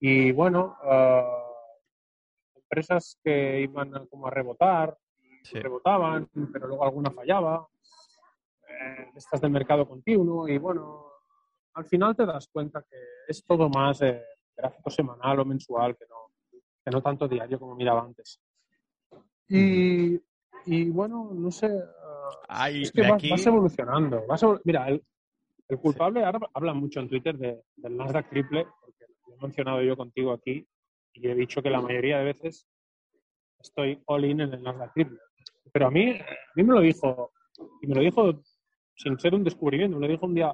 y 0.00 0.30
bueno, 0.32 0.76
ah, 0.84 1.42
empresas 2.54 3.18
que 3.22 3.60
iban 3.62 3.94
a- 3.94 4.06
como 4.06 4.28
a 4.28 4.30
rebotar, 4.30 4.96
Sí. 5.42 5.60
rebotaban, 5.60 6.28
pero 6.52 6.66
luego 6.66 6.84
alguna 6.84 7.10
fallaba. 7.10 7.66
Eh, 8.68 9.10
estas 9.14 9.40
del 9.40 9.50
mercado 9.50 9.86
continuo 9.88 10.48
y 10.48 10.58
bueno, 10.58 11.04
al 11.74 11.84
final 11.84 12.16
te 12.16 12.26
das 12.26 12.48
cuenta 12.48 12.82
que 12.82 12.96
es 13.28 13.44
todo 13.44 13.68
más 13.68 14.02
eh, 14.02 14.22
gráfico 14.56 14.90
semanal 14.90 15.40
o 15.40 15.44
mensual 15.44 15.96
que 15.96 16.04
no, 16.06 16.32
que 16.84 16.90
no 16.90 17.00
tanto 17.02 17.28
diario 17.28 17.58
como 17.58 17.74
miraba 17.76 18.02
antes. 18.02 18.40
Y, 19.48 20.20
y 20.64 20.90
bueno, 20.90 21.30
no 21.32 21.50
sé, 21.50 21.66
ah, 21.66 22.28
Ay, 22.48 22.82
es 22.82 22.92
que 22.92 23.02
vas, 23.02 23.12
aquí- 23.12 23.30
vas 23.30 23.46
evolucionando. 23.46 24.26
vas 24.26 24.42
evol- 24.42 24.60
Mira, 24.64 24.88
el, 24.88 25.04
el 25.68 25.78
culpable 25.78 26.24
ahora 26.24 26.40
habla 26.54 26.74
mucho 26.74 27.00
en 27.00 27.08
Twitter 27.08 27.36
de- 27.38 27.62
del 27.76 27.96
Nasdaq 27.96 28.28
triple, 28.28 28.66
porque 28.80 29.04
lo 29.28 29.34
he 29.34 29.38
mencionado 29.42 29.82
yo 29.82 29.96
contigo 29.96 30.32
aquí 30.32 30.66
y 31.12 31.28
he 31.28 31.34
dicho 31.34 31.62
que 31.62 31.70
la 31.70 31.80
mayoría 31.80 32.18
de 32.18 32.24
veces 32.24 32.66
estoy 33.60 34.02
all 34.06 34.24
in 34.24 34.40
en 34.40 34.54
el 34.54 34.62
Nasdaq 34.62 34.92
triple. 34.94 35.18
Pero 35.72 35.86
a 35.86 35.90
mí, 35.90 36.10
a 36.18 36.24
mí 36.56 36.62
me 36.64 36.74
lo 36.74 36.80
dijo, 36.80 37.32
y 37.82 37.86
me 37.86 37.94
lo 37.94 38.00
dijo 38.00 38.42
sin 38.96 39.18
ser 39.18 39.34
un 39.34 39.44
descubrimiento, 39.44 39.98
me 39.98 40.06
lo 40.06 40.12
dijo 40.12 40.26
un 40.26 40.34
día 40.34 40.52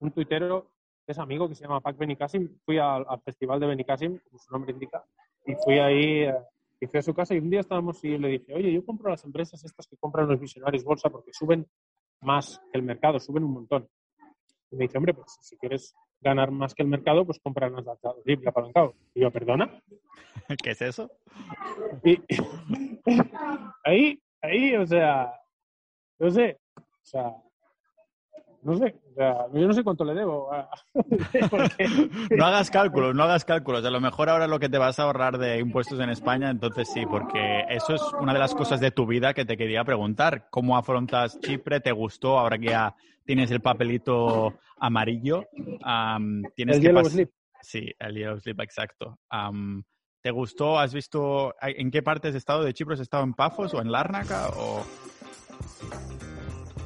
un 0.00 0.10
tuitero 0.10 0.72
que 1.04 1.12
es 1.12 1.18
amigo 1.18 1.48
que 1.48 1.54
se 1.54 1.64
llama 1.64 1.80
Pac 1.80 1.96
Benicassim. 1.96 2.58
Fui 2.64 2.78
al, 2.78 3.04
al 3.08 3.20
festival 3.22 3.60
de 3.60 3.66
Benicassim, 3.66 4.18
como 4.18 4.38
su 4.38 4.52
nombre 4.52 4.72
indica, 4.72 5.04
y 5.46 5.54
fui 5.64 5.78
ahí, 5.78 6.24
eh, 6.24 6.34
y 6.80 6.86
fui 6.86 6.98
a 6.98 7.02
su 7.02 7.14
casa 7.14 7.34
y 7.34 7.38
un 7.38 7.50
día 7.50 7.60
estábamos 7.60 8.02
y 8.04 8.18
le 8.18 8.28
dije, 8.28 8.54
oye, 8.54 8.72
yo 8.72 8.84
compro 8.84 9.10
las 9.10 9.24
empresas 9.24 9.64
estas 9.64 9.86
que 9.86 9.96
compran 9.96 10.28
los 10.28 10.40
visionarios 10.40 10.84
bolsa 10.84 11.10
porque 11.10 11.32
suben 11.32 11.66
más 12.20 12.60
que 12.72 12.78
el 12.78 12.84
mercado, 12.84 13.20
suben 13.20 13.44
un 13.44 13.52
montón. 13.52 13.88
Y 14.70 14.76
me 14.76 14.84
dice, 14.84 14.98
hombre, 14.98 15.14
pues 15.14 15.36
si 15.40 15.56
quieres 15.58 15.94
ganar 16.20 16.50
más 16.50 16.74
que 16.74 16.82
el 16.82 16.88
mercado, 16.88 17.24
pues 17.24 17.38
compra 17.40 17.68
Nasdaq 17.68 17.98
triple 18.24 18.48
apalancado. 18.48 18.94
Y 19.14 19.20
yo, 19.20 19.30
¿perdona? 19.30 19.82
¿Qué 20.62 20.70
es 20.70 20.82
eso? 20.82 21.10
Y 22.04 22.20
ahí, 23.84 24.20
ahí, 24.40 24.74
o 24.76 24.86
sea, 24.86 25.32
no 26.18 26.30
sé, 26.30 26.58
o 26.76 27.04
sea, 27.04 27.32
no 28.62 28.76
sé, 28.76 28.94
o 29.10 29.14
sea, 29.14 29.46
yo 29.52 29.66
no 29.66 29.72
sé 29.72 29.82
cuánto 29.84 30.04
le 30.04 30.14
debo. 30.14 30.52
a- 30.52 30.68
No 32.36 32.46
hagas 32.46 32.70
cálculos, 32.70 33.14
no 33.14 33.22
hagas 33.24 33.44
cálculos. 33.44 33.84
A 33.84 33.90
lo 33.90 34.00
mejor 34.00 34.28
ahora 34.28 34.46
lo 34.46 34.58
que 34.58 34.68
te 34.68 34.78
vas 34.78 34.98
a 34.98 35.04
ahorrar 35.04 35.38
de 35.38 35.58
impuestos 35.58 35.98
en 36.00 36.10
España, 36.10 36.50
entonces 36.50 36.88
sí, 36.92 37.04
porque 37.06 37.64
eso 37.68 37.94
es 37.94 38.02
una 38.20 38.32
de 38.32 38.38
las 38.38 38.54
cosas 38.54 38.80
de 38.80 38.90
tu 38.90 39.06
vida 39.06 39.34
que 39.34 39.44
te 39.44 39.56
quería 39.56 39.84
preguntar. 39.84 40.48
¿Cómo 40.50 40.76
afrontas 40.76 41.38
Chipre? 41.40 41.80
¿Te 41.80 41.92
gustó 41.92 42.38
ahora 42.38 42.58
que 42.58 42.66
ya 42.66 42.94
tienes 43.24 43.50
el 43.50 43.60
papelito 43.60 44.54
amarillo? 44.78 45.44
Tienes 46.54 46.76
el 46.76 46.82
que 46.82 46.88
yellow 46.88 47.04
slip. 47.04 47.30
Sí, 47.60 47.92
el 48.00 48.14
Yellow 48.16 48.40
Slip, 48.40 48.60
exacto. 48.60 49.18
¿Te 50.20 50.30
gustó? 50.32 50.78
¿Has 50.80 50.92
visto 50.92 51.54
en 51.60 51.90
qué 51.92 52.02
parte 52.02 52.28
has 52.28 52.34
estado 52.34 52.64
de 52.64 52.72
Chipre? 52.74 52.94
¿Has 52.94 53.00
estado 53.00 53.22
en 53.24 53.34
Pafos 53.34 53.72
o 53.74 53.80
en 53.80 53.90
Lárnaca? 53.92 54.48
O... 54.56 54.82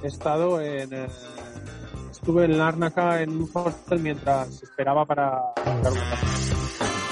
He 0.02 0.06
estado 0.06 0.60
en. 0.60 0.92
eh, 0.92 1.06
estuve 2.16 2.44
en 2.46 2.58
Lárnaca 2.58 3.22
en 3.22 3.30
un 3.30 3.48
hostel 3.52 4.00
mientras 4.00 4.62
esperaba 4.62 5.04
para 5.04 5.40
una 5.82 6.00
casa. 6.10 6.26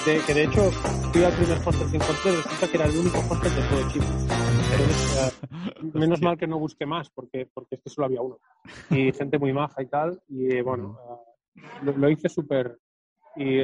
De- 0.06 0.20
que 0.26 0.34
de 0.34 0.44
hecho 0.44 0.70
fui 1.12 1.22
al 1.24 1.32
primer 1.32 1.58
hostel 1.58 1.90
que 1.90 1.96
encontré 1.96 2.32
y 2.32 2.36
resulta 2.36 2.68
que 2.68 2.76
era 2.76 2.86
el 2.86 2.96
único 2.98 3.18
hostel 3.18 3.54
de 3.54 3.62
todo 3.68 3.90
Chipre. 3.90 4.08
Entonces, 4.74 5.40
menos 5.94 6.20
mal 6.20 6.36
que 6.38 6.46
no 6.46 6.58
busqué 6.58 6.84
más 6.86 7.10
porque, 7.10 7.48
porque 7.52 7.76
es 7.76 7.82
que 7.82 7.90
solo 7.90 8.06
había 8.06 8.20
uno. 8.20 8.38
Y 8.90 9.12
gente 9.12 9.38
muy 9.38 9.52
maja 9.52 9.82
y 9.82 9.86
tal. 9.86 10.20
Y 10.28 10.54
eh, 10.56 10.62
bueno, 10.62 10.98
eh, 11.56 11.60
lo, 11.82 11.92
lo 11.96 12.10
hice 12.10 12.28
súper. 12.28 12.78
Y, 13.36 13.60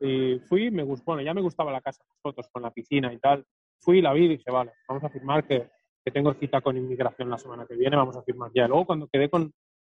y 0.00 0.38
fui, 0.48 0.70
me 0.70 0.82
gustó, 0.82 1.06
bueno, 1.12 1.22
ya 1.22 1.34
me 1.34 1.42
gustaba 1.42 1.70
la 1.72 1.80
casa, 1.80 2.02
las 2.08 2.18
fotos 2.20 2.48
con 2.52 2.62
la 2.62 2.70
piscina 2.70 3.12
y 3.12 3.18
tal. 3.18 3.44
Fui, 3.80 4.00
la 4.00 4.12
vi 4.12 4.24
y 4.24 4.28
dije, 4.36 4.50
vale, 4.50 4.72
vamos 4.88 5.04
a 5.04 5.08
firmar 5.10 5.46
que, 5.46 5.68
que 6.04 6.10
tengo 6.10 6.32
cita 6.34 6.60
con 6.60 6.76
inmigración 6.76 7.28
la 7.30 7.38
semana 7.38 7.66
que 7.66 7.74
viene, 7.76 7.96
vamos 7.96 8.16
a 8.16 8.22
firmar 8.22 8.50
ya. 8.54 8.68
Luego 8.68 8.86
cuando 8.86 9.08
quedé 9.08 9.28
con, 9.28 9.52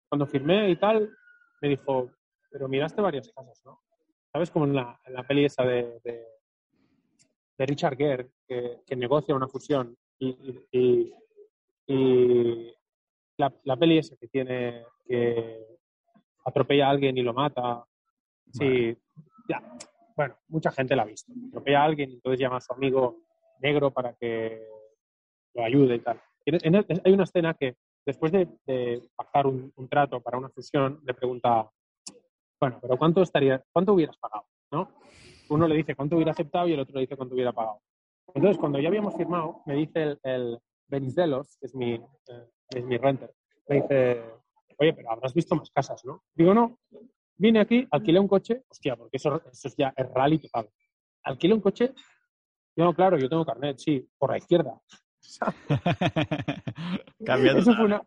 cuando 0.08 0.26
firmé 0.26 0.70
y 0.70 0.76
tal, 0.76 1.10
me 1.60 1.68
dijo, 1.68 2.10
pero 2.50 2.68
miraste 2.68 3.00
varias 3.00 3.30
casas, 3.32 3.60
¿no? 3.64 3.80
¿Sabes? 4.32 4.50
Como 4.50 4.64
en 4.66 4.74
la, 4.74 5.00
en 5.04 5.14
la 5.14 5.22
peli 5.26 5.44
esa 5.44 5.64
de, 5.64 5.98
de, 6.04 6.26
de 7.58 7.66
Richard 7.66 7.96
Gere, 7.96 8.30
que, 8.46 8.80
que 8.86 8.96
negocia 8.96 9.34
una 9.34 9.48
fusión 9.48 9.96
y, 10.18 10.28
y- 10.28 10.66
y- 10.72 11.12
y 11.88 12.74
la, 13.38 13.52
la 13.64 13.76
peli 13.76 13.98
esa 13.98 14.16
que 14.16 14.28
tiene 14.28 14.84
que 15.06 15.64
atropella 16.44 16.88
a 16.88 16.90
alguien 16.90 17.16
y 17.16 17.22
lo 17.22 17.32
mata. 17.32 17.84
Sí, 18.52 18.96
ya. 19.48 19.62
Bueno, 20.16 20.36
mucha 20.48 20.70
gente 20.72 20.96
la 20.96 21.02
ha 21.02 21.06
visto. 21.06 21.32
Atropella 21.48 21.82
a 21.82 21.84
alguien 21.84 22.10
y 22.10 22.14
entonces 22.14 22.40
llama 22.40 22.56
a 22.56 22.60
su 22.60 22.72
amigo 22.72 23.20
negro 23.60 23.90
para 23.92 24.14
que 24.14 24.66
lo 25.54 25.64
ayude 25.64 25.96
y 25.96 26.00
tal. 26.00 26.20
Y 26.44 26.54
en- 26.66 26.74
en- 26.74 27.02
hay 27.04 27.12
una 27.12 27.24
escena 27.24 27.54
que 27.54 27.76
después 28.06 28.30
de, 28.30 28.48
de 28.66 29.02
pactar 29.16 29.46
un, 29.46 29.72
trato 29.90 30.20
para 30.20 30.38
una 30.38 30.48
fusión, 30.48 31.00
le 31.04 31.12
pregunta, 31.12 31.68
bueno, 32.60 32.78
pero 32.80 32.96
¿cuánto 32.96 33.20
estaría, 33.22 33.62
cuánto 33.72 33.92
hubieras 33.92 34.16
pagado? 34.16 34.46
¿No? 34.70 34.92
Uno 35.48 35.66
le 35.66 35.76
dice 35.76 35.94
cuánto 35.94 36.16
hubiera 36.16 36.32
aceptado 36.32 36.68
y 36.68 36.72
el 36.72 36.80
otro 36.80 36.94
le 36.94 37.02
dice 37.02 37.16
cuánto 37.16 37.34
hubiera 37.34 37.52
pagado. 37.52 37.80
Entonces, 38.34 38.58
cuando 38.58 38.78
ya 38.78 38.88
habíamos 38.88 39.16
firmado, 39.16 39.62
me 39.66 39.74
dice 39.74 40.02
el, 40.02 40.20
el 40.22 40.58
Venizelos, 40.88 41.56
que 41.58 41.66
es 41.66 41.74
mi, 41.74 41.94
eh, 41.94 42.50
es 42.70 42.84
mi 42.84 42.96
renter, 42.96 43.34
me 43.68 43.82
dice, 43.82 44.22
oye, 44.78 44.92
pero 44.92 45.10
habrás 45.10 45.34
visto 45.34 45.56
más 45.56 45.70
casas, 45.70 46.04
¿no? 46.04 46.22
Digo, 46.34 46.54
no, 46.54 46.78
vine 47.36 47.60
aquí, 47.60 47.86
alquilé 47.90 48.20
un 48.20 48.28
coche, 48.28 48.62
hostia, 48.68 48.96
porque 48.96 49.16
eso, 49.16 49.42
eso 49.50 49.68
es 49.68 49.76
ya 49.76 49.92
es 49.96 50.08
rally 50.12 50.38
total. 50.38 50.70
Alquilé 51.24 51.54
un 51.54 51.60
coche, 51.60 51.92
no, 52.76 52.94
claro, 52.94 53.18
yo 53.18 53.28
tengo 53.28 53.44
carnet, 53.44 53.78
sí, 53.78 54.08
por 54.18 54.30
la 54.30 54.38
izquierda. 54.38 54.80
Cambiando- 57.24 57.60
Eso 57.60 57.74
fue 57.74 57.84
una, 57.84 58.02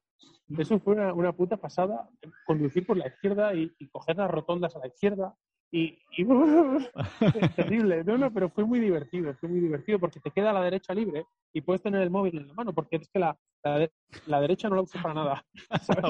eso 0.58 0.80
fue 0.80 0.96
una, 0.96 1.14
una 1.14 1.32
puta 1.34 1.58
pasada, 1.58 2.08
conducir 2.46 2.86
por 2.86 2.98
la 2.98 3.08
izquierda 3.08 3.54
y, 3.54 3.72
y 3.80 3.88
coger 3.90 4.18
las 4.18 4.30
rotondas 4.32 4.76
a 4.76 4.80
la 4.80 4.88
izquierda 4.88 5.34
y, 5.72 6.00
y- 6.18 6.26
terrible, 7.56 8.04
no, 8.04 8.18
no, 8.18 8.34
pero 8.34 8.50
fue 8.50 8.66
muy 8.66 8.80
divertido, 8.80 9.34
fue 9.36 9.50
muy 9.50 9.60
divertido 9.60 10.00
porque 10.00 10.20
te 10.20 10.32
queda 10.32 10.52
la 10.52 10.64
derecha 10.64 10.94
libre 10.96 11.26
y 11.54 11.62
puedes 11.62 11.82
tener 11.84 12.02
el 12.02 12.10
móvil 12.10 12.38
en 12.38 12.48
la 12.48 12.54
mano 12.56 12.74
porque 12.74 12.96
es 12.98 13.08
que 13.10 13.20
la, 13.20 13.38
la, 13.64 13.88
la 14.26 14.42
derecha 14.42 14.68
no 14.70 14.76
la 14.78 14.82
uso 14.82 15.00
para 15.02 15.14
nada, 15.14 15.46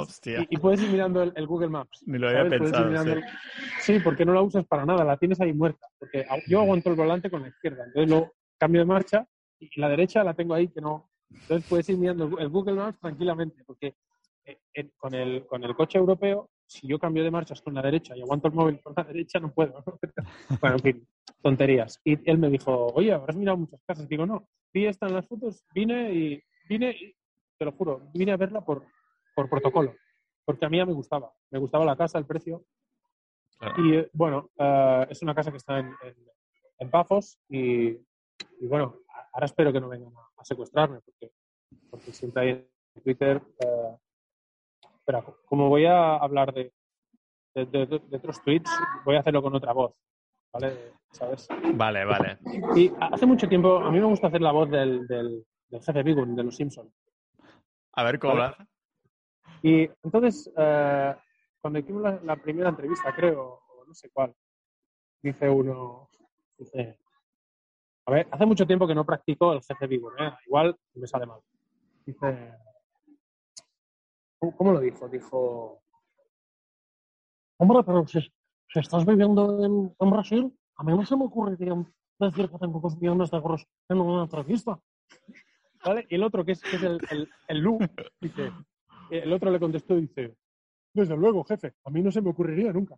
Y, 0.49 0.55
y 0.55 0.57
puedes 0.57 0.82
ir 0.82 0.89
mirando 0.89 1.22
el, 1.24 1.34
el 1.36 1.45
Google 1.47 1.70
Maps. 1.70 2.03
ni 2.05 2.18
lo 2.18 2.28
había 2.30 2.43
¿sabes? 2.43 2.60
Pensado. 2.60 3.03
sí. 3.03 3.10
el- 3.12 3.24
Sí, 3.82 3.99
porque 3.99 4.24
no 4.26 4.34
la 4.34 4.41
usas 4.41 4.66
para 4.66 4.86
nada, 4.86 5.03
la 5.03 5.18
tienes 5.18 5.41
ahí 5.41 5.51
muerta. 5.53 5.88
Porque 5.97 6.26
yo 6.47 6.60
aguanto 6.62 6.89
el 6.89 6.95
volante 6.95 7.30
con 7.30 7.41
la 7.41 7.47
izquierda, 7.49 7.84
entonces 7.86 8.10
luego 8.10 8.34
cambio 8.57 8.82
de 8.82 8.86
marcha 8.86 9.26
y 9.60 9.80
la 9.80 9.89
derecha 9.89 10.24
la 10.24 10.34
tengo 10.34 10.53
ahí 10.53 10.68
que 10.68 10.82
no. 10.82 11.10
Entonces 11.30 11.68
puedes 11.70 11.88
ir 11.89 11.97
mirando 11.97 12.38
el 12.39 12.49
Google 12.49 12.76
Maps 12.76 12.99
tranquilamente, 12.99 13.64
porque 13.66 13.95
eh, 14.45 14.89
con, 14.97 15.14
el, 15.14 15.45
con 15.45 15.64
el 15.64 15.76
coche 15.76 15.99
europeo, 15.99 16.49
si 16.66 16.88
yo 16.88 16.97
cambio 16.97 17.24
de 17.24 17.32
marchas 17.32 17.62
con 17.62 17.74
la 17.74 17.82
derecha 17.82 18.16
y 18.16 18.22
aguanto 18.22 18.47
el 18.47 18.53
móvil 18.53 18.80
con 18.82 18.93
la 18.95 19.03
derecha, 19.03 19.39
no 19.39 19.51
puedo. 19.51 19.84
bueno, 20.62 20.78
en 20.78 20.82
fin, 20.82 21.07
tonterías. 21.41 21.99
Y 22.03 22.30
él 22.30 22.38
me 22.38 22.49
dijo, 22.49 22.88
oye, 22.88 23.14
habrás 23.14 23.36
mirado 23.36 23.57
muchas 23.57 23.82
casas. 23.86 24.07
Digo, 24.07 24.26
no, 24.26 24.47
vi 24.74 24.86
esta 24.86 25.07
en 25.07 25.14
las 25.14 25.28
fotos, 25.28 25.64
vine 25.74 26.14
y 26.14 26.43
vine, 26.68 26.91
y, 26.91 27.16
te 27.57 27.66
lo 27.66 27.72
juro, 27.74 28.10
vine 28.14 28.32
a 28.32 28.38
verla 28.38 28.62
por, 28.62 28.86
por 29.36 29.49
protocolo, 29.49 29.95
porque 30.45 30.66
a 30.66 30.70
mí 30.70 30.78
ya 30.78 30.86
me 30.86 30.93
gustaba. 30.93 31.32
Me 31.51 31.60
gustaba 31.60 31.86
la 31.86 31.97
casa, 31.97 32.18
el 32.18 32.26
precio, 32.26 32.66
y 33.78 33.95
eh, 33.95 34.10
bueno, 34.14 34.49
eh, 34.57 35.07
es 35.10 35.22
una 35.22 35.36
casa 35.36 35.51
que 35.51 35.57
está 35.57 35.80
en, 35.80 35.88
en, 35.88 36.16
en 36.80 36.89
Pafos 36.89 37.39
y, 37.49 37.89
y, 37.89 38.68
bueno, 38.68 38.95
ahora 39.34 39.46
espero 39.46 39.72
que 39.74 39.80
no 39.82 39.90
vengan 39.90 40.14
a, 40.16 40.42
a 40.42 40.46
secuestrarme 40.46 41.00
porque, 41.02 41.32
porque 41.90 42.12
siempre 42.12 42.42
hay 42.44 42.50
en 42.96 43.02
Twitter. 43.04 43.42
eh, 43.60 43.98
espera, 44.98 45.24
como 45.46 45.70
voy 45.70 45.86
a 45.86 46.16
hablar 46.18 46.54
de, 46.54 46.72
de, 47.56 47.66
de- 47.66 48.00
de 48.00 48.18
otros 48.18 48.42
tweets, 48.44 48.72
voy 49.06 49.16
a 49.16 49.20
hacerlo 49.20 49.42
con 49.42 49.56
otra 49.56 49.74
voz, 49.74 49.94
¿vale? 50.54 50.94
¿Sabes? 51.12 51.48
Vale, 51.74 52.06
vale. 52.06 52.38
Y 52.76 52.92
hace 53.00 53.26
mucho 53.26 53.48
tiempo, 53.50 53.78
a 53.78 53.92
mí 53.92 54.00
me 54.00 54.06
gusta 54.06 54.28
hacer 54.28 54.42
la 54.42 54.52
voz 54.52 54.70
del, 54.70 55.08
del, 55.08 55.44
del 55.70 55.82
jefe 55.84 56.04
Bigun, 56.04 56.36
de 56.36 56.44
los 56.44 56.56
Simpsons. 56.56 56.94
A 57.94 58.04
ver 58.04 58.20
cómo 58.20 58.36
Vale. 58.36 58.56
Y 59.64 59.90
entonces, 60.04 60.52
eh, 60.56 61.16
cuando 61.60 61.80
hicimos 61.80 62.04
la, 62.04 62.20
la 62.24 62.36
primera 62.36 62.70
entrevista, 62.70 63.14
creo, 63.16 63.62
o 63.68 63.86
no 63.86 63.94
sé 63.94 64.10
cuál, 64.12 64.34
dice 65.22 65.50
uno, 65.50 66.08
dice, 66.58 67.00
hace 68.32 68.45
mucho 68.45 68.66
tiempo 68.66 68.88
que 68.88 68.95
no 68.95 69.05
practico 69.05 69.53
el 69.53 69.62
jefe 69.62 69.88
vivo, 69.88 70.12
¿eh? 70.18 70.32
igual 70.45 70.76
me 70.95 71.07
sale 71.07 71.26
mal. 71.26 71.39
Dice, 72.05 72.53
¿cómo, 74.39 74.72
lo 74.72 74.80
dijo? 74.80 75.07
Dijo, 75.07 75.82
hombre, 77.57 77.84
pero 77.86 78.07
si, 78.07 78.22
si 78.22 78.80
estás 78.80 79.05
viviendo 79.05 79.64
en, 79.64 79.95
en 79.99 80.10
Brasil, 80.10 80.57
a 80.78 80.84
mí 80.84 80.95
no 80.95 81.05
se 81.05 81.16
me 81.16 81.26
ocurriría 81.26 81.76
decir 82.20 82.49
que 82.49 82.57
tengo 82.57 82.80
dos 82.80 82.97
millones 82.97 83.32
de 83.32 83.38
euros 83.38 83.66
en 83.89 83.99
una 83.99 84.24
entrevista. 84.24 84.80
¿Vale? 85.86 86.05
Y 86.10 86.16
el 86.16 86.24
otro, 86.24 86.43
que 86.43 86.53
es, 86.53 86.62
que 86.62 86.76
es 86.76 86.84
el, 86.84 86.99
el, 87.10 87.30
el 87.47 87.57
Lu, 87.60 87.80
dice, 88.20 88.51
el 89.10 89.32
otro 89.32 89.49
le 89.49 89.60
contestó 89.60 89.97
y 89.97 90.01
dice, 90.01 90.36
desde 90.93 91.16
luego, 91.16 91.43
jefe, 91.43 91.74
a 91.86 91.89
mí 91.89 92.01
no 92.01 92.12
se 92.12 92.22
me 92.22 92.32
ocurriría 92.32 92.74
nunca. 92.74 92.95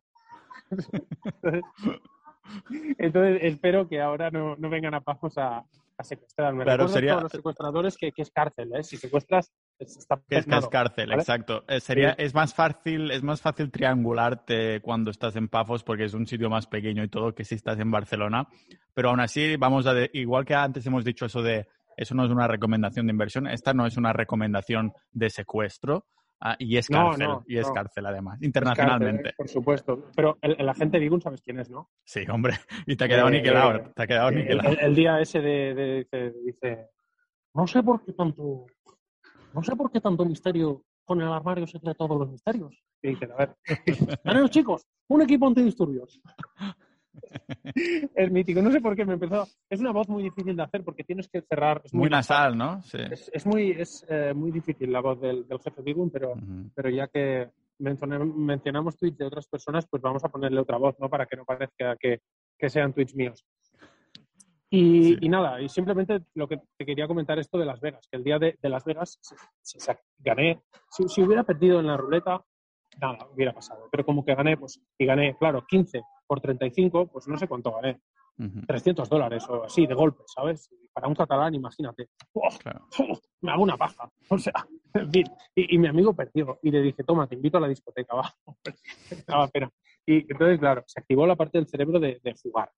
entonces, 2.97 3.39
espero 3.43 3.87
que 3.87 4.01
ahora 4.01 4.29
no, 4.31 4.55
no 4.57 4.69
vengan 4.69 4.93
a 4.93 5.01
Pajos 5.01 5.37
a, 5.37 5.63
a 5.97 6.03
secuestrarme. 6.03 6.63
Claro, 6.63 6.87
sería- 6.87 7.17
a 7.17 7.21
los 7.21 7.31
secuestradores 7.31 7.97
que, 7.97 8.11
que 8.11 8.21
es 8.23 8.31
cárcel, 8.31 8.71
¿eh? 8.75 8.83
Si 8.83 8.97
secuestras, 8.97 9.51
es- 9.79 9.97
está 9.97 10.19
Que 10.27 10.37
es, 10.37 10.45
que 10.45 10.55
es 10.57 10.67
cárcel, 10.67 11.09
¿vale? 11.09 11.21
exacto. 11.21 11.63
Eh, 11.67 11.79
sería, 11.79 12.11
Sí. 12.11 12.23
es 12.23 12.33
más 12.33 12.53
fácil, 12.53 13.11
es 13.11 13.23
más 13.23 13.41
fácil 13.41 13.71
triangularte 13.71 14.81
cuando 14.81 15.11
estás 15.11 15.35
en 15.35 15.47
Pafos 15.47 15.83
porque 15.83 16.05
es 16.05 16.13
un 16.13 16.25
sitio 16.27 16.49
más 16.49 16.67
pequeño 16.67 17.03
y 17.03 17.07
todo 17.09 17.33
que 17.33 17.43
si 17.43 17.55
estás 17.55 17.79
en 17.79 17.91
Barcelona. 17.91 18.47
Pero 18.93 19.09
aún 19.09 19.19
así, 19.19 19.55
vamos 19.57 19.85
a 19.87 19.93
de- 19.93 20.09
igual 20.13 20.45
que 20.45 20.55
antes 20.55 20.85
hemos 20.85 21.05
dicho 21.05 21.25
eso 21.25 21.41
de 21.41 21.67
eso 21.97 22.15
no 22.15 22.25
es 22.25 22.31
una 22.31 22.47
recomendación 22.47 23.05
de 23.05 23.11
inversión, 23.11 23.47
esta 23.47 23.73
no 23.73 23.85
es 23.85 23.97
una 23.97 24.11
recomendación 24.13 24.93
de 25.11 25.29
secuestro 25.29 26.05
ah, 26.41 26.55
y 26.59 26.77
es 26.77 26.87
cárcel, 26.87 27.27
no, 27.27 27.43
y 27.47 27.57
es 27.57 27.67
no. 27.67 27.73
cárcel 27.73 28.05
además, 28.05 28.41
internacionalmente. 28.41 29.23
cárcel, 29.23 29.31
¿eh? 29.31 29.35
por 29.37 29.47
supuesto. 29.47 30.05
Pero 30.15 30.37
el, 30.41 30.55
el 30.59 30.67
agente 30.69 30.99
Vigun, 30.99 31.21
¿sabes 31.21 31.41
quién 31.41 31.59
es, 31.59 31.69
no? 31.69 31.89
Sí, 32.03 32.21
hombre, 32.29 32.53
y 32.87 32.95
te 32.95 33.03
ha 33.05 33.07
quedado 33.07 33.29
Eh, 33.29 33.31
niquelado, 33.31 33.75
eh, 33.75 33.91
te 33.95 34.03
ha 34.03 34.07
quedado 34.07 34.29
el, 34.29 34.35
niquelado. 34.35 34.69
el- 34.69 34.79
el 34.79 34.95
día 34.95 35.19
ese 35.21 35.39
de, 35.41 35.73
de- 35.73 35.97
dice, 35.99 36.33
dice, 36.45 36.89
no 37.53 37.65
sé 37.67 37.81
por 37.83 38.03
qué 38.03 38.13
tanto, 38.13 38.65
no 39.53 39.63
sé 39.63 39.75
por 39.75 39.91
qué 39.91 40.01
tanto 40.01 40.25
misterio 40.25 40.83
con 41.05 41.21
el 41.21 41.27
armario 41.27 41.67
secreto 41.67 42.05
todos 42.07 42.19
los 42.19 42.29
misterios. 42.31 42.83
Y 43.01 43.09
dicen, 43.09 43.31
a 43.31 43.35
ver, 43.35 43.55
tenemos 44.23 44.49
chicos, 44.51 44.85
un 45.09 45.21
equipo 45.23 45.47
antidisturbios. 45.47 46.21
Es 48.15 48.31
mítico, 48.31 48.61
no 48.61 48.71
sé 48.71 48.81
por 48.81 48.95
qué 48.95 49.05
me 49.05 49.13
empezó. 49.13 49.47
Es 49.69 49.79
una 49.79 49.91
voz 49.91 50.07
muy 50.09 50.23
difícil 50.23 50.55
de 50.55 50.63
hacer 50.63 50.83
porque 50.83 51.03
tienes 51.03 51.27
que 51.29 51.41
cerrar. 51.41 51.81
Es 51.83 51.93
muy, 51.93 52.09
nasal, 52.09 52.57
¿no? 52.57 52.81
Sí. 52.83 52.99
Es, 53.09 53.45
muy, 53.45 53.71
es 53.71 54.05
eh, 54.09 54.33
muy 54.33 54.51
difícil 54.51 54.91
la 54.91 55.01
voz 55.01 55.19
del, 55.19 55.45
jefe 55.63 55.81
Bigun, 55.81 56.09
pero, 56.09 56.33
pero 56.73 56.89
ya 56.89 57.07
que 57.07 57.49
mencionamos 57.79 58.97
tweets 58.97 59.17
de 59.17 59.25
otras 59.25 59.47
personas, 59.47 59.87
pues 59.87 60.01
vamos 60.01 60.23
a 60.23 60.29
ponerle 60.29 60.59
otra 60.59 60.77
voz, 60.77 60.95
¿no? 60.99 61.09
Para 61.09 61.25
que 61.25 61.35
no 61.35 61.45
parezca 61.45 61.95
que, 61.97 62.21
que 62.57 62.69
sean 62.69 62.93
tweets 62.93 63.15
míos. 63.15 63.43
Y, 64.73 65.27
nada, 65.27 65.61
y 65.61 65.67
simplemente 65.67 66.21
lo 66.33 66.47
que 66.47 66.61
te 66.77 66.85
quería 66.85 67.05
comentar 67.05 67.37
esto 67.37 67.57
de 67.57 67.65
Las 67.65 67.81
Vegas, 67.81 68.07
que 68.09 68.15
el 68.15 68.23
día 68.23 68.39
de, 68.39 68.57
Las 68.61 68.85
Vegas 68.85 69.19
gané. 70.19 70.61
Si, 70.89 71.21
hubiera 71.21 71.43
perdido 71.43 71.81
en 71.81 71.87
la 71.87 71.97
ruleta, 71.97 72.41
nada, 72.99 73.27
hubiera 73.33 73.53
pasado. 73.53 73.87
Pero 73.91 74.05
como 74.05 74.23
que 74.23 74.35
gané, 74.35 74.57
pues, 74.57 74.81
y 74.97 75.05
gané, 75.05 75.35
claro, 75.37 75.65
15 75.67 76.01
por 76.27 76.41
35, 76.41 77.07
pues 77.07 77.27
no 77.27 77.37
sé 77.37 77.47
cuánto 77.47 77.71
gané. 77.73 78.01
300 78.65 79.07
dólares 79.07 79.47
o 79.49 79.65
así, 79.65 79.85
de 79.85 79.93
golpe, 79.93 80.23
¿sabes? 80.25 80.67
Para 80.93 81.07
un 81.07 81.13
catalán, 81.13 81.53
imagínate. 81.53 82.09
me 83.41 83.51
hago 83.51 83.61
una 83.61 83.77
paja. 83.77 84.09
O 84.29 84.37
sea, 84.37 84.65
en 84.95 85.11
fin. 85.11 85.25
Y, 85.53 85.77
mi 85.77 85.87
amigo 85.87 86.15
perdió. 86.15 86.57
Y 86.63 86.71
le 86.71 86.81
dije, 86.81 87.03
toma, 87.03 87.27
te 87.27 87.35
invito 87.35 87.57
a 87.57 87.61
la 87.61 87.67
discoteca, 87.67 88.15
va. 88.15 88.33
Daba 89.27 89.47
pena. 89.47 89.69
Y 90.05 90.31
entonces, 90.31 90.57
claro, 90.59 90.83
se 90.87 90.99
activó 90.99 91.27
la 91.27 91.35
parte 91.35 91.59
del 91.59 91.67
cerebro 91.67 91.99
de, 91.99 92.19
de 92.23 92.35
jugar. 92.41 92.71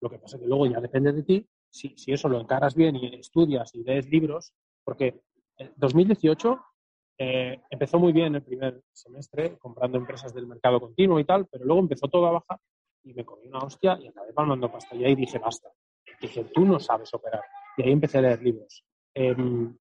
Lo 0.00 0.10
que 0.10 0.18
pasa 0.18 0.36
es 0.36 0.42
que 0.42 0.48
luego 0.48 0.66
ya 0.66 0.80
depende 0.80 1.12
de 1.12 1.22
ti 1.22 1.48
si, 1.74 1.94
si 1.96 2.12
eso 2.12 2.28
lo 2.28 2.40
encaras 2.40 2.74
bien 2.74 2.96
y 2.96 3.16
estudias 3.16 3.74
y 3.74 3.82
lees 3.82 4.08
libros, 4.08 4.52
porque 4.84 5.20
en 5.58 5.72
2018 5.76 6.60
eh, 7.18 7.60
empezó 7.70 7.98
muy 7.98 8.12
bien 8.12 8.34
el 8.34 8.42
primer 8.42 8.82
semestre 8.92 9.56
comprando 9.58 9.98
empresas 9.98 10.34
del 10.34 10.46
mercado 10.46 10.80
continuo 10.80 11.20
y 11.20 11.24
tal, 11.24 11.46
pero 11.46 11.64
luego 11.64 11.80
empezó 11.80 12.08
todo 12.08 12.26
a 12.26 12.32
bajar 12.32 12.58
y 13.04 13.14
me 13.14 13.24
comí 13.24 13.46
una 13.46 13.58
hostia 13.58 13.98
y 14.00 14.08
acabé 14.08 14.32
palmando 14.32 14.70
pasta. 14.70 14.96
Y 14.96 15.04
ahí 15.04 15.14
dije, 15.14 15.38
basta. 15.38 15.68
Dije, 16.20 16.44
tú 16.52 16.64
no 16.64 16.80
sabes 16.80 17.12
operar. 17.14 17.42
Y 17.76 17.82
ahí 17.82 17.92
empecé 17.92 18.18
a 18.18 18.22
leer 18.22 18.42
libros. 18.42 18.84
Em, 19.14 19.76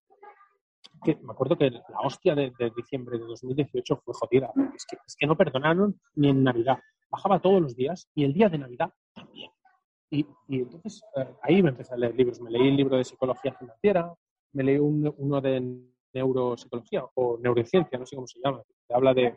que, 1.04 1.16
me 1.16 1.32
acuerdo 1.32 1.58
que 1.58 1.70
la 1.70 2.00
hostia 2.04 2.36
de, 2.36 2.52
diciembre 2.76 3.18
de 3.18 3.26
2018 3.26 4.02
fue 4.04 4.14
jodida. 4.14 4.52
Es 4.76 4.86
que, 4.86 4.98
es 5.06 5.16
que 5.18 5.26
no 5.26 5.38
perdonaron 5.38 6.00
ni 6.16 6.30
en 6.30 6.44
Navidad. 6.44 6.80
Bajaba 7.10 7.40
todos 7.40 7.62
los 7.62 7.76
días 7.76 8.10
y 8.14 8.26
el 8.26 8.34
día 8.34 8.50
de 8.50 8.58
Navidad 8.58 8.92
también. 9.14 9.52
Y, 10.12 10.28
entonces 10.48 11.04
eh, 11.16 11.28
ahí 11.42 11.64
me 11.64 11.70
empecé 11.70 11.94
a 11.94 11.98
leer 11.98 12.16
libros. 12.16 12.40
Me 12.42 12.52
leí 12.52 12.68
el 12.68 12.76
libro 12.76 12.98
de 12.98 13.04
psicología 13.04 13.54
financiera, 13.54 14.14
me 14.52 14.64
leí 14.64 14.78
uno 14.78 15.42
de 15.42 15.58
neuropsicología 16.14 17.04
o 17.16 17.38
neurociencia, 17.40 17.98
no 17.98 18.06
sé 18.06 18.16
cómo 18.16 18.28
se 18.28 18.40
llama, 18.44 18.62
que 18.88 18.94
habla 18.94 19.14
de, 19.14 19.34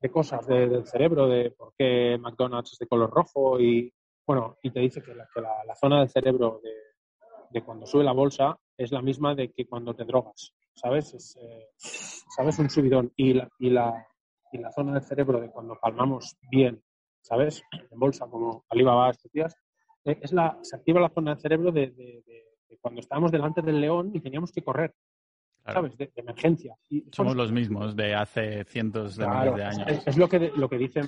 de 0.00 0.10
cosas 0.10 0.46
del 0.46 0.86
cerebro, 0.86 1.28
de 1.28 1.50
por 1.50 1.74
qué 1.76 2.18
McDonald's 2.18 2.72
es 2.72 2.78
de 2.78 2.86
color 2.86 3.10
rojo 3.10 3.60
y, 3.60 3.92
bueno, 4.26 4.56
y 4.62 4.70
te 4.70 4.80
dice 4.80 5.02
que 5.02 5.14
la, 5.14 5.26
zona 5.74 6.00
del 6.00 6.08
cerebro 6.08 6.60
de, 7.50 7.62
cuando 7.62 7.86
sube 7.86 8.04
la 8.04 8.12
bolsa 8.12 8.58
es 8.76 8.92
la 8.92 9.02
misma 9.02 9.34
de 9.34 9.52
que 9.52 9.66
cuando 9.66 9.94
te 9.94 10.04
drogas, 10.04 10.54
¿sabes? 10.74 11.12
Es, 11.14 11.36
eh, 11.36 11.68
¿sabes? 11.76 12.58
Un 12.58 12.70
subidón. 12.70 13.12
Y 13.16 13.34
la, 13.34 13.48
y, 13.58 13.70
la, 13.70 14.06
y 14.52 14.58
la 14.58 14.70
zona 14.70 14.94
del 14.94 15.02
cerebro 15.02 15.40
de 15.40 15.50
cuando 15.50 15.76
palmamos 15.80 16.36
bien 16.50 16.82
¿sabes? 17.22 17.62
En 17.90 17.98
bolsa, 17.98 18.26
como 18.26 18.64
Alibaba 18.68 19.10
estos 19.10 19.30
días, 19.32 19.54
eh, 20.04 20.18
es 20.20 20.32
la, 20.32 20.58
se 20.62 20.76
activa 20.76 21.00
la 21.00 21.10
zona 21.10 21.32
del 21.32 21.40
cerebro 21.40 21.72
de, 21.72 21.92
cuando 22.80 23.00
estábamos 23.00 23.30
delante 23.30 23.62
del 23.62 23.80
león 23.80 24.10
y 24.14 24.20
teníamos 24.20 24.52
que 24.52 24.62
correr, 24.62 24.94
¿sabes? 25.72 25.96
De, 25.96 26.12
emergencia. 26.16 26.76
Y 26.88 27.04
Somos 27.12 27.36
los 27.36 27.52
mismos 27.52 27.96
de 27.96 28.14
hace 28.14 28.64
cientos 28.64 29.16
de 29.16 29.26
miles 29.28 29.56
de 29.56 29.64
años. 29.64 30.02
Es, 30.06 30.16
lo, 30.16 30.28
que, 30.28 30.52
lo, 30.54 30.68
que 30.68 30.78
dice, 30.78 31.02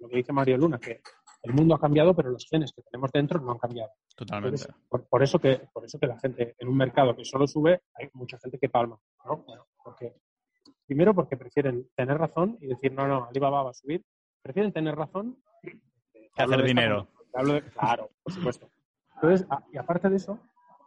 lo 0.00 0.08
que 0.08 0.16
dice 0.16 0.32
Mario 0.32 0.58
Luna, 0.58 0.78
que 0.78 1.00
el 1.42 1.52
mundo 1.52 1.74
ha 1.74 1.80
cambiado, 1.80 2.14
pero 2.14 2.30
los 2.30 2.46
genes 2.48 2.72
que 2.72 2.82
tenemos 2.82 3.10
dentro 3.12 3.40
no 3.40 3.52
han 3.52 3.58
cambiado. 3.58 3.90
Totalmente. 4.14 4.66
por, 4.88 5.22
eso 5.22 5.38
que, 5.38 5.60
por 5.72 5.84
eso 5.84 5.98
que 5.98 6.06
la 6.06 6.18
gente 6.18 6.56
en 6.58 6.68
un 6.68 6.76
mercado 6.76 7.14
que 7.14 7.24
solo 7.24 7.46
sube, 7.46 7.82
hay 7.94 8.08
mucha 8.14 8.38
gente 8.38 8.58
que 8.58 8.68
palma, 8.68 8.98
¿no? 9.24 9.44
porque, 9.82 10.16
primero 10.86 11.14
porque 11.14 11.36
prefieren 11.36 11.88
tener 11.94 12.18
razón 12.18 12.58
y 12.60 12.66
decir, 12.66 12.92
no, 12.92 13.06
no, 13.06 13.26
Alibaba 13.26 13.62
va 13.62 13.70
a 13.70 13.74
subir, 13.74 14.04
prefieren 14.42 14.72
tener 14.72 14.96
razón 14.96 15.40
que 15.62 16.42
hacer 16.42 16.64
dinero. 16.64 17.08
claro, 17.74 18.10
por 18.22 18.32
supuesto. 18.32 18.68
Entonces, 19.14 19.46
y 19.72 19.78
aparte 19.78 20.08
de 20.08 20.16
eso, 20.16 20.38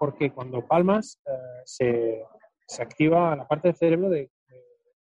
porque 0.02 0.32
cuando 0.32 0.66
palmas 0.66 1.22
eh, 1.28 1.62
se, 1.64 2.24
se, 2.66 2.82
activa 2.82 3.36
la 3.36 3.48
parte 3.48 3.68
del 3.68 3.78
cerebro 3.78 4.10
de, 4.10 4.32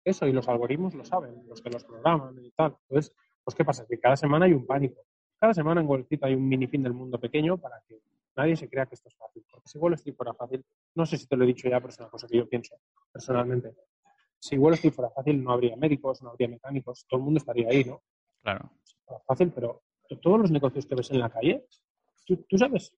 eso 0.05 0.27
y 0.27 0.33
los 0.33 0.49
algoritmos 0.49 0.97
lo 0.97 1.05
saben, 1.05 1.47
los 1.47 1.63
que 1.63 1.71
los 1.71 1.85
programan 1.85 2.37
y 2.45 2.51
tal. 2.51 2.77
Entonces, 2.89 3.15
pues 3.45 3.55
¿qué 3.55 3.65
pasa? 3.65 3.87
Que 3.89 4.01
cada 4.01 4.17
semana 4.17 4.47
hay 4.47 4.53
un 4.53 4.67
pánico. 4.67 5.01
Cada 5.39 5.55
semana 5.55 5.81
en 5.81 5.87
Wall 5.87 6.01
Street 6.01 6.25
hay 6.25 6.35
un 6.35 6.49
mini 6.49 6.67
fin 6.67 6.83
del 6.83 6.93
mundo 6.93 7.21
pequeño 7.21 7.57
para 7.57 7.81
que 7.87 8.01
nadie 8.35 8.57
se 8.57 8.69
crea 8.69 8.85
que 8.87 8.97
esto 8.97 9.09
es 9.09 9.15
fácil. 9.15 9.45
Porque 9.49 9.69
si 9.69 9.79
Wall 9.79 9.95
Street 9.95 10.17
fuera 10.17 10.35
fácil, 10.35 10.65
no 10.97 11.07
sé 11.07 11.19
si 11.19 11.29
te 11.29 11.37
lo 11.37 11.45
he 11.45 11.47
dicho 11.47 11.69
ya, 11.69 11.79
pero 11.79 11.91
es 11.91 11.99
una 12.01 12.09
cosa 12.09 12.27
que 12.27 12.39
yo 12.39 12.49
pienso 12.49 12.75
personalmente. 13.13 13.73
Si 14.41 14.59
Wall 14.59 14.75
Street 14.75 14.93
fuera 14.93 15.13
fácil, 15.13 15.41
no 15.41 15.53
habría 15.53 15.77
médicos, 15.77 16.21
no 16.21 16.31
habría 16.31 16.49
mecánicos, 16.49 17.07
todo 17.09 17.19
el 17.19 17.25
mundo 17.27 17.39
estaría 17.39 17.69
ahí, 17.69 17.85
¿no? 17.85 18.03
Claro. 18.43 18.73
Fácil, 19.25 19.53
pero 19.53 19.85
todos 20.21 20.41
los 20.41 20.51
negocios 20.51 20.85
que 20.85 20.97
ves 20.97 21.13
en 21.13 21.21
la 21.21 21.31
calle, 21.31 21.65
¿tú, 22.27 22.59
sabes 22.59 22.93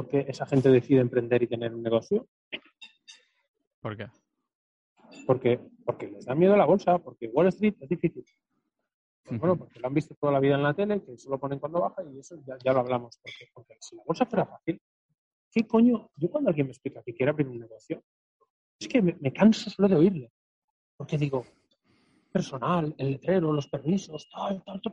por 0.00 0.08
qué 0.08 0.24
esa 0.26 0.46
gente 0.46 0.70
decide 0.70 1.00
emprender 1.00 1.42
y 1.42 1.46
tener 1.46 1.74
un 1.74 1.82
negocio? 1.82 2.26
¿Por 3.82 3.98
qué? 3.98 4.06
Porque, 5.26 5.60
porque 5.84 6.08
les 6.08 6.24
da 6.24 6.34
miedo 6.34 6.56
la 6.56 6.64
bolsa, 6.64 6.98
porque 6.98 7.26
Wall 7.26 7.48
Street 7.48 7.74
es 7.80 7.88
difícil. 7.90 8.24
Pues 9.24 9.38
bueno, 9.38 9.58
porque 9.58 9.78
lo 9.78 9.88
han 9.88 9.92
visto 9.92 10.14
toda 10.14 10.32
la 10.32 10.40
vida 10.40 10.54
en 10.54 10.62
la 10.62 10.72
tele, 10.72 11.02
que 11.02 11.18
solo 11.18 11.38
ponen 11.38 11.58
cuando 11.58 11.82
baja 11.82 12.02
y 12.02 12.18
eso 12.18 12.34
ya, 12.46 12.72
lo 12.72 12.80
hablamos. 12.80 13.20
Porque, 13.22 13.50
porque, 13.52 13.76
si 13.78 13.94
la 13.94 14.02
bolsa 14.06 14.24
fuera 14.24 14.46
fácil, 14.46 14.80
¿qué 15.52 15.66
coño? 15.66 16.08
Yo 16.16 16.30
cuando 16.30 16.48
alguien 16.48 16.68
me 16.68 16.72
explica 16.72 17.02
que 17.02 17.12
quiere 17.12 17.30
abrir 17.30 17.48
un 17.48 17.60
negocio, 17.60 18.02
es 18.78 18.88
que 18.88 19.02
me, 19.02 19.18
me 19.20 19.34
canso 19.34 19.68
solo 19.68 19.86
de 19.86 19.96
oírle. 19.96 20.32
Porque 20.96 21.18
digo, 21.18 21.44
personal, 22.30 22.94
el 22.96 23.12
letrero, 23.12 23.52
los 23.52 23.68
permisos, 23.68 24.28
tal, 24.30 24.62
tal, 24.64 24.80
tal, 24.80 24.92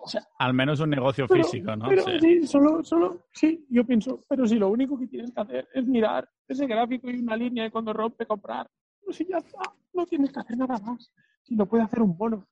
o 0.00 0.08
sea, 0.08 0.26
Al 0.38 0.54
menos 0.54 0.80
un 0.80 0.90
negocio 0.90 1.28
físico, 1.28 1.74
¿no? 1.76 1.88
Pero, 1.88 2.02
sí. 2.20 2.46
solo, 2.46 2.82
solo, 2.82 3.26
sí, 3.32 3.64
yo 3.70 3.84
pienso, 3.86 4.24
pero 4.28 4.46
si 4.46 4.56
lo 4.56 4.68
único 4.68 4.98
que 4.98 5.06
tienes 5.06 5.32
que 5.32 5.40
hacer 5.40 5.68
es 5.72 5.86
mirar 5.86 6.28
ese 6.48 6.66
gráfico 6.66 7.08
y 7.10 7.20
una 7.20 7.36
línea 7.36 7.64
de 7.64 7.70
cuando 7.70 7.92
rompe, 7.92 8.26
comprar, 8.26 8.68
pues 9.04 9.16
si 9.16 9.26
ya 9.26 9.38
está, 9.38 9.60
no 9.92 10.06
tienes 10.06 10.32
que 10.32 10.40
hacer 10.40 10.56
nada 10.56 10.78
más. 10.78 11.12
Si 11.42 11.54
no 11.54 11.66
puede 11.66 11.82
hacer 11.82 12.00
un 12.00 12.16
bono. 12.16 12.46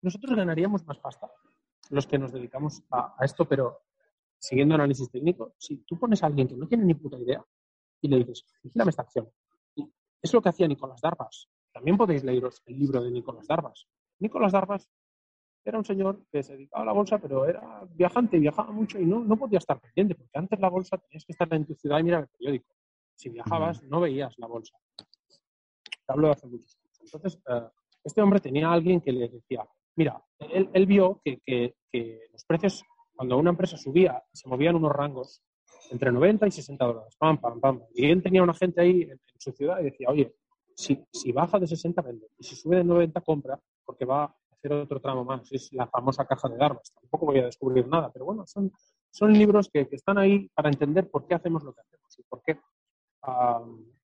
Nosotros 0.00 0.36
ganaríamos 0.36 0.84
más 0.86 0.98
pasta, 0.98 1.30
los 1.90 2.06
que 2.06 2.18
nos 2.18 2.32
dedicamos 2.32 2.82
a, 2.90 3.14
esto, 3.20 3.44
pero 3.46 3.82
siguiendo 4.38 4.74
análisis 4.74 5.10
técnico, 5.10 5.54
si 5.58 5.78
tú 5.84 5.98
pones 5.98 6.22
a 6.22 6.26
alguien 6.26 6.48
que 6.48 6.56
no 6.56 6.66
tiene 6.66 6.84
ni 6.84 6.94
puta 6.94 7.18
idea 7.18 7.44
y 8.00 8.08
le 8.08 8.18
dices, 8.18 8.44
vigílame 8.62 8.90
esta 8.90 9.02
acción, 9.02 9.28
es 10.20 10.32
lo 10.32 10.42
que 10.42 10.48
hacía 10.48 10.66
Nicolás 10.66 11.00
Darvas. 11.00 11.48
También 11.72 11.96
podéis 11.96 12.22
leeros 12.24 12.62
el 12.66 12.78
libro 12.78 13.02
de 13.02 13.10
Nicolás 13.10 13.46
Darvas. 13.46 13.86
Nicolás 14.18 14.52
Darvas 14.52 14.88
era 15.64 15.78
un 15.78 15.84
señor 15.84 16.24
que 16.30 16.42
se 16.42 16.54
dedicaba 16.54 16.82
a 16.82 16.86
la 16.86 16.92
bolsa, 16.92 17.18
pero 17.18 17.46
era 17.46 17.82
viajante, 17.94 18.38
viajaba 18.38 18.72
mucho 18.72 18.98
y 18.98 19.06
no, 19.06 19.20
no 19.20 19.36
podía 19.36 19.58
estar 19.58 19.80
pendiente, 19.80 20.14
porque 20.14 20.38
antes 20.38 20.58
la 20.60 20.68
bolsa 20.68 20.98
tenías 20.98 21.24
que 21.24 21.32
estar 21.32 21.52
en 21.54 21.66
tu 21.66 21.74
ciudad 21.74 21.98
y 22.00 22.02
mirar 22.02 22.22
el 22.22 22.28
periódico. 22.28 22.74
Si 23.14 23.30
viajabas, 23.30 23.82
no 23.84 24.00
veías 24.00 24.36
la 24.38 24.46
bolsa. 24.46 24.76
Te 24.96 26.12
hablo 26.12 26.28
de 26.28 26.32
hace 26.32 26.46
muchos 26.46 26.76
años. 26.76 27.00
Entonces, 27.00 27.40
eh, 27.48 27.68
este 28.02 28.20
hombre 28.20 28.40
tenía 28.40 28.68
a 28.68 28.72
alguien 28.72 29.00
que 29.00 29.12
le 29.12 29.28
decía, 29.28 29.64
mira, 29.96 30.20
él, 30.40 30.86
vio 30.86 31.20
que, 31.24 31.40
que, 31.46 31.76
los 32.32 32.44
precios, 32.44 32.84
cuando 33.14 33.38
una 33.38 33.50
empresa 33.50 33.76
subía, 33.76 34.22
se 34.32 34.48
movían 34.48 34.74
unos 34.74 34.90
rangos 34.90 35.42
entre 35.90 36.10
90 36.10 36.46
y 36.46 36.50
60 36.50 36.84
dólares, 36.84 37.16
pam, 37.18 37.38
pam, 37.38 37.60
pam. 37.60 37.82
Y 37.94 38.10
él 38.10 38.22
tenía 38.22 38.42
una 38.42 38.54
gente 38.54 38.80
ahí 38.80 39.02
en 39.02 39.20
su 39.38 39.52
ciudad 39.52 39.78
y 39.80 39.84
decía, 39.84 40.08
oye, 40.08 40.34
si, 40.74 41.04
si 41.12 41.32
baja 41.32 41.58
de 41.58 41.66
60, 41.66 42.02
vende. 42.02 42.28
Y 42.38 42.44
si 42.44 42.56
sube 42.56 42.76
de 42.76 42.84
90, 42.84 43.20
compra, 43.20 43.58
porque 43.84 44.04
va 44.04 44.24
a 44.24 44.36
hacer 44.50 44.72
otro 44.72 45.00
tramo 45.00 45.24
más. 45.24 45.50
Es 45.52 45.72
la 45.72 45.86
famosa 45.86 46.24
caja 46.24 46.48
de 46.48 46.56
Darmas. 46.56 46.92
Tampoco 47.00 47.26
voy 47.26 47.38
a 47.38 47.46
descubrir 47.46 47.86
nada, 47.88 48.10
pero 48.12 48.24
bueno, 48.24 48.46
son, 48.46 48.72
son 49.10 49.32
libros 49.32 49.68
que, 49.72 49.88
están 49.90 50.18
ahí 50.18 50.48
para 50.54 50.68
entender 50.68 51.10
por 51.10 51.26
qué 51.26 51.34
hacemos 51.34 51.62
lo 51.62 51.72
que 51.72 51.80
hacemos 51.80 52.18
y 52.18 52.22
por 52.24 52.42
qué 52.42 52.58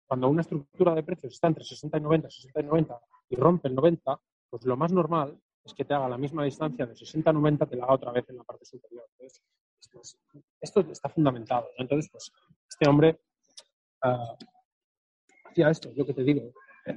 cuando 0.07 0.29
una 0.29 0.43
estructura 0.43 0.95
de 0.95 1.03
precios 1.03 1.33
está 1.33 1.49
entre 1.49 1.65
60 1.65 1.99
y 1.99 2.01
90, 2.01 2.31
60 2.31 2.61
y 2.61 2.65
90 2.65 3.01
y 3.31 3.37
rompe 3.37 3.69
el 3.69 3.75
90, 3.75 4.21
pues 4.51 4.65
lo 4.65 4.77
más 4.77 4.93
normal 4.93 5.39
es 5.65 5.75
que 5.75 5.85
te 5.85 5.95
haga 5.95 6.09
la 6.09 6.19
misma 6.19 6.45
distancia 6.45 6.87
de 6.87 6.95
60 6.95 7.29
a 7.29 7.33
90, 7.33 7.67
te 7.67 7.77
la 7.77 7.85
haga 7.85 7.95
otra 7.95 8.13
vez 8.13 8.29
en 8.29 8.37
la 8.37 8.45
parte 8.45 8.65
superior. 8.65 9.05
esto, 10.61 10.81
está 10.81 11.09
fundamentado. 11.09 11.69
Entonces, 11.77 12.11
pues 12.11 12.33
este 12.69 12.89
hombre 12.89 13.21
ah, 15.63 15.71
esto, 15.71 15.91
lo 15.95 16.05
que 16.07 16.15
te 16.15 16.23
digo. 16.23 16.53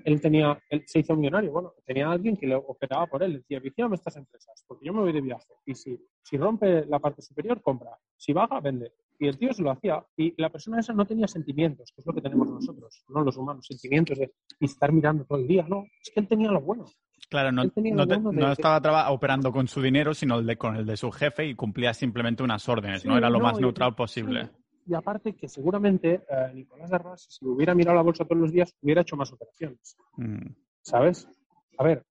Él 0.05 0.21
tenía, 0.21 0.61
él 0.69 0.83
se 0.85 0.99
hizo 0.99 1.15
millonario, 1.15 1.51
bueno, 1.51 1.73
tenía 1.83 2.11
alguien 2.11 2.37
que 2.37 2.45
le 2.45 2.55
operaba 2.55 3.07
por 3.07 3.23
él, 3.23 3.33
decía, 3.33 3.59
vigílame 3.59 3.95
estas 3.95 4.15
empresas, 4.17 4.63
porque 4.67 4.85
yo 4.85 4.93
me 4.93 5.01
voy 5.01 5.11
de 5.11 5.21
viaje, 5.21 5.51
y 5.65 5.73
si, 5.73 5.99
si 6.21 6.37
rompe 6.37 6.85
la 6.85 6.99
parte 6.99 7.23
superior, 7.23 7.61
compra, 7.61 7.97
si 8.15 8.31
baja, 8.31 8.59
vende. 8.59 8.93
Y 9.21 9.27
el 9.27 9.37
tío 9.37 9.51
se 9.51 9.61
lo 9.61 9.71
hacía. 9.71 10.01
Y 10.15 10.33
la 10.41 10.49
persona 10.49 10.79
esa 10.79 10.93
no 10.93 11.05
tenía 11.05 11.27
sentimientos, 11.27 11.91
que 11.93 12.01
es 12.01 12.07
lo 12.07 12.13
que 12.13 12.21
tenemos 12.21 12.49
nosotros, 12.49 13.03
no 13.09 13.21
los 13.21 13.35
humanos, 13.35 13.65
sentimientos 13.65 14.17
de 14.17 14.31
estar 14.61 14.93
mirando 14.93 15.25
todo 15.25 15.39
el 15.39 15.47
día. 15.47 15.65
No, 15.67 15.83
es 16.01 16.09
que 16.13 16.21
él 16.21 16.27
tenía 16.27 16.49
lo 16.51 16.61
bueno. 16.61 16.85
Claro, 17.29 17.51
no, 17.51 17.63
no, 17.65 18.51
estaba 18.51 19.11
operando 19.11 19.51
con 19.51 19.67
su 19.67 19.81
dinero, 19.81 20.13
sino 20.13 20.41
con 20.57 20.77
el 20.77 20.85
de 20.85 20.97
su 20.97 21.11
jefe 21.11 21.45
y 21.45 21.53
cumplía 21.53 21.93
simplemente 21.93 22.41
unas 22.41 22.67
órdenes, 22.69 23.05
¿no? 23.05 23.17
Era 23.17 23.29
lo 23.29 23.39
más 23.39 23.59
neutral 23.59 23.93
posible. 23.93 24.49
Y 24.89 24.95
aparte 24.95 25.35
que 25.35 25.47
seguramente 25.47 26.23
eh, 26.27 26.51
Nicolás 26.51 26.89
Darvas, 26.89 27.27
si 27.29 27.45
hubiera 27.45 27.75
mirado 27.75 27.95
la 27.95 28.01
bolsa 28.01 28.25
todos 28.25 28.41
los 28.41 28.51
días, 28.51 28.75
hubiera 28.81 29.01
hecho 29.01 29.15
más 29.15 29.31
operaciones. 29.31 29.95
Mm. 30.17 30.47
¿Sabes? 30.81 31.29
A 31.77 31.83
ver, 31.83 32.03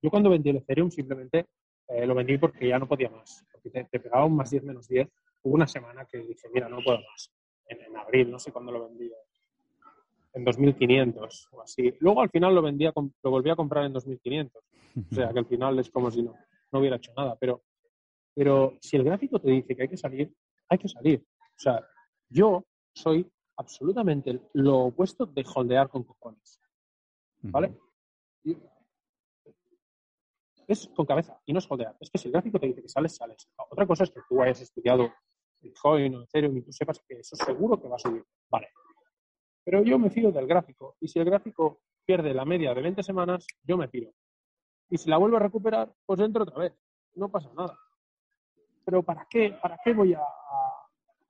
yo 0.00 0.08
cuando 0.08 0.30
vendí 0.30 0.50
el 0.50 0.58
Ethereum 0.58 0.88
simplemente 0.88 1.46
eh, 1.88 2.06
lo 2.06 2.14
vendí 2.14 2.38
porque 2.38 2.68
ya 2.68 2.78
no 2.78 2.86
podía 2.86 3.10
más. 3.10 3.44
Porque 3.50 3.70
te, 3.70 3.98
pegaba 3.98 4.24
un 4.24 4.36
más 4.36 4.50
10 4.50 4.62
menos 4.62 4.86
10. 4.86 5.08
Hubo 5.42 5.54
una 5.54 5.66
semana 5.66 6.04
que 6.04 6.18
dije, 6.18 6.46
mira, 6.54 6.68
no 6.68 6.78
puedo 6.80 6.98
más. 6.98 7.32
En, 7.66 7.96
abril, 7.96 8.30
no 8.30 8.38
sé 8.38 8.52
cuándo 8.52 8.70
lo 8.70 8.86
vendí. 8.86 9.10
En 10.34 10.44
2500 10.44 11.48
o 11.50 11.62
así. 11.62 11.92
Luego 11.98 12.20
al 12.20 12.30
final 12.30 12.54
lo 12.54 12.62
vendía, 12.62 12.92
lo 12.94 13.30
volví 13.30 13.50
a 13.50 13.56
comprar 13.56 13.84
en 13.84 13.94
2500. 13.94 14.62
O 15.10 15.14
sea 15.14 15.32
que 15.32 15.40
al 15.40 15.46
final 15.46 15.76
es 15.80 15.90
como 15.90 16.08
si 16.12 16.22
no, 16.22 16.36
no 16.70 16.78
hubiera 16.78 16.96
hecho 16.96 17.12
nada. 17.16 17.36
Pero, 17.40 17.62
pero 18.32 18.78
si 18.80 18.96
el 18.96 19.02
gráfico 19.02 19.40
te 19.40 19.50
dice 19.50 19.74
que 19.74 19.82
hay 19.82 19.88
que 19.88 19.96
salir, 19.96 20.32
hay 20.68 20.78
que 20.78 20.88
salir. 20.88 21.24
O 21.58 21.60
sea, 21.60 21.84
yo 22.28 22.64
soy 22.94 23.28
absolutamente 23.56 24.40
lo 24.52 24.78
opuesto 24.86 25.26
de 25.26 25.44
holdear 25.52 25.88
con 25.88 26.04
cojones. 26.04 26.60
¿Vale? 27.42 27.76
Es 30.68 30.88
con 30.94 31.04
cabeza 31.04 31.40
y 31.46 31.52
no 31.52 31.58
es 31.58 31.66
holdear. 31.68 31.96
Es 31.98 32.10
que 32.10 32.18
si 32.18 32.28
el 32.28 32.32
gráfico 32.32 32.60
te 32.60 32.68
dice 32.68 32.82
que 32.82 32.88
sales, 32.88 33.16
sales. 33.16 33.50
Otra 33.70 33.86
cosa 33.86 34.04
es 34.04 34.10
que 34.10 34.20
tú 34.28 34.40
hayas 34.40 34.60
estudiado 34.60 35.12
Bitcoin 35.60 36.14
o 36.14 36.22
Ethereum 36.22 36.56
y 36.58 36.62
tú 36.62 36.72
sepas 36.72 37.00
que 37.00 37.18
eso 37.18 37.34
seguro 37.34 37.80
que 37.80 37.88
va 37.88 37.96
a 37.96 37.98
subir. 37.98 38.24
Vale. 38.48 38.68
Pero 39.64 39.82
yo 39.82 39.98
me 39.98 40.10
fío 40.10 40.30
del 40.30 40.46
gráfico. 40.46 40.96
Y 41.00 41.08
si 41.08 41.18
el 41.18 41.24
gráfico 41.24 41.80
pierde 42.04 42.32
la 42.32 42.44
media 42.44 42.72
de 42.72 42.82
20 42.82 43.02
semanas, 43.02 43.46
yo 43.62 43.76
me 43.76 43.88
piro. 43.88 44.12
Y 44.90 44.96
si 44.96 45.10
la 45.10 45.16
vuelvo 45.16 45.38
a 45.38 45.40
recuperar, 45.40 45.92
pues 46.06 46.20
entro 46.20 46.44
otra 46.44 46.58
vez. 46.58 46.74
No 47.14 47.28
pasa 47.30 47.52
nada. 47.54 47.76
Pero 48.84 49.02
¿para 49.02 49.26
qué, 49.28 49.58
para 49.60 49.78
qué 49.84 49.92
voy 49.92 50.14
a 50.14 50.22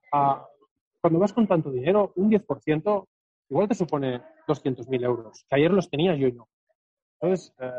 cuando 0.09 1.19
vas 1.19 1.33
con 1.33 1.47
tanto 1.47 1.71
dinero, 1.71 2.11
un 2.15 2.29
10% 2.29 3.07
igual 3.49 3.67
te 3.67 3.75
supone 3.75 4.21
200.000 4.47 5.03
euros, 5.03 5.45
que 5.49 5.55
ayer 5.55 5.71
los 5.71 5.89
tenía 5.89 6.15
yo 6.15 6.27
y 6.27 6.33
no. 6.33 6.47
Entonces, 7.19 7.53
eh, 7.59 7.71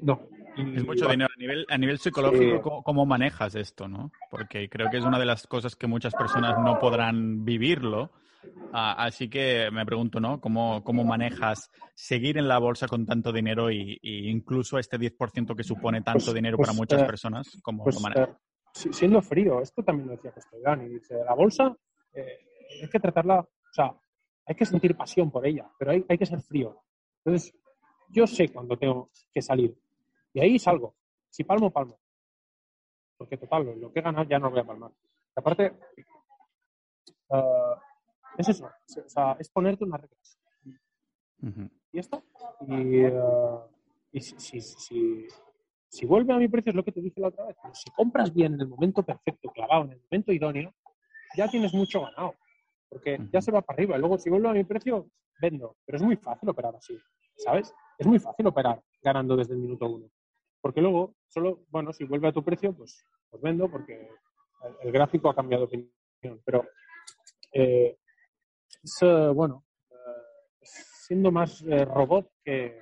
no. 0.00 0.20
es 0.56 0.84
mucho 0.84 1.08
dinero. 1.08 1.30
A 1.34 1.40
nivel, 1.40 1.66
a 1.68 1.78
nivel 1.78 1.98
psicológico, 1.98 2.82
¿cómo, 2.82 3.06
manejas 3.06 3.54
esto? 3.54 3.88
¿no? 3.88 4.12
Porque 4.30 4.68
creo 4.68 4.90
que 4.90 4.98
es 4.98 5.04
una 5.04 5.18
de 5.18 5.26
las 5.26 5.46
cosas 5.46 5.76
que 5.76 5.86
muchas 5.86 6.14
personas 6.14 6.58
no 6.58 6.78
podrán 6.78 7.44
vivirlo. 7.44 8.10
Ah, 8.72 9.04
así 9.04 9.30
que 9.30 9.70
me 9.72 9.86
pregunto, 9.86 10.20
¿no? 10.20 10.40
¿Cómo, 10.40 10.84
¿Cómo, 10.84 11.04
manejas 11.04 11.70
seguir 11.94 12.36
en 12.36 12.46
la 12.48 12.58
bolsa 12.58 12.88
con 12.88 13.06
tanto 13.06 13.32
dinero 13.32 13.70
y, 13.70 13.98
incluso 14.02 14.78
este 14.78 14.98
10% 14.98 15.56
que 15.56 15.64
supone 15.64 16.02
tanto 16.02 16.26
pues, 16.26 16.34
dinero 16.34 16.58
para 16.58 16.68
pues, 16.68 16.76
muchas 16.76 17.02
eh, 17.02 17.06
personas? 17.06 17.58
¿Cómo 17.62 17.84
pues, 17.84 17.94
lo 17.94 18.02
manejas? 18.02 18.28
Eh, 18.28 18.53
siendo 18.74 19.22
frío, 19.22 19.60
esto 19.60 19.82
también 19.82 20.08
lo 20.08 20.16
decía 20.16 20.32
Castellán, 20.32 20.82
y 20.82 20.88
dice, 20.94 21.22
la 21.24 21.34
bolsa 21.34 21.76
eh, 22.12 22.38
hay 22.82 22.88
que 22.88 23.00
tratarla, 23.00 23.40
o 23.40 23.72
sea, 23.72 23.94
hay 24.46 24.54
que 24.54 24.66
sentir 24.66 24.96
pasión 24.96 25.30
por 25.30 25.46
ella, 25.46 25.70
pero 25.78 25.92
hay, 25.92 26.04
hay 26.08 26.18
que 26.18 26.26
ser 26.26 26.40
frío. 26.40 26.82
Entonces, 27.24 27.54
yo 28.08 28.26
sé 28.26 28.48
cuándo 28.52 28.76
tengo 28.76 29.10
que 29.32 29.40
salir, 29.40 29.76
y 30.32 30.40
ahí 30.40 30.58
salgo. 30.58 30.96
Si 31.30 31.44
palmo, 31.44 31.70
palmo. 31.70 31.98
Porque 33.16 33.36
total, 33.36 33.80
lo, 33.80 33.92
que 33.92 34.00
he 34.00 34.02
ganado 34.02 34.28
ya 34.28 34.38
no 34.38 34.46
lo 34.46 34.52
voy 34.52 34.60
a 34.60 34.66
palmar. 34.66 34.90
aparte, 35.36 35.72
uh, 37.28 37.74
es 38.36 38.48
eso, 38.48 38.66
o 38.66 39.08
sea, 39.08 39.36
es 39.38 39.48
ponerte 39.50 39.84
unas 39.84 40.00
reglas. 40.00 40.38
Y 41.92 41.98
esto, 41.98 42.24
y, 42.66 43.06
uh, 43.06 43.60
y 44.10 44.20
si, 44.20 44.38
si, 44.38 44.60
si 44.60 45.28
vuelve 46.04 46.32
a 46.32 46.38
mi 46.38 46.48
precio, 46.48 46.70
es 46.70 46.76
lo 46.76 46.84
que 46.84 46.92
te 46.92 47.00
dije 47.00 47.20
la 47.20 47.28
otra 47.28 47.46
vez, 47.46 47.56
pero 47.62 47.74
si 47.74 47.90
compras 47.92 48.34
bien 48.34 48.54
en 48.54 48.60
el 48.62 48.68
momento 48.68 49.02
perfecto, 49.02 49.50
clavado, 49.50 49.84
en 49.84 49.92
el 49.92 50.00
momento 50.10 50.32
idóneo, 50.32 50.74
ya 51.36 51.48
tienes 51.48 51.72
mucho 51.72 52.02
ganado, 52.02 52.34
porque 52.88 53.18
ya 53.32 53.40
se 53.40 53.52
va 53.52 53.62
para 53.62 53.76
arriba. 53.76 53.98
Luego, 53.98 54.18
si 54.18 54.30
vuelve 54.30 54.48
a 54.48 54.52
mi 54.52 54.64
precio, 54.64 55.08
vendo. 55.40 55.76
Pero 55.84 55.96
es 55.96 56.02
muy 56.02 56.16
fácil 56.16 56.48
operar 56.48 56.74
así, 56.76 56.98
¿sabes? 57.36 57.72
Es 57.98 58.06
muy 58.06 58.18
fácil 58.18 58.46
operar 58.46 58.82
ganando 59.02 59.36
desde 59.36 59.54
el 59.54 59.60
minuto 59.60 59.86
uno. 59.86 60.10
Porque 60.60 60.80
luego, 60.80 61.14
solo, 61.28 61.60
bueno, 61.68 61.92
si 61.92 62.04
vuelve 62.04 62.28
a 62.28 62.32
tu 62.32 62.42
precio, 62.42 62.72
pues, 62.72 63.04
pues 63.30 63.42
vendo 63.42 63.70
porque 63.70 64.08
el, 64.82 64.92
gráfico 64.92 65.28
ha 65.28 65.34
cambiado 65.34 65.66
de 65.66 65.66
opinión. 65.66 66.42
Pero 66.44 66.66
eh, 67.52 67.98
es, 68.82 68.98
eh, 69.02 69.28
bueno, 69.34 69.64
eh, 69.90 70.62
siendo 70.62 71.30
más 71.30 71.62
robot 71.62 72.30
que, 72.42 72.80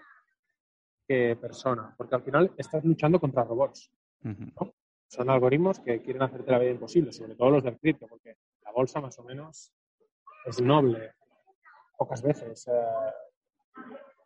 persona, 1.40 1.94
porque 1.96 2.14
al 2.14 2.22
final 2.22 2.52
estás 2.56 2.84
luchando 2.84 3.20
contra 3.20 3.44
robots. 3.44 3.90
Son 5.08 5.28
algoritmos 5.28 5.80
que 5.80 6.00
quieren 6.00 6.22
hacerte 6.22 6.50
la 6.50 6.58
vida 6.58 6.70
imposible, 6.70 7.12
sobre 7.12 7.34
todo 7.34 7.50
los 7.50 7.64
del 7.64 7.78
cripto, 7.78 8.06
porque 8.06 8.36
la 8.64 8.72
bolsa 8.72 9.00
más 9.00 9.18
o 9.18 9.24
menos 9.24 9.72
es 10.46 10.60
noble. 10.60 11.12
Pocas 11.96 12.22
veces. 12.22 12.66
Eh, 12.68 12.72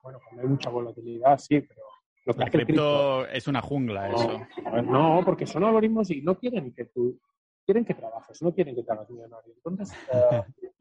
bueno, 0.02 0.20
cuando 0.24 0.42
hay 0.42 0.48
mucha 0.48 0.70
volatilidad, 0.70 1.38
sí, 1.38 1.60
pero 1.60 1.82
lo 2.24 2.34
que 2.34 2.44
el 2.44 2.50
cripto 2.50 3.26
es 3.26 3.46
una 3.48 3.60
jungla, 3.62 4.10
eso. 4.10 4.40
No, 4.84 5.22
porque 5.24 5.46
son 5.46 5.64
algoritmos 5.64 6.10
y 6.10 6.22
no 6.22 6.38
quieren 6.38 6.72
que 6.72 6.86
tú 6.86 7.18
quieren 7.64 7.84
que 7.84 7.94
trabajes, 7.94 8.40
no 8.42 8.54
quieren 8.54 8.74
que 8.74 8.82
te 8.82 8.92
hagas 8.92 9.10
millonario. 9.10 9.52
Entonces, 9.54 9.92
eh, 10.12 10.42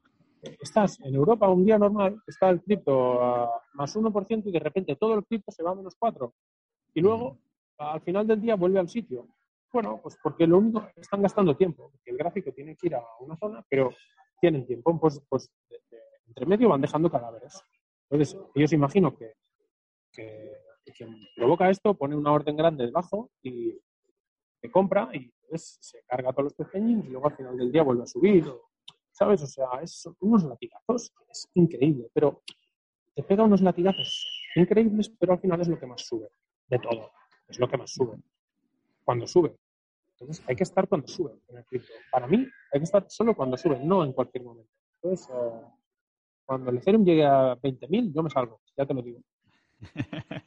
estás 0.61 0.99
en 1.01 1.15
Europa 1.15 1.49
un 1.49 1.65
día 1.65 1.77
normal, 1.77 2.21
está 2.27 2.49
el 2.49 2.61
cripto 2.61 3.21
a 3.21 3.61
más 3.73 3.95
1% 3.95 4.43
y 4.45 4.51
de 4.51 4.59
repente 4.59 4.95
todo 4.95 5.15
el 5.15 5.25
cripto 5.25 5.51
se 5.51 5.63
va 5.63 5.71
a 5.71 5.75
menos 5.75 5.95
4. 5.97 6.33
Y 6.93 7.01
luego, 7.01 7.39
al 7.77 8.01
final 8.01 8.27
del 8.27 8.41
día, 8.41 8.55
vuelve 8.55 8.79
al 8.79 8.89
sitio. 8.89 9.27
Bueno, 9.71 9.99
pues 10.01 10.17
porque 10.21 10.47
lo 10.47 10.57
único 10.57 10.87
están 10.95 11.21
gastando 11.21 11.55
tiempo, 11.57 11.89
porque 11.91 12.11
el 12.11 12.17
gráfico 12.17 12.51
tiene 12.53 12.75
que 12.75 12.87
ir 12.87 12.95
a 12.95 13.03
una 13.19 13.35
zona, 13.35 13.65
pero 13.69 13.91
tienen 14.39 14.65
tiempo, 14.65 14.97
pues, 14.99 15.21
pues 15.27 15.51
entre 16.27 16.45
medio 16.45 16.69
van 16.69 16.81
dejando 16.81 17.11
cadáveres. 17.11 17.61
Entonces, 18.09 18.39
ellos 18.53 18.73
imagino 18.73 19.15
que, 19.15 19.33
que, 20.11 20.61
quien 20.95 21.17
provoca 21.35 21.69
esto 21.69 21.93
pone 21.95 22.15
una 22.15 22.31
orden 22.31 22.55
grande 22.55 22.85
debajo 22.85 23.31
y 23.41 23.77
se 24.61 24.71
compra 24.71 25.09
y 25.13 25.33
se 25.55 26.03
carga 26.07 26.31
todos 26.31 26.45
los 26.45 26.53
pequeños 26.53 27.05
y 27.05 27.09
luego 27.09 27.27
al 27.27 27.35
final 27.35 27.57
del 27.57 27.71
día 27.71 27.83
vuelve 27.83 28.03
a 28.03 28.07
subir. 28.07 28.45
¿Sabes? 29.15 29.41
O 29.41 29.47
sea, 29.47 29.67
es 29.81 30.07
unos 30.19 30.43
latigazos, 30.43 31.13
es 31.29 31.49
increíble, 31.53 32.09
pero 32.13 32.43
te 33.15 33.23
pega 33.23 33.43
unos 33.43 33.61
latigazos 33.61 34.43
increíbles, 34.55 35.09
pero 35.17 35.33
al 35.33 35.39
final 35.39 35.61
es 35.61 35.69
lo 35.69 35.79
que 35.79 35.85
más 35.85 36.05
sube 36.05 36.27
de 36.67 36.79
todo, 36.79 37.11
es 37.47 37.57
lo 37.57 37.69
que 37.69 37.77
más 37.77 37.91
sube, 37.91 38.17
cuando 39.03 39.25
sube. 39.25 39.55
Entonces 40.11 40.43
hay 40.47 40.55
que 40.55 40.63
estar 40.63 40.87
cuando 40.87 41.07
sube 41.07 41.31
en 41.47 41.57
el 41.57 41.65
cripto. 41.65 41.93
Para 42.11 42.27
mí 42.27 42.45
hay 42.71 42.79
que 42.79 42.83
estar 42.83 43.05
solo 43.09 43.35
cuando 43.35 43.57
sube, 43.57 43.79
no 43.79 44.03
en 44.03 44.11
cualquier 44.11 44.43
momento. 44.43 44.71
Entonces, 45.01 45.29
eh, 45.33 45.61
cuando 46.45 46.71
el 46.71 46.77
Ethereum 46.77 47.05
llegue 47.05 47.25
a 47.25 47.55
20.000, 47.55 48.13
yo 48.13 48.23
me 48.23 48.29
salgo, 48.29 48.61
ya 48.77 48.85
te 48.85 48.93
lo 48.93 49.01
digo. 49.01 49.19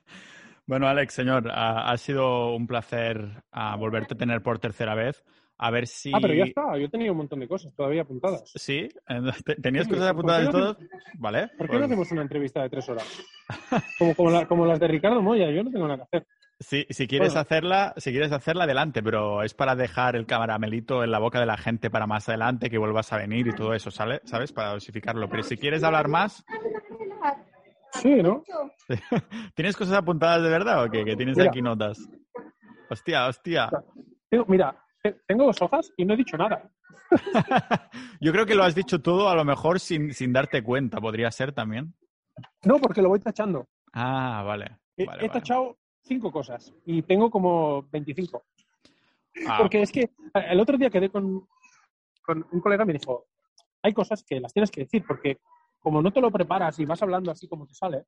bueno, 0.66 0.88
Alex, 0.88 1.14
señor, 1.14 1.50
ha, 1.50 1.96
sido 1.96 2.54
un 2.54 2.66
placer 2.66 3.42
ah, 3.50 3.76
volverte 3.76 4.14
a 4.14 4.18
tener 4.18 4.42
por 4.42 4.58
tercera 4.58 4.94
vez. 4.94 5.24
A 5.60 5.72
ver 5.72 5.88
si. 5.88 6.12
Ah, 6.14 6.18
pero 6.22 6.34
ya 6.34 6.44
está. 6.44 6.78
Yo 6.78 6.88
tenía 6.88 7.10
un 7.10 7.18
montón 7.18 7.40
de 7.40 7.48
cosas 7.48 7.74
todavía 7.74 8.02
apuntadas. 8.02 8.44
Sí, 8.54 8.88
¿tenías 9.60 9.88
cosas 9.88 10.08
apuntadas 10.10 10.46
de 10.46 10.52
todas? 10.52 10.76
Vale. 11.14 11.48
¿Por 11.58 11.66
qué 11.66 11.72
no 11.74 11.80
pues 11.80 11.90
hacemos 11.90 12.12
una 12.12 12.22
entrevista 12.22 12.62
de 12.62 12.70
tres 12.70 12.88
horas? 12.88 13.22
Como, 13.98 14.14
como, 14.46 14.66
las 14.66 14.78
de 14.78 14.88
Ricardo 14.88 15.22
Moya. 15.22 15.50
Yo 15.50 15.64
no 15.64 15.70
tengo 15.70 15.88
nada 15.88 15.96
que 15.96 16.18
hacer. 16.18 16.26
Sí, 16.60 16.86
si 16.90 17.06
quieres 17.06 17.34
hacerla, 17.34 17.94
si 17.96 18.10
quieres 18.10 18.30
hacerla, 18.30 18.64
adelante, 18.64 19.02
pero 19.02 19.42
es 19.42 19.54
para 19.54 19.74
dejar 19.74 20.16
el 20.16 20.26
caramelito 20.26 21.02
en 21.02 21.10
la 21.10 21.18
boca 21.18 21.40
de 21.40 21.46
la 21.46 21.56
gente 21.56 21.88
para 21.88 22.06
más 22.06 22.28
adelante, 22.28 22.68
que 22.68 22.78
vuelvas 22.78 23.12
a 23.12 23.16
venir 23.16 23.46
y 23.46 23.54
todo 23.54 23.74
eso, 23.74 23.90
¿sabes? 23.90 24.20
¿Sabes? 24.24 24.52
Para 24.52 24.72
dosificarlo. 24.72 25.28
Pero 25.28 25.44
si 25.44 25.56
quieres 25.56 25.82
hablar 25.82 26.08
más. 26.08 26.44
Sí, 27.92 28.22
¿no? 28.22 28.42
¿Tienes 29.54 29.76
cosas 29.76 29.94
apuntadas 29.94 30.42
de 30.42 30.50
verdad 30.50 30.84
o 30.84 30.90
qué? 30.90 31.04
Que 31.04 31.16
tienes 31.16 31.38
aquí 31.38 31.62
notas. 31.62 32.06
Hostia, 32.90 33.28
hostia. 33.28 33.70
Mira, 34.46 34.76
tengo 35.26 35.44
dos 35.44 35.60
hojas 35.62 35.92
y 35.96 36.04
no 36.04 36.14
he 36.14 36.16
dicho 36.16 36.36
nada. 36.36 36.70
Yo 38.20 38.32
creo 38.32 38.46
que 38.46 38.54
lo 38.54 38.64
has 38.64 38.74
dicho 38.74 39.00
todo, 39.00 39.28
a 39.28 39.34
lo 39.34 39.44
mejor 39.44 39.80
sin, 39.80 40.32
darte 40.32 40.62
cuenta, 40.62 41.00
podría 41.00 41.30
ser 41.30 41.52
también. 41.52 41.94
No, 42.64 42.78
porque 42.78 43.02
lo 43.02 43.08
voy 43.08 43.20
tachando. 43.20 43.68
Ah, 43.92 44.42
vale. 44.46 44.78
he, 44.96 45.28
tachado 45.28 45.78
cinco 46.02 46.30
cosas 46.30 46.72
y 46.84 47.02
tengo 47.02 47.30
como 47.30 47.82
25. 47.90 48.44
Ah. 49.46 49.56
Porque 49.58 49.82
es 49.82 49.92
que 49.92 50.10
el 50.34 50.60
otro 50.60 50.76
día 50.76 50.90
quedé 50.90 51.10
con, 51.10 51.46
con 52.22 52.46
un 52.50 52.60
colega 52.60 52.84
y 52.84 52.86
me 52.86 52.92
dijo, 52.94 53.26
hay 53.82 53.92
cosas 53.92 54.22
que 54.22 54.40
las 54.40 54.52
tienes 54.52 54.70
que 54.70 54.82
decir 54.82 55.04
porque 55.06 55.38
como 55.78 56.02
no 56.02 56.12
te 56.12 56.20
lo 56.20 56.30
preparas 56.30 56.78
y 56.78 56.84
vas 56.84 57.02
hablando 57.02 57.30
así 57.30 57.48
como 57.48 57.66
te 57.66 57.74
sale, 57.74 58.04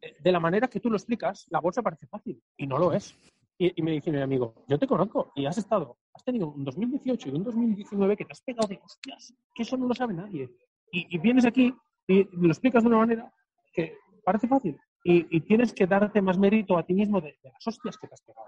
eh, 0.00 0.16
de 0.18 0.32
la 0.32 0.40
manera 0.40 0.68
que 0.68 0.80
tú 0.80 0.90
lo 0.90 0.96
explicas, 0.96 1.46
la 1.50 1.60
bolsa 1.60 1.82
parece 1.82 2.06
fácil 2.06 2.42
y 2.56 2.66
no 2.66 2.78
lo 2.78 2.92
es. 2.92 3.14
Y, 3.62 3.82
me 3.82 3.90
dice 3.90 4.10
mi 4.10 4.18
amigo, 4.22 4.54
yo 4.66 4.78
te 4.78 4.86
conozco 4.86 5.32
y 5.34 5.44
has 5.44 5.58
estado, 5.58 5.98
has 6.14 6.24
tenido 6.24 6.48
un 6.48 6.64
2018 6.64 7.28
y 7.28 7.32
un 7.32 7.44
2019 7.44 8.16
que 8.16 8.24
te 8.24 8.32
has 8.32 8.40
pegado 8.40 8.66
de 8.66 8.80
hostias, 8.82 9.34
que 9.54 9.64
eso 9.64 9.76
no 9.76 9.86
lo 9.86 9.94
sabe 9.94 10.14
nadie. 10.14 10.48
Y, 10.90 11.18
vienes 11.18 11.44
aquí 11.44 11.70
y 12.08 12.26
lo 12.32 12.48
explicas 12.48 12.82
de 12.82 12.88
una 12.88 12.96
manera 12.96 13.30
que 13.74 13.98
parece 14.24 14.48
fácil 14.48 14.80
y, 15.04 15.40
tienes 15.42 15.74
que 15.74 15.86
darte 15.86 16.22
más 16.22 16.38
mérito 16.38 16.78
a 16.78 16.86
ti 16.86 16.94
mismo 16.94 17.20
de, 17.20 17.38
las 17.42 17.66
hostias 17.66 17.98
que 17.98 18.08
te 18.08 18.14
has 18.14 18.22
pegado. 18.22 18.46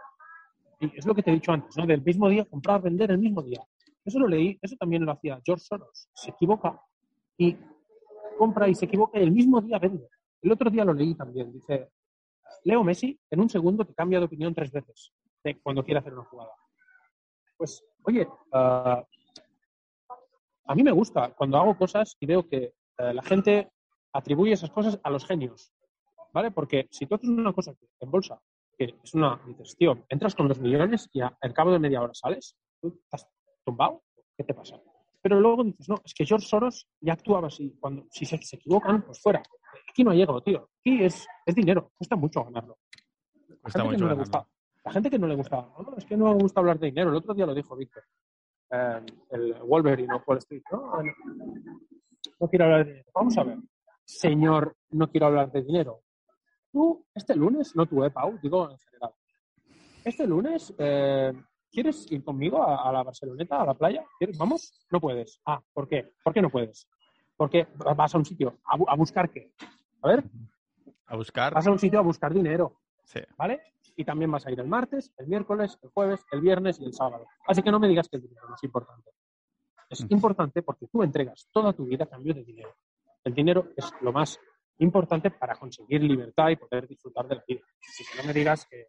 Y 0.81 0.99
es 0.99 1.05
lo 1.05 1.15
que 1.15 1.23
te 1.23 1.31
he 1.31 1.35
dicho 1.35 1.53
antes, 1.53 1.77
¿no? 1.77 1.85
Del 1.85 2.01
mismo 2.01 2.31
día, 2.31 2.47
comprar, 2.47 2.81
vender 2.81 3.11
el 3.11 3.19
mismo 3.19 3.43
día. 3.43 3.63
Eso 4.07 4.19
lo 4.19 4.27
leí, 4.27 4.59
eso 4.63 4.77
también 4.77 5.05
lo 5.05 5.13
hacía 5.13 5.43
George 5.45 5.63
Soros. 5.63 6.09
Se 6.15 6.31
equivoca 6.31 6.81
y 7.37 7.55
compra 8.39 8.67
y 8.67 8.75
se 8.75 8.87
equivoca 8.87 9.21
y 9.21 9.25
el 9.25 9.33
mismo 9.33 9.61
día 9.61 9.79
vende. 9.79 10.09
El 10.41 10.53
otro 10.53 10.71
día 10.71 10.87
lo 10.87 10.95
leí 10.95 11.15
también. 11.15 11.53
Dice, 11.53 11.91
Leo 12.65 12.85
Messi 12.85 13.19
en 13.31 13.41
un 13.41 13.49
segundo 13.49 13.85
te 13.85 13.95
cambia 13.95 14.19
de 14.19 14.27
opinión 14.27 14.55
tres 14.55 14.71
veces 14.71 15.13
de 15.45 15.61
cuando 15.61 15.85
quiere 15.85 16.01
hacer 16.01 16.15
una 16.15 16.25
jugada. 16.25 16.53
Pues, 17.57 17.85
oye, 18.05 18.27
ah, 18.53 19.05
a 20.67 20.75
mí 20.75 20.83
me 20.83 20.93
gusta 20.93 21.33
cuando 21.35 21.59
hago 21.59 21.77
cosas 21.77 22.17
y 22.21 22.27
veo 22.27 22.49
que 22.49 22.75
eh, 22.99 23.15
la 23.15 23.23
gente 23.23 23.71
atribuye 24.13 24.53
esas 24.53 24.71
cosas 24.71 25.01
a 25.03 25.11
los 25.11 25.27
genios, 25.27 25.73
¿vale? 26.33 26.51
Porque 26.51 26.87
si 26.91 27.07
tú 27.07 27.15
haces 27.15 27.29
una 27.29 27.53
cosa 27.53 27.75
en 28.01 28.11
bolsa, 28.11 28.41
que 28.79 28.95
es 29.03 29.15
una, 29.15 29.41
dices, 29.47 29.77
tío, 29.77 30.05
entras 30.09 30.35
con 30.35 30.49
dos 30.49 30.61
millones 30.61 31.09
y 31.13 31.21
al 31.21 31.55
cabo 31.55 31.73
de 31.73 31.79
media 31.79 32.03
hora 32.03 32.15
sales, 32.15 32.57
¿tú 32.81 32.99
estás 33.05 33.29
tumbado? 33.65 34.03
¿Qué 34.37 34.45
te 34.45 34.55
pasa? 34.55 34.81
Pero 35.23 35.41
luego 35.41 35.63
dices, 35.63 35.89
no, 35.89 35.97
es 36.05 36.13
que 36.13 36.27
George 36.27 36.47
Soros 36.47 36.89
ya 37.01 37.13
actuaba 37.13 37.47
así. 37.47 37.77
Cuando, 37.81 38.07
si 38.11 38.27
se, 38.27 38.37
equivocan, 38.37 39.03
pues 39.03 39.21
fuera. 39.21 39.41
Aquí 39.89 40.03
no 40.03 40.11
ha 40.11 40.15
llegado, 40.15 40.43
tío. 40.43 40.69
Aquí 40.81 41.03
es, 41.05 41.27
es 41.47 41.55
dinero. 41.55 41.93
Cuesta 41.97 42.17
mucho 42.17 42.45
ganarlo. 42.45 42.79
La 43.63 43.71
gente, 43.71 43.91
que 43.91 43.99
no 43.99 44.09
le 44.09 44.15
gusta, 44.15 44.49
la 44.85 44.93
gente 44.93 45.11
que 45.11 45.19
no 45.19 45.27
le 45.29 45.37
gusta, 45.37 45.57
no, 45.57 45.95
es 45.97 46.05
que 46.05 46.17
no 46.17 46.35
me 46.35 46.43
gusta 46.43 46.61
hablar 46.61 46.79
de 46.81 46.89
dinero. 46.89 47.11
El 47.11 47.17
otro 47.17 47.33
día 47.35 47.47
lo 47.47 47.55
dijo 47.55 47.77
Víctor. 47.77 48.03
Eh, 48.71 49.01
el 49.31 49.55
Wolverine 49.63 50.13
o 50.15 50.23
Wall 50.27 50.39
Street. 50.39 50.63
¿no? 50.73 50.93
no 52.41 52.49
quiero 52.49 52.65
hablar 52.65 52.85
de 52.85 52.91
dinero. 52.93 53.11
Vamos 53.15 53.39
a 53.39 53.45
ver. 53.45 53.59
Señor, 54.05 54.77
no 54.91 55.09
quiero 55.09 55.27
hablar 55.27 55.53
de 55.53 55.63
dinero. 55.63 56.03
Tú, 56.73 57.07
este 57.15 57.37
lunes, 57.37 57.77
no 57.77 57.87
tú, 57.87 58.03
eh, 58.05 58.11
Pau, 58.11 58.39
digo 58.43 58.71
en 58.71 58.79
general. 58.79 59.13
Este 60.05 60.27
lunes, 60.27 60.75
eh, 60.79 61.33
¿quieres 61.73 62.07
ir 62.13 62.23
conmigo 62.23 62.63
a, 62.63 62.93
la 62.93 63.03
Barceloneta, 63.03 63.61
a 63.61 63.67
la 63.67 63.75
playa? 63.75 64.05
¿Quieres? 64.19 64.39
¿Vamos? 64.39 64.73
No 64.91 65.01
puedes. 65.01 65.41
Ah, 65.47 65.61
¿por 65.73 65.89
qué? 65.89 66.13
¿Por 66.23 66.33
qué 66.33 66.43
no 66.43 66.51
puedes? 66.51 66.87
Porque 67.37 67.67
vas 67.97 68.15
a 68.15 68.19
un 68.19 68.25
sitio 68.25 68.59
a, 68.65 68.95
buscar 68.95 69.31
qué. 69.31 69.53
A 70.03 70.09
ver. 70.09 70.25
A 71.07 71.17
buscar. 71.17 71.55
Vas 71.55 71.67
a 71.67 71.73
un 71.73 71.79
sitio 71.79 71.99
a 71.99 72.03
buscar 72.03 72.33
dinero. 72.33 72.81
Sí. 73.05 73.21
¿Vale? 73.37 73.61
Y 73.97 74.05
también 74.05 74.31
vas 74.31 74.47
a 74.47 74.51
ir 74.51 74.61
el 74.61 74.69
martes, 74.69 75.13
el 75.19 75.27
miércoles, 75.27 75.79
el 75.83 75.91
jueves, 75.91 76.25
el 76.31 76.41
viernes 76.41 76.79
y 76.81 76.85
el 76.85 76.93
sábado. 76.93 77.27
Así 77.49 77.63
que 77.63 77.71
no 77.71 77.81
me 77.81 77.89
digas 77.89 78.09
que 78.09 78.17
el 78.17 78.23
dinero 78.23 78.49
no 78.49 78.55
es 78.55 78.63
importante. 78.63 79.11
Es 79.89 80.07
importante 80.09 80.63
porque 80.63 80.87
tú 80.87 81.03
entregas 81.03 81.49
toda 81.53 81.73
tu 81.73 81.85
vida 81.85 82.05
a 82.05 82.07
cambio 82.07 82.33
de 82.33 82.45
dinero. 82.45 82.75
El 83.25 83.35
dinero 83.35 83.73
es 83.77 83.93
lo 84.01 84.13
más 84.13 84.39
importante 84.79 85.31
para 85.31 85.55
conseguir 85.55 86.03
libertad 86.03 86.49
y 86.49 86.57
poder 86.57 86.89
disfrutar 86.89 87.29
de 87.29 87.37
la 87.37 87.45
vida. 87.47 87.61
Así 87.89 88.05
que 88.11 88.19
no 88.19 88.27
me 88.27 88.33
digas 88.33 88.67
que 88.67 88.87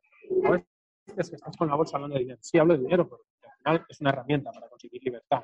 es 1.08 1.30
que 1.30 1.36
estás 1.36 1.56
con 1.58 1.68
la 1.68 1.76
bolsa 1.76 1.98
hablando 1.98 2.16
de 2.16 2.22
dinero. 2.22 2.40
Sí, 2.42 2.58
hablo 2.58 2.74
de 2.74 2.84
dinero, 2.84 3.08
pero 3.08 3.22
al 3.44 3.58
final 3.58 3.86
es 3.90 4.02
una 4.02 4.10
herramienta 4.12 4.52
para 4.52 4.70
conseguir 4.70 5.04
libertad, 5.04 5.44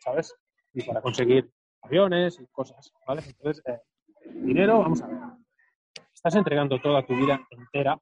¿sabes? 0.00 0.34
Y 0.72 0.82
para 0.82 1.00
conseguir 1.00 1.50
aviones 1.82 2.38
y 2.40 2.46
cosas, 2.46 2.92
¿vale? 3.06 3.22
Entonces, 3.26 3.62
eh, 3.66 3.80
dinero, 4.30 4.78
vamos 4.78 5.02
a 5.02 5.06
ver. 5.06 5.18
Estás 6.12 6.34
entregando 6.34 6.80
toda 6.80 7.04
tu 7.04 7.14
vida 7.14 7.40
entera 7.50 7.98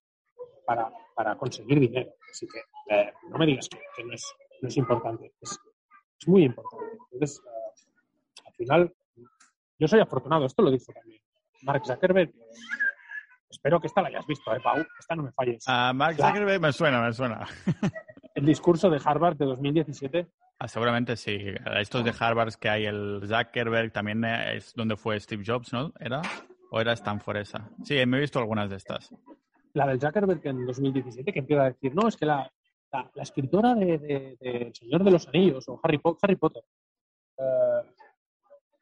para, 0.66 0.90
para 1.15 1.36
conseguir 1.36 1.81
dinero. 1.81 2.12
Así 2.31 2.47
que 2.47 2.61
eh, 2.94 3.12
no 3.28 3.39
me 3.39 3.47
digas 3.47 3.69
que, 3.69 4.05
no, 4.05 4.12
es, 4.12 4.24
no, 4.62 4.69
es, 4.69 4.77
importante. 4.77 5.32
Es, 5.40 5.59
es 6.20 6.28
muy 6.28 6.44
importante. 6.44 6.98
Entonces, 7.12 7.43
eh, 7.44 8.43
al 8.47 8.55
final, 8.55 8.94
yo 9.78 9.89
soy 9.89 10.01
afortunado. 10.01 10.47
Esto 10.47 10.62
lo 10.62 10.70
dijo 10.70 10.93
también 10.93 11.20
Mark 11.65 11.86
Zuckerberg, 11.86 12.32
Espero 13.65 13.81
que 13.81 13.86
esta 13.86 14.03
la 14.03 14.09
hayas 14.09 14.27
visto, 14.27 14.55
¿eh, 14.55 14.61
Pau? 14.62 14.77
Esta 15.01 15.16
no 15.16 15.23
me 15.23 15.32
falles. 15.32 15.65
A 15.66 15.95
Mark 15.95 16.16
Zuckerberg 16.16 16.61
me 16.61 16.70
suena, 16.70 17.01
me 17.01 17.15
suena. 17.15 17.47
El 18.35 18.45
discurso 18.45 18.91
de 18.91 19.01
Harvard 19.03 19.39
de 19.39 19.47
2017. 19.47 20.27
Ah, 20.59 20.69
seguramente 20.69 21.16
sí. 21.16 21.39
Estos 21.78 22.05
de 22.05 22.12
Harvard 22.20 22.53
que 22.61 22.69
hay 22.69 22.85
el 22.85 23.23
Zuckerberg, 23.27 23.91
también 23.91 24.23
es 24.23 24.74
donde 24.74 24.99
fue 24.99 25.19
Steve 25.19 25.43
Jobs, 25.47 25.73
¿no? 25.73 25.95
¿Era? 25.99 26.20
¿O 26.70 26.78
era 26.78 26.93
Stanford 26.93 27.39
esa? 27.39 27.70
Sí, 27.85 28.05
me 28.05 28.19
he 28.19 28.20
visto 28.20 28.39
algunas 28.39 28.69
de 28.69 28.77
estas. 28.77 29.15
La 29.73 29.86
del 29.86 29.99
Zuckerberg 29.99 30.47
en 30.47 30.66
2017 30.66 31.32
que 31.32 31.39
empieza 31.39 31.62
a 31.62 31.70
decir, 31.70 31.95
no, 31.95 32.07
es 32.07 32.19
que 32.19 32.27
la, 32.27 32.53
la, 32.93 33.23
escritora 33.23 33.74
de, 33.74 34.36
El 34.41 34.74
Señor 34.74 35.05
de 35.05 35.11
los 35.11 35.27
Anillos 35.28 35.66
o 35.69 35.81
Harry, 35.82 35.99
Harry 36.20 36.36
Potter 36.36 36.65
eh, 37.39 37.93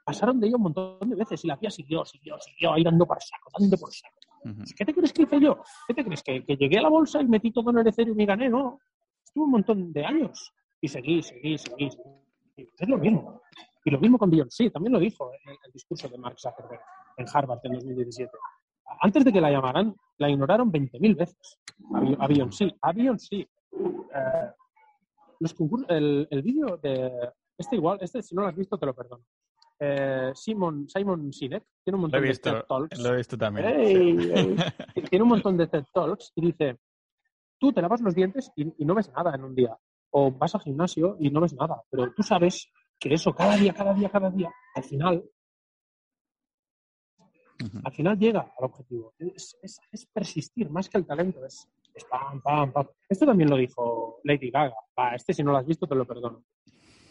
pasaron 0.05 0.41
de 0.41 0.49
ella 0.49 0.57
un 0.57 0.63
montón 0.65 1.09
de 1.09 1.15
veces 1.15 1.45
y 1.45 1.47
la 1.47 1.57
tía 1.57 1.71
siguió, 1.71 2.05
siguió, 2.05 2.37
siguió 2.41 2.73
ahí 2.73 2.83
dando 2.83 3.07
por 3.07 3.23
saco, 3.23 3.49
dando 3.57 3.77
por 3.79 3.93
saco. 3.93 4.22
¿Qué 4.77 4.85
te 4.85 4.95
crees 4.95 5.13
que 5.13 5.23
hice 5.23 5.41
yo? 5.41 5.63
¿Qué 5.87 5.95
te 5.95 6.05
crees? 6.05 6.23
¿Que, 6.23 6.41
llegué 6.41 6.79
a 6.79 6.83
la 6.83 6.89
bolsa 6.89 7.21
y 7.21 7.27
metí 7.27 7.53
todo 7.53 7.71
en 7.71 7.79
el 7.79 7.87
Ethereum 7.87 8.19
y 8.21 8.27
gané? 8.27 8.49
No. 8.49 8.79
Estuve 9.25 9.45
un 9.45 9.51
montón 9.51 9.93
de 9.93 10.05
años. 10.05 10.53
Y 10.81 10.89
seguí, 10.89 11.23
seguí, 11.23 11.59
seguí. 11.59 11.89
Es 12.57 12.89
lo 12.89 12.99
mismo. 12.99 13.43
Y 13.85 13.91
lo 13.91 14.01
mismo 14.01 14.19
con 14.19 14.31
Beyoncé. 14.31 14.71
También 14.71 14.93
lo 14.93 14.99
dijo 14.99 15.31
en 15.33 15.51
el 15.51 15.73
discurso 15.73 16.09
de 16.09 16.19
Mark 16.19 16.39
Zuckerberg 16.39 16.81
en 17.17 17.27
Harvard 17.33 17.61
en 17.65 17.73
2017. 17.75 18.31
Antes 19.01 19.25
de 19.25 19.33
que 19.33 19.41
la 19.41 19.51
llamaran, 19.51 19.95
la 20.19 20.29
ignoraron 20.31 20.71
20.000 20.73 21.17
veces. 21.17 21.59
A 22.19 22.27
Beyoncé. 22.27 22.75
A 22.83 22.93
Beyoncé. 22.93 23.37
Eh, 23.37 24.51
el, 25.89 26.29
el 26.31 26.43
vídeo 26.43 26.77
de... 26.77 27.33
Este 27.59 27.77
igual, 27.77 27.99
este 28.01 28.23
si 28.23 28.35
no 28.35 28.43
lo 28.43 28.49
has 28.49 28.57
visto 28.57 28.79
te 28.79 28.87
lo 28.87 28.95
perdono. 28.95 29.25
Eh, 29.85 30.31
Simon, 30.37 30.89
Simon 30.89 31.33
Sinek 31.33 31.65
tiene 31.83 31.97
un 31.97 32.03
montón 32.03 32.23
de 32.23 32.35
TED 32.35 32.63
Talks. 32.69 33.01
Lo 33.01 33.09
he 33.13 33.17
visto 33.17 33.37
también. 33.37 33.67
tiene 35.11 35.23
un 35.25 35.29
montón 35.29 35.57
de 35.57 35.67
TED 35.67 35.87
Talks 35.93 36.31
y 36.37 36.47
dice, 36.47 36.79
tú 37.59 37.73
te 37.73 37.83
lavas 37.83 38.01
los 38.01 38.15
dientes 38.15 38.53
y, 38.55 38.85
no 38.85 38.95
ves 38.95 39.11
nada 39.11 39.35
en 39.35 39.43
un 39.43 39.57
día. 39.57 39.77
O 40.11 40.31
vas 40.31 40.55
al 40.55 40.61
gimnasio 40.61 41.17
y 41.19 41.31
no 41.31 41.41
ves 41.41 41.55
nada. 41.55 41.83
Pero 41.91 42.15
tú 42.15 42.23
sabes 42.23 42.71
que 42.97 43.13
eso 43.13 43.35
cada 43.35 43.57
día, 43.57 43.75
cada 43.75 43.93
día, 43.93 44.09
cada 44.09 44.31
día, 44.31 44.53
al 44.77 44.85
final, 44.85 45.25
al 47.83 47.93
final 47.93 48.17
llega 48.17 48.53
al 48.57 48.65
objetivo. 48.65 49.15
Es, 49.19 49.57
persistir 50.13 50.71
más 50.71 50.89
que 50.89 50.99
el 50.99 51.07
talento. 51.07 51.45
Es, 51.45 51.67
pam, 52.09 52.41
pam, 52.41 52.73
pam. 52.73 52.87
Esto 53.09 53.27
también 53.27 53.51
lo 53.51 53.57
dijo 53.57 54.21
Lady 54.23 54.53
Gaga. 54.53 54.77
este 55.17 55.35
si 55.35 55.43
no 55.43 55.51
lo 55.51 55.59
has 55.59 55.67
visto 55.67 55.89
te 55.89 55.97
lo 55.97 56.07
perdono. 56.07 56.45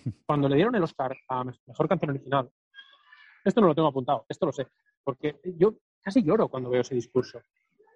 Cuando 0.25 0.47
le 0.47 0.55
dieron 0.55 0.73
el 0.75 0.83
Oscar 0.83 1.17
a 1.27 1.43
Mejor 1.43 1.89
Canción 1.89 2.11
Original, 2.11 2.49
esto 3.43 3.61
no 3.61 3.67
lo 3.67 3.75
tengo 3.75 3.87
apuntado, 3.87 4.25
esto 4.27 4.45
lo 4.45 4.51
sé, 4.51 4.67
porque 5.03 5.39
yo 5.57 5.75
casi 6.01 6.23
lloro 6.23 6.47
cuando 6.47 6.69
veo 6.69 6.81
ese 6.81 6.95
discurso. 6.95 7.41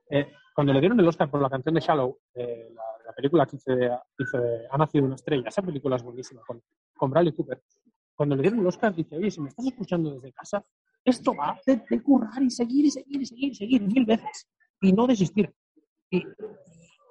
Eh, 0.09 0.31
cuando 0.53 0.71
le 0.71 0.79
dieron 0.79 0.99
el 0.99 1.07
Oscar 1.07 1.29
por 1.29 1.41
la 1.41 1.49
canción 1.49 1.73
de 1.75 1.81
Shallow, 1.81 2.19
eh, 2.35 2.69
la, 2.73 3.13
película 3.13 3.45
que 3.45 3.55
hice, 3.55 3.75
de, 3.75 4.67
Ha 4.69 4.77
nacido 4.77 5.05
una 5.05 5.15
estrella, 5.15 5.47
esa 5.47 5.61
película 5.61 5.95
es 5.95 6.03
buenísima, 6.03 6.41
con, 6.45 6.61
con 6.95 7.09
Bradley 7.09 7.33
Cooper. 7.33 7.61
Cuando 8.15 8.35
le 8.35 8.41
dieron 8.41 8.59
el 8.59 8.67
Oscar, 8.67 8.93
dice, 8.93 9.17
oye, 9.17 9.31
si 9.31 9.41
me 9.41 9.49
estás 9.49 9.65
escuchando 9.65 10.11
desde 10.11 10.31
casa, 10.31 10.63
esto 11.03 11.35
va 11.35 11.59
de, 11.65 11.83
de 11.89 12.01
currar 12.01 12.41
y 12.41 12.49
seguir 12.49 12.85
y 12.85 12.91
seguir 12.91 13.21
y 13.21 13.25
seguir 13.25 13.51
y 13.51 13.55
seguir 13.55 13.81
mil 13.81 14.05
veces 14.05 14.47
y 14.81 14.93
no 14.93 15.07
desistir. 15.07 15.53
Y, 16.09 16.23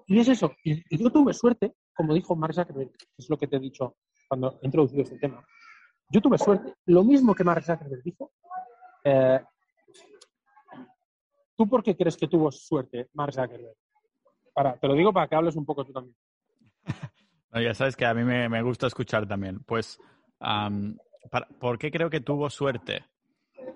y 0.06 0.18
es 0.18 0.28
eso. 0.28 0.52
Y, 0.64 0.82
y, 0.94 1.02
yo 1.02 1.10
tuve 1.10 1.32
suerte, 1.32 1.74
como 1.94 2.14
dijo 2.14 2.34
Mark 2.36 2.54
Zuckerberg, 2.54 2.90
que 2.92 3.06
es 3.18 3.28
lo 3.28 3.36
que 3.36 3.46
te 3.46 3.56
he 3.56 3.60
dicho 3.60 3.96
cuando 4.28 4.58
he 4.62 4.66
introducido 4.66 5.02
este 5.02 5.18
tema. 5.18 5.44
Yo 6.14 6.20
tuve 6.20 6.38
suerte, 6.38 6.72
lo 6.86 7.02
mismo 7.02 7.34
que 7.34 7.42
Mark 7.42 7.64
Zuckerberg 7.64 8.04
dijo. 8.04 8.30
Eh, 9.02 9.40
¿Tú 11.56 11.68
por 11.68 11.82
qué 11.82 11.96
crees 11.96 12.16
que 12.16 12.28
tuvo 12.28 12.52
suerte 12.52 13.08
Mark 13.14 13.32
Zuckerberg? 13.32 13.74
Para, 14.54 14.76
te 14.78 14.86
lo 14.86 14.94
digo 14.94 15.12
para 15.12 15.26
que 15.26 15.34
hables 15.34 15.56
un 15.56 15.66
poco 15.66 15.84
tú 15.84 15.92
también. 15.92 16.16
ya 17.52 17.74
sabes 17.74 17.96
que 17.96 18.06
a 18.06 18.14
mí 18.14 18.22
me, 18.22 18.62
gusta 18.62 18.86
escuchar 18.86 19.26
también. 19.26 19.58
Pues, 19.64 19.98
¿por 21.58 21.78
qué 21.80 21.90
creo 21.90 22.08
que 22.08 22.20
tuvo 22.20 22.48
suerte? 22.48 23.04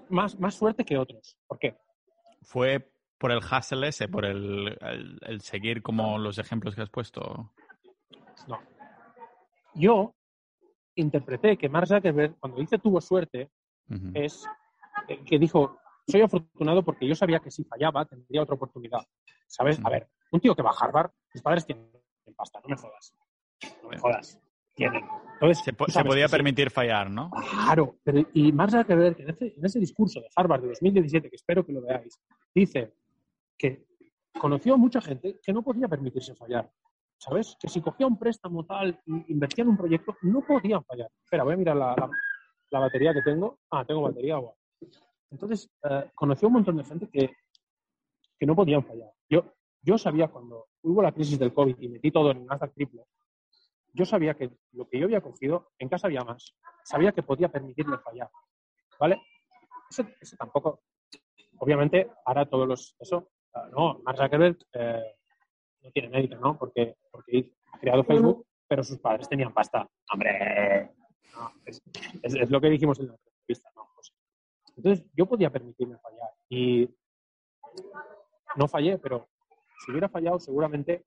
Más, 0.08 0.38
más 0.38 0.54
suerte 0.54 0.84
que 0.84 0.96
otros. 0.96 1.36
¿Por 1.48 1.58
qué? 1.58 1.76
Fue 2.42 2.88
por 3.18 3.32
el 3.32 3.38
hustle 3.38 3.88
ese, 3.88 4.06
por 4.06 4.24
el, 4.24 4.78
seguir 5.40 5.82
como 5.82 6.18
los 6.18 6.38
ejemplos 6.38 6.76
que 6.76 6.82
has 6.82 6.90
puesto. 6.90 7.52
No. 8.46 8.60
Yo 9.74 10.14
interpreté 11.00 11.56
que 11.56 11.68
Mark 11.68 11.86
Zuckerberg, 11.86 12.36
cuando 12.38 12.58
dice 12.58 12.78
tuvo 12.78 13.00
suerte, 13.00 13.50
es 14.14 14.46
eh, 15.08 15.24
que 15.24 15.38
dijo, 15.38 15.78
soy 16.06 16.20
afortunado 16.20 16.82
porque 16.82 17.06
yo 17.06 17.14
sabía 17.14 17.40
que 17.40 17.50
si 17.50 17.64
fallaba 17.64 18.04
tendría 18.04 18.42
otra 18.42 18.54
oportunidad. 18.54 19.00
¿Sabes? 19.46 19.80
A 19.82 19.88
ver, 19.88 20.08
un 20.30 20.40
tío 20.40 20.54
que 20.54 20.62
va 20.62 20.70
a 20.70 20.84
Harvard, 20.84 21.10
mis 21.32 21.42
padres 21.42 21.64
tienen 21.64 21.90
pasta, 22.36 22.60
no 22.62 22.68
me 22.68 22.76
jodas. 22.76 23.14
No 23.82 23.88
me 23.88 23.98
jodas. 23.98 24.40
Tienen. 24.74 25.04
Entonces, 25.34 25.64
se, 25.64 26.04
podía 26.04 26.28
permitir 26.28 26.70
fallar, 26.70 27.10
¿no? 27.10 27.30
Claro, 27.50 27.96
pero 28.04 28.24
y 28.32 28.52
Mark 28.52 28.70
Zuckerberg, 28.70 29.20
en 29.20 29.30
ese, 29.30 29.54
en 29.56 29.64
ese 29.64 29.80
discurso 29.80 30.20
de 30.20 30.28
Harvard 30.36 30.62
de 30.62 30.68
2017, 30.68 31.30
que 31.30 31.36
espero 31.36 31.64
que 31.64 31.72
lo 31.72 31.82
veáis, 31.82 32.20
dice 32.54 32.94
que 33.56 33.86
conoció 34.38 34.74
a 34.74 34.76
mucha 34.76 35.00
gente 35.00 35.40
que 35.42 35.52
no 35.52 35.62
podía 35.62 35.88
permitirse 35.88 36.34
fallar. 36.34 36.70
¿Sabes? 37.18 37.56
Que 37.60 37.68
si 37.68 37.80
cogía 37.80 38.06
un 38.06 38.18
préstamo 38.18 38.64
tal, 38.64 39.00
invertía 39.06 39.64
en 39.64 39.70
un 39.70 39.76
proyecto, 39.76 40.16
no 40.22 40.40
podían 40.46 40.84
fallar. 40.84 41.10
Espera, 41.22 41.44
voy 41.44 41.54
a 41.54 41.56
mirar 41.56 41.76
la, 41.76 42.10
la, 42.70 42.78
batería 42.78 43.12
que 43.12 43.22
tengo. 43.22 43.58
Ah, 43.70 43.84
tengo 43.84 44.02
batería, 44.02 44.36
agua. 44.36 44.54
Entonces, 45.30 45.68
eh, 45.82 46.10
conocí 46.14 46.44
a 46.44 46.48
un 46.48 46.54
montón 46.54 46.76
de 46.76 46.84
gente 46.84 47.08
que, 47.10 47.30
que 48.38 48.46
no 48.46 48.54
podían 48.54 48.84
fallar. 48.84 49.10
Yo, 49.28 49.52
yo 49.82 49.98
sabía 49.98 50.28
cuando 50.28 50.68
hubo 50.82 51.02
la 51.02 51.12
crisis 51.12 51.38
del 51.38 51.52
COVID 51.52 51.76
y 51.78 51.88
metí 51.88 52.10
todo 52.10 52.30
en 52.30 52.46
Nasdaq 52.46 52.72
triple, 52.72 53.04
yo 53.92 54.04
sabía 54.04 54.34
que 54.34 54.50
lo 54.72 54.88
que 54.88 54.98
yo 54.98 55.06
había 55.06 55.20
cogido, 55.20 55.72
en 55.78 55.88
casa 55.88 56.06
había 56.06 56.22
más. 56.22 56.54
Sabía 56.84 57.12
que 57.12 57.22
podía 57.22 57.48
permitirme 57.48 57.98
fallar. 57.98 58.30
¿Vale? 58.98 59.20
Eso, 59.90 60.04
tampoco. 60.38 60.82
Obviamente, 61.58 62.10
ahora 62.24 62.46
todos 62.46 62.68
los. 62.68 62.96
Eso. 62.98 63.30
No, 63.72 64.00
Mark 64.04 64.18
Zuckerberg 64.18 64.58
eh, 64.72 65.17
no 65.82 65.90
tiene 65.90 66.08
mérito, 66.08 66.36
¿no? 66.36 66.58
Porque, 66.58 66.96
porque 67.10 67.52
ha 67.72 67.78
creado 67.78 68.04
Facebook, 68.04 68.46
pero 68.66 68.82
sus 68.82 68.98
padres 68.98 69.28
tenían 69.28 69.52
pasta. 69.52 69.88
¡Hombre! 70.12 70.90
es, 72.22 72.50
lo 72.50 72.60
que 72.60 72.70
dijimos 72.70 72.98
en 73.00 73.08
la 73.08 73.14
entrevista, 73.14 73.70
¿no? 73.74 73.88
Pues, 73.94 74.12
entonces, 74.76 75.06
yo 75.14 75.26
podía 75.26 75.50
permitirme 75.50 75.98
fallar. 75.98 76.30
Y 76.48 76.88
no 78.56 78.68
fallé, 78.68 78.98
pero 78.98 79.28
si 79.84 79.92
hubiera 79.92 80.08
fallado, 80.08 80.38
seguramente 80.38 81.04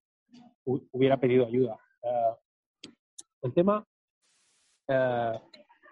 hubiera 0.66 1.20
pedido 1.20 1.46
ayuda. 1.46 1.78
Eh, 2.04 2.36
el 3.44 3.54
tema, 3.54 3.86
eh, 4.88 5.40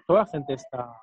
toda 0.08 0.20
la 0.20 0.26
gente 0.28 0.54
está, 0.54 0.94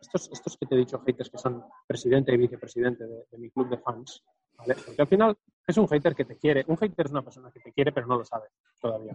estos, 0.00 0.30
estos 0.32 0.56
que 0.56 0.66
te 0.66 0.74
he 0.74 0.78
dicho, 0.78 0.98
haters 1.00 1.30
que 1.30 1.38
son 1.38 1.64
presidente 1.86 2.32
y 2.32 2.36
vicepresidente 2.36 3.04
de, 3.06 3.38
mi 3.38 3.50
club 3.50 3.68
de 3.68 3.78
fans, 3.78 4.24
¿vale? 4.56 4.76
Porque 4.84 5.02
al 5.02 5.08
final 5.08 5.36
es 5.68 5.76
un 5.76 5.86
hater 5.86 6.14
que 6.14 6.24
te 6.24 6.36
quiere. 6.36 6.64
Un 6.66 6.76
hater 6.76 7.06
es 7.06 7.12
una 7.12 7.22
persona 7.22 7.50
que 7.50 7.60
te 7.60 7.72
quiere, 7.72 7.92
pero 7.92 8.06
no 8.06 8.18
lo 8.18 8.24
sabe 8.24 8.48
todavía. 8.80 9.12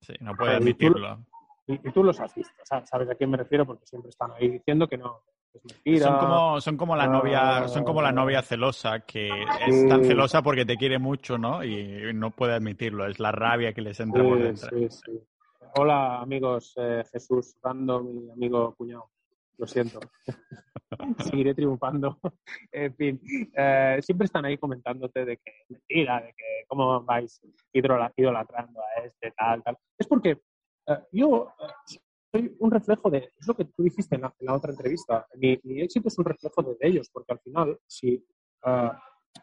Sí, 0.00 0.14
no 0.20 0.34
puede 0.34 0.56
admitirlo. 0.56 1.24
Y 1.66 1.78
tú, 1.92 2.02
los 2.02 2.18
has 2.20 2.34
visto, 2.34 2.52
sabes 2.64 3.08
a 3.08 3.14
quién 3.14 3.30
me 3.30 3.36
refiero 3.36 3.64
porque 3.64 3.86
siempre 3.86 4.10
están 4.10 4.32
ahí 4.32 4.48
diciendo 4.48 4.88
que 4.88 4.98
no, 4.98 5.22
son 6.00 6.18
como, 6.18 6.60
son 6.60 6.76
como 6.76 6.96
la 6.96 7.06
novia, 7.06 7.68
son 7.68 7.84
como 7.84 8.02
la 8.02 8.10
novia 8.10 8.42
celosa, 8.42 9.00
que 9.00 9.28
es 9.66 9.88
tan 9.88 10.04
celosa 10.04 10.42
porque 10.42 10.64
te 10.64 10.76
quiere 10.76 10.98
mucho, 10.98 11.38
¿no? 11.38 11.62
Y 11.62 12.12
no 12.14 12.30
puede 12.30 12.54
admitirlo, 12.54 13.06
es 13.06 13.20
la 13.20 13.32
rabia 13.32 13.72
que 13.72 13.82
les 13.82 14.00
entra 14.00 14.22
por 14.22 14.42
dentro. 14.42 14.70
Hola 15.76 16.20
amigos, 16.20 16.74
eh, 16.76 17.02
Jesús, 17.12 17.54
Rando, 17.62 18.02
mi 18.02 18.30
amigo 18.30 18.74
cuñado. 18.74 19.10
Lo 19.58 19.66
siento. 19.66 20.00
Seguiré 21.18 21.54
triunfando. 21.54 22.18
en 22.72 22.94
fin, 22.94 23.20
eh, 23.54 23.98
siempre 24.02 24.26
están 24.26 24.44
ahí 24.44 24.58
comentándote 24.58 25.24
de 25.24 25.36
que 25.38 25.52
mentira, 25.68 26.20
de 26.20 26.32
que 26.34 26.64
cómo 26.66 27.02
vais 27.02 27.40
idolatrando 27.72 28.80
a 28.80 29.04
este, 29.04 29.32
tal, 29.32 29.62
tal. 29.62 29.76
Es 29.98 30.06
porque 30.06 30.40
eh, 30.86 30.98
yo 31.12 31.52
soy 32.32 32.56
un 32.58 32.70
reflejo 32.70 33.10
de, 33.10 33.18
es 33.38 33.46
lo 33.46 33.54
que 33.54 33.66
tú 33.66 33.82
dijiste 33.82 34.16
en 34.16 34.22
la, 34.22 34.54
otra 34.54 34.70
entrevista, 34.70 35.26
mi, 35.34 35.60
éxito 35.80 36.08
es 36.08 36.18
un 36.18 36.24
reflejo 36.24 36.62
de, 36.62 36.76
ellos, 36.80 37.10
porque 37.12 37.32
al 37.32 37.40
final, 37.40 37.78
si 37.86 38.24
ah, 38.64 38.98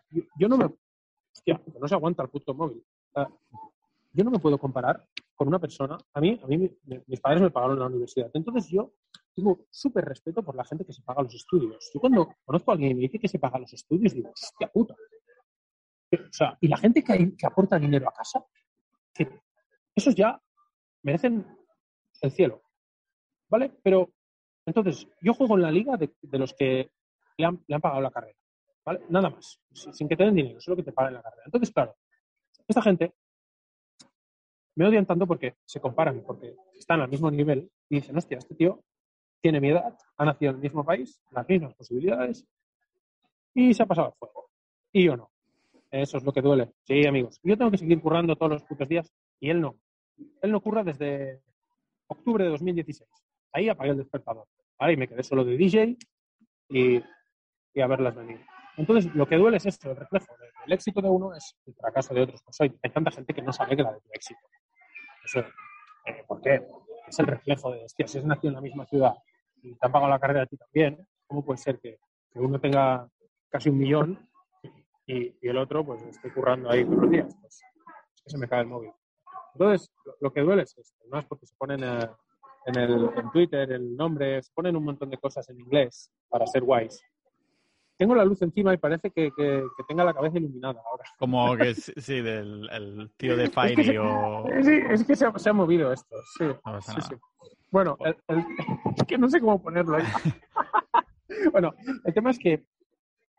yo, 0.09 0.47
no 0.47 0.57
me, 0.57 0.65
hostia, 0.65 1.61
no 1.79 1.87
se 1.87 1.95
aguanta 1.95 2.23
el 2.23 2.29
puto 2.29 2.53
móvil, 2.53 2.83
yo 4.11 4.23
no 4.23 4.31
me 4.31 4.39
puedo 4.39 4.57
comparar 4.57 5.05
con 5.35 5.47
una 5.47 5.59
persona, 5.59 5.97
a 6.13 6.19
mí, 6.19 6.39
a 6.43 6.47
mí 6.47 6.69
mis 7.05 7.21
padres 7.21 7.41
me 7.41 7.51
pagaron 7.51 7.79
la 7.79 7.85
universidad, 7.85 8.31
entonces 8.33 8.69
yo 8.69 8.91
tengo 9.39 9.65
súper 9.69 10.05
respeto 10.05 10.43
por 10.43 10.55
la 10.55 10.63
gente 10.63 10.85
que 10.85 10.93
se 10.93 11.01
paga 11.01 11.23
los 11.23 11.33
estudios. 11.33 11.89
Yo 11.93 11.99
cuando 11.99 12.35
conozco 12.43 12.71
a 12.71 12.73
alguien 12.73 12.91
y 12.91 12.95
me 12.95 13.01
dice 13.01 13.19
que 13.19 13.27
se 13.27 13.39
paga 13.39 13.59
los 13.59 13.73
estudios, 13.73 14.13
digo, 14.13 14.31
hostia 14.31 14.67
puta. 14.67 14.95
O 16.11 16.31
sea, 16.31 16.57
y 16.59 16.67
la 16.67 16.77
gente 16.77 17.03
que, 17.03 17.35
que 17.37 17.45
aporta 17.45 17.79
dinero 17.79 18.09
a 18.09 18.13
casa, 18.13 18.43
esos 19.95 20.15
ya 20.15 20.41
merecen 21.03 21.45
el 22.21 22.31
cielo. 22.31 22.61
¿Vale? 23.49 23.71
Pero 23.81 24.11
entonces, 24.65 25.07
yo 25.21 25.33
juego 25.33 25.55
en 25.55 25.63
la 25.63 25.71
liga 25.71 25.97
de, 25.97 26.37
los 26.37 26.53
que 26.53 26.91
le 27.37 27.45
han, 27.45 27.81
pagado 27.81 28.01
la 28.01 28.11
carrera. 28.11 28.37
¿Vale? 28.85 29.01
Nada 29.09 29.29
más. 29.29 29.59
Sin 29.71 30.07
que 30.07 30.15
te 30.15 30.23
den 30.23 30.35
dinero, 30.35 30.61
solo 30.61 30.77
que 30.77 30.83
te 30.83 30.91
paguen 30.91 31.15
la 31.15 31.23
carrera. 31.23 31.43
Entonces, 31.45 31.71
claro, 31.71 31.95
esta 32.67 32.81
gente 32.81 33.13
me 34.75 34.87
odian 34.87 35.05
tanto 35.05 35.25
porque 35.25 35.55
se 35.65 35.81
comparan, 35.81 36.23
porque 36.25 36.55
están 36.77 37.01
al 37.01 37.09
mismo 37.09 37.31
nivel 37.31 37.69
y 37.89 37.95
dicen, 37.95 38.15
hostia, 38.17 38.37
este 38.37 38.55
tío 38.55 38.83
tiene 39.41 39.59
mi 39.59 39.69
edad, 39.69 39.97
ha 40.17 40.25
nacido 40.25 40.51
en 40.51 40.57
el 40.57 40.61
mismo 40.61 40.83
país, 40.83 41.21
las 41.31 41.47
mismas 41.47 41.73
posibilidades 41.75 42.45
y 43.53 43.73
se 43.73 43.83
ha 43.83 43.85
pasado 43.85 44.09
el 44.09 44.13
fuego. 44.13 44.49
Y 44.91 45.05
yo 45.05 45.17
no. 45.17 45.31
Eso 45.91 46.17
es 46.17 46.23
lo 46.23 46.31
que 46.31 46.41
duele. 46.41 46.71
Sí, 46.83 47.05
amigos. 47.05 47.39
Yo 47.43 47.57
tengo 47.57 47.71
que 47.71 47.77
seguir 47.77 47.99
currando 48.01 48.35
todos 48.35 48.51
los 48.53 48.63
putos 48.63 48.87
días 48.87 49.11
y 49.39 49.49
él 49.49 49.61
no. 49.61 49.75
Él 50.41 50.51
no 50.51 50.61
curra 50.61 50.83
desde 50.83 51.41
octubre 52.07 52.43
de 52.43 52.51
2016. 52.51 53.09
Ahí 53.53 53.69
apagué 53.69 53.91
el 53.91 53.97
despertador. 53.97 54.45
Ahí 54.77 54.95
me 54.97 55.07
quedé 55.07 55.23
solo 55.23 55.43
de 55.43 55.57
DJ 55.57 55.97
y, 56.69 57.01
a 57.81 57.87
verlas 57.87 58.15
venir. 58.15 58.39
Entonces, 58.77 59.13
lo 59.15 59.27
que 59.27 59.37
duele 59.37 59.57
es 59.57 59.65
esto, 59.65 59.91
el 59.91 59.97
reflejo. 59.97 60.35
El 60.65 60.73
éxito 60.73 61.01
de 61.01 61.09
uno 61.09 61.33
es 61.33 61.55
el 61.65 61.73
fracaso 61.73 62.13
de 62.13 62.21
otros. 62.21 62.41
Pues 62.43 62.61
hay, 62.61 62.69
tanta 62.91 63.11
gente 63.11 63.33
que 63.33 63.41
no 63.41 63.51
se 63.51 63.63
alegra 63.63 63.91
de 63.91 64.01
tu 64.01 64.09
éxito. 64.13 64.39
Eso, 65.23 65.39
eh, 65.39 66.23
¿Por 66.27 66.41
qué? 66.41 66.61
Es 67.07 67.19
el 67.19 67.27
reflejo 67.27 67.71
de, 67.71 67.85
hostia, 67.85 68.07
si 68.07 68.19
has 68.19 68.25
nacido 68.25 68.49
en 68.49 68.55
la 68.55 68.61
misma 68.61 68.85
ciudad 68.85 69.15
y 69.61 69.75
te 69.75 69.85
han 69.85 69.91
pagado 69.91 70.09
la 70.09 70.19
carrera 70.19 70.43
a 70.43 70.45
ti 70.45 70.57
también, 70.57 71.07
¿cómo 71.27 71.43
puede 71.43 71.57
ser 71.57 71.79
que, 71.79 71.97
uno 72.35 72.59
tenga 72.59 73.07
casi 73.49 73.69
un 73.69 73.77
millón 73.77 74.29
y, 75.05 75.35
el 75.41 75.57
otro 75.57 75.85
pues 75.85 76.01
esté 76.03 76.31
currando 76.31 76.69
ahí 76.69 76.85
todos 76.85 76.99
los 76.99 77.11
días? 77.11 77.35
Pues 77.41 77.61
es 78.15 78.21
que 78.23 78.29
se 78.29 78.37
me 78.37 78.47
cae 78.47 78.61
el 78.61 78.67
móvil. 78.67 78.91
Entonces, 79.53 79.91
lo, 80.21 80.31
que 80.31 80.41
duele 80.41 80.63
es 80.63 80.77
esto, 80.77 81.03
no 81.09 81.19
es 81.19 81.25
porque 81.25 81.47
se 81.47 81.55
ponen 81.57 81.83
en, 81.83 82.77
el, 82.77 83.09
en 83.15 83.31
Twitter 83.31 83.71
el 83.71 83.95
nombre, 83.95 84.41
se 84.41 84.51
ponen 84.53 84.75
un 84.75 84.83
montón 84.83 85.09
de 85.09 85.17
cosas 85.17 85.49
en 85.49 85.59
inglés 85.59 86.11
para 86.29 86.45
ser 86.45 86.63
guays. 86.63 87.01
Tengo 87.99 88.15
la 88.15 88.23
luz 88.23 88.41
encima 88.41 88.73
y 88.73 88.77
parece 88.77 89.11
que, 89.11 89.29
que, 89.35 89.65
tenga 89.85 90.05
la 90.05 90.13
cabeza 90.13 90.37
iluminada 90.37 90.81
ahora. 90.89 91.03
Como 91.17 91.57
que 91.57 91.75
sí, 91.75 92.21
del 92.21 92.69
el 92.71 93.11
tío 93.17 93.35
de 93.35 93.49
Fairy 93.49 93.89
es 93.89 93.97
o... 93.99 94.45
Sí, 94.63 94.79
es 94.89 95.03
que 95.03 95.17
se 95.17 95.25
ha, 95.25 95.37
se 95.37 95.49
ha 95.49 95.53
movido 95.53 95.91
esto, 95.91 96.15
sí. 96.37 96.45
sí, 96.79 97.01
sí. 97.09 97.15
Bueno, 97.69 97.97
el, 97.99 98.15
es 98.95 99.03
que 99.03 99.17
no 99.17 99.29
sé 99.29 99.41
cómo 99.41 99.61
ponerlo 99.61 99.97
ahí. 99.97 100.05
bueno, 101.51 101.73
el 102.05 102.13
tema 102.13 102.31
es 102.31 102.39
que, 102.39 102.63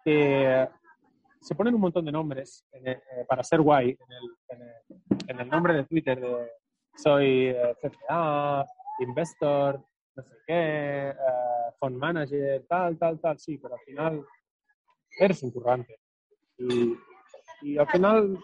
se 0.05 1.55
ponen 1.55 1.75
un 1.75 1.81
montón 1.81 2.05
de 2.05 2.13
nombres 2.13 2.67
eh, 2.73 3.01
para 3.27 3.43
ser 3.43 3.63
guay 3.63 3.89
en 3.89 4.13
el, 4.13 4.37
en 4.49 4.69
el, 4.69 5.19
en 5.27 5.41
el 5.41 5.49
nombre 5.49 5.73
de 5.73 5.85
Twitter 5.85 6.21
de 6.21 6.51
soy 6.97 7.47
eh, 7.47 7.75
CFA, 7.81 8.67
investor, 8.99 9.83
no 10.17 10.23
sé 10.23 10.35
qué, 10.47 11.15
uh, 11.15 11.73
fund 11.79 11.97
manager, 11.97 12.63
tal, 12.69 12.99
tal, 12.99 13.19
tal, 13.21 13.39
sí, 13.39 13.57
pero 13.57 13.75
al 13.75 13.81
final 13.81 14.27
eres 15.19 15.43
un 15.43 15.51
currante. 15.51 15.99
Y, 16.59 16.97
y 17.63 17.79
al 17.79 17.89
final, 17.89 18.39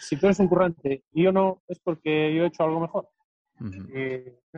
si 0.00 0.16
tú 0.16 0.26
eres 0.26 0.38
un 0.40 0.48
currante 0.48 1.04
y 1.12 1.24
yo 1.24 1.32
no, 1.32 1.62
es 1.68 1.78
porque 1.80 2.34
yo 2.34 2.44
he 2.44 2.46
hecho 2.46 2.64
algo 2.64 2.80
mejor. 2.80 3.08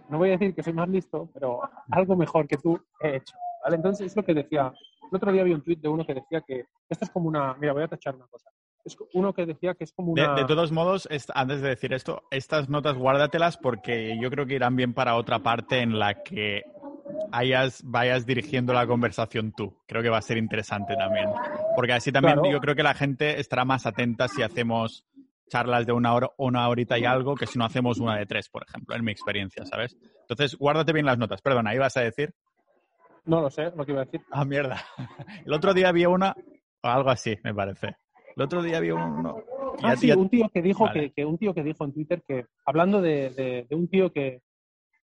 no 0.08 0.18
voy 0.18 0.28
a 0.28 0.32
decir 0.32 0.54
que 0.54 0.62
soy 0.62 0.72
más 0.72 0.88
listo, 0.88 1.30
pero 1.32 1.60
algo 1.90 2.16
mejor 2.16 2.46
que 2.46 2.56
tú 2.56 2.80
he 3.00 3.16
hecho. 3.16 3.36
¿vale? 3.62 3.76
Entonces, 3.76 4.06
es 4.06 4.16
lo 4.16 4.24
que 4.24 4.34
decía. 4.34 4.72
El 5.10 5.16
otro 5.16 5.30
día 5.30 5.44
vi 5.44 5.52
un 5.52 5.62
tweet 5.62 5.76
de 5.76 5.88
uno 5.88 6.04
que 6.04 6.14
decía 6.14 6.40
que 6.40 6.64
esto 6.88 7.04
es 7.04 7.10
como 7.10 7.28
una. 7.28 7.54
Mira, 7.54 7.72
voy 7.72 7.84
a 7.84 7.88
tachar 7.88 8.16
una 8.16 8.26
cosa 8.26 8.50
es 8.86 8.96
uno 9.14 9.32
que 9.32 9.46
decía 9.46 9.74
que 9.74 9.84
es 9.84 9.92
como 9.92 10.12
una... 10.12 10.34
De, 10.34 10.44
todos 10.44 10.70
modos, 10.70 11.08
antes 11.34 11.60
de 11.60 11.68
decir 11.68 11.92
esto, 11.92 12.22
estas 12.30 12.68
notas 12.68 12.96
guárdatelas 12.96 13.56
porque 13.56 14.16
yo 14.20 14.30
creo 14.30 14.46
que 14.46 14.54
irán 14.54 14.76
bien 14.76 14.94
para 14.94 15.16
otra 15.16 15.40
parte 15.40 15.80
en 15.80 15.98
la 15.98 16.22
que 16.22 16.62
hayas, 17.32 17.82
vayas 17.84 18.26
dirigiendo 18.26 18.72
la 18.72 18.86
conversación 18.86 19.52
tú. 19.52 19.76
Creo 19.86 20.02
que 20.02 20.08
va 20.08 20.18
a 20.18 20.22
ser 20.22 20.38
interesante 20.38 20.94
también. 20.96 21.30
Porque 21.74 21.94
así 21.94 22.12
también 22.12 22.38
yo 22.50 22.60
creo 22.60 22.76
que 22.76 22.84
la 22.84 22.94
gente 22.94 23.40
estará 23.40 23.64
más 23.64 23.86
atenta 23.86 24.28
si 24.28 24.42
hacemos 24.42 25.04
charlas 25.48 25.86
de 25.86 25.92
una 25.92 26.14
hora, 26.14 26.30
una 26.38 26.68
horita 26.68 26.98
y 26.98 27.04
algo, 27.04 27.34
que 27.34 27.46
si 27.46 27.58
no 27.58 27.64
hacemos 27.64 27.98
una 27.98 28.16
de 28.16 28.26
tres, 28.26 28.48
por 28.48 28.64
ejemplo, 28.68 28.94
en 28.94 29.04
mi 29.04 29.12
experiencia, 29.12 29.64
¿sabes? 29.64 29.96
Entonces, 30.20 30.56
guárdate 30.56 30.92
bien 30.92 31.06
las 31.06 31.18
notas. 31.18 31.42
Perdona, 31.42 31.74
¿ibas 31.74 31.96
a 31.96 32.02
decir? 32.02 32.34
No 33.24 33.40
lo 33.40 33.50
sé, 33.50 33.72
lo 33.76 33.84
que 33.84 33.92
iba 33.92 34.02
a 34.02 34.04
decir. 34.04 34.20
Ah, 34.30 34.44
mierda. 34.44 34.80
El 35.44 35.52
otro 35.52 35.74
día 35.74 35.88
había 35.88 36.08
una, 36.08 36.34
o 36.82 36.88
algo 36.88 37.10
así, 37.10 37.36
me 37.42 37.52
parece. 37.52 37.96
El 38.36 38.42
otro 38.42 38.62
día 38.62 38.76
había 38.76 38.94
uno. 38.94 39.42
Ah, 39.82 39.96
sí, 39.96 40.12
un 40.12 40.28
tío 40.28 40.48
que 40.50 40.60
dijo 40.60 40.86
que, 40.92 41.24
un 41.24 41.38
tío 41.38 41.54
que 41.54 41.62
dijo 41.62 41.84
en 41.84 41.92
Twitter 41.92 42.22
que 42.26 42.46
hablando 42.66 43.00
de, 43.00 43.66
un 43.70 43.88
tío 43.88 44.12
que 44.12 44.42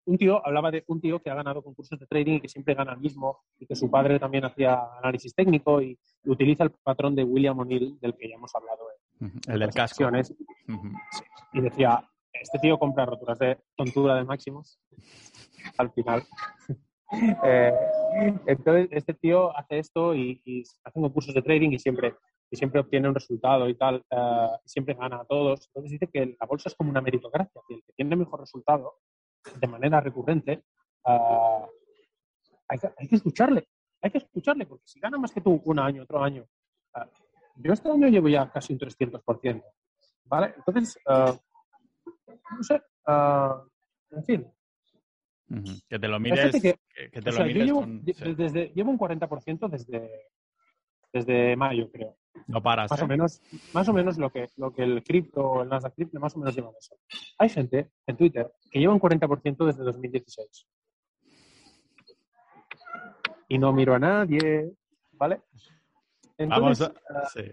un 0.05 0.17
tío 0.17 0.45
hablaba 0.45 0.71
de 0.71 0.85
un 0.87 1.01
tío 1.01 1.21
que 1.21 1.29
ha 1.29 1.35
ganado 1.35 1.61
concursos 1.61 1.99
de 1.99 2.07
trading 2.07 2.35
y 2.35 2.41
que 2.41 2.47
siempre 2.47 2.73
gana 2.73 2.93
el 2.93 2.99
mismo 2.99 3.39
y 3.59 3.65
que 3.65 3.75
su 3.75 3.91
padre 3.91 4.19
también 4.19 4.45
hacía 4.45 4.79
análisis 4.99 5.35
técnico 5.35 5.81
y, 5.81 5.99
utiliza 6.25 6.63
el 6.63 6.71
patrón 6.71 7.15
de 7.15 7.23
William 7.23 7.59
O'Neill 7.59 7.97
del 7.99 8.15
que 8.15 8.29
ya 8.29 8.35
hemos 8.35 8.53
hablado 8.55 8.87
el 9.47 9.59
del 9.59 9.71
casco. 9.71 10.09
y 11.53 11.61
decía 11.61 12.03
este 12.33 12.59
tío 12.59 12.77
compra 12.77 13.05
roturas 13.05 13.39
de 13.39 13.57
tontura 13.75 14.15
de 14.15 14.25
máximos 14.25 14.79
al 15.77 15.91
final 15.91 16.23
eh, 17.43 17.73
entonces 18.45 18.89
este 18.91 19.13
tío 19.13 19.57
hace 19.57 19.79
esto 19.79 20.13
y, 20.13 20.41
y 20.43 20.63
hace 20.83 20.99
concursos 20.99 21.33
de 21.33 21.41
trading 21.41 21.71
y 21.71 21.79
siempre 21.79 22.13
y 22.49 22.55
siempre 22.55 22.79
obtiene 22.79 23.07
un 23.09 23.15
resultado 23.15 23.67
y 23.67 23.75
tal, 23.75 24.03
y 24.65 24.69
siempre 24.69 24.93
gana 24.95 25.17
a 25.21 25.25
todos. 25.25 25.67
Entonces 25.67 25.91
dice 25.91 26.07
que 26.11 26.37
la 26.39 26.45
bolsa 26.47 26.69
es 26.69 26.75
como 26.75 26.89
una 26.89 27.01
meritocracia, 27.01 27.61
que 27.67 27.75
el 27.75 27.83
que 27.83 27.93
tiene 27.93 28.15
mejor 28.15 28.39
resultado 28.39 28.99
de 29.59 29.67
manera 29.67 29.99
recurrente, 30.01 30.63
eh, 31.05 31.65
hay, 32.69 32.79
que, 32.79 32.89
hay 32.97 33.07
que 33.07 33.15
escucharle, 33.15 33.67
hay 34.01 34.11
que 34.11 34.17
escucharle, 34.19 34.65
porque 34.65 34.85
si 34.87 34.99
gana 34.99 35.17
más 35.17 35.31
que 35.31 35.41
tú 35.41 35.61
un 35.65 35.79
año, 35.79 36.03
otro 36.03 36.23
año, 36.23 36.45
eh, 36.95 36.99
yo 37.57 37.73
este 37.73 37.89
año 37.89 38.07
llevo 38.07 38.27
ya 38.29 38.49
casi 38.51 38.73
un 38.73 38.79
300%, 38.79 39.63
¿vale? 40.25 40.53
Entonces, 40.57 40.97
no 41.07 42.63
sé, 42.63 42.81
en 44.11 44.23
fin. 44.25 44.47
Que 45.87 45.97
te 45.99 46.07
lo 46.07 46.19
mires, 46.19 46.51
que- 46.61 46.77
te 47.21 47.31
lo 47.31 47.31
sea, 47.37 47.45
yo 47.47 47.53
mires 47.53 47.65
llevo, 47.65 47.79
con- 47.81 48.03
desde, 48.35 48.67
llevo 48.75 48.91
un 48.91 48.97
40% 48.97 49.69
desde, 49.69 50.27
desde 51.13 51.55
mayo, 51.55 51.89
creo. 51.91 52.17
No 52.47 52.61
paras, 52.61 52.91
Más 52.91 53.01
¿eh? 53.01 53.03
o 53.03 53.07
menos, 53.07 53.41
más 53.73 53.89
o 53.89 53.93
menos 53.93 54.17
lo 54.17 54.29
que, 54.31 54.47
lo 54.57 54.71
que 54.71 54.83
el 54.83 55.03
cripto, 55.03 55.63
el 55.63 55.69
Nasdaq 55.69 55.95
cripto, 55.95 56.19
más 56.19 56.35
o 56.35 56.39
menos 56.39 56.55
lleva 56.55 56.71
eso. 56.79 56.95
Hay 57.39 57.49
gente 57.49 57.91
en 58.05 58.15
Twitter 58.15 58.53
que 58.69 58.79
lleva 58.79 58.93
un 58.93 58.99
40% 58.99 59.65
desde 59.65 59.83
2016. 59.83 60.67
Y 63.49 63.57
no 63.57 63.73
miro 63.73 63.95
a 63.95 63.99
nadie, 63.99 64.71
¿vale? 65.13 65.41
Vamos 66.37 66.79
Entonces, 66.79 66.89
a... 67.09 67.19
ah, 67.19 67.29
Sí, 67.33 67.43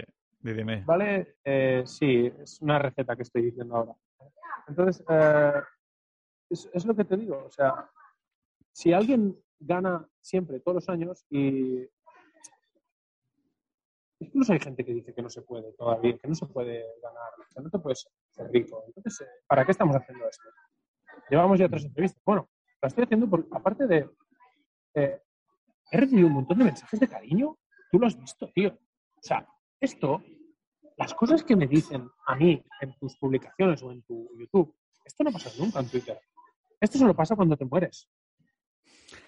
dime. 0.40 0.82
¿vale? 0.84 1.36
Eh, 1.44 1.82
sí, 1.86 2.30
es 2.40 2.60
una 2.60 2.78
receta 2.78 3.16
que 3.16 3.22
estoy 3.22 3.42
diciendo 3.42 3.76
ahora. 3.76 3.94
Entonces, 4.68 5.04
eh, 5.08 5.62
es, 6.50 6.70
es 6.72 6.84
lo 6.84 6.94
que 6.94 7.04
te 7.04 7.16
digo. 7.16 7.44
O 7.46 7.50
sea, 7.50 7.90
si 8.72 8.92
alguien 8.92 9.38
gana 9.58 10.06
siempre, 10.20 10.60
todos 10.60 10.76
los 10.76 10.88
años, 10.88 11.24
y 11.30 11.86
incluso 14.24 14.52
hay 14.52 14.60
gente 14.60 14.84
que 14.84 14.92
dice 14.92 15.14
que 15.14 15.22
no 15.22 15.28
se 15.30 15.42
puede 15.42 15.72
todavía, 15.72 16.16
que 16.18 16.28
no 16.28 16.34
se 16.34 16.46
puede 16.46 16.84
ganar, 17.02 17.30
que 17.54 17.62
no 17.62 17.70
te 17.70 17.78
puedes 17.78 18.08
ser 18.30 18.50
rico. 18.50 18.84
Entonces, 18.86 19.20
eh, 19.20 19.30
¿para 19.46 19.64
qué 19.64 19.72
estamos 19.72 19.94
haciendo 19.96 20.28
esto? 20.28 20.48
Llevamos 21.30 21.58
ya 21.58 21.68
tres 21.68 21.84
entrevistas. 21.84 22.22
Bueno, 22.24 22.48
la 22.82 22.88
estoy 22.88 23.04
haciendo 23.04 23.28
porque, 23.28 23.48
aparte 23.52 23.86
de... 23.86 24.10
eh, 24.94 25.20
he 25.90 25.96
recibido 25.96 26.26
un 26.28 26.34
montón 26.34 26.58
de 26.58 26.64
mensajes 26.64 26.98
de 26.98 27.08
cariño. 27.08 27.56
Tú 27.90 27.98
lo 27.98 28.06
has 28.06 28.18
visto, 28.18 28.50
tío. 28.52 28.70
O 28.70 29.22
sea, 29.22 29.46
esto, 29.80 30.22
las 30.96 31.14
cosas 31.14 31.44
que 31.44 31.56
me 31.56 31.66
dicen 31.66 32.08
a 32.26 32.34
mí 32.34 32.62
en 32.80 32.98
tus 32.98 33.16
publicaciones 33.16 33.82
o 33.82 33.92
en 33.92 34.02
tu 34.02 34.30
YouTube, 34.38 34.74
esto 35.04 35.24
no 35.24 35.32
pasa 35.32 35.50
nunca 35.58 35.80
en 35.80 35.88
Twitter. 35.88 36.18
Esto 36.80 36.98
solo 36.98 37.14
pasa 37.14 37.36
cuando 37.36 37.56
te 37.56 37.64
mueres. 37.64 38.08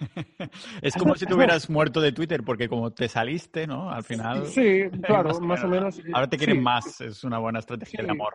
Es 0.82 0.94
como 0.96 1.14
si 1.14 1.26
te 1.26 1.34
hubieras 1.34 1.68
muerto 1.70 2.00
de 2.00 2.12
Twitter, 2.12 2.42
porque 2.44 2.68
como 2.68 2.92
te 2.92 3.08
saliste, 3.08 3.66
¿no? 3.66 3.90
Al 3.90 4.02
final. 4.04 4.46
Sí, 4.46 4.82
claro, 5.02 5.28
más 5.30 5.38
o 5.38 5.40
más 5.40 5.64
o 5.64 5.68
menos. 5.68 6.00
Ahora 6.12 6.28
te 6.28 6.36
quieren 6.36 6.56
sí. 6.56 6.62
más, 6.62 7.00
es 7.00 7.24
una 7.24 7.38
buena 7.38 7.58
estrategia 7.60 8.02
de 8.02 8.08
Sí. 8.08 8.10
amor. 8.10 8.34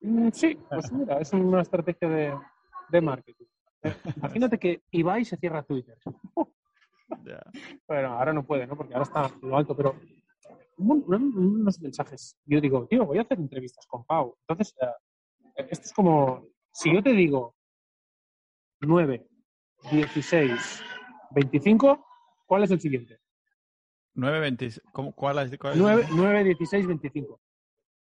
Mm, 0.00 0.28
Sí, 0.32 0.58
pues 0.68 0.92
mira, 0.92 1.18
es 1.18 1.32
una 1.32 1.62
estrategia 1.62 2.08
de, 2.08 2.38
de 2.88 3.00
marketing. 3.00 3.46
Imagínate 4.16 4.58
que 4.58 4.82
Ibai 4.92 5.24
se 5.24 5.36
cierra 5.36 5.62
Twitter. 5.62 5.96
Ya. 7.26 7.42
Bueno, 7.86 8.14
ahora 8.18 8.32
no 8.32 8.42
puede, 8.42 8.66
¿no? 8.66 8.74
Porque 8.74 8.94
ahora 8.94 9.04
está 9.04 9.30
lo 9.42 9.54
alto, 9.58 9.76
pero 9.76 9.94
un- 10.78 11.04
un- 11.06 11.36
unos 11.60 11.78
mensajes. 11.78 12.38
Yo 12.46 12.58
digo, 12.58 12.86
tío, 12.86 13.04
voy 13.04 13.18
a 13.18 13.20
hacer 13.20 13.38
entrevistas 13.38 13.86
con 13.86 14.02
Pau. 14.06 14.34
Entonces, 14.48 14.74
eh, 14.80 15.66
esto 15.68 15.84
es 15.86 15.92
como, 15.92 16.46
si 16.72 16.90
yo 16.94 17.02
te 17.02 17.12
digo 17.12 17.54
9, 18.80 19.26
16, 19.90 20.82
25, 21.34 22.06
¿cuál 22.46 22.64
es 22.64 22.70
el 22.70 22.80
siguiente? 22.80 23.18
9.20. 24.14 24.80
¿cómo- 24.92 25.12
¿Cuál 25.14 25.38
es? 25.40 25.58
cuál 25.58 25.74
es? 25.74 25.78
9, 25.80 26.06
9 26.14 26.44
16, 26.44 26.86
25. 26.86 27.40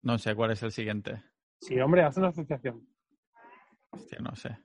No 0.04 0.18
sé 0.18 0.36
cuál 0.36 0.52
es 0.52 0.62
el 0.64 0.72
siguiente. 0.72 1.24
Sí, 1.60 1.80
hombre, 1.80 2.04
haz 2.04 2.18
una 2.18 2.28
asociación. 2.30 2.88
Hostia, 3.92 4.20
no 4.20 4.36
sé. 4.36 4.58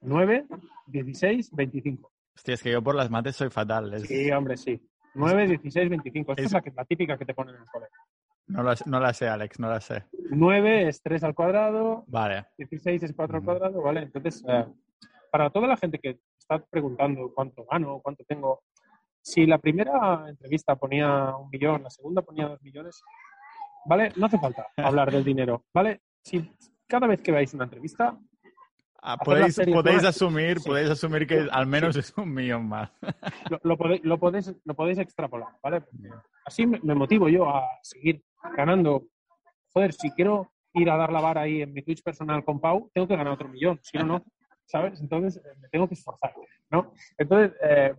9, 0.00 0.46
16, 0.86 1.50
25. 1.54 2.10
Hostia, 2.36 2.54
es 2.54 2.62
que 2.62 2.70
yo 2.72 2.82
por 2.82 2.94
las 2.94 3.10
mates 3.10 3.36
soy 3.36 3.50
fatal. 3.50 3.92
es- 3.94 4.02
Sí, 4.08 4.30
hombre, 4.30 4.56
sí. 4.56 4.80
9, 5.14 5.46
16, 5.46 5.90
25. 5.90 6.32
Esta 6.32 6.42
es, 6.42 6.46
Es- 6.46 6.52
la, 6.52 6.62
que- 6.62 6.70
la 6.72 6.84
típica 6.84 7.18
que 7.18 7.24
te 7.24 7.34
ponen 7.34 7.56
en 7.56 7.62
el 7.62 7.68
colegio. 7.68 7.98
No, 8.46 8.62
la, 8.62 8.74
no 8.86 8.98
la 9.00 9.12
sé, 9.12 9.28
Alex, 9.28 9.58
no 9.60 9.68
la 9.68 9.80
sé. 9.80 10.04
9 10.30 10.88
es 10.88 11.02
3 11.02 11.22
al 11.22 11.34
cuadrado, 11.34 12.04
Vale. 12.06 12.46
16 12.56 13.02
es 13.02 13.12
4 13.14 13.36
al 13.38 13.44
cuadrado, 13.44 13.82
¿vale? 13.82 14.02
Entonces, 14.04 14.42
eh, 14.48 14.64
para 15.30 15.50
toda 15.50 15.66
la 15.68 15.76
gente 15.76 15.98
que 15.98 16.18
está 16.48 16.64
preguntando 16.70 17.30
cuánto 17.34 17.64
gano, 17.70 18.00
cuánto 18.02 18.24
tengo, 18.24 18.62
si 19.20 19.44
la 19.46 19.58
primera 19.58 20.24
entrevista 20.28 20.76
ponía 20.76 21.36
un 21.36 21.50
millón, 21.50 21.82
la 21.82 21.90
segunda 21.90 22.22
ponía 22.22 22.48
dos 22.48 22.62
millones, 22.62 23.02
¿vale? 23.84 24.12
No 24.16 24.26
hace 24.26 24.38
falta 24.38 24.66
hablar 24.76 25.12
del 25.12 25.24
dinero, 25.24 25.64
¿vale? 25.74 26.00
Si 26.24 26.50
cada 26.86 27.06
vez 27.06 27.20
que 27.20 27.32
veáis 27.32 27.52
una 27.54 27.64
entrevista, 27.64 28.18
Ah, 29.00 29.16
podéis 29.16 29.56
podéis 29.72 30.02
asumir, 30.02 30.58
sí. 30.58 30.68
podéis 30.68 30.90
asumir 30.90 31.24
que 31.24 31.46
al 31.52 31.66
menos 31.68 31.94
es 31.94 32.12
un 32.16 32.34
millón 32.34 32.68
más. 32.68 32.90
lo, 33.48 33.60
lo 33.62 33.78
podéis, 33.78 34.04
lo, 34.04 34.18
podéis, 34.18 34.52
lo 34.64 34.74
podéis 34.74 34.98
extrapolar, 34.98 35.50
¿vale? 35.62 35.82
Porque 35.82 36.08
así 36.44 36.66
me, 36.66 36.80
me 36.82 36.96
motivo 36.96 37.28
yo 37.28 37.48
a 37.48 37.62
seguir 37.80 38.24
ganando. 38.56 39.04
Joder, 39.72 39.92
si 39.92 40.10
quiero 40.10 40.50
ir 40.74 40.90
a 40.90 40.96
dar 40.96 41.12
la 41.12 41.20
vara 41.20 41.42
ahí 41.42 41.62
en 41.62 41.72
mi 41.72 41.82
Twitch 41.82 42.02
personal 42.02 42.44
con 42.44 42.60
Pau, 42.60 42.90
tengo 42.92 43.06
que 43.06 43.14
ganar 43.16 43.34
otro 43.34 43.48
millón, 43.48 43.78
si 43.82 43.98
no, 43.98 44.04
no, 44.04 44.24
¿sabes? 44.68 45.00
Entonces 45.00 45.36
eh, 45.44 45.48
me 45.60 45.68
tengo 45.68 45.88
que 45.88 45.94
esforzar, 45.94 46.32
¿no? 46.70 46.92
Entonces, 47.16 47.56
eh, 47.62 47.94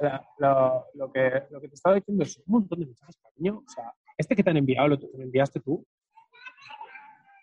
la- 0.00 0.24
lo, 0.38 0.84
lo 0.94 1.12
que, 1.12 1.42
lo 1.50 1.60
que 1.60 1.68
te 1.68 1.74
estaba 1.74 1.96
diciendo 1.96 2.24
es 2.24 2.36
un 2.38 2.44
montón 2.48 2.80
de 2.80 2.86
mensajes, 2.86 3.16
cariño. 3.22 3.62
O 3.66 3.68
sea, 3.70 3.92
este 4.16 4.34
que 4.34 4.42
te 4.42 4.50
han 4.50 4.56
enviado, 4.56 4.88
lo 4.88 4.98
que 4.98 5.06
me 5.16 5.24
enviaste 5.24 5.60
tú, 5.60 5.84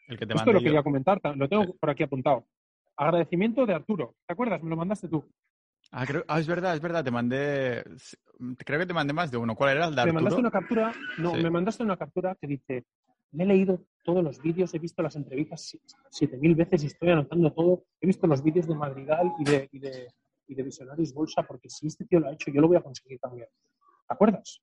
El 0.08 0.18
que 0.18 0.26
te 0.26 0.34
esto 0.34 0.52
lo 0.52 0.60
yo. 0.60 0.64
quería 0.64 0.84
comentar, 0.84 1.20
lo 1.36 1.48
tengo 1.48 1.74
por 1.76 1.90
aquí 1.90 2.04
apuntado. 2.04 2.46
Agradecimiento 2.98 3.66
de 3.66 3.74
Arturo. 3.74 4.16
¿Te 4.28 4.34
acuerdas? 4.34 4.62
Me 4.62 4.70
lo 4.70 4.76
mandaste 4.76 5.08
tú. 5.08 5.24
Ah, 5.92 6.06
creo- 6.06 6.24
ah, 6.28 6.40
es 6.40 6.48
verdad, 6.48 6.74
es 6.76 6.82
verdad, 6.82 7.04
te 7.04 7.12
mandé. 7.12 7.84
Creo 8.66 8.80
que 8.80 8.86
te 8.86 8.94
mandé 8.94 9.14
más 9.14 9.32
de 9.32 9.38
uno. 9.38 9.56
¿Cuál 9.56 9.76
era 9.78 9.86
el 9.88 9.96
de 9.96 10.06
Me 10.06 10.14
mandaste 10.14 10.36
Arturo? 10.36 10.40
una 10.42 10.52
captura, 10.52 10.92
no, 11.18 11.32
Sí. 11.32 11.42
me 11.44 11.50
mandaste 11.52 11.84
una 11.84 11.98
captura 11.98 12.36
que 12.40 12.48
dice, 12.48 12.84
me 13.34 13.44
he 13.44 13.48
leído 13.48 13.86
todos 14.04 14.24
los 14.24 14.42
vídeos, 14.42 14.74
he 14.74 14.80
visto 14.80 15.02
las 15.02 15.16
entrevistas 15.16 15.62
si- 15.62 15.82
siete 16.10 16.38
mil 16.38 16.56
veces 16.56 16.84
y 16.84 16.88
estoy 16.88 17.10
anotando 17.10 17.52
todo, 17.54 17.86
he 18.02 18.08
visto 18.08 18.28
los 18.28 18.44
vídeos 18.44 18.68
de 18.68 18.76
Madrigal 18.76 19.32
y 19.40 19.44
de, 19.46 19.70
y 19.72 19.80
de, 19.80 20.08
y 20.48 20.56
de 20.56 20.64
Visionarios 20.64 21.14
Bolsa, 21.14 21.44
porque 21.44 21.70
si 21.70 21.88
este 21.88 22.06
tío 22.06 22.20
lo 22.20 22.28
ha 22.30 22.34
hecho, 22.34 22.52
yo 22.52 22.62
lo 22.62 22.68
voy 22.68 22.78
a 22.78 22.82
conseguir 22.82 23.20
también. 23.20 23.48
¿Te 24.08 24.14
acuerdas? 24.14 24.62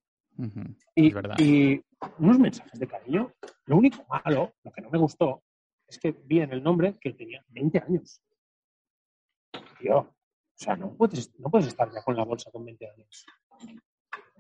Y 1.39 1.83
unos 2.19 2.39
mensajes 2.39 2.79
de 2.79 2.87
cariño. 2.87 3.33
Lo 3.67 3.77
único 3.77 4.05
malo, 4.09 4.53
lo 4.65 4.71
que 4.73 4.81
no 4.83 4.91
me 4.91 4.99
gustó, 4.99 5.43
es 5.89 5.99
que 5.99 6.13
vi 6.13 6.41
en 6.41 6.53
el 6.53 6.63
nombre 6.63 6.97
que 7.01 7.13
tenía 7.13 7.45
20 7.49 7.79
años. 7.79 8.23
Tío, 9.79 9.99
o 9.99 10.15
sea, 10.55 10.77
no 10.77 10.95
puedes, 10.95 11.33
no 11.39 11.51
puedes 11.51 11.67
estar 11.69 11.91
ya 11.93 12.03
con 12.03 12.15
la 12.17 12.25
bolsa 12.25 12.51
con 12.51 12.65
20 12.65 12.89
años. 12.91 13.27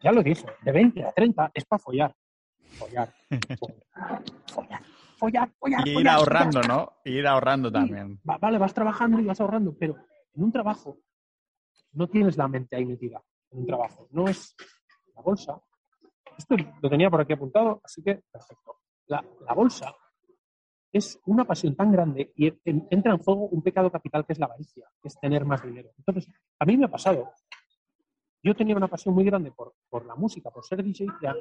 Ya 0.02 0.12
lo 0.12 0.22
dije, 0.22 0.46
de 0.62 0.72
20 0.72 1.04
a 1.04 1.12
30 1.12 1.50
es 1.54 1.64
para 1.64 1.80
follar. 1.82 2.14
Follar. 2.80 3.12
Follar. 3.58 4.22
Follar. 4.46 4.82
Follar. 5.18 5.50
follar, 5.58 5.86
Y 5.86 5.90
ir 5.90 5.94
follar, 5.96 6.14
ahorrando, 6.16 6.62
follar. 6.62 6.76
¿no? 6.76 6.92
Ir 7.04 7.26
ahorrando 7.26 7.70
también. 7.72 8.20
Va- 8.28 8.38
vale, 8.38 8.58
vas 8.58 8.72
trabajando 8.74 9.20
y 9.20 9.24
vas 9.26 9.40
ahorrando, 9.40 9.76
pero 9.78 9.96
en 10.34 10.42
un 10.44 10.50
trabajo 10.52 10.98
no 11.92 12.06
tienes 12.08 12.36
la 12.36 12.48
mente 12.48 12.76
ahí 12.76 12.84
metida. 12.86 13.22
En 13.50 13.58
un 13.60 13.66
trabajo. 13.66 14.08
No 14.12 14.28
es 14.28 14.54
la 15.14 15.22
bolsa. 15.22 15.60
Esto 16.38 16.56
lo 16.80 16.88
tenía 16.88 17.10
por 17.10 17.20
aquí 17.20 17.32
apuntado, 17.34 17.80
así 17.84 18.02
que 18.02 18.22
perfecto. 18.32 18.76
La, 19.06 19.22
la 19.46 19.52
bolsa 19.54 19.94
es 20.92 21.20
una 21.26 21.44
pasión 21.44 21.76
tan 21.76 21.92
grande 21.92 22.32
y 22.36 22.46
en- 22.64 22.86
entra 22.90 23.12
en 23.12 23.18
juego 23.18 23.46
un 23.48 23.62
pecado 23.62 23.90
capital 23.92 24.24
que 24.24 24.32
es 24.32 24.38
la 24.38 24.46
avaricia, 24.46 24.88
que 25.02 25.08
es 25.08 25.20
tener 25.20 25.44
más 25.44 25.62
dinero. 25.62 25.90
Entonces, 25.98 26.32
a 26.58 26.64
mí 26.64 26.76
me 26.76 26.86
ha 26.86 26.90
pasado. 26.90 27.30
Yo 28.42 28.56
tenía 28.56 28.74
una 28.74 28.88
pasión 28.88 29.14
muy 29.14 29.24
grande 29.24 29.52
por, 29.52 29.74
por 29.90 30.06
la 30.06 30.14
música, 30.14 30.48
por 30.50 30.64
ser 30.64 30.82
DJ. 30.82 31.06
Ya. 31.22 31.34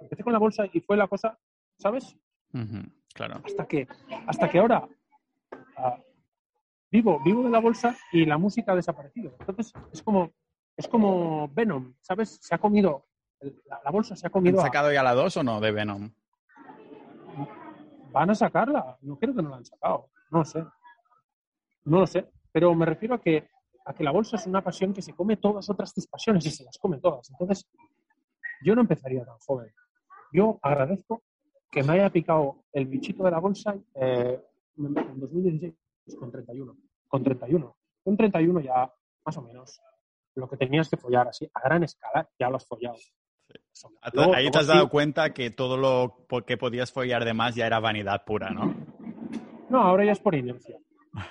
Empecé 0.00 0.22
con 0.22 0.32
la 0.32 0.38
bolsa 0.38 0.64
y 0.72 0.80
fue 0.80 0.96
la 0.96 1.06
cosa, 1.08 1.38
¿sabes? 1.78 2.16
Claro. 3.14 3.40
hasta 3.44 3.66
que 3.66 3.86
hasta 4.26 4.48
que 4.50 4.58
ahora 4.58 4.86
ah, 5.76 5.98
vivo 6.90 7.18
vivo 7.24 7.42
de 7.44 7.50
la 7.50 7.60
bolsa 7.60 7.96
y 8.12 8.26
la 8.26 8.36
música 8.38 8.72
ha 8.72 8.76
desaparecido. 8.76 9.34
Entonces 9.40 9.72
es 9.92 10.02
como 10.02 10.32
es 10.76 10.86
como 10.88 11.48
Venom 11.48 11.94
sabes 12.00 12.38
se 12.42 12.54
ha 12.54 12.58
comido 12.58 13.06
la, 13.66 13.80
la 13.84 13.90
bolsa 13.90 14.14
se 14.16 14.26
ha 14.26 14.28
¿Han 14.28 14.32
comido 14.32 14.60
a- 14.60 14.64
sacado 14.64 14.92
ya 14.92 15.02
la 15.02 15.14
2 15.14 15.36
o 15.38 15.42
no 15.42 15.60
de 15.60 15.72
Venom? 15.72 16.10
van 18.12 18.28
a 18.30 18.34
sacarla. 18.34 18.98
No 19.00 19.18
creo 19.18 19.34
que 19.34 19.42
no 19.42 19.48
la 19.50 19.56
han 19.56 19.64
sacado. 19.64 20.10
No 20.30 20.40
lo 20.40 20.44
sé. 20.44 20.64
No 21.84 22.00
lo 22.00 22.06
sé. 22.06 22.30
Pero 22.52 22.74
me 22.74 22.84
refiero 22.86 23.14
a 23.14 23.20
que 23.20 23.48
a 23.84 23.94
que 23.94 24.04
la 24.04 24.10
bolsa 24.12 24.36
es 24.36 24.46
una 24.46 24.62
pasión 24.62 24.92
que 24.92 25.02
se 25.02 25.12
come 25.14 25.36
todas 25.38 25.68
otras 25.68 25.92
tus 25.92 26.06
pasiones 26.06 26.44
y 26.46 26.50
se 26.50 26.62
las 26.64 26.78
come 26.78 26.98
todas. 26.98 27.28
Entonces 27.30 27.66
yo 28.64 28.74
no 28.74 28.82
empezaría 28.82 29.24
tan 29.24 29.38
joven 29.38 29.72
yo 30.32 30.58
agradezco 30.62 31.22
que 31.70 31.82
me 31.82 31.94
haya 31.94 32.10
picado 32.10 32.64
el 32.72 32.86
bichito 32.86 33.24
de 33.24 33.30
la 33.30 33.38
bolsa 33.38 33.76
eh, 33.94 34.40
en 34.78 35.20
2016 35.20 35.74
con 36.18 36.30
31. 36.32 36.76
Con 37.06 37.22
31. 37.22 37.76
Con 38.02 38.16
31 38.16 38.60
ya, 38.60 38.92
más 39.24 39.36
o 39.36 39.42
menos, 39.42 39.80
lo 40.34 40.48
que 40.48 40.56
tenías 40.56 40.88
que 40.88 40.96
follar 40.96 41.28
así, 41.28 41.48
a 41.52 41.60
gran 41.60 41.82
escala, 41.84 42.28
ya 42.38 42.48
lo 42.48 42.56
has 42.56 42.66
follado. 42.66 42.96
Ahí 44.34 44.50
te 44.50 44.58
has 44.58 44.66
dado 44.66 44.88
cuenta 44.88 45.34
que 45.34 45.50
todo 45.50 45.76
lo 45.76 46.26
que 46.46 46.56
podías 46.56 46.90
follar 46.90 47.24
de 47.24 47.34
más 47.34 47.54
ya 47.54 47.66
era 47.66 47.80
vanidad 47.80 48.24
pura, 48.24 48.50
¿no? 48.50 48.74
No, 49.68 49.82
ahora 49.82 50.06
ya 50.06 50.12
es 50.12 50.20
por 50.20 50.34
inercia. 50.34 50.78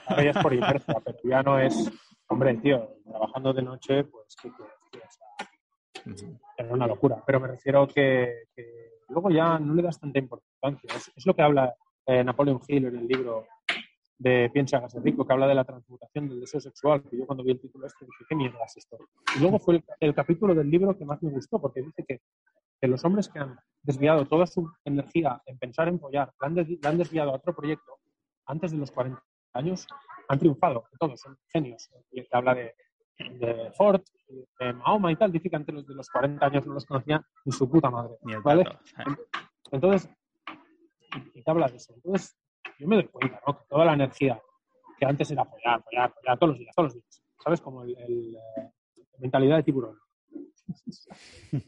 Ahora 0.05 0.23
ya 0.23 0.29
es 0.31 0.37
por 0.37 0.53
inercia, 0.53 0.95
pero 1.03 1.17
ya 1.23 1.41
no 1.41 1.59
es, 1.59 1.91
hombre, 2.27 2.55
tío, 2.57 2.97
trabajando 3.03 3.53
de 3.53 3.63
noche, 3.63 4.03
pues, 4.03 4.35
¿qué 4.41 4.51
quieres, 4.91 5.19
Era 6.57 6.73
una 6.73 6.87
locura. 6.87 7.23
Pero 7.25 7.39
me 7.39 7.47
refiero 7.47 7.87
que, 7.87 8.45
luego 9.09 9.29
ya 9.29 9.59
no 9.59 9.73
le 9.73 9.81
das 9.81 9.99
tanta 9.99 10.19
importancia. 10.19 10.89
Es, 11.15 11.25
lo 11.25 11.33
que 11.33 11.41
habla 11.41 11.73
eh, 12.05 12.23
Napoleon 12.23 12.59
Hill 12.67 12.85
en 12.85 12.95
el 12.97 13.07
libro 13.07 13.45
de 14.21 14.51
Piensa, 14.53 14.77
hágase 14.77 14.99
rico, 14.99 15.25
que 15.25 15.33
habla 15.33 15.47
de 15.47 15.55
la 15.55 15.63
transmutación 15.63 16.29
del 16.29 16.41
deseo 16.41 16.59
sexual, 16.59 17.01
que 17.09 17.17
yo 17.17 17.25
cuando 17.25 17.43
vi 17.43 17.51
el 17.51 17.59
título 17.59 17.87
este 17.87 18.05
dije, 18.05 18.23
¿qué 18.29 18.35
mierda 18.35 18.59
es 18.65 18.77
esto? 18.77 18.97
Y 19.35 19.39
luego 19.39 19.57
fue 19.57 19.83
el, 19.99 20.13
capítulo 20.13 20.53
del 20.53 20.69
libro 20.69 20.95
que 20.95 21.05
más 21.05 21.23
me 21.23 21.31
gustó, 21.31 21.59
porque 21.59 21.81
dice 21.81 22.05
que, 22.07 22.21
los 22.87 23.03
hombres 23.03 23.29
que 23.29 23.39
han 23.39 23.57
desviado 23.83 24.25
toda 24.25 24.47
su 24.47 24.71
energía 24.85 25.41
en 25.45 25.57
pensar 25.57 25.87
en 25.87 25.99
follar, 25.99 26.33
la 26.39 26.47
han, 26.47 26.97
desviado 26.97 27.31
a 27.31 27.35
otro 27.35 27.55
proyecto 27.55 27.99
antes 28.45 28.71
de 28.71 28.77
los 28.77 28.91
40 28.91 29.21
años, 29.53 29.87
han 30.27 30.39
triunfado, 30.39 30.85
todos 30.99 31.19
son 31.19 31.37
genios. 31.51 31.89
Y 32.11 32.25
habla 32.31 32.55
de, 32.55 32.73
Ford, 33.75 34.01
de 34.59 34.73
Mahoma 34.73 35.11
y 35.11 35.15
tal, 35.15 35.31
dice 35.31 35.49
que 35.49 35.55
antes 35.55 35.87
de 35.87 35.95
los 35.95 36.09
40 36.09 36.45
años 36.45 36.65
no 36.65 36.73
los 36.73 36.85
conocía 36.85 37.21
ni 37.45 37.51
su 37.51 37.69
puta 37.69 37.89
madre. 37.89 38.17
¿vale? 38.43 38.65
Entonces, 39.71 40.09
y 41.33 41.41
te 41.41 41.51
habla 41.51 41.67
de 41.67 41.77
eso. 41.77 41.93
Entonces, 41.95 42.37
yo 42.79 42.87
me 42.87 42.95
doy 42.95 43.07
cuenta, 43.07 43.41
¿no? 43.45 43.57
Que 43.57 43.65
toda 43.69 43.85
la 43.85 43.93
energía 43.93 44.41
que 44.97 45.05
antes 45.05 45.31
era 45.31 45.45
follar, 45.45 45.83
follar, 45.83 46.13
follar 46.13 46.37
todos 46.37 46.49
los 46.49 46.59
días, 46.59 46.75
todos 46.75 46.87
los 46.87 46.93
días. 46.93 47.23
¿Sabes? 47.43 47.61
Como 47.61 47.83
el, 47.83 47.95
eh, 47.97 48.71
mentalidad 49.19 49.57
de 49.57 49.63
tiburón. 49.63 49.97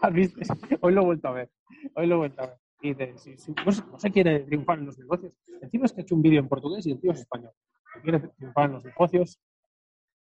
¿Has 0.00 0.12
visto? 0.12 0.40
Hoy 0.80 0.92
lo 0.92 1.02
he 1.02 1.04
vuelto 1.04 1.28
a 1.28 1.32
ver. 1.32 1.50
Hoy 1.94 2.06
lo 2.06 2.16
he 2.16 2.18
vuelto 2.18 2.42
a 2.42 2.46
ver. 2.48 2.56
Y 2.82 2.92
dice, 2.92 3.16
si, 3.16 3.38
si 3.38 3.52
no 3.52 3.98
se 3.98 4.10
quiere 4.10 4.40
triunfar 4.40 4.78
en 4.78 4.86
los 4.86 4.98
negocios. 4.98 5.32
Encima 5.62 5.86
es 5.86 5.92
que 5.92 6.00
he 6.00 6.02
hecho 6.02 6.14
un 6.14 6.22
vídeo 6.22 6.40
en 6.40 6.48
portugués 6.48 6.86
y 6.86 6.92
el 6.92 7.00
tío 7.00 7.12
es 7.12 7.20
español. 7.20 7.52
Si 7.94 8.00
quiere 8.00 8.20
triunfar 8.20 8.66
en 8.66 8.72
los 8.72 8.84
negocios. 8.84 9.40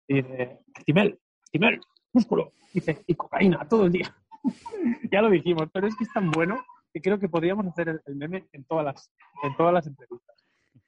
Y 0.08 0.22
dice, 0.22 0.60
Timel, 0.86 1.20
Timel, 1.52 1.82
músculo. 2.12 2.54
Dice, 2.74 3.04
y 3.08 3.16
cocaína 3.16 3.68
todo 3.68 3.86
el 3.86 3.92
día. 3.92 4.16
ya 5.12 5.22
lo 5.22 5.30
dijimos, 5.30 5.70
pero 5.72 5.88
es 5.88 5.96
que 5.96 6.04
es 6.04 6.14
tan 6.14 6.32
bueno 6.32 6.64
que 6.94 7.02
creo 7.02 7.20
que 7.20 7.30
podríamos 7.30 7.66
hacer 7.68 8.02
el, 8.06 8.16
meme 8.16 8.48
en 8.52 8.64
todas 8.66 8.86
las, 8.86 9.12
en 9.44 9.56
todas 9.56 9.74
las 9.74 9.88
entrevistas. 9.88 10.36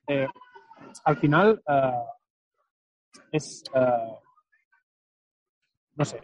Eh, 0.07 0.27
al 1.03 1.17
final, 1.17 1.63
uh, 1.67 2.05
es. 3.31 3.63
Uh, 3.73 4.15
no 5.95 6.05
sé, 6.05 6.21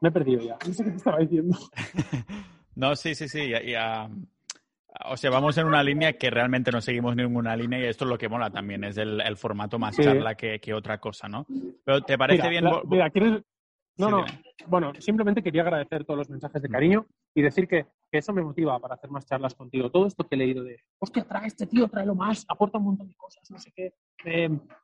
me 0.00 0.10
he 0.10 0.12
perdido 0.12 0.42
ya. 0.42 0.58
No 0.66 0.74
sé 0.74 0.84
qué 0.84 0.90
te 0.90 0.96
estaba 0.96 1.18
diciendo. 1.18 1.56
no, 2.74 2.94
sí, 2.94 3.14
sí, 3.14 3.28
sí. 3.28 3.48
Ya, 3.48 4.08
o 5.04 5.16
sea, 5.16 5.30
vamos 5.30 5.56
en 5.58 5.66
una 5.66 5.82
línea 5.82 6.14
que 6.14 6.30
realmente 6.30 6.70
no 6.72 6.80
seguimos 6.80 7.14
ninguna 7.14 7.56
línea 7.56 7.80
y 7.80 7.84
esto 7.84 8.04
es 8.04 8.10
lo 8.10 8.18
que 8.18 8.28
mola 8.28 8.50
también, 8.50 8.84
es 8.84 8.96
el, 8.96 9.20
el 9.20 9.36
formato 9.36 9.78
más 9.78 9.96
charla 9.96 10.34
que, 10.34 10.58
que, 10.60 10.74
otra 10.74 10.98
cosa, 10.98 11.28
¿no? 11.28 11.46
Pero 11.84 12.02
¿te 12.02 12.16
parece 12.16 12.48
bien? 12.48 12.64
mira, 12.88 13.10
¿quieres, 13.10 13.42
no, 13.98 14.10
no. 14.10 14.24
Bueno, 14.66 14.92
simplemente 14.98 15.42
quería 15.42 15.62
agradecer 15.62 16.04
todos 16.04 16.18
los 16.18 16.30
mensajes 16.30 16.60
de 16.60 16.68
cariño 16.68 17.06
y 17.34 17.42
decir 17.42 17.66
que, 17.66 17.86
eso 18.12 18.32
me 18.32 18.42
motiva 18.42 18.78
para 18.78 18.94
hacer 18.94 19.10
más 19.10 19.26
charlas 19.26 19.54
contigo. 19.54 19.90
Todo 19.90 20.06
esto 20.06 20.26
que 20.26 20.36
he 20.36 20.38
leído 20.38 20.64
de, 20.64 20.80
hostia, 20.98 21.24
trae 21.24 21.48
este 21.48 21.66
tío, 21.66 21.86
tráelo 21.86 22.14
más, 22.14 22.46
aporta 22.48 22.78
un 22.78 22.84
montón 22.84 23.08
de 23.08 23.14
cosas, 23.14 23.50
no 23.50 23.58
sé 23.58 23.70
qué, 23.76 23.92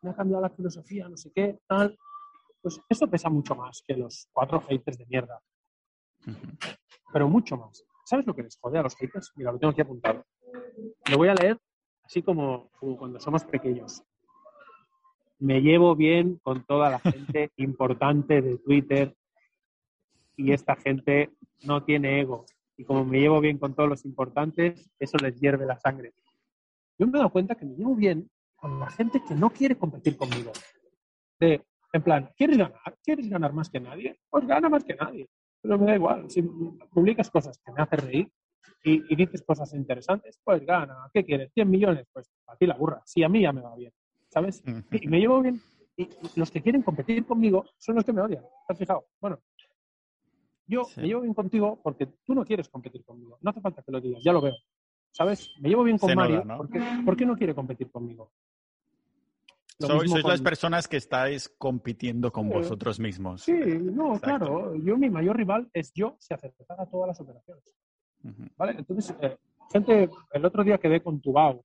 me 0.03 0.11
ha 0.11 0.15
cambiado 0.15 0.43
la 0.43 0.51
filosofía, 0.51 1.09
no 1.09 1.17
sé 1.17 1.33
qué, 1.35 1.59
tal. 1.67 1.97
Pues 2.61 2.79
eso 2.91 3.09
pesa 3.09 3.31
mucho 3.31 3.55
más 3.55 3.83
que 3.87 3.97
los 3.97 4.29
cuatro 4.33 4.61
haters 4.61 4.99
de 4.99 5.07
mierda. 5.07 5.41
Pero 7.11 7.29
mucho 7.29 7.57
más. 7.57 7.83
¿Sabes 8.13 8.27
lo 8.27 8.35
que 8.35 8.43
les 8.43 8.59
jode 8.59 8.79
a 8.79 8.83
los 8.83 8.95
haters? 8.97 9.33
Mira, 9.37 9.53
lo 9.53 9.59
tengo 9.59 9.71
aquí 9.71 9.81
apuntado. 9.81 10.23
Lo 11.11 11.17
voy 11.17 11.29
a 11.29 11.35
leer 11.35 11.57
así 12.05 12.21
como 12.21 12.69
cuando 12.99 13.19
somos 13.19 13.43
pequeños 13.45 14.03
me 15.39 15.63
llevo 15.63 15.97
bien 15.97 16.39
con 16.43 16.67
toda 16.67 16.91
la 16.91 16.99
gente 16.99 17.51
importante 17.57 18.43
de 18.43 18.59
Twitter 18.59 19.17
y 20.37 20.53
esta 20.53 20.77
gente 20.77 21.31
no 21.63 21.85
tiene 21.85 22.21
ego. 22.21 22.45
Y 22.77 22.85
como 22.85 23.07
me 23.07 23.19
llevo 23.19 23.41
bien 23.41 23.57
con 23.57 23.75
todos 23.75 23.89
los 23.89 24.05
importantes, 24.05 24.91
eso 24.99 25.17
les 25.17 25.41
hierve 25.41 25.65
la 25.65 25.79
sangre. 25.79 26.13
Yo 26.99 27.07
me 27.07 27.13
he 27.13 27.19
dado 27.19 27.31
cuenta 27.31 27.55
que 27.55 27.65
me 27.65 27.77
llevo 27.77 27.97
bien 27.97 28.31
con 28.57 28.79
la 28.79 28.91
gente 28.91 29.23
que 29.27 29.35
no 29.35 29.49
quiere 29.49 29.77
competir 29.77 30.19
conmigo. 30.19 30.53
De, 31.41 31.65
en 31.95 32.03
plan, 32.03 32.31
¿quieres 32.37 32.59
ganar? 32.59 32.99
¿Quieres 33.03 33.31
ganar 33.31 33.55
más 33.55 33.71
que 33.71 33.81
nadie? 33.81 34.21
Pues 34.29 34.47
gana 34.47 34.69
más 34.69 34.85
que 34.85 34.95
nadie. 34.97 35.31
Pero 35.63 35.79
me 35.79 35.87
da 35.87 35.95
igual. 35.95 36.29
Si 36.29 36.43
publicas 36.43 37.31
cosas 37.31 37.59
que 37.65 37.73
me 37.73 37.83
hacen 37.83 38.01
reír 38.01 38.29
y, 38.85 39.13
y 39.13 39.17
dices 39.17 39.43
cosas 39.43 39.73
interesantes, 39.73 40.39
pues 40.43 40.67
gana. 40.67 41.09
¿Qué 41.15 41.25
quieres? 41.25 41.53
¿100 41.55 41.67
millones? 41.67 42.07
Pues 42.13 42.31
a 42.49 42.57
ti 42.57 42.67
la 42.67 42.75
burra. 42.75 43.01
Sí, 43.07 43.23
a 43.23 43.29
mí 43.29 43.43
ya 43.43 43.53
me 43.53 43.63
va 43.63 43.75
bien. 43.77 43.93
¿sabes? 44.33 44.63
Y 44.91 45.09
me 45.09 45.21
llevo 45.21 45.43
bien. 45.43 45.61
Y 45.97 46.09
los 46.37 46.51
que 46.51 46.63
quieren 46.63 46.83
competir 46.83 47.25
conmigo 47.27 47.67
son 47.77 47.97
los 47.97 48.05
que 48.05 48.13
me 48.13 48.23
odian. 48.23 48.43
¿Te 48.67 48.73
has 48.73 48.79
fijado? 48.79 49.05
Bueno, 49.21 49.39
yo 50.67 50.85
me 50.97 51.07
llevo 51.07 51.21
bien 51.21 51.35
contigo 51.35 51.79
porque 51.83 52.07
tú 52.25 52.35
no 52.35 52.45
quieres 52.45 52.69
competir 52.69 53.05
conmigo. 53.05 53.39
No 53.43 53.51
hace 53.51 53.61
falta 53.61 53.83
que 53.83 53.93
lo 53.93 54.01
digas, 54.01 54.23
ya 54.25 54.33
lo 54.33 54.41
veo. 54.41 54.55
¿Sabes? 55.11 55.51
Me 55.61 55.69
llevo 55.69 55.85
bien 55.85 55.99
con 55.99 56.15
Mario 56.15 56.43
porque, 56.57 56.81
¿por 57.05 57.17
qué 57.17 57.27
no 57.27 57.37
quiere 57.37 57.55
competir 57.55 57.91
conmigo? 57.91 58.33
Sois 59.87 60.25
las 60.25 60.41
personas 60.41 60.89
que 60.89 60.97
estáis 60.97 61.49
compitiendo 61.59 62.33
con 62.33 62.49
vosotros 62.49 62.99
mismos. 63.01 63.43
Sí, 63.43 63.53
no, 63.53 64.19
claro. 64.21 64.75
Yo, 64.77 64.97
mi 64.97 65.11
mayor 65.11 65.37
rival 65.37 65.69
es 65.73 65.93
yo 65.95 66.17
si 66.19 66.35
aceptara 66.35 66.87
todas 66.87 67.09
las 67.09 67.21
operaciones. 67.21 67.65
¿Vale? 68.57 68.77
Entonces, 68.79 69.15
eh, 69.21 69.37
gente, 69.73 70.09
el 70.33 70.45
otro 70.45 70.65
día 70.65 70.79
quedé 70.79 71.03
con 71.03 71.21
Tubao. 71.21 71.65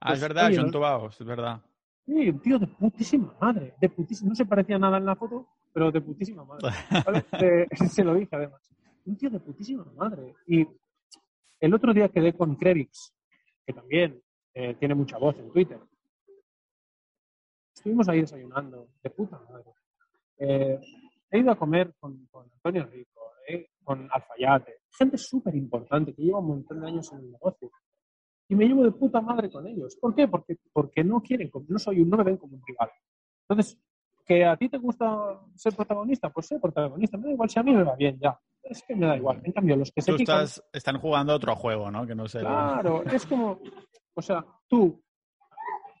Ah, 0.00 0.12
es 0.12 0.18
pues, 0.18 0.20
verdad, 0.20 0.50
John 0.54 0.70
Tubao, 0.70 1.08
es 1.08 1.24
verdad. 1.24 1.60
Sí, 2.06 2.28
un 2.28 2.40
tío 2.40 2.58
de 2.58 2.66
putísima 2.66 3.34
madre, 3.40 3.74
de 3.80 3.88
putísima, 3.88 4.30
no 4.30 4.34
se 4.34 4.44
parecía 4.44 4.78
nada 4.78 4.98
en 4.98 5.06
la 5.06 5.14
foto, 5.14 5.46
pero 5.72 5.92
de 5.92 6.00
putísima 6.00 6.44
madre. 6.44 6.68
se 7.90 8.04
lo 8.04 8.14
dije 8.14 8.34
además. 8.34 8.60
Un 9.04 9.16
tío 9.16 9.30
de 9.30 9.40
putísima 9.40 9.84
madre. 9.96 10.34
Y 10.46 10.66
el 11.60 11.74
otro 11.74 11.92
día 11.92 12.08
quedé 12.08 12.32
con 12.32 12.56
Krevix, 12.56 13.14
que 13.66 13.72
también 13.72 14.20
eh, 14.54 14.74
tiene 14.78 14.94
mucha 14.94 15.18
voz 15.18 15.36
en 15.38 15.50
Twitter. 15.52 15.78
Estuvimos 17.80 18.06
ahí 18.10 18.20
desayunando, 18.20 18.88
de 19.02 19.08
puta 19.08 19.40
madre. 19.48 19.70
Eh, 20.36 20.78
he 21.30 21.38
ido 21.38 21.50
a 21.50 21.56
comer 21.56 21.94
con, 21.98 22.28
Antonio 22.34 22.84
Rico, 22.84 23.32
eh, 23.48 23.70
con 23.82 24.06
Alfayate, 24.12 24.82
gente 24.98 25.16
súper 25.16 25.54
importante 25.54 26.12
que 26.12 26.20
lleva 26.20 26.40
un 26.40 26.48
montón 26.48 26.78
de 26.78 26.88
años 26.88 27.10
en 27.14 27.20
el 27.20 27.32
negocio 27.32 27.70
y 28.50 28.54
me 28.54 28.66
llevo 28.66 28.84
de 28.84 28.90
puta 28.90 29.22
madre 29.22 29.50
con 29.50 29.66
ellos. 29.66 29.96
¿Por 29.98 30.14
qué? 30.14 30.28
Porque, 30.28 30.58
porque 30.70 31.02
no 31.02 31.22
quieren, 31.22 31.50
no 31.68 31.78
soy 31.78 32.04
no 32.04 32.18
me 32.18 32.24
ven 32.24 32.36
como 32.36 32.56
un 32.56 32.62
rival. 32.66 32.90
Entonces, 33.48 33.80
que 34.26 34.44
a 34.44 34.58
ti 34.58 34.68
te 34.68 34.76
gusta 34.76 35.40
ser 35.54 35.74
protagonista, 35.74 36.28
pues 36.28 36.48
ser 36.48 36.60
protagonista. 36.60 37.16
Me 37.16 37.28
da 37.28 37.32
igual 37.32 37.48
si 37.48 37.60
a 37.60 37.62
mí 37.62 37.72
me 37.72 37.82
va 37.82 37.96
bien, 37.96 38.18
ya. 38.20 38.38
Es 38.62 38.82
que 38.82 38.94
me 38.94 39.06
da 39.06 39.16
igual. 39.16 39.40
En 39.42 39.52
cambio, 39.52 39.74
los 39.74 39.90
que 39.90 40.02
se. 40.02 40.12
Tú 40.12 40.18
estás, 40.18 40.62
están 40.70 40.98
jugando 40.98 41.34
otro 41.34 41.56
juego, 41.56 41.90
¿no? 41.90 42.06
Que 42.06 42.14
no 42.14 42.28
sé. 42.28 42.40
Claro, 42.40 43.04
es 43.04 43.24
como. 43.24 43.58
O 44.12 44.20
sea, 44.20 44.44
tú. 44.68 45.02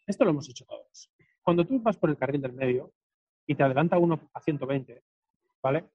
Esto 0.06 0.24
lo 0.24 0.32
hemos 0.32 0.46
hecho 0.50 0.66
todos. 0.66 1.10
Cuando 1.50 1.64
tú 1.64 1.80
vas 1.80 1.96
por 1.96 2.08
el 2.08 2.16
carril 2.16 2.40
del 2.40 2.52
medio 2.52 2.92
y 3.44 3.56
te 3.56 3.64
adelanta 3.64 3.98
uno 3.98 4.20
a 4.32 4.40
120, 4.40 5.02
¿vale? 5.60 5.90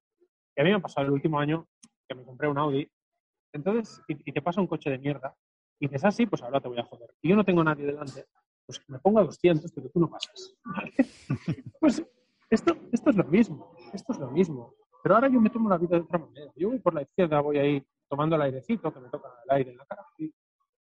Y 0.54 0.60
a 0.60 0.64
mí 0.64 0.68
me 0.68 0.76
ha 0.76 0.80
pasado 0.80 1.06
el 1.06 1.14
último 1.14 1.40
año 1.40 1.66
que 2.06 2.14
me 2.14 2.24
compré 2.24 2.46
un 2.46 2.58
Audi. 2.58 2.86
Entonces, 3.54 4.02
y, 4.06 4.32
te 4.32 4.42
pasa 4.42 4.60
un 4.60 4.66
coche 4.66 4.90
de 4.90 4.98
mierda 4.98 5.34
y 5.80 5.86
dices, 5.86 6.04
ah, 6.04 6.10
sí, 6.10 6.26
pues 6.26 6.42
ahora 6.42 6.60
te 6.60 6.68
voy 6.68 6.78
a 6.78 6.84
joder. 6.84 7.08
Y 7.22 7.30
yo 7.30 7.36
no 7.36 7.42
tengo 7.42 7.64
nadie 7.64 7.86
delante, 7.86 8.26
pues 8.66 8.82
me 8.86 8.98
pongo 8.98 9.20
a 9.20 9.24
200, 9.24 9.72
pero 9.72 9.88
tú 9.88 9.98
no 9.98 10.10
pasas. 10.10 10.54
pues 11.80 12.04
esto, 12.50 12.76
esto 12.92 13.08
es 13.08 13.16
lo 13.16 13.24
mismo, 13.24 13.74
esto 13.94 14.12
es 14.12 14.18
lo 14.18 14.30
mismo. 14.30 14.74
Pero 15.02 15.14
ahora 15.14 15.28
yo 15.28 15.40
me 15.40 15.48
tomo 15.48 15.70
la 15.70 15.78
vida 15.78 15.96
de 15.96 16.02
otra 16.02 16.18
manera. 16.18 16.52
Yo 16.54 16.68
voy 16.68 16.80
por 16.80 16.92
la 16.92 17.00
izquierda, 17.00 17.40
voy 17.40 17.56
ahí 17.56 17.82
tomando 18.10 18.36
el 18.36 18.42
airecito, 18.42 18.92
que 18.92 19.00
me 19.00 19.08
toca 19.08 19.30
el 19.42 19.56
aire 19.56 19.70
en 19.70 19.78
la 19.78 19.86
cara. 19.86 20.04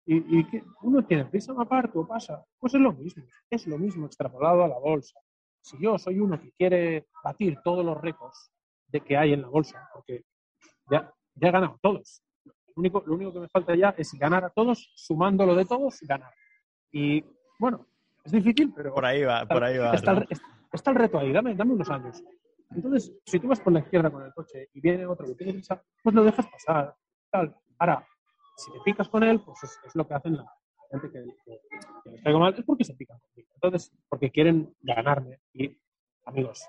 Y, 0.06 0.44
que 0.46 0.64
uno 0.82 1.06
tiene 1.06 1.26
prisa 1.26 1.54
una 1.54 1.66
parte 1.66 1.98
o 1.98 2.06
pasa. 2.06 2.44
Pues 2.60 2.74
es 2.74 2.82
lo 2.82 2.94
mismo, 2.94 3.24
es 3.50 3.68
lo 3.68 3.78
mismo 3.78 4.06
extrapolado 4.06 4.64
a 4.64 4.68
la 4.68 4.78
bolsa. 4.78 5.20
Si 5.62 5.78
yo 5.82 5.98
soy 5.98 6.20
uno 6.20 6.40
que 6.40 6.52
quiere 6.52 7.08
batir 7.24 7.60
todos 7.64 7.86
los 7.86 8.00
récords 8.00 8.52
de 8.88 9.02
que 9.02 9.16
hay 9.16 9.34
en 9.34 9.42
la 9.42 9.48
bolsa, 9.48 9.90
porque 9.94 10.26
ya, 10.92 11.14
ya 11.36 11.48
he 11.48 11.52
ganado 11.52 11.80
todos, 11.82 12.22
lo 12.46 12.54
único, 12.76 13.04
lo 13.06 13.16
único 13.16 13.34
que 13.34 13.40
me 13.40 13.48
falta 13.48 13.76
ya 13.76 13.94
es 13.98 14.14
ganar 14.14 14.44
a 14.44 14.50
todos, 14.50 14.92
sumándolo 14.96 15.56
de 15.56 15.66
todos, 15.66 16.00
ganar. 16.02 16.34
Y 16.92 17.24
bueno, 17.60 17.88
es 18.24 18.32
difícil, 18.32 18.74
pero. 18.76 18.94
Por 18.94 19.06
ahí 19.06 19.24
va, 19.24 19.46
por 19.46 19.64
ahí 19.64 19.78
va. 19.78 19.94
Está, 19.94 20.92
el, 20.92 20.96
reto 20.96 21.20
ahí, 21.20 21.32
dame, 21.32 21.56
dame 21.56 21.74
unos 21.74 21.90
años. 21.90 22.24
Entonces, 22.72 23.14
si 23.26 23.40
tú 23.40 23.48
vas 23.48 23.60
por 23.60 23.74
la 23.74 23.80
izquierda 23.80 24.10
con 24.10 24.24
el 24.24 24.34
coche 24.34 24.70
y 24.74 24.82
viene 24.82 25.06
otro 25.06 25.28
que 25.28 25.36
tiene 25.36 25.54
prisa, 25.54 25.82
pues 26.02 26.16
lo 26.16 26.24
dejas 26.24 26.48
pasar. 26.48 26.96
Tal. 27.30 27.56
Ahora, 27.78 28.08
si 28.56 28.72
te 28.72 28.80
picas 28.82 29.10
con 29.10 29.24
él, 29.24 29.42
pues 29.42 29.64
es, 29.64 29.96
lo 29.96 30.08
que 30.08 30.14
hacen 30.14 30.38
la 30.38 30.46
gente 30.92 31.12
que, 31.12 31.24
que, 31.46 32.22
que 32.24 32.34
mal, 32.34 32.54
es 32.58 32.64
porque 32.66 32.84
se 32.84 32.94
pican 32.96 33.20
conmigo. 33.20 33.50
Entonces, 33.56 33.92
porque 34.10 34.32
quieren 34.32 34.76
ganarme. 34.82 35.40
Y, 35.54 35.78
amigos, 36.26 36.68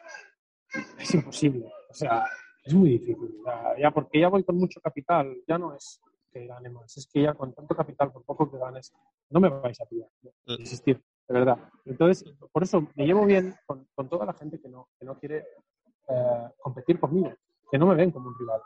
es 0.98 1.15
imposible. 1.15 1.70
O 1.90 1.94
sea, 1.94 2.27
es 2.65 2.74
muy 2.74 2.90
difícil. 2.90 3.36
Ya, 3.44 3.78
ya 3.78 3.90
porque 3.90 4.20
ya 4.20 4.28
voy 4.28 4.44
con 4.44 4.56
mucho 4.56 4.81
capital, 4.81 5.36
ya 5.47 5.59
no 5.59 5.74
es 5.74 6.01
que 6.35 6.47
gane 6.47 6.69
más, 6.69 6.97
es 6.97 7.06
que 7.06 7.23
ya 7.23 7.32
con 7.32 7.55
tanto 7.55 7.77
capital, 7.77 8.11
por 8.11 8.24
poco 8.24 8.51
que 8.51 8.59
ganes, 8.59 8.93
no 9.31 9.39
me 9.39 9.48
vais 9.48 9.81
a 9.81 9.86
pillar, 9.86 10.09
L- 10.23 10.56
existir, 10.59 11.01
de 11.28 11.35
verdad. 11.35 11.56
Entonces, 11.85 12.24
por 12.51 12.65
eso 12.65 12.89
me 12.97 13.06
llevo 13.06 13.24
bien 13.24 13.55
con, 13.66 13.86
con 13.94 14.09
toda 14.09 14.27
la 14.27 14.32
gente 14.32 14.61
que 14.61 14.69
no, 14.69 14.89
que 14.98 15.06
no 15.06 15.16
quiere 15.16 15.47
eh, 16.09 16.48
competir 16.59 16.98
conmigo, 16.98 17.32
que 17.70 17.78
no 17.78 17.86
me 17.86 17.94
ven 17.94 18.11
como 18.11 18.28
un 18.28 18.39
rival. 18.39 18.61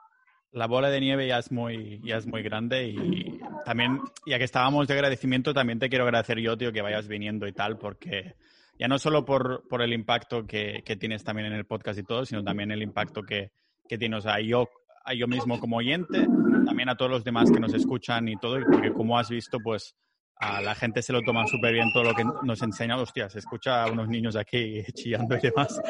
La 0.52 0.66
bola 0.66 0.88
de 0.90 1.00
nieve 1.00 1.26
ya 1.26 1.38
es 1.38 1.52
muy, 1.52 2.00
ya 2.02 2.16
es 2.16 2.26
muy 2.26 2.42
grande 2.42 2.88
y 2.88 3.38
también, 3.64 4.00
ya 4.26 4.38
que 4.38 4.44
estábamos 4.44 4.88
de 4.88 4.94
agradecimiento, 4.94 5.52
también 5.52 5.78
te 5.78 5.88
quiero 5.88 6.04
agradecer 6.04 6.38
yo, 6.38 6.56
tío, 6.56 6.72
que 6.72 6.80
vayas 6.80 7.06
viniendo 7.06 7.46
y 7.46 7.52
tal, 7.52 7.76
porque 7.76 8.34
ya 8.78 8.88
no 8.88 8.98
solo 8.98 9.24
por, 9.24 9.68
por 9.68 9.82
el 9.82 9.92
impacto 9.92 10.46
que, 10.46 10.82
que 10.84 10.96
tienes 10.96 11.22
también 11.22 11.48
en 11.48 11.52
el 11.52 11.66
podcast 11.66 11.98
y 11.98 12.02
todo, 12.02 12.24
sino 12.24 12.42
también 12.42 12.70
el 12.70 12.82
impacto 12.82 13.22
que, 13.22 13.50
que 13.88 13.98
tienes 13.98 14.24
a 14.24 14.40
yo, 14.40 14.68
a 15.04 15.14
yo 15.14 15.26
mismo 15.26 15.60
como 15.60 15.76
oyente, 15.76 16.26
también 16.64 16.88
a 16.88 16.96
todos 16.96 17.10
los 17.10 17.24
demás 17.24 17.50
que 17.50 17.60
nos 17.60 17.74
escuchan 17.74 18.28
y 18.28 18.36
todo, 18.36 18.58
porque 18.70 18.92
como 18.92 19.18
has 19.18 19.28
visto, 19.28 19.58
pues 19.60 19.96
a 20.40 20.60
la 20.60 20.74
gente 20.74 21.02
se 21.02 21.12
lo 21.12 21.22
toma 21.22 21.46
súper 21.46 21.72
bien 21.74 21.90
todo 21.92 22.04
lo 22.04 22.14
que 22.14 22.24
nos 22.44 22.62
enseña. 22.62 22.96
Hostia, 22.96 23.28
se 23.28 23.40
escucha 23.40 23.82
a 23.84 23.90
unos 23.90 24.08
niños 24.08 24.36
aquí 24.36 24.82
chillando 24.94 25.36
y 25.36 25.40
demás, 25.40 25.80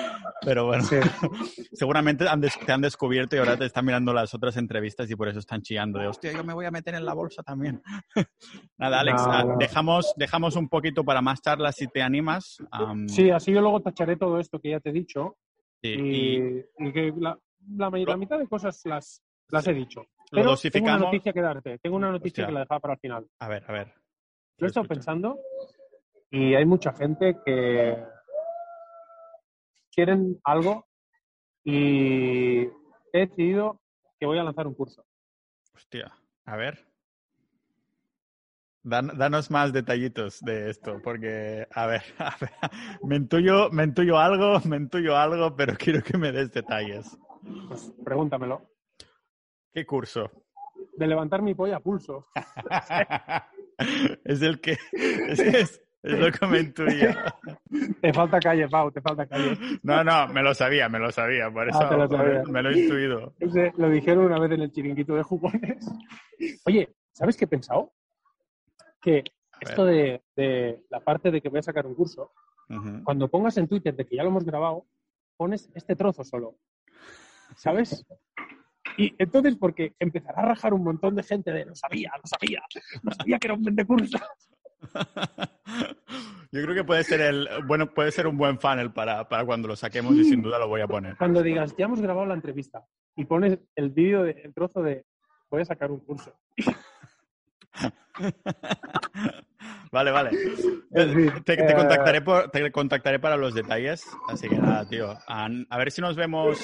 pero 0.44 0.66
bueno 0.66 0.82
Sí. 0.84 0.96
seguramente 1.72 2.26
han 2.28 2.40
te 2.40 2.72
han 2.72 2.80
descubierto 2.80 3.36
y 3.36 3.38
ahora 3.40 3.56
te 3.56 3.66
están 3.66 3.84
mirando 3.84 4.12
las 4.12 4.32
otras 4.34 4.56
entrevistas 4.56 5.10
y 5.10 5.16
por 5.16 5.28
eso 5.28 5.38
están 5.38 5.62
chillando 5.62 5.98
de, 5.98 6.06
hostia, 6.08 6.32
yo 6.32 6.42
me 6.44 6.54
voy 6.54 6.66
a 6.66 6.70
meter 6.70 6.94
en 6.94 7.04
la 7.04 7.14
bolsa 7.14 7.42
también. 7.42 7.82
Nada, 8.78 9.00
Alex, 9.00 9.22
No, 9.26 9.32
ah, 9.32 9.44
no. 9.44 9.56
Dejamos, 9.58 10.14
dejamos 10.16 10.56
un 10.56 10.68
poquito 10.68 11.04
para 11.04 11.20
más 11.20 11.40
charlas 11.42 11.76
si 11.76 11.86
te 11.88 12.00
animas. 12.02 12.58
am, 12.70 13.08
Sí, 13.08 13.30
así 13.30 13.52
yo 13.52 13.60
luego 13.60 13.80
tacharé 13.80 14.16
todo 14.16 14.38
esto 14.40 14.60
que 14.60 14.70
ya 14.70 14.80
te 14.80 14.90
he 14.90 14.92
dicho 14.92 15.36
y- 15.82 15.88
y, 15.90 16.38
y 16.38 16.64
y 16.88 16.92
que 16.92 17.12
la, 17.18 17.38
la, 17.76 17.90
la 17.90 18.16
mitad 18.16 18.38
de 18.38 18.46
cosas 18.48 18.80
las, 18.84 19.22
las 19.50 19.66
he 19.66 19.74
dicho. 19.74 20.00
lo 20.30 20.42
Pero 20.42 20.56
tengo 20.56 20.86
una 20.86 20.98
noticia 20.98 21.32
que 21.32 21.40
darte, 21.40 21.78
tengo 21.78 21.96
una 21.96 22.10
noticia 22.10 22.44
Hostia. 22.44 22.46
que 22.46 22.52
la 22.52 22.60
dejaba 22.60 22.80
para 22.80 22.94
el 22.94 23.00
final. 23.00 23.26
A 23.40 23.48
ver, 23.48 23.64
a 23.68 23.72
ver. 23.72 23.94
Lo 24.59 24.66
he 24.66 24.68
estado 24.68 24.86
pensando 24.89 25.39
y 26.30 26.55
hay 26.55 26.66
mucha 26.66 26.93
gente 26.93 27.36
que 27.44 27.97
quieren 29.93 30.40
algo 30.44 30.86
y 31.64 32.62
he 33.12 33.26
decidido 33.26 33.80
que 34.18 34.26
voy 34.26 34.39
a 34.39 34.43
lanzar 34.43 34.66
un 34.66 34.74
curso. 34.74 35.05
Hostia, 35.74 36.12
a 36.44 36.56
ver. 36.56 36.86
Dan- 38.82 39.16
danos 39.18 39.51
más 39.51 39.72
detallitos 39.72 40.40
de 40.40 40.70
esto, 40.70 41.01
porque, 41.02 41.66
a 41.72 41.86
ver, 41.86 42.02
a 42.18 42.36
ver, 42.40 42.51
me 43.02 43.16
intuyo, 43.16 43.70
me 43.70 43.85
intuyo 43.85 44.18
algo, 44.18 44.60
me 44.64 44.76
intuyo 44.76 45.16
algo, 45.16 45.55
pero 45.55 45.74
quiero 45.76 46.02
que 46.02 46.18
me 46.18 46.32
des 46.32 46.51
detalles. 46.52 47.16
Pues 47.68 47.93
pregúntamelo. 48.05 48.62
¿Qué 49.72 49.86
curso? 49.86 50.30
De 50.97 51.06
levantar 51.06 51.43
mi 51.43 51.55
polla 51.55 51.76
a 51.76 51.80
pulso. 51.80 52.26
es 54.24 54.42
el 54.42 54.60
que. 54.60 54.76
Es, 54.92 55.40
es, 55.40 55.82
es 56.02 56.18
lo 56.18 56.30
que 56.30 56.46
me 56.46 56.60
intuía. 56.60 57.34
Te 58.00 58.12
falta 58.12 58.38
calle, 58.38 58.68
Pau, 58.68 58.90
te 58.90 59.00
falta 59.00 59.26
calle. 59.26 59.59
No, 59.82 60.05
no, 60.05 60.28
me 60.28 60.42
lo 60.42 60.55
sabía, 60.55 60.88
me 60.88 60.98
lo 60.98 61.10
sabía. 61.10 61.50
Por 61.50 61.68
eso 61.68 61.80
Ah, 61.80 61.88
te 61.88 61.96
lo 61.96 62.44
me 62.46 62.62
lo 62.62 62.70
he 62.70 62.78
intuido. 62.78 63.34
Lo 63.76 63.90
dijeron 63.90 64.26
una 64.26 64.38
vez 64.38 64.52
en 64.52 64.62
el 64.62 64.70
chiringuito 64.72 65.16
de 65.16 65.22
jugones. 65.22 65.84
Oye, 66.64 66.94
¿sabes 67.12 67.36
qué 67.36 67.44
he 67.46 67.48
pensado? 67.48 67.92
Que 69.00 69.24
esto 69.60 69.84
de, 69.84 70.22
de 70.36 70.84
la 70.88 71.00
parte 71.00 71.30
de 71.32 71.40
que 71.40 71.48
voy 71.48 71.59
a 71.59 71.62
sacar 71.62 71.86
un 71.86 71.94
curso, 71.94 72.32
cuando 73.05 73.28
pongas 73.28 73.56
en 73.56 73.66
Twitter 73.66 73.94
de 73.94 74.06
que 74.06 74.16
ya 74.16 74.22
lo 74.22 74.28
hemos 74.28 74.44
grabado, 74.44 74.86
pones 75.36 75.68
este 75.74 75.96
trozo 75.96 76.22
solo. 76.22 76.56
¿Sabes? 77.56 78.06
Y 78.98 79.14
entonces, 79.18 79.56
porque 79.56 79.94
empezará 79.98 80.42
a 80.42 80.46
rajar 80.46 80.74
un 80.74 80.84
montón 80.84 81.14
de 81.14 81.22
gente 81.22 81.52
de 81.52 81.64
lo 81.64 81.74
sabía, 81.74 82.10
lo 82.20 82.26
sabía, 82.26 82.60
no 83.02 83.12
sabía 83.12 83.38
que 83.38 83.46
era 83.46 83.54
un 83.54 83.62
vendecurso. 83.62 84.18
Yo 86.50 86.62
creo 86.62 86.74
que 86.74 86.84
puede 86.84 87.04
ser 87.04 87.20
el 87.20 87.48
bueno, 87.66 87.92
puede 87.92 88.10
ser 88.10 88.26
un 88.26 88.36
buen 88.36 88.58
funnel 88.58 88.92
para, 88.92 89.28
para 89.28 89.44
cuando 89.44 89.68
lo 89.68 89.76
saquemos 89.76 90.14
y 90.14 90.24
sin 90.24 90.42
duda 90.42 90.58
lo 90.58 90.68
voy 90.68 90.80
a 90.80 90.86
poner. 90.88 91.16
Cuando 91.16 91.42
digas, 91.42 91.74
ya 91.76 91.84
hemos 91.86 92.00
grabado 92.00 92.26
la 92.26 92.34
entrevista 92.34 92.84
y 93.16 93.24
pones 93.24 93.58
el 93.76 93.90
vídeo, 93.90 94.22
de- 94.22 94.40
el 94.44 94.54
trozo 94.54 94.82
de 94.82 95.04
voy 95.50 95.62
a 95.62 95.64
sacar 95.64 95.90
un 95.90 96.00
curso. 96.00 96.32
Vale, 99.93 100.10
vale. 100.10 100.31
Te, 100.90 101.05
te 101.43 101.52
eh, 101.70 101.74
contactaré 101.74 102.23
por- 102.23 102.51
te 102.51 102.73
contactaré 102.73 103.19
para 103.19 103.36
los 103.36 103.55
detalles. 103.55 104.09
Así 104.27 104.48
que 104.48 104.56
nada, 104.59 104.89
tío. 104.89 105.10
A, 105.28 105.48
a 105.69 105.78
ver 105.78 105.93
si 105.93 106.01
nos 106.01 106.16
vemos, 106.16 106.59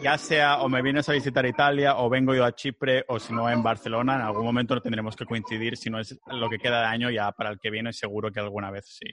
ya 0.00 0.16
sea 0.16 0.60
o 0.60 0.68
me 0.68 0.80
vienes 0.80 1.08
a 1.08 1.12
visitar 1.12 1.44
Italia 1.44 1.96
o 1.96 2.08
vengo 2.08 2.34
yo 2.36 2.44
a 2.44 2.54
Chipre 2.54 3.04
o 3.08 3.18
si 3.18 3.32
no 3.34 3.50
en 3.50 3.62
Barcelona. 3.62 4.14
En 4.14 4.20
algún 4.22 4.44
momento 4.44 4.76
no 4.76 4.80
tendremos 4.80 5.16
que 5.16 5.26
coincidir. 5.26 5.76
Si 5.76 5.90
no 5.90 5.98
es 5.98 6.18
lo 6.28 6.48
que 6.48 6.58
queda 6.58 6.80
de 6.82 6.86
año, 6.86 7.10
ya 7.10 7.32
para 7.32 7.50
el 7.50 7.58
que 7.58 7.68
viene 7.70 7.92
seguro 7.92 8.30
que 8.30 8.38
alguna 8.40 8.70
vez 8.70 8.86
sí. 8.86 9.06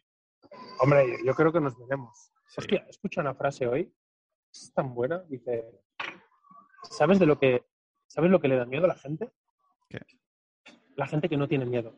Hombre, 0.80 1.18
yo 1.26 1.34
creo 1.34 1.52
que 1.52 1.60
nos 1.60 1.76
veremos. 1.80 2.32
Sí. 2.48 2.56
Hostia, 2.60 2.86
escucha 2.88 3.22
una 3.22 3.34
frase 3.34 3.66
hoy. 3.68 3.92
Es 4.54 4.72
tan 4.76 4.94
buena. 4.94 5.24
Dice, 5.28 5.66
¿sabes 6.84 7.18
de 7.20 7.26
lo 7.26 7.40
que, 7.40 7.66
¿sabes 8.08 8.30
lo 8.30 8.40
que 8.40 8.48
le 8.48 8.58
da 8.58 8.66
miedo 8.66 8.86
a 8.86 8.90
la 8.90 8.96
gente? 8.96 9.32
¿Qué? 9.90 10.00
La 10.96 11.08
gente 11.08 11.28
que 11.28 11.36
no 11.38 11.48
tiene 11.48 11.66
miedo. 11.66 11.98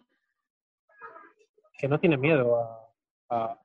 Que 1.77 1.87
no 1.87 1.99
tiene 1.99 2.17
miedo 2.17 2.57
a, 2.59 2.89
a- 3.29 3.59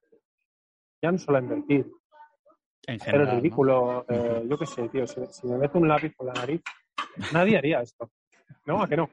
ya 1.03 1.11
no 1.11 1.19
solo 1.19 1.39
a 1.39 1.41
invertir, 1.41 1.91
En 2.87 2.97
hacer 2.97 3.13
general. 3.13 3.29
el 3.29 3.35
¿no? 3.35 3.41
ridículo. 3.41 4.05
eh, 4.09 4.47
yo 4.49 4.59
qué 4.59 4.67
sé, 4.67 4.89
tío. 4.89 5.07
Si, 5.07 5.21
si 5.31 5.47
me 5.47 5.59
meto 5.59 5.79
un 5.79 5.89
lápiz 5.89 6.15
por 6.15 6.27
la 6.29 6.33
nariz, 6.35 6.61
nadie 7.33 7.57
haría 7.59 7.81
esto. 7.81 8.11
No, 8.67 8.83
a 8.83 8.89
que 8.89 8.97
no. 8.97 9.11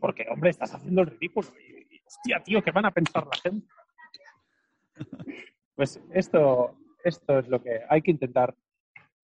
Porque, 0.00 0.26
hombre, 0.30 0.50
estás 0.50 0.74
haciendo 0.74 1.02
el 1.02 1.06
ridículo. 1.08 1.48
Y, 1.58 1.94
y, 1.96 2.00
hostia, 2.04 2.42
tío, 2.42 2.62
¿qué 2.62 2.70
van 2.72 2.86
a 2.86 2.90
pensar 2.90 3.26
la 3.26 3.36
gente? 3.40 3.66
Pues 5.74 5.98
esto, 6.12 6.76
esto 7.02 7.38
es 7.38 7.48
lo 7.48 7.62
que 7.62 7.80
hay 7.88 8.02
que 8.02 8.10
intentar 8.10 8.54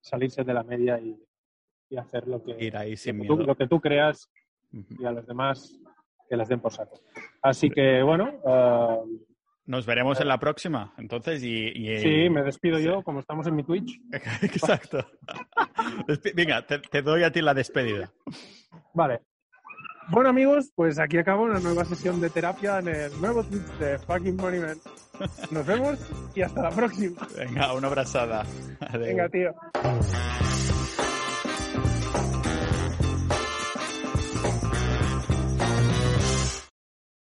salirse 0.01 0.43
de 0.45 0.55
la 0.55 0.63
media 0.63 0.99
y, 0.99 1.15
y 1.91 1.97
hacer 1.99 2.27
lo 2.27 2.43
que, 2.43 2.57
Ir 2.65 2.75
ahí 2.77 2.97
sin 2.97 3.19
lo 3.19 3.37
tú, 3.37 3.43
lo 3.43 3.55
que 3.55 3.69
tú 3.69 3.79
creas 3.81 4.31
Ujú. 4.73 4.95
y 4.99 5.05
a 5.05 5.13
los 5.13 5.27
demás 5.27 5.79
que 6.29 6.37
les 6.37 6.49
den 6.49 6.61
por 6.61 6.73
saco. 6.73 7.01
Así 7.43 7.71
que, 7.71 8.03
bueno, 8.03 8.29
eh, 8.47 8.97
Nos 9.67 9.85
veremos 9.87 10.21
en 10.21 10.29
la 10.29 10.39
próxima, 10.39 10.95
entonces, 10.99 11.43
y... 11.43 11.69
y- 11.75 11.99
sí, 11.99 12.31
me 12.31 12.43
despido 12.43 12.79
sí. 12.79 12.85
yo, 12.85 13.03
como 13.03 13.21
estamos 13.21 13.47
en 13.47 13.57
mi 13.57 13.65
Twitch. 13.65 14.01
Exacto. 14.43 15.05
Venga, 16.35 16.67
te, 16.67 16.79
te 16.79 17.03
doy 17.03 17.23
a 17.25 17.31
ti 17.33 17.41
la 17.43 17.55
despedida. 17.55 18.11
Vale. 18.95 19.21
Bueno, 20.11 20.31
amigos, 20.31 20.73
pues 20.75 20.99
aquí 20.99 21.19
acabo 21.19 21.43
una 21.45 21.61
nueva 21.61 21.85
sesión 21.85 22.19
de 22.19 22.31
terapia 22.31 22.79
en 22.79 22.89
el 22.89 23.21
nuevo 23.21 23.45
Twitch 23.45 23.67
de 23.79 23.99
Fucking 23.99 24.37
Money 24.37 24.61
Man. 24.61 24.79
Nos 25.51 25.67
vemos 25.67 25.99
y 26.35 26.41
hasta 26.41 26.63
la 26.63 26.71
próxima. 26.71 27.29
Venga, 27.37 27.75
una 27.75 27.89
abrazada. 27.89 28.47
Venga, 28.99 29.29
tío. 29.29 29.53